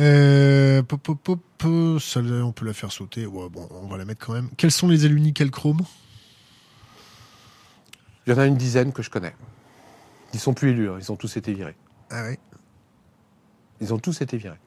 Euh, 0.00 0.82
on 0.82 2.52
peut 2.52 2.66
la 2.66 2.72
faire 2.72 2.90
sauter. 2.90 3.26
bon, 3.26 3.50
on 3.70 3.86
va 3.86 3.96
la 3.96 4.04
mettre 4.04 4.26
quand 4.26 4.32
même. 4.32 4.48
Quels 4.56 4.72
sont 4.72 4.88
les 4.88 5.08
nickel 5.08 5.52
chrome 5.52 5.82
Il 8.26 8.32
y 8.32 8.36
en 8.36 8.38
a 8.38 8.46
une 8.46 8.56
dizaine 8.56 8.92
que 8.92 9.02
je 9.02 9.10
connais. 9.10 9.34
Ils 10.34 10.40
sont 10.40 10.52
plus 10.52 10.70
élus, 10.70 10.90
hein. 10.90 10.96
ils 11.00 11.10
ont 11.10 11.16
tous 11.16 11.36
été 11.36 11.54
virés. 11.54 11.76
Ah 12.10 12.24
oui 12.28 12.36
ils 13.80 13.92
ont 13.92 13.98
tous 13.98 14.20
été 14.20 14.36
virés. 14.36 14.58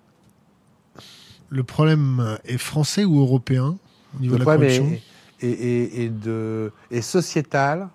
Le 1.50 1.64
problème 1.64 2.38
est 2.46 2.58
français 2.58 3.06
ou 3.06 3.20
européen 3.20 3.78
au 4.16 4.20
niveau 4.20 4.36
de 4.36 4.40
la 4.40 4.46
corruption? 4.46 4.92
est, 5.40 6.10
de, 6.10 6.72
sociétal. 7.02 7.90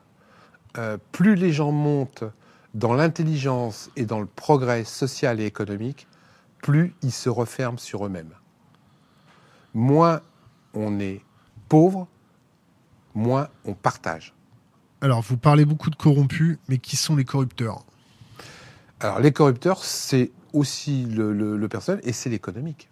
Euh, 0.79 0.97
plus 1.13 1.35
les 1.35 1.53
gens 1.53 1.71
montent 1.71 2.25
dans 2.73 2.95
l'intelligence 2.95 3.91
et 3.97 4.07
dans 4.07 4.21
le 4.21 4.27
progrès 4.27 4.85
social 4.85 5.39
et 5.39 5.45
économique, 5.45 6.07
plus 6.63 6.95
ils 7.03 7.13
se 7.13 7.29
referment 7.29 7.79
sur 7.79 8.07
eux-mêmes. 8.07 8.33
Moins 9.75 10.23
on 10.73 10.99
est 10.99 11.21
pauvre, 11.69 12.09
moins 13.15 13.49
on 13.67 13.75
partage. 13.75 14.35
Alors, 15.03 15.21
vous 15.21 15.37
parlez 15.37 15.65
beaucoup 15.65 15.91
de 15.91 15.97
corrompus, 15.97 16.59
mais 16.69 16.79
qui 16.79 16.95
sont 16.95 17.17
les 17.17 17.25
corrupteurs 17.25 17.85
Alors, 19.01 19.19
les 19.19 19.33
corrupteurs, 19.33 19.83
c'est 19.83 20.31
aussi 20.53 21.05
le, 21.07 21.67
personnel 21.67 22.01
et 22.05 22.13
c'est 22.13 22.31
l'économique. 22.31 22.89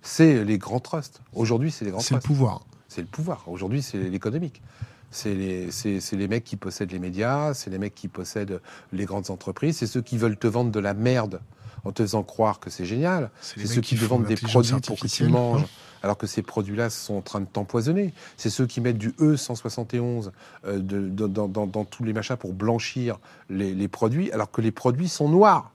C'est 0.00 0.44
les 0.44 0.58
grands 0.58 0.78
trusts. 0.78 1.20
Aujourd'hui, 1.34 1.72
c'est 1.72 1.84
les 1.84 1.90
grands 1.90 1.98
trusts. 1.98 2.10
C'est 2.10 2.14
le 2.14 2.20
pouvoir. 2.20 2.64
C'est 2.86 3.00
le 3.00 3.08
pouvoir. 3.08 3.48
Aujourd'hui, 3.48 3.82
c'est 3.82 3.98
l'économique. 3.98 4.62
C'est 5.10 5.34
les, 5.34 5.70
les, 6.12 6.28
mecs 6.28 6.44
qui 6.44 6.56
possèdent 6.56 6.92
les 6.92 7.00
médias, 7.00 7.52
c'est 7.52 7.70
les 7.70 7.78
mecs 7.78 7.94
qui 7.94 8.06
possèdent 8.06 8.60
les 8.92 9.06
grandes 9.06 9.30
entreprises, 9.30 9.78
c'est 9.78 9.86
ceux 9.86 10.02
qui 10.02 10.18
veulent 10.18 10.36
te 10.36 10.46
vendre 10.46 10.70
de 10.70 10.80
la 10.80 10.94
merde 10.94 11.40
en 11.84 11.90
te 11.92 12.02
faisant 12.02 12.22
croire 12.22 12.60
que 12.60 12.70
c'est 12.70 12.84
génial. 12.84 13.30
C'est 13.40 13.66
ceux 13.66 13.80
qui, 13.80 13.96
te 13.96 14.04
vendent 14.04 14.26
des 14.26 14.36
produits 14.36 14.80
pour 14.86 14.98
que 14.98 15.08
tu 15.08 15.26
manges. 15.26 15.64
Alors 16.02 16.16
que 16.16 16.26
ces 16.26 16.42
produits-là 16.42 16.90
sont 16.90 17.14
en 17.14 17.22
train 17.22 17.40
de 17.40 17.46
t'empoisonner. 17.46 18.12
C'est 18.36 18.50
ceux 18.50 18.66
qui 18.66 18.80
mettent 18.80 18.98
du 18.98 19.10
E171 19.12 20.30
euh, 20.66 20.78
dans, 20.78 21.84
tous 21.84 22.04
les 22.04 22.12
machins 22.12 22.36
pour 22.36 22.52
blanchir 22.52 23.18
les, 23.48 23.88
produits, 23.88 24.30
alors 24.32 24.50
que 24.50 24.60
les 24.60 24.72
produits 24.72 25.08
sont 25.08 25.28
noirs. 25.28 25.70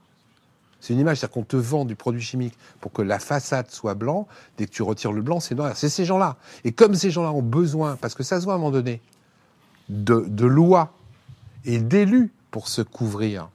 C'est 0.80 0.94
une 0.94 1.00
image, 1.00 1.18
c'est-à-dire 1.18 1.34
qu'on 1.34 1.44
te 1.44 1.56
vend 1.56 1.84
du 1.84 1.94
produit 1.94 2.22
chimique 2.22 2.58
pour 2.80 2.92
que 2.92 3.02
la 3.02 3.20
façade 3.20 3.70
soit 3.70 3.94
blanc. 3.94 4.26
Dès 4.58 4.66
que 4.66 4.72
tu 4.72 4.82
retires 4.82 5.12
le 5.12 5.22
blanc, 5.22 5.38
c'est 5.38 5.54
noir. 5.54 5.76
C'est 5.76 5.88
ces 5.88 6.04
gens-là. 6.04 6.36
Et 6.64 6.72
comme 6.72 6.94
ces 6.94 7.10
gens-là 7.10 7.30
ont 7.32 7.42
besoin, 7.42 7.96
parce 7.96 8.14
que 8.14 8.24
ça 8.24 8.40
se 8.40 8.44
voit 8.44 8.54
à 8.54 8.56
un 8.56 8.58
moment 8.58 8.72
donné, 8.72 9.00
de 9.88 10.46
lois 10.46 10.92
et 11.64 11.78
d'élus 11.78 12.32
pour 12.50 12.68
se 12.68 12.82
couvrir, 12.82 13.48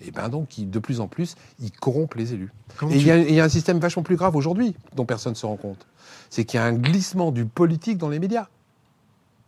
et 0.00 0.10
ben 0.10 0.28
donc, 0.28 0.58
ils- 0.58 0.68
de 0.70 0.78
plus 0.78 1.00
en 1.00 1.08
plus, 1.08 1.34
ils 1.60 1.70
corrompent 1.72 2.14
les 2.14 2.32
élus. 2.34 2.50
Comment 2.76 2.92
Et 2.92 2.96
il 2.96 3.02
tu- 3.02 3.08
y, 3.08 3.10
a- 3.10 3.18
il 3.18 3.34
y 3.34 3.40
a 3.40 3.44
un 3.44 3.48
système 3.48 3.78
vachement 3.78 4.02
plus 4.02 4.16
grave 4.16 4.36
aujourd'hui, 4.36 4.74
dont 4.96 5.04
personne 5.06 5.32
ne 5.32 5.36
se 5.38 5.46
rend 5.46 5.56
compte. 5.56 5.86
C'est 6.30 6.44
qu'il 6.44 6.58
y 6.58 6.62
a 6.62 6.66
un 6.66 6.72
glissement 6.72 7.30
du 7.30 7.44
politique 7.44 7.98
dans 7.98 8.08
les 8.08 8.18
médias. 8.18 8.46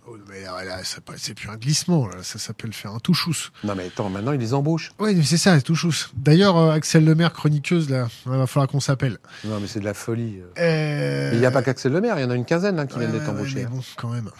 Oh, 0.09 0.17
mais 0.29 0.43
là, 0.43 0.79
c'est 0.85 1.35
plus 1.35 1.49
un 1.49 1.57
glissement, 1.57 2.07
là, 2.07 2.23
ça 2.23 2.39
s'appelle 2.39 2.73
faire 2.73 2.93
un 2.93 3.01
touchous. 3.01 3.49
Non 3.65 3.75
mais 3.75 3.87
attends, 3.87 4.09
maintenant 4.09 4.31
ils 4.31 4.39
les 4.39 4.55
embauchent. 4.55 4.93
Oui, 5.01 5.17
mais 5.17 5.25
c'est 5.25 5.37
ça, 5.37 5.61
touchous. 5.61 6.11
D'ailleurs, 6.15 6.57
euh, 6.57 6.71
Axel 6.71 7.05
Lemaire, 7.05 7.33
chroniqueuse, 7.33 7.91
là, 7.91 8.07
il 8.27 8.31
va 8.31 8.47
falloir 8.47 8.69
qu'on 8.69 8.79
s'appelle. 8.79 9.19
Non 9.45 9.59
mais 9.59 9.67
c'est 9.67 9.81
de 9.81 9.85
la 9.85 9.95
folie. 9.95 10.39
Euh... 10.59 11.31
Mais 11.31 11.37
il 11.37 11.41
n'y 11.41 11.47
a 11.47 11.51
pas 11.51 11.63
qu'Axel 11.63 11.93
Lemaire, 11.93 12.21
il 12.21 12.23
y 12.23 12.25
en 12.25 12.31
a 12.31 12.37
une 12.37 12.45
quinzaine 12.45 12.77
qui 12.87 12.95
Ouais, 12.95 13.01
viennent 13.01 13.11
d'être 13.11 13.23
ouais, 13.23 13.27
ouais, 13.31 13.35
embauchés. 13.41 13.55
mais 13.57 13.67
bon, 13.67 13.81
quand 13.97 14.11
même. 14.11 14.31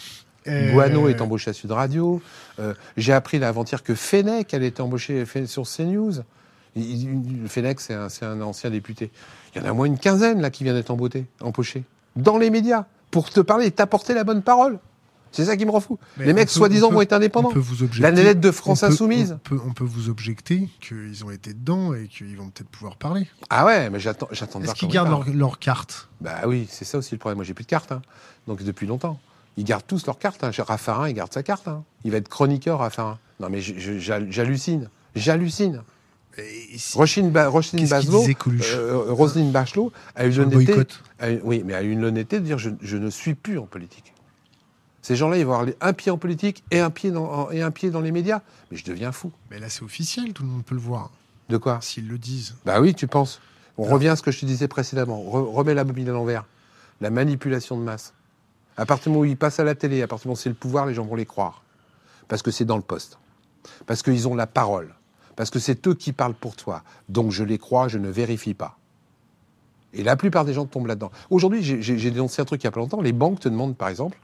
Euh, 0.49 0.73
Guano 0.73 1.09
est 1.09 1.21
embauché 1.21 1.51
à 1.51 1.53
Sud 1.53 1.71
Radio. 1.73 2.21
Euh, 2.59 2.75
J'ai 2.97 3.13
appris 3.13 3.39
là 3.39 3.49
avant-hier 3.49 3.83
que 3.83 3.95
Fenech 3.95 4.53
elle 4.55 4.63
était 4.65 4.81
embauchée 4.81 5.25
Fe- 5.25 5.47
sur 5.47 5.65
CNews. 5.65 6.13
Fenech, 7.49 7.81
c'est 7.81 7.95
un, 7.95 8.41
ancien 8.43 8.71
député. 8.71 9.11
Il 9.55 9.63
y 9.63 9.65
en 9.65 9.69
a 9.69 9.73
au 9.73 9.75
moins 9.75 9.87
une 9.87 9.99
quinzaine 9.99 10.41
là 10.41 10.51
qui 10.51 10.65
viennent 10.65 10.77
d'être 10.77 10.91
embauchés, 10.91 11.27
embauchés 11.41 11.85
dans 12.17 12.39
les 12.39 12.51
médias 12.51 12.85
pour 13.11 13.31
te 13.31 13.41
parler 13.41 13.67
et 13.67 13.71
t'apporter 13.71 14.15
la 14.15 14.25
bonne 14.25 14.43
parole. 14.43 14.79
C'est 15.33 15.45
ça 15.47 15.57
qui 15.57 15.67
me 15.67 15.71
rend 15.71 15.81
fou. 15.81 15.99
Mais 16.17 16.25
les 16.27 16.33
mecs 16.33 16.49
soi-disant 16.49 16.91
vont 16.91 17.03
être 17.03 17.13
indépendants. 17.13 17.51
On 17.51 17.53
peut 17.53 17.59
vous 17.59 17.83
objecter. 17.83 18.03
La 18.03 18.11
nellette 18.13 18.41
de 18.41 18.51
France 18.51 18.83
on 18.83 18.87
peut- 18.87 18.93
Insoumise. 18.93 19.33
On 19.33 19.49
peut, 19.49 19.61
on 19.69 19.73
peut 19.73 19.85
vous 19.85 20.09
objecter 20.09 20.69
qu'ils 20.81 21.25
ont 21.25 21.31
été 21.31 21.53
dedans 21.53 21.93
et 21.95 22.07
qu'ils 22.09 22.37
vont 22.37 22.49
peut-être 22.49 22.69
pouvoir 22.71 22.97
parler. 22.97 23.27
Ah 23.51 23.67
ouais, 23.67 23.91
mais 23.91 23.99
j'attends, 24.01 24.29
Est-ce 24.31 24.75
qu'ils 24.75 24.89
gardent 24.89 25.27
leur 25.35 25.59
carte? 25.59 26.09
Bah 26.21 26.43
oui, 26.47 26.67
c'est 26.71 26.85
ça 26.87 26.99
aussi 26.99 27.15
le 27.15 27.19
problème. 27.19 27.37
Moi, 27.37 27.45
j'ai 27.45 27.55
plus 27.55 27.65
de 27.65 27.69
carte. 27.71 27.93
hein. 27.93 28.01
Donc 28.47 28.63
depuis 28.63 28.87
longtemps. 28.87 29.19
Ils 29.57 29.65
gardent 29.65 29.87
tous 29.87 30.07
leur 30.07 30.19
carte. 30.19 30.45
Hein. 30.45 30.51
Raffarin, 30.59 31.09
il 31.09 31.15
garde 31.15 31.33
sa 31.33 31.43
carte. 31.43 31.67
hein. 31.69 31.83
Il 32.05 32.11
va 32.11 32.19
être 32.19 32.29
chroniqueur, 32.29 32.79
Raffarin. 32.81 33.19
Non, 33.41 33.49
mais 33.51 33.61
j'hallucine. 33.61 34.89
J'hallucine. 35.15 35.83
Si- 36.77 36.99
ba 37.23 37.51
Bachelot, 37.51 38.25
euh, 38.75 39.05
Roselyne 39.09 39.53
Bachelot 39.53 39.91
a 40.15 40.27
eu 40.27 40.31
l'honnêteté, 40.33 40.87
oui, 41.43 41.63
mais 41.65 41.73
a 41.75 41.83
eu 41.83 41.91
une 41.91 42.05
honnêteté 42.05 42.41
de 42.41 42.45
dire 42.45 42.59
je, 42.59 42.69
je 42.83 42.99
ne 42.99 43.09
suis 43.09 43.35
plus 43.35 43.59
en 43.59 43.65
politique. 43.65 44.13
Ces 45.01 45.17
gens-là, 45.17 45.39
ils 45.39 45.47
vont 45.47 45.55
avoir 45.55 45.75
un 45.81 45.93
pied 45.95 46.11
en 46.13 46.19
politique 46.19 46.63
et 46.71 46.81
un 46.81 46.91
pied 46.91 47.11
dans, 47.11 47.51
et 47.51 47.63
un 47.63 47.71
pied 47.71 47.91
dans 47.91 48.01
les 48.03 48.13
médias. 48.13 48.43
Mais 48.71 48.77
je 48.77 48.85
deviens 48.85 49.13
fou. 49.13 49.31
Mais 49.51 49.59
là, 49.59 49.71
c'est 49.71 49.83
officiel, 49.83 50.33
tout 50.35 50.43
le 50.43 50.49
monde 50.51 50.65
peut 50.65 50.75
le 50.75 50.81
voir. 50.81 51.11
De 51.49 51.57
quoi? 51.57 51.79
S'ils 51.81 52.09
le 52.09 52.19
disent. 52.19 52.57
Bah 52.67 52.81
oui, 52.81 52.95
tu 52.95 53.07
penses. 53.07 53.41
On 53.79 53.85
Alors- 53.85 53.95
revient 53.95 54.09
à 54.09 54.17
ce 54.17 54.23
que 54.23 54.31
je 54.33 54.41
te 54.41 54.47
disais 54.47 54.69
précédemment. 54.69 55.23
Re- 55.23 55.55
remets 55.55 55.75
la 55.75 55.85
bobine 55.85 56.09
à 56.09 56.13
l'envers. 56.13 56.45
La 57.01 57.09
manipulation 57.11 57.79
de 57.79 57.83
masse. 57.83 58.13
À 58.77 58.85
partir 58.87 59.05
du 59.05 59.09
moment 59.11 59.23
où 59.23 59.25
ils 59.25 59.37
passent 59.37 59.59
à 59.61 59.65
la 59.65 59.75
télé, 59.75 60.03
à 60.03 60.07
partir 60.07 60.25
du 60.25 60.29
moment 60.29 60.35
où 60.39 60.43
c'est 60.43 60.49
le 60.49 60.55
pouvoir, 60.55 60.87
les 60.87 60.95
gens 60.95 61.05
vont 61.05 61.15
les 61.15 61.27
croire. 61.27 61.63
Parce 62.29 62.43
que 62.43 62.51
c'est 62.51 62.65
dans 62.65 62.77
le 62.77 62.83
poste. 62.83 63.19
Parce 63.87 64.03
qu'ils 64.03 64.29
ont 64.29 64.35
la 64.35 64.47
parole. 64.47 64.95
Parce 65.35 65.51
que 65.51 65.59
c'est 65.59 65.87
eux 65.87 65.95
qui 65.95 66.13
parlent 66.13 66.35
pour 66.35 66.57
toi. 66.57 66.83
Donc 67.09 67.31
je 67.31 67.45
les 67.45 67.59
crois, 67.59 67.89
je 67.89 67.99
ne 67.99 68.09
vérifie 68.11 68.55
pas. 68.55 68.79
Et 69.93 70.03
la 70.03 70.17
plupart 70.17 70.45
des 70.45 70.53
gens 70.53 70.67
tombent 70.67 70.87
là-dedans. 70.89 71.11
Aujourd'hui, 71.31 71.63
j'ai- 71.63 72.11
dénoncé 72.11 72.43
un 72.43 72.45
truc 72.45 72.63
il 72.63 72.67
n'y 72.67 72.69
a 72.69 72.71
pas 72.73 72.81
longtemps. 72.81 73.01
Les 73.01 73.13
banques 73.13 73.41
te 73.41 73.49
demandent, 73.49 73.77
par 73.77 73.89
exemple, 73.89 74.19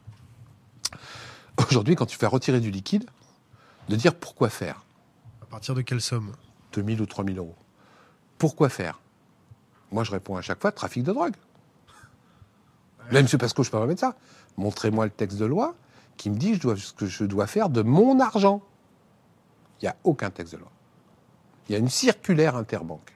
aujourd'hui, 1.69 1.97
quand 1.97 2.07
tu 2.07 2.17
fais 2.19 2.27
retirer 2.27 2.61
du 2.61 2.71
liquide, 2.71 3.05
de 3.89 3.97
dire 3.97 4.15
pourquoi 4.15 4.49
faire. 4.51 4.85
À 5.43 5.47
partir 5.47 5.75
de 5.75 5.81
quelle 5.83 6.01
somme? 6.01 6.33
2000 6.73 7.01
ou 7.01 7.07
3000 7.07 7.39
euros. 7.39 7.55
Pourquoi 8.39 8.69
faire? 8.69 9.01
Moi, 9.91 10.05
je 10.05 10.11
réponds 10.11 10.37
à 10.37 10.43
chaque 10.43 10.61
fois 10.61 10.73
trafic 10.73 11.03
de 11.05 11.13
drogue. 11.13 11.35
Là, 13.11 13.21
M. 13.21 13.27
Pasco, 13.39 13.63
je 13.63 13.71
peux 13.71 13.79
pas 13.79 13.87
mettre 13.87 14.01
ça. 14.01 14.17
Montrez-moi 14.57 15.05
le 15.07 15.11
texte 15.11 15.39
de 15.39 15.45
loi 15.45 15.75
qui 16.17 16.31
me 16.31 16.37
dit 16.37 16.55
je 16.55 16.61
dois- 16.61 16.77
ce 16.77 16.93
que 16.93 17.07
je 17.07 17.25
dois 17.25 17.47
faire 17.47 17.69
de 17.69 17.83
mon 17.83 18.21
argent. 18.21 18.63
Il 19.81 19.87
n'y 19.87 19.89
a 19.89 19.97
aucun 20.05 20.31
texte 20.31 20.53
de 20.55 20.59
loi. 20.59 20.71
Il 21.69 21.73
y 21.73 21.77
a 21.77 21.79
une 21.79 21.89
circulaire 21.89 22.57
interbanque. 22.57 23.13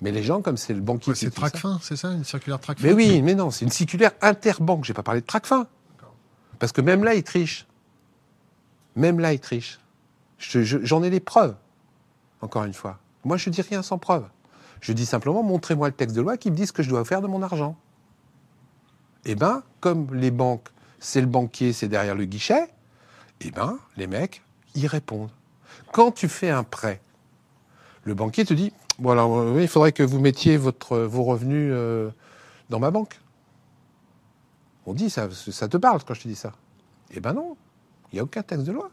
Mais 0.00 0.10
les 0.10 0.22
gens, 0.22 0.42
comme 0.42 0.56
c'est 0.56 0.74
le 0.74 0.80
banquier 0.80 1.12
qui 1.12 1.20
C'est 1.20 1.30
Tracfin, 1.30 1.78
c'est 1.82 1.96
ça 1.96 2.12
Une 2.12 2.24
circulaire 2.24 2.58
Tracfin 2.60 2.86
mais 2.86 2.92
oui, 2.92 3.22
mais 3.22 3.34
non, 3.34 3.50
c'est 3.50 3.64
une 3.64 3.70
circulaire 3.70 4.12
interbanque. 4.22 4.84
J'ai 4.84 4.92
pas 4.94 5.02
parlé 5.02 5.20
de 5.20 5.26
Tracfin. 5.26 5.66
Parce 6.58 6.72
que 6.72 6.80
même 6.80 7.04
là, 7.04 7.14
ils 7.14 7.22
trichent. 7.22 7.66
Même 8.96 9.18
là, 9.20 9.32
ils 9.32 9.40
trichent. 9.40 9.80
Je- 10.38 10.62
je- 10.62 10.78
J'en 10.84 11.02
ai 11.02 11.10
les 11.10 11.20
preuves. 11.20 11.54
Encore 12.40 12.64
une 12.64 12.74
fois. 12.74 12.98
Moi, 13.24 13.36
je 13.36 13.50
dis 13.50 13.62
rien 13.62 13.82
sans 13.82 13.98
preuve. 13.98 14.26
Je 14.80 14.92
dis 14.92 15.06
simplement, 15.06 15.42
montrez-moi 15.42 15.88
le 15.88 15.94
texte 15.94 16.14
de 16.16 16.20
loi 16.20 16.36
qui 16.36 16.50
me 16.50 16.56
dit 16.56 16.66
ce 16.66 16.72
que 16.72 16.82
je 16.82 16.90
dois 16.90 17.04
faire 17.04 17.22
de 17.22 17.26
mon 17.26 17.42
argent. 17.42 17.76
Eh 19.26 19.34
ben, 19.34 19.62
comme 19.80 20.14
les 20.14 20.30
banques, 20.30 20.68
c'est 20.98 21.20
le 21.20 21.26
banquier, 21.26 21.72
c'est 21.72 21.88
derrière 21.88 22.14
le 22.14 22.24
guichet, 22.24 22.68
eh 23.40 23.50
ben, 23.50 23.78
les 23.96 24.06
mecs, 24.06 24.42
ils 24.74 24.86
répondent. 24.86 25.30
Quand 25.92 26.12
tu 26.12 26.28
fais 26.28 26.50
un 26.50 26.64
prêt, 26.64 27.00
le 28.04 28.14
banquier 28.14 28.44
te 28.44 28.54
dit, 28.54 28.72
bon 28.98 29.10
alors, 29.10 29.38
euh, 29.38 29.52
oui, 29.54 29.62
il 29.62 29.68
faudrait 29.68 29.92
que 29.92 30.02
vous 30.02 30.20
mettiez 30.20 30.56
votre, 30.56 30.98
vos 30.98 31.24
revenus 31.24 31.70
euh, 31.72 32.10
dans 32.70 32.80
ma 32.80 32.90
banque. 32.90 33.18
On 34.86 34.92
dit 34.92 35.08
ça, 35.08 35.30
ça 35.30 35.68
te 35.68 35.76
parle 35.76 36.02
quand 36.04 36.14
je 36.14 36.22
te 36.22 36.28
dis 36.28 36.36
ça. 36.36 36.52
Eh 37.10 37.20
ben 37.20 37.32
non, 37.32 37.56
il 38.12 38.16
n'y 38.16 38.20
a 38.20 38.24
aucun 38.24 38.42
texte 38.42 38.66
de 38.66 38.72
loi. 38.72 38.90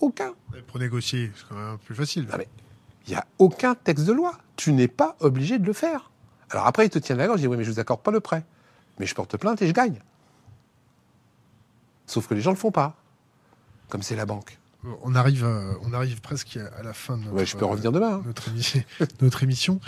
Aucun. 0.00 0.32
Pour 0.68 0.78
négocier, 0.78 1.30
c'est 1.34 1.48
quand 1.48 1.54
même 1.54 1.78
plus 1.78 1.94
facile. 1.94 2.28
Ah, 2.30 2.38
mais 2.38 2.48
il 3.06 3.10
n'y 3.10 3.16
a 3.16 3.24
aucun 3.38 3.74
texte 3.74 4.04
de 4.04 4.12
loi. 4.12 4.38
Tu 4.56 4.72
n'es 4.72 4.88
pas 4.88 5.16
obligé 5.20 5.58
de 5.58 5.66
le 5.66 5.72
faire. 5.72 6.10
Alors 6.50 6.66
après, 6.66 6.86
il 6.86 6.90
te 6.90 6.98
tient 6.98 7.16
la 7.16 7.26
gorge, 7.26 7.40
il 7.40 7.42
dit 7.42 7.48
oui, 7.48 7.56
mais 7.56 7.64
je 7.64 7.70
ne 7.70 7.74
vous 7.74 7.80
accorde 7.80 8.02
pas 8.02 8.10
le 8.10 8.20
prêt. 8.20 8.44
Mais 8.98 9.06
je 9.06 9.14
porte 9.14 9.36
plainte 9.36 9.60
et 9.62 9.66
je 9.66 9.72
gagne. 9.72 9.98
Sauf 12.06 12.26
que 12.28 12.34
les 12.34 12.40
gens 12.40 12.50
ne 12.50 12.56
le 12.56 12.60
font 12.60 12.70
pas. 12.70 12.96
Comme 13.88 14.02
c'est 14.02 14.16
la 14.16 14.26
banque. 14.26 14.58
On 15.02 15.14
arrive, 15.14 15.44
à- 15.44 15.74
on 15.82 15.92
arrive 15.92 16.20
presque 16.20 16.58
à 16.78 16.82
la 16.82 16.92
fin 16.92 17.16
de 17.16 17.22
notre, 17.24 17.36
Ouais, 17.36 17.46
je 17.46 17.56
peux 17.56 17.64
revenir 17.64 17.92
demain. 17.92 18.14
hein. 18.14 18.22
notre, 18.26 18.50
émi- 18.50 18.82
notre 19.20 19.42
émission. 19.44 19.80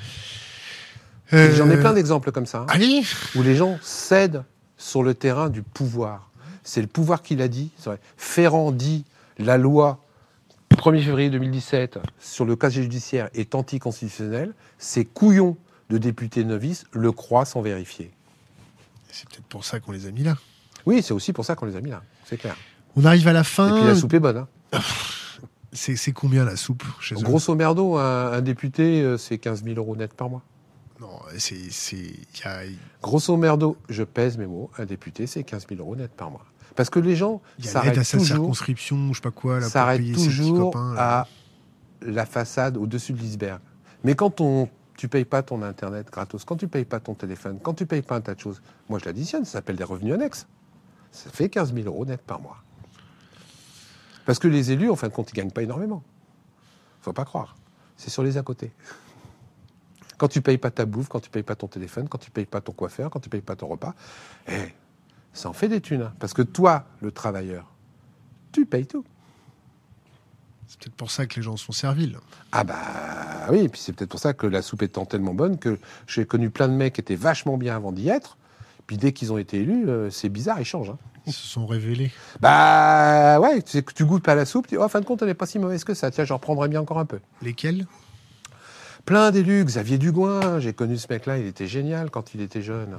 J'en 1.33 1.69
ai 1.71 1.75
Euh, 1.75 1.81
plein 1.81 1.93
d'exemples 1.95 2.31
comme 2.33 2.47
ça. 2.47 2.61
hein, 2.61 2.67
Allez 2.69 3.03
où 3.35 3.43
les 3.43 3.57
gens 3.57 3.79
cèdent 3.83 4.45
sur 4.77 5.03
le 5.03 5.15
terrain 5.15 5.49
du 5.49 5.63
pouvoir. 5.63 6.31
C'est 6.63 6.81
le 6.81 6.87
pouvoir 6.87 7.23
qui 7.23 7.35
l'a 7.35 7.49
dit. 7.49 7.71
Ferrand 8.17 8.71
dit 8.73 9.05
la 9.39 9.59
loi 9.59 10.01
1er 10.71 11.03
février 11.03 11.31
2017 11.31 11.99
sur 12.21 12.45
le 12.45 12.55
casier 12.57 12.83
judiciaire 12.83 13.31
est 13.35 13.55
anticonstitutionnelle. 13.55 14.55
Ces 14.79 15.05
couillons 15.05 15.57
de 15.91 15.99
députés 15.99 16.45
novices 16.45 16.85
le 16.93 17.11
croient 17.11 17.45
sans 17.45 17.63
vérifier. 17.63 18.13
C'est 19.15 19.29
peut-être 19.29 19.47
pour 19.47 19.65
ça 19.65 19.79
qu'on 19.81 19.93
les 19.93 20.07
a 20.07 20.11
mis 20.11 20.23
là. 20.25 20.37
Oui, 20.87 21.03
c'est 21.03 21.15
aussi 21.15 21.33
pour 21.33 21.45
ça 21.45 21.55
qu'on 21.55 21.67
les 21.67 21.77
a 21.77 21.81
mis 21.81 21.91
là, 21.91 22.03
c'est 22.25 22.37
clair. 22.37 22.57
On 22.97 23.05
arrive 23.05 23.27
à 23.29 23.33
la 23.33 23.41
Et 23.41 23.45
fin. 23.45 23.73
puis 23.77 23.85
la 23.87 23.95
soupe 23.95 24.13
est 24.15 24.21
bonne. 24.21 24.39
hein. 24.73 24.81
C'est 25.73 26.13
combien 26.13 26.45
la 26.45 26.57
soupe 26.57 26.85
chez 27.01 27.15
Grosso 27.17 27.55
merdo, 27.55 27.97
un, 27.97 28.33
un 28.33 28.41
député, 28.41 29.03
euh, 29.03 29.17
c'est 29.17 29.39
15 29.39 29.65
000 29.65 29.77
euros 29.77 29.97
net 29.97 30.15
par 30.15 30.29
mois. 30.31 30.43
Non, 31.01 31.09
c'est 31.37 31.71
c'est 31.71 31.97
il 31.97 32.41
y 32.45 32.47
a, 32.49 32.61
Grosso 33.03 33.37
merdo, 33.37 33.77
je 33.89 34.05
pèse 34.05 34.39
mes 34.39 34.47
mots, 34.47 34.71
un 34.79 34.85
député, 34.85 35.27
c'est 35.27 35.43
15 35.43 35.67
000 35.69 35.81
euros 35.81 35.97
net 35.97 36.13
par 36.13 36.31
mois. 36.31 36.45
Parce 36.77 36.91
que 36.91 37.01
les 37.01 37.17
gens 37.17 37.41
il 37.59 37.65
y 37.65 37.69
a 37.69 37.71
l'aide 37.71 37.73
s'arrêtent 37.73 37.99
à 37.99 38.05
sa 38.05 38.19
toujours... 38.19 38.37
circonscription, 38.37 39.09
je 39.13 39.15
sais 39.17 39.21
pas 39.23 39.31
quoi, 39.33 39.59
là, 39.61 39.69
pour 39.69 39.87
payer 39.87 40.15
ses 40.15 40.29
petits 40.29 40.37
toujours 40.39 40.71
copains. 40.71 40.95
là. 40.95 41.21
à 41.21 41.29
la 42.03 42.27
façade 42.27 42.77
au-dessus 42.77 43.13
de 43.13 43.19
l'iceberg. 43.19 43.61
Mais 44.05 44.15
quand 44.15 44.41
on, 44.41 44.69
tu 44.97 45.09
payes 45.09 45.25
pas 45.25 45.43
ton 45.43 45.63
internet 45.63 46.11
gratos, 46.11 46.45
quand 46.45 46.57
tu 46.57 46.69
payes 46.69 46.85
pas 46.85 47.01
ton 47.01 47.15
téléphone, 47.15 47.59
quand 47.63 47.75
tu 47.75 47.87
payes 47.87 48.03
pas 48.03 48.17
un 48.17 48.21
tas 48.21 48.35
de 48.35 48.41
choses, 48.41 48.63
moi 48.89 48.99
je 48.99 49.05
l'additionne, 49.07 49.45
ça 49.45 49.53
s'appelle 49.53 49.77
des 49.77 49.85
revenus 49.85 50.15
annexes. 50.15 50.47
Ça 51.11 51.31
fait 51.31 51.49
15 51.49 51.75
000 51.75 51.87
euros 51.87 52.05
net 52.05 52.21
par 52.23 52.41
mois. 52.41 52.59
Parce 54.27 54.39
que 54.39 54.49
les 54.49 54.73
élus, 54.73 54.91
en 54.91 54.97
fin 54.97 55.09
de 55.09 55.13
compte, 55.13 55.31
ils 55.31 55.35
gagnent 55.35 55.51
pas 55.51 55.63
énormément. 55.63 56.03
Faut 57.03 57.13
pas 57.13 57.25
croire. 57.25 57.57
C'est 57.97 58.11
sur 58.11 58.23
les 58.23 58.37
à 58.37 58.43
côté. 58.43 58.73
Quand 60.19 60.29
tu 60.29 60.41
payes 60.41 60.59
pas 60.59 60.71
ta 60.71 60.87
bouffe, 60.87 61.09
quand 61.09 61.19
tu 61.19 61.29
payes 61.29 61.43
pas 61.43 61.57
ton 61.57 61.67
téléphone, 61.67 62.09
quand 62.09 62.19
tu 62.19 62.31
payes 62.31 62.47
pas 62.47 62.61
ton 62.61 62.73
coiffeur, 62.73 63.11
quand 63.11 63.19
tu 63.19 63.29
payes 63.29 63.41
pas 63.41 63.57
ton 63.57 63.67
repas, 63.67 63.95
eh, 64.47 64.73
ça 65.33 65.49
en 65.49 65.53
fait 65.53 65.69
des 65.69 65.81
thunes. 65.81 66.03
hein. 66.03 66.15
Parce 66.21 66.33
que 66.33 66.43
toi, 66.43 66.85
le 67.01 67.11
travailleur, 67.11 67.73
tu 68.53 68.65
payes 68.65 68.87
tout. 68.87 69.05
C'est 70.75 70.81
peut-être 70.81 70.97
pour 70.97 71.13
ça 71.13 71.27
que 71.27 71.37
les 71.37 71.43
gens 71.43 71.57
sont 71.57 71.71
serviles. 71.71 72.19
Ah 72.51 72.65
bah 72.65 72.75
oui, 73.51 73.61
et 73.61 73.69
puis 73.69 73.81
c'est 73.81 73.93
peut-être 73.93 74.11
pour 74.11 74.19
ça 74.19 74.33
que 74.33 74.49
la 74.49 74.61
soupe 74.61 74.83
étant 74.83 75.05
tellement 75.05 75.33
bonne 75.33 75.57
que 75.57 75.79
j'ai 76.09 76.27
connu 76.27 76.51
plein 76.51 76.67
de 76.67 76.73
mecs 76.73 76.95
qui 76.95 77.01
étaient 77.01 77.15
vachement 77.15 77.57
bien 77.57 77.77
avant 77.77 77.93
d'y 77.93 78.09
être. 78.09 78.37
Puis 78.89 78.97
dès 78.97 79.13
qu'ils 79.13 79.33
ont 79.33 79.39
été 79.39 79.61
élus, 79.61 79.89
euh, 79.89 80.11
c'est 80.11 80.29
bizarre, 80.29 80.59
ils 80.61 80.65
changent. 80.65 80.91
hein. 80.91 80.99
Ils 81.27 81.33
se 81.33 81.47
sont 81.47 81.65
révélés. 81.65 82.11
Bah 82.41 83.39
ouais, 83.39 83.63
tu 83.63 83.71
sais 83.71 83.83
que 83.85 83.93
tu 83.93 84.05
goûtes 84.05 84.25
pas 84.25 84.35
la 84.35 84.45
soupe, 84.45 84.67
tu 84.67 84.75
dis, 84.75 84.79
oh, 84.79 84.83
en 84.83 84.89
fin 84.89 85.01
de 85.01 85.05
compte, 85.07 85.23
elle 85.23 85.29
n'est 85.29 85.35
pas 85.35 85.47
si 85.47 85.61
mauvaise 85.61 85.85
que 85.85 85.95
ça. 85.95 86.11
Tiens, 86.11 86.25
j'en 86.25 86.35
reprendrai 86.39 86.67
bien 86.69 86.81
encore 86.81 86.99
un 86.99 87.07
peu. 87.07 87.21
Lesquels? 87.41 87.87
Plein 89.07 89.31
d'élus, 89.31 89.65
Xavier 89.65 89.97
Dugouin, 89.97 90.59
j'ai 90.59 90.73
connu 90.73 90.99
ce 90.99 91.07
mec-là, 91.09 91.39
il 91.39 91.47
était 91.47 91.69
génial 91.69 92.11
quand 92.11 92.35
il 92.35 92.41
était 92.41 92.63
jeune. 92.63 92.99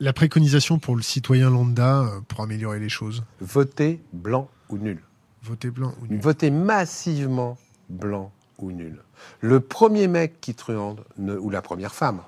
La 0.00 0.12
préconisation 0.12 0.78
pour 0.78 0.96
le 0.96 1.02
citoyen 1.02 1.50
lambda 1.50 2.00
euh, 2.00 2.20
pour 2.26 2.40
améliorer 2.42 2.80
les 2.80 2.88
choses. 2.88 3.22
Votez 3.40 4.00
blanc 4.12 4.48
ou 4.68 4.78
nul. 4.78 5.00
Voter 5.42 5.70
blanc 5.70 5.94
ou 6.02 6.06
nul. 6.06 6.20
Votez 6.20 6.50
massivement 6.50 7.58
blanc 7.88 8.32
ou 8.58 8.70
nul. 8.72 8.98
Le 9.40 9.60
premier 9.60 10.08
mec 10.08 10.40
qui 10.40 10.54
truande, 10.54 11.04
ne- 11.18 11.36
ou 11.36 11.50
la 11.50 11.62
première 11.62 11.94
femme, 11.94 12.20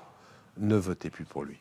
ne 0.57 0.75
votez 0.75 1.09
plus 1.09 1.25
pour 1.25 1.43
lui. 1.43 1.57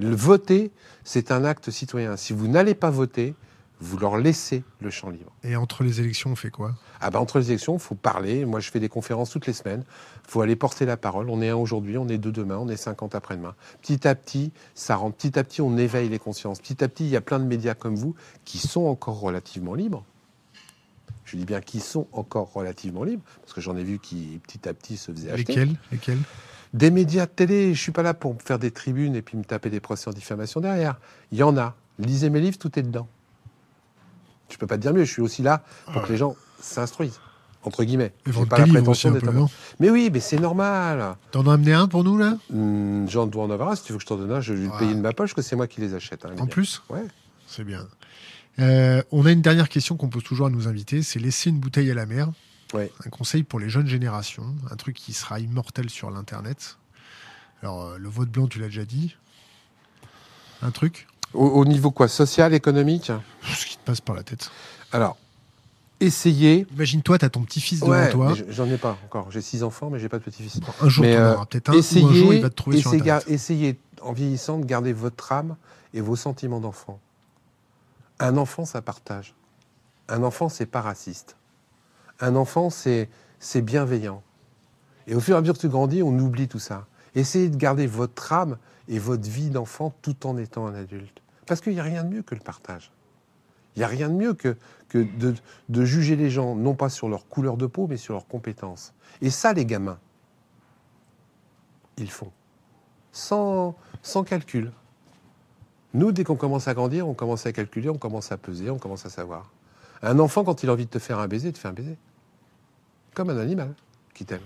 Le 0.00 0.14
voter, 0.14 0.70
c'est 1.04 1.30
un 1.30 1.44
acte 1.44 1.70
citoyen. 1.70 2.16
Si 2.16 2.32
vous 2.32 2.48
n'allez 2.48 2.74
pas 2.74 2.90
voter, 2.90 3.34
vous 3.82 3.98
leur 3.98 4.16
laissez 4.16 4.62
le 4.80 4.90
champ 4.90 5.10
libre. 5.10 5.32
Et 5.42 5.56
entre 5.56 5.82
les 5.82 6.00
élections, 6.00 6.30
on 6.30 6.36
fait 6.36 6.50
quoi? 6.50 6.76
Ah 7.00 7.10
ben, 7.10 7.18
entre 7.18 7.40
les 7.40 7.50
élections, 7.50 7.74
il 7.74 7.80
faut 7.80 7.96
parler. 7.96 8.44
Moi, 8.44 8.60
je 8.60 8.70
fais 8.70 8.78
des 8.78 8.88
conférences 8.88 9.30
toutes 9.30 9.48
les 9.48 9.52
semaines. 9.52 9.84
Il 10.24 10.30
faut 10.30 10.40
aller 10.40 10.54
porter 10.54 10.86
la 10.86 10.96
parole. 10.96 11.28
On 11.28 11.42
est 11.42 11.48
un 11.48 11.56
aujourd'hui, 11.56 11.98
on 11.98 12.08
est 12.08 12.16
deux 12.16 12.30
demain, 12.30 12.58
on 12.58 12.68
est 12.68 12.76
50 12.76 13.16
après-demain. 13.16 13.56
Petit 13.80 14.06
à 14.06 14.14
petit, 14.14 14.52
ça 14.76 14.94
rentre. 14.94 15.16
Petit 15.16 15.36
à 15.36 15.42
petit, 15.42 15.62
on 15.62 15.76
éveille 15.76 16.08
les 16.08 16.20
consciences. 16.20 16.60
Petit 16.60 16.84
à 16.84 16.88
petit, 16.88 17.04
il 17.04 17.10
y 17.10 17.16
a 17.16 17.20
plein 17.20 17.40
de 17.40 17.44
médias 17.44 17.74
comme 17.74 17.96
vous 17.96 18.14
qui 18.44 18.58
sont 18.58 18.82
encore 18.82 19.18
relativement 19.18 19.74
libres. 19.74 20.04
Je 21.24 21.36
dis 21.36 21.44
bien 21.44 21.60
qui 21.60 21.80
sont 21.80 22.06
encore 22.12 22.52
relativement 22.52 23.02
libres, 23.02 23.22
parce 23.40 23.52
que 23.52 23.60
j'en 23.60 23.76
ai 23.76 23.82
vu 23.82 23.98
qui, 23.98 24.38
petit 24.46 24.68
à 24.68 24.74
petit, 24.74 24.96
se 24.96 25.10
faisaient 25.10 25.30
acheter. 25.30 25.54
Lesquels? 25.54 25.76
Lesquels? 25.90 26.18
Des 26.72 26.90
médias 26.90 27.26
de 27.26 27.30
télé, 27.30 27.74
je 27.74 27.80
suis 27.80 27.92
pas 27.92 28.02
là 28.02 28.14
pour 28.14 28.40
faire 28.40 28.58
des 28.58 28.70
tribunes 28.70 29.16
et 29.16 29.22
puis 29.22 29.36
me 29.36 29.44
taper 29.44 29.70
des 29.70 29.80
procès 29.80 30.08
en 30.08 30.12
diffamation 30.12 30.60
derrière. 30.60 31.00
Il 31.32 31.38
y 31.38 31.42
en 31.42 31.56
a. 31.56 31.74
Lisez 31.98 32.30
mes 32.30 32.40
livres, 32.40 32.58
tout 32.58 32.78
est 32.78 32.82
dedans. 32.82 33.08
Je 34.52 34.58
peux 34.58 34.66
pas 34.66 34.76
te 34.76 34.82
dire 34.82 34.92
mieux. 34.92 35.04
Je 35.04 35.10
suis 35.12 35.22
aussi 35.22 35.42
là 35.42 35.62
pour 35.86 36.02
Ah 36.02 36.06
que 36.06 36.12
les 36.12 36.18
gens 36.18 36.36
s'instruisent, 36.60 37.20
entre 37.64 37.82
guillemets. 37.84 38.12
J'ai 38.26 38.46
pas 38.46 38.58
la 38.58 38.66
prétention 38.66 39.10
d'être 39.10 39.32
Mais 39.80 39.90
oui, 39.90 40.10
mais 40.12 40.20
c'est 40.20 40.38
normal. 40.38 41.16
T'en 41.30 41.46
as 41.46 41.54
amené 41.54 41.72
un 41.72 41.88
pour 41.88 42.04
nous, 42.04 42.18
là? 42.18 42.36
Hum, 42.52 43.06
J'en 43.08 43.26
dois 43.26 43.44
en 43.44 43.50
avoir 43.50 43.70
un. 43.70 43.76
Si 43.76 43.84
tu 43.84 43.92
veux 43.92 43.98
que 43.98 44.02
je 44.02 44.06
t'en 44.08 44.16
donne 44.16 44.32
un, 44.32 44.40
je 44.40 44.52
vais 44.52 44.64
le 44.66 44.70
Ah. 44.72 44.78
payer 44.78 44.94
de 44.94 45.00
ma 45.00 45.12
poche, 45.12 45.34
que 45.34 45.42
c'est 45.42 45.56
moi 45.56 45.66
qui 45.66 45.80
les 45.80 45.94
achète. 45.94 46.24
hein, 46.24 46.28
les 46.34 46.40
En 46.40 46.44
biens. 46.44 46.52
plus 46.52 46.82
Ouais. 46.90 47.04
C'est 47.46 47.64
bien. 47.64 47.86
Euh, 48.58 49.02
on 49.12 49.24
a 49.26 49.32
une 49.32 49.40
dernière 49.42 49.68
question 49.70 49.96
qu'on 49.96 50.08
pose 50.08 50.22
toujours 50.24 50.46
à 50.46 50.50
nos 50.50 50.68
invités, 50.68 51.02
c'est 51.02 51.18
laisser 51.18 51.48
une 51.50 51.58
bouteille 51.58 51.90
à 51.90 51.94
la 51.94 52.04
mer. 52.06 52.30
Ouais. 52.74 52.90
Un 53.06 53.10
conseil 53.10 53.42
pour 53.42 53.58
les 53.60 53.68
jeunes 53.68 53.86
générations, 53.88 54.54
un 54.70 54.76
truc 54.76 54.96
qui 54.96 55.12
sera 55.14 55.40
immortel 55.40 55.88
sur 55.90 56.10
l'Internet. 56.10 56.78
Alors, 57.62 57.82
euh, 57.82 57.98
le 57.98 58.08
vote 58.08 58.28
blanc, 58.30 58.46
tu 58.48 58.58
l'as 58.58 58.66
déjà 58.66 58.84
dit. 58.84 59.16
Un 60.62 60.70
truc? 60.70 61.06
Au, 61.34 61.46
au 61.46 61.64
niveau 61.64 61.90
quoi 61.90 62.08
Social, 62.08 62.52
économique 62.54 63.10
Ce 63.42 63.66
qui 63.66 63.76
te 63.76 63.84
passe 63.84 64.00
par 64.00 64.14
la 64.14 64.22
tête. 64.22 64.50
Alors, 64.92 65.16
essayez. 66.00 66.66
Imagine-toi, 66.74 67.18
tu 67.18 67.24
as 67.24 67.30
ton 67.30 67.42
petit-fils 67.42 67.80
devant 67.80 67.92
Ouais, 67.92 68.10
toi. 68.10 68.34
j'en 68.48 68.66
ai 68.66 68.76
pas 68.76 68.96
encore. 69.04 69.30
J'ai 69.30 69.40
six 69.40 69.62
enfants, 69.62 69.88
mais 69.90 69.98
j'ai 69.98 70.08
pas 70.08 70.18
de 70.18 70.24
petit-fils. 70.24 70.60
Un 70.80 70.88
jour, 70.88 71.04
tu 71.04 71.10
en 71.10 71.14
euh, 71.14 71.34
peut-être 71.48 71.70
un, 71.70 71.74
ou 71.74 71.76
un 72.08 72.12
jour, 72.12 72.34
il 72.34 72.42
va 72.42 72.50
te 72.50 72.54
trouver 72.54 72.78
sur 72.80 72.90
essayez, 72.92 73.10
Internet. 73.10 73.24
essayez, 73.28 73.78
en 74.02 74.12
vieillissant, 74.12 74.58
de 74.58 74.64
garder 74.66 74.92
votre 74.92 75.32
âme 75.32 75.56
et 75.94 76.00
vos 76.00 76.16
sentiments 76.16 76.60
d'enfant. 76.60 76.98
Un 78.18 78.36
enfant, 78.36 78.64
ça 78.64 78.82
partage. 78.82 79.34
Un 80.08 80.22
enfant, 80.22 80.48
c'est 80.48 80.66
pas 80.66 80.80
raciste. 80.82 81.36
Un 82.20 82.36
enfant, 82.36 82.68
c'est 82.70 83.08
bienveillant. 83.56 84.22
Et 85.06 85.14
au 85.14 85.20
fur 85.20 85.34
et 85.34 85.38
à 85.38 85.40
mesure 85.40 85.54
que 85.54 85.60
tu 85.60 85.68
grandis, 85.68 86.02
on 86.02 86.16
oublie 86.18 86.46
tout 86.46 86.58
ça. 86.60 86.86
Essayez 87.14 87.48
de 87.48 87.56
garder 87.56 87.86
votre 87.86 88.32
âme 88.32 88.58
et 88.88 88.98
votre 88.98 89.28
vie 89.28 89.50
d'enfant 89.50 89.92
tout 90.02 90.26
en 90.26 90.36
étant 90.36 90.66
un 90.66 90.74
adulte. 90.74 91.21
Parce 91.46 91.60
qu'il 91.60 91.72
n'y 91.74 91.80
a 91.80 91.84
rien 91.84 92.04
de 92.04 92.14
mieux 92.14 92.22
que 92.22 92.34
le 92.34 92.40
partage. 92.40 92.92
Il 93.74 93.80
n'y 93.80 93.84
a 93.84 93.88
rien 93.88 94.08
de 94.08 94.14
mieux 94.14 94.34
que, 94.34 94.56
de, 94.94 95.84
juger 95.84 96.16
les 96.16 96.30
gens, 96.30 96.54
non 96.54 96.74
pas 96.74 96.90
sur 96.90 97.08
leur 97.08 97.26
couleur 97.26 97.56
de 97.56 97.66
peau, 97.66 97.86
mais 97.88 97.96
sur 97.96 98.14
leurs 98.14 98.26
compétences. 98.26 98.92
Et 99.20 99.30
ça, 99.30 99.52
les 99.52 99.64
gamins, 99.64 99.98
ils 101.96 102.10
font. 102.10 102.30
Sans, 103.12 103.74
calcul. 104.26 104.72
Nous, 105.94 106.12
dès 106.12 106.24
qu'on 106.24 106.36
commence 106.36 106.68
à 106.68 106.74
grandir, 106.74 107.08
on 107.08 107.14
commence 107.14 107.46
à 107.46 107.52
calculer, 107.52 107.88
on 107.88 107.98
commence 107.98 108.32
à 108.32 108.36
peser, 108.36 108.70
on 108.70 108.78
commence 108.78 109.06
à 109.06 109.10
savoir. 109.10 109.50
Un 110.02 110.18
enfant, 110.18 110.44
quand 110.44 110.62
il 110.62 110.68
a 110.68 110.72
envie 110.72 110.86
de 110.86 110.90
te 110.90 110.98
faire 110.98 111.18
un 111.18 111.28
baiser, 111.28 111.52
te 111.52 111.58
fait 111.58 111.68
un 111.68 111.72
baiser. 111.72 111.96
Comme 113.14 113.30
un 113.30 113.38
animal 113.38 113.74
qui 114.14 114.24
t'aime. 114.24 114.40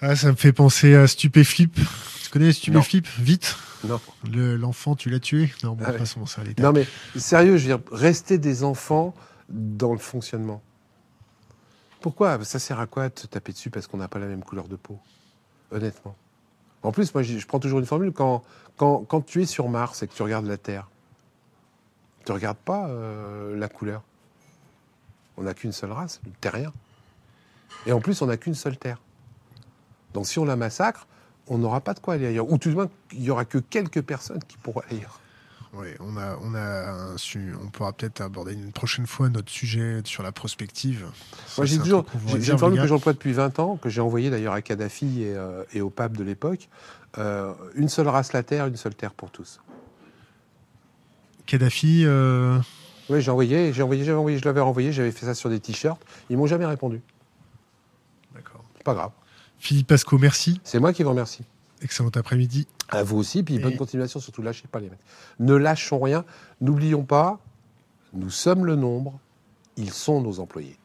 Ah, 0.00 0.14
ça 0.14 0.30
me 0.30 0.36
fait 0.36 0.52
penser 0.52 0.94
à 0.94 1.06
Stupéflip. 1.06 1.78
Tu 2.26 2.32
connais 2.32 2.52
Stupéflip 2.52 3.06
Vite 3.20 3.56
Non. 3.84 4.00
Le- 4.28 4.56
L'enfant, 4.56 4.96
tu 4.96 5.10
l'as 5.10 5.20
tué 5.20 5.52
Non, 5.62 5.74
bon, 5.74 5.84
Ah 5.86 5.92
ouais. 5.92 5.98
passons, 5.98 6.26
ça 6.26 6.40
allait. 6.40 6.56
Non, 6.58 6.72
mais 6.72 6.84
sérieux, 7.14 7.56
je 7.56 7.68
veux 7.68 7.76
dire, 7.78 7.84
rester 7.92 8.36
des 8.36 8.64
enfants 8.64 9.14
dans 9.48 9.92
le 9.92 10.00
fonctionnement. 10.00 10.60
Pourquoi 12.00 12.42
Ça 12.44 12.58
sert 12.58 12.80
à 12.80 12.88
quoi 12.88 13.10
de 13.10 13.16
se 13.16 13.28
taper 13.28 13.52
dessus 13.52 13.70
parce 13.70 13.86
qu'on 13.86 13.98
n'a 13.98 14.08
pas 14.08 14.18
la 14.18 14.26
même 14.26 14.42
couleur 14.42 14.66
de 14.66 14.74
peau? 14.74 14.98
Honnêtement. 15.70 16.16
En 16.82 16.90
plus, 16.90 17.14
moi, 17.14 17.22
je 17.22 17.38
je 17.38 17.46
prends 17.46 17.60
toujours 17.60 17.78
une 17.78 17.86
formule. 17.86 18.10
Quand, 18.12 18.42
quand, 18.76 19.04
quand 19.04 19.20
tu 19.24 19.42
es 19.42 19.46
sur 19.46 19.68
Mars 19.68 20.02
et 20.02 20.08
que 20.08 20.12
tu 20.14 20.22
regardes 20.24 20.46
la 20.46 20.56
Terre, 20.58 20.90
tu 22.24 22.32
ne 22.32 22.34
regardes 22.34 22.58
pas 22.58 22.88
euh, 22.88 23.56
la 23.56 23.68
couleur. 23.68 24.02
On 25.36 25.42
n'a 25.44 25.54
qu'une 25.54 25.70
seule 25.70 25.92
race, 25.92 26.20
le 26.24 26.32
terrien. 26.40 26.72
Et 27.86 27.92
en 27.92 28.00
plus, 28.00 28.20
on 28.20 28.26
n'a 28.26 28.36
qu'une 28.36 28.54
seule 28.56 28.76
Terre. 28.78 29.00
Donc 30.12 30.26
si 30.26 30.40
on 30.40 30.44
la 30.44 30.56
massacre, 30.56 31.06
on 31.48 31.58
n'aura 31.58 31.80
pas 31.80 31.94
de 31.94 32.00
quoi 32.00 32.14
aller 32.14 32.26
ailleurs. 32.26 32.50
Ou 32.50 32.58
tout 32.58 32.70
de 32.70 32.74
moins, 32.74 32.88
il 33.12 33.20
n'y 33.20 33.30
aura 33.30 33.44
que 33.44 33.58
quelques 33.58 34.02
personnes 34.02 34.42
qui 34.46 34.56
pourront 34.56 34.80
aller 34.80 34.98
ailleurs. 34.98 35.20
Ouais, 35.72 35.94
on 36.00 36.16
a, 36.16 36.38
on 36.42 36.54
a 36.54 36.90
un 36.90 37.16
on 37.62 37.68
pourra 37.68 37.92
peut-être 37.92 38.22
aborder 38.22 38.54
une 38.54 38.72
prochaine 38.72 39.06
fois 39.06 39.28
notre 39.28 39.50
sujet 39.50 40.00
sur 40.04 40.22
la 40.22 40.32
prospective. 40.32 41.04
Moi, 41.58 41.66
j'ai 41.66 41.76
toujours, 41.78 42.06
j'ai 42.28 42.52
une 42.52 42.58
formule 42.58 42.80
que 42.80 42.86
j'emploie 42.86 43.12
depuis 43.12 43.32
20 43.32 43.58
ans, 43.58 43.76
que 43.76 43.90
j'ai 43.90 44.00
envoyée 44.00 44.30
d'ailleurs 44.30 44.54
à 44.54 44.62
Kadhafi 44.62 45.22
et, 45.22 45.34
euh, 45.34 45.64
et 45.74 45.82
au 45.82 45.90
pape 45.90 46.16
de 46.16 46.24
l'époque. 46.24 46.68
Euh, 47.18 47.52
une 47.74 47.88
seule 47.88 48.08
race 48.08 48.32
la 48.32 48.42
terre, 48.42 48.66
une 48.66 48.76
seule 48.76 48.94
terre 48.94 49.12
pour 49.12 49.30
tous. 49.30 49.60
Kadhafi, 51.44 52.04
euh, 52.06 52.58
Oui, 53.10 53.20
j'ai 53.20 53.30
envoyé, 53.30 53.72
j'ai 53.72 53.82
envoyé, 53.82 54.04
j'avais 54.04 54.18
envoyé, 54.18 54.38
je 54.38 54.44
l'avais 54.44 54.60
renvoyé, 54.60 54.92
j'avais 54.92 55.12
fait 55.12 55.26
ça 55.26 55.34
sur 55.34 55.50
des 55.50 55.60
t-shirts. 55.60 56.00
Ils 56.30 56.38
m'ont 56.38 56.46
jamais 56.46 56.66
répondu. 56.66 57.02
d'accord. 58.34 58.64
Pas 58.82 58.94
grave. 58.94 59.10
Philippe 59.58 59.88
Pasco, 59.88 60.18
merci. 60.18 60.60
C'est 60.64 60.78
moi 60.78 60.92
qui 60.92 61.02
vous 61.02 61.10
remercie. 61.10 61.44
Excellent 61.82 62.10
après-midi. 62.14 62.66
À 62.88 63.02
vous 63.02 63.16
aussi, 63.18 63.42
puis 63.42 63.56
Et- 63.56 63.58
bonne 63.58 63.76
continuation. 63.76 64.20
Surtout, 64.20 64.42
lâchez 64.42 64.68
pas 64.70 64.80
les 64.80 64.88
mecs. 64.90 64.98
Ne 65.40 65.54
lâchons 65.54 66.00
rien. 66.00 66.24
N'oublions 66.60 67.04
pas, 67.04 67.38
nous 68.12 68.30
sommes 68.30 68.64
le 68.64 68.76
nombre. 68.76 69.18
Ils 69.76 69.92
sont 69.92 70.20
nos 70.22 70.40
employés. 70.40 70.76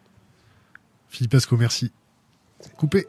Philippe 1.10 1.32
Pasco, 1.32 1.56
merci. 1.58 1.92
Coupé. 2.78 3.08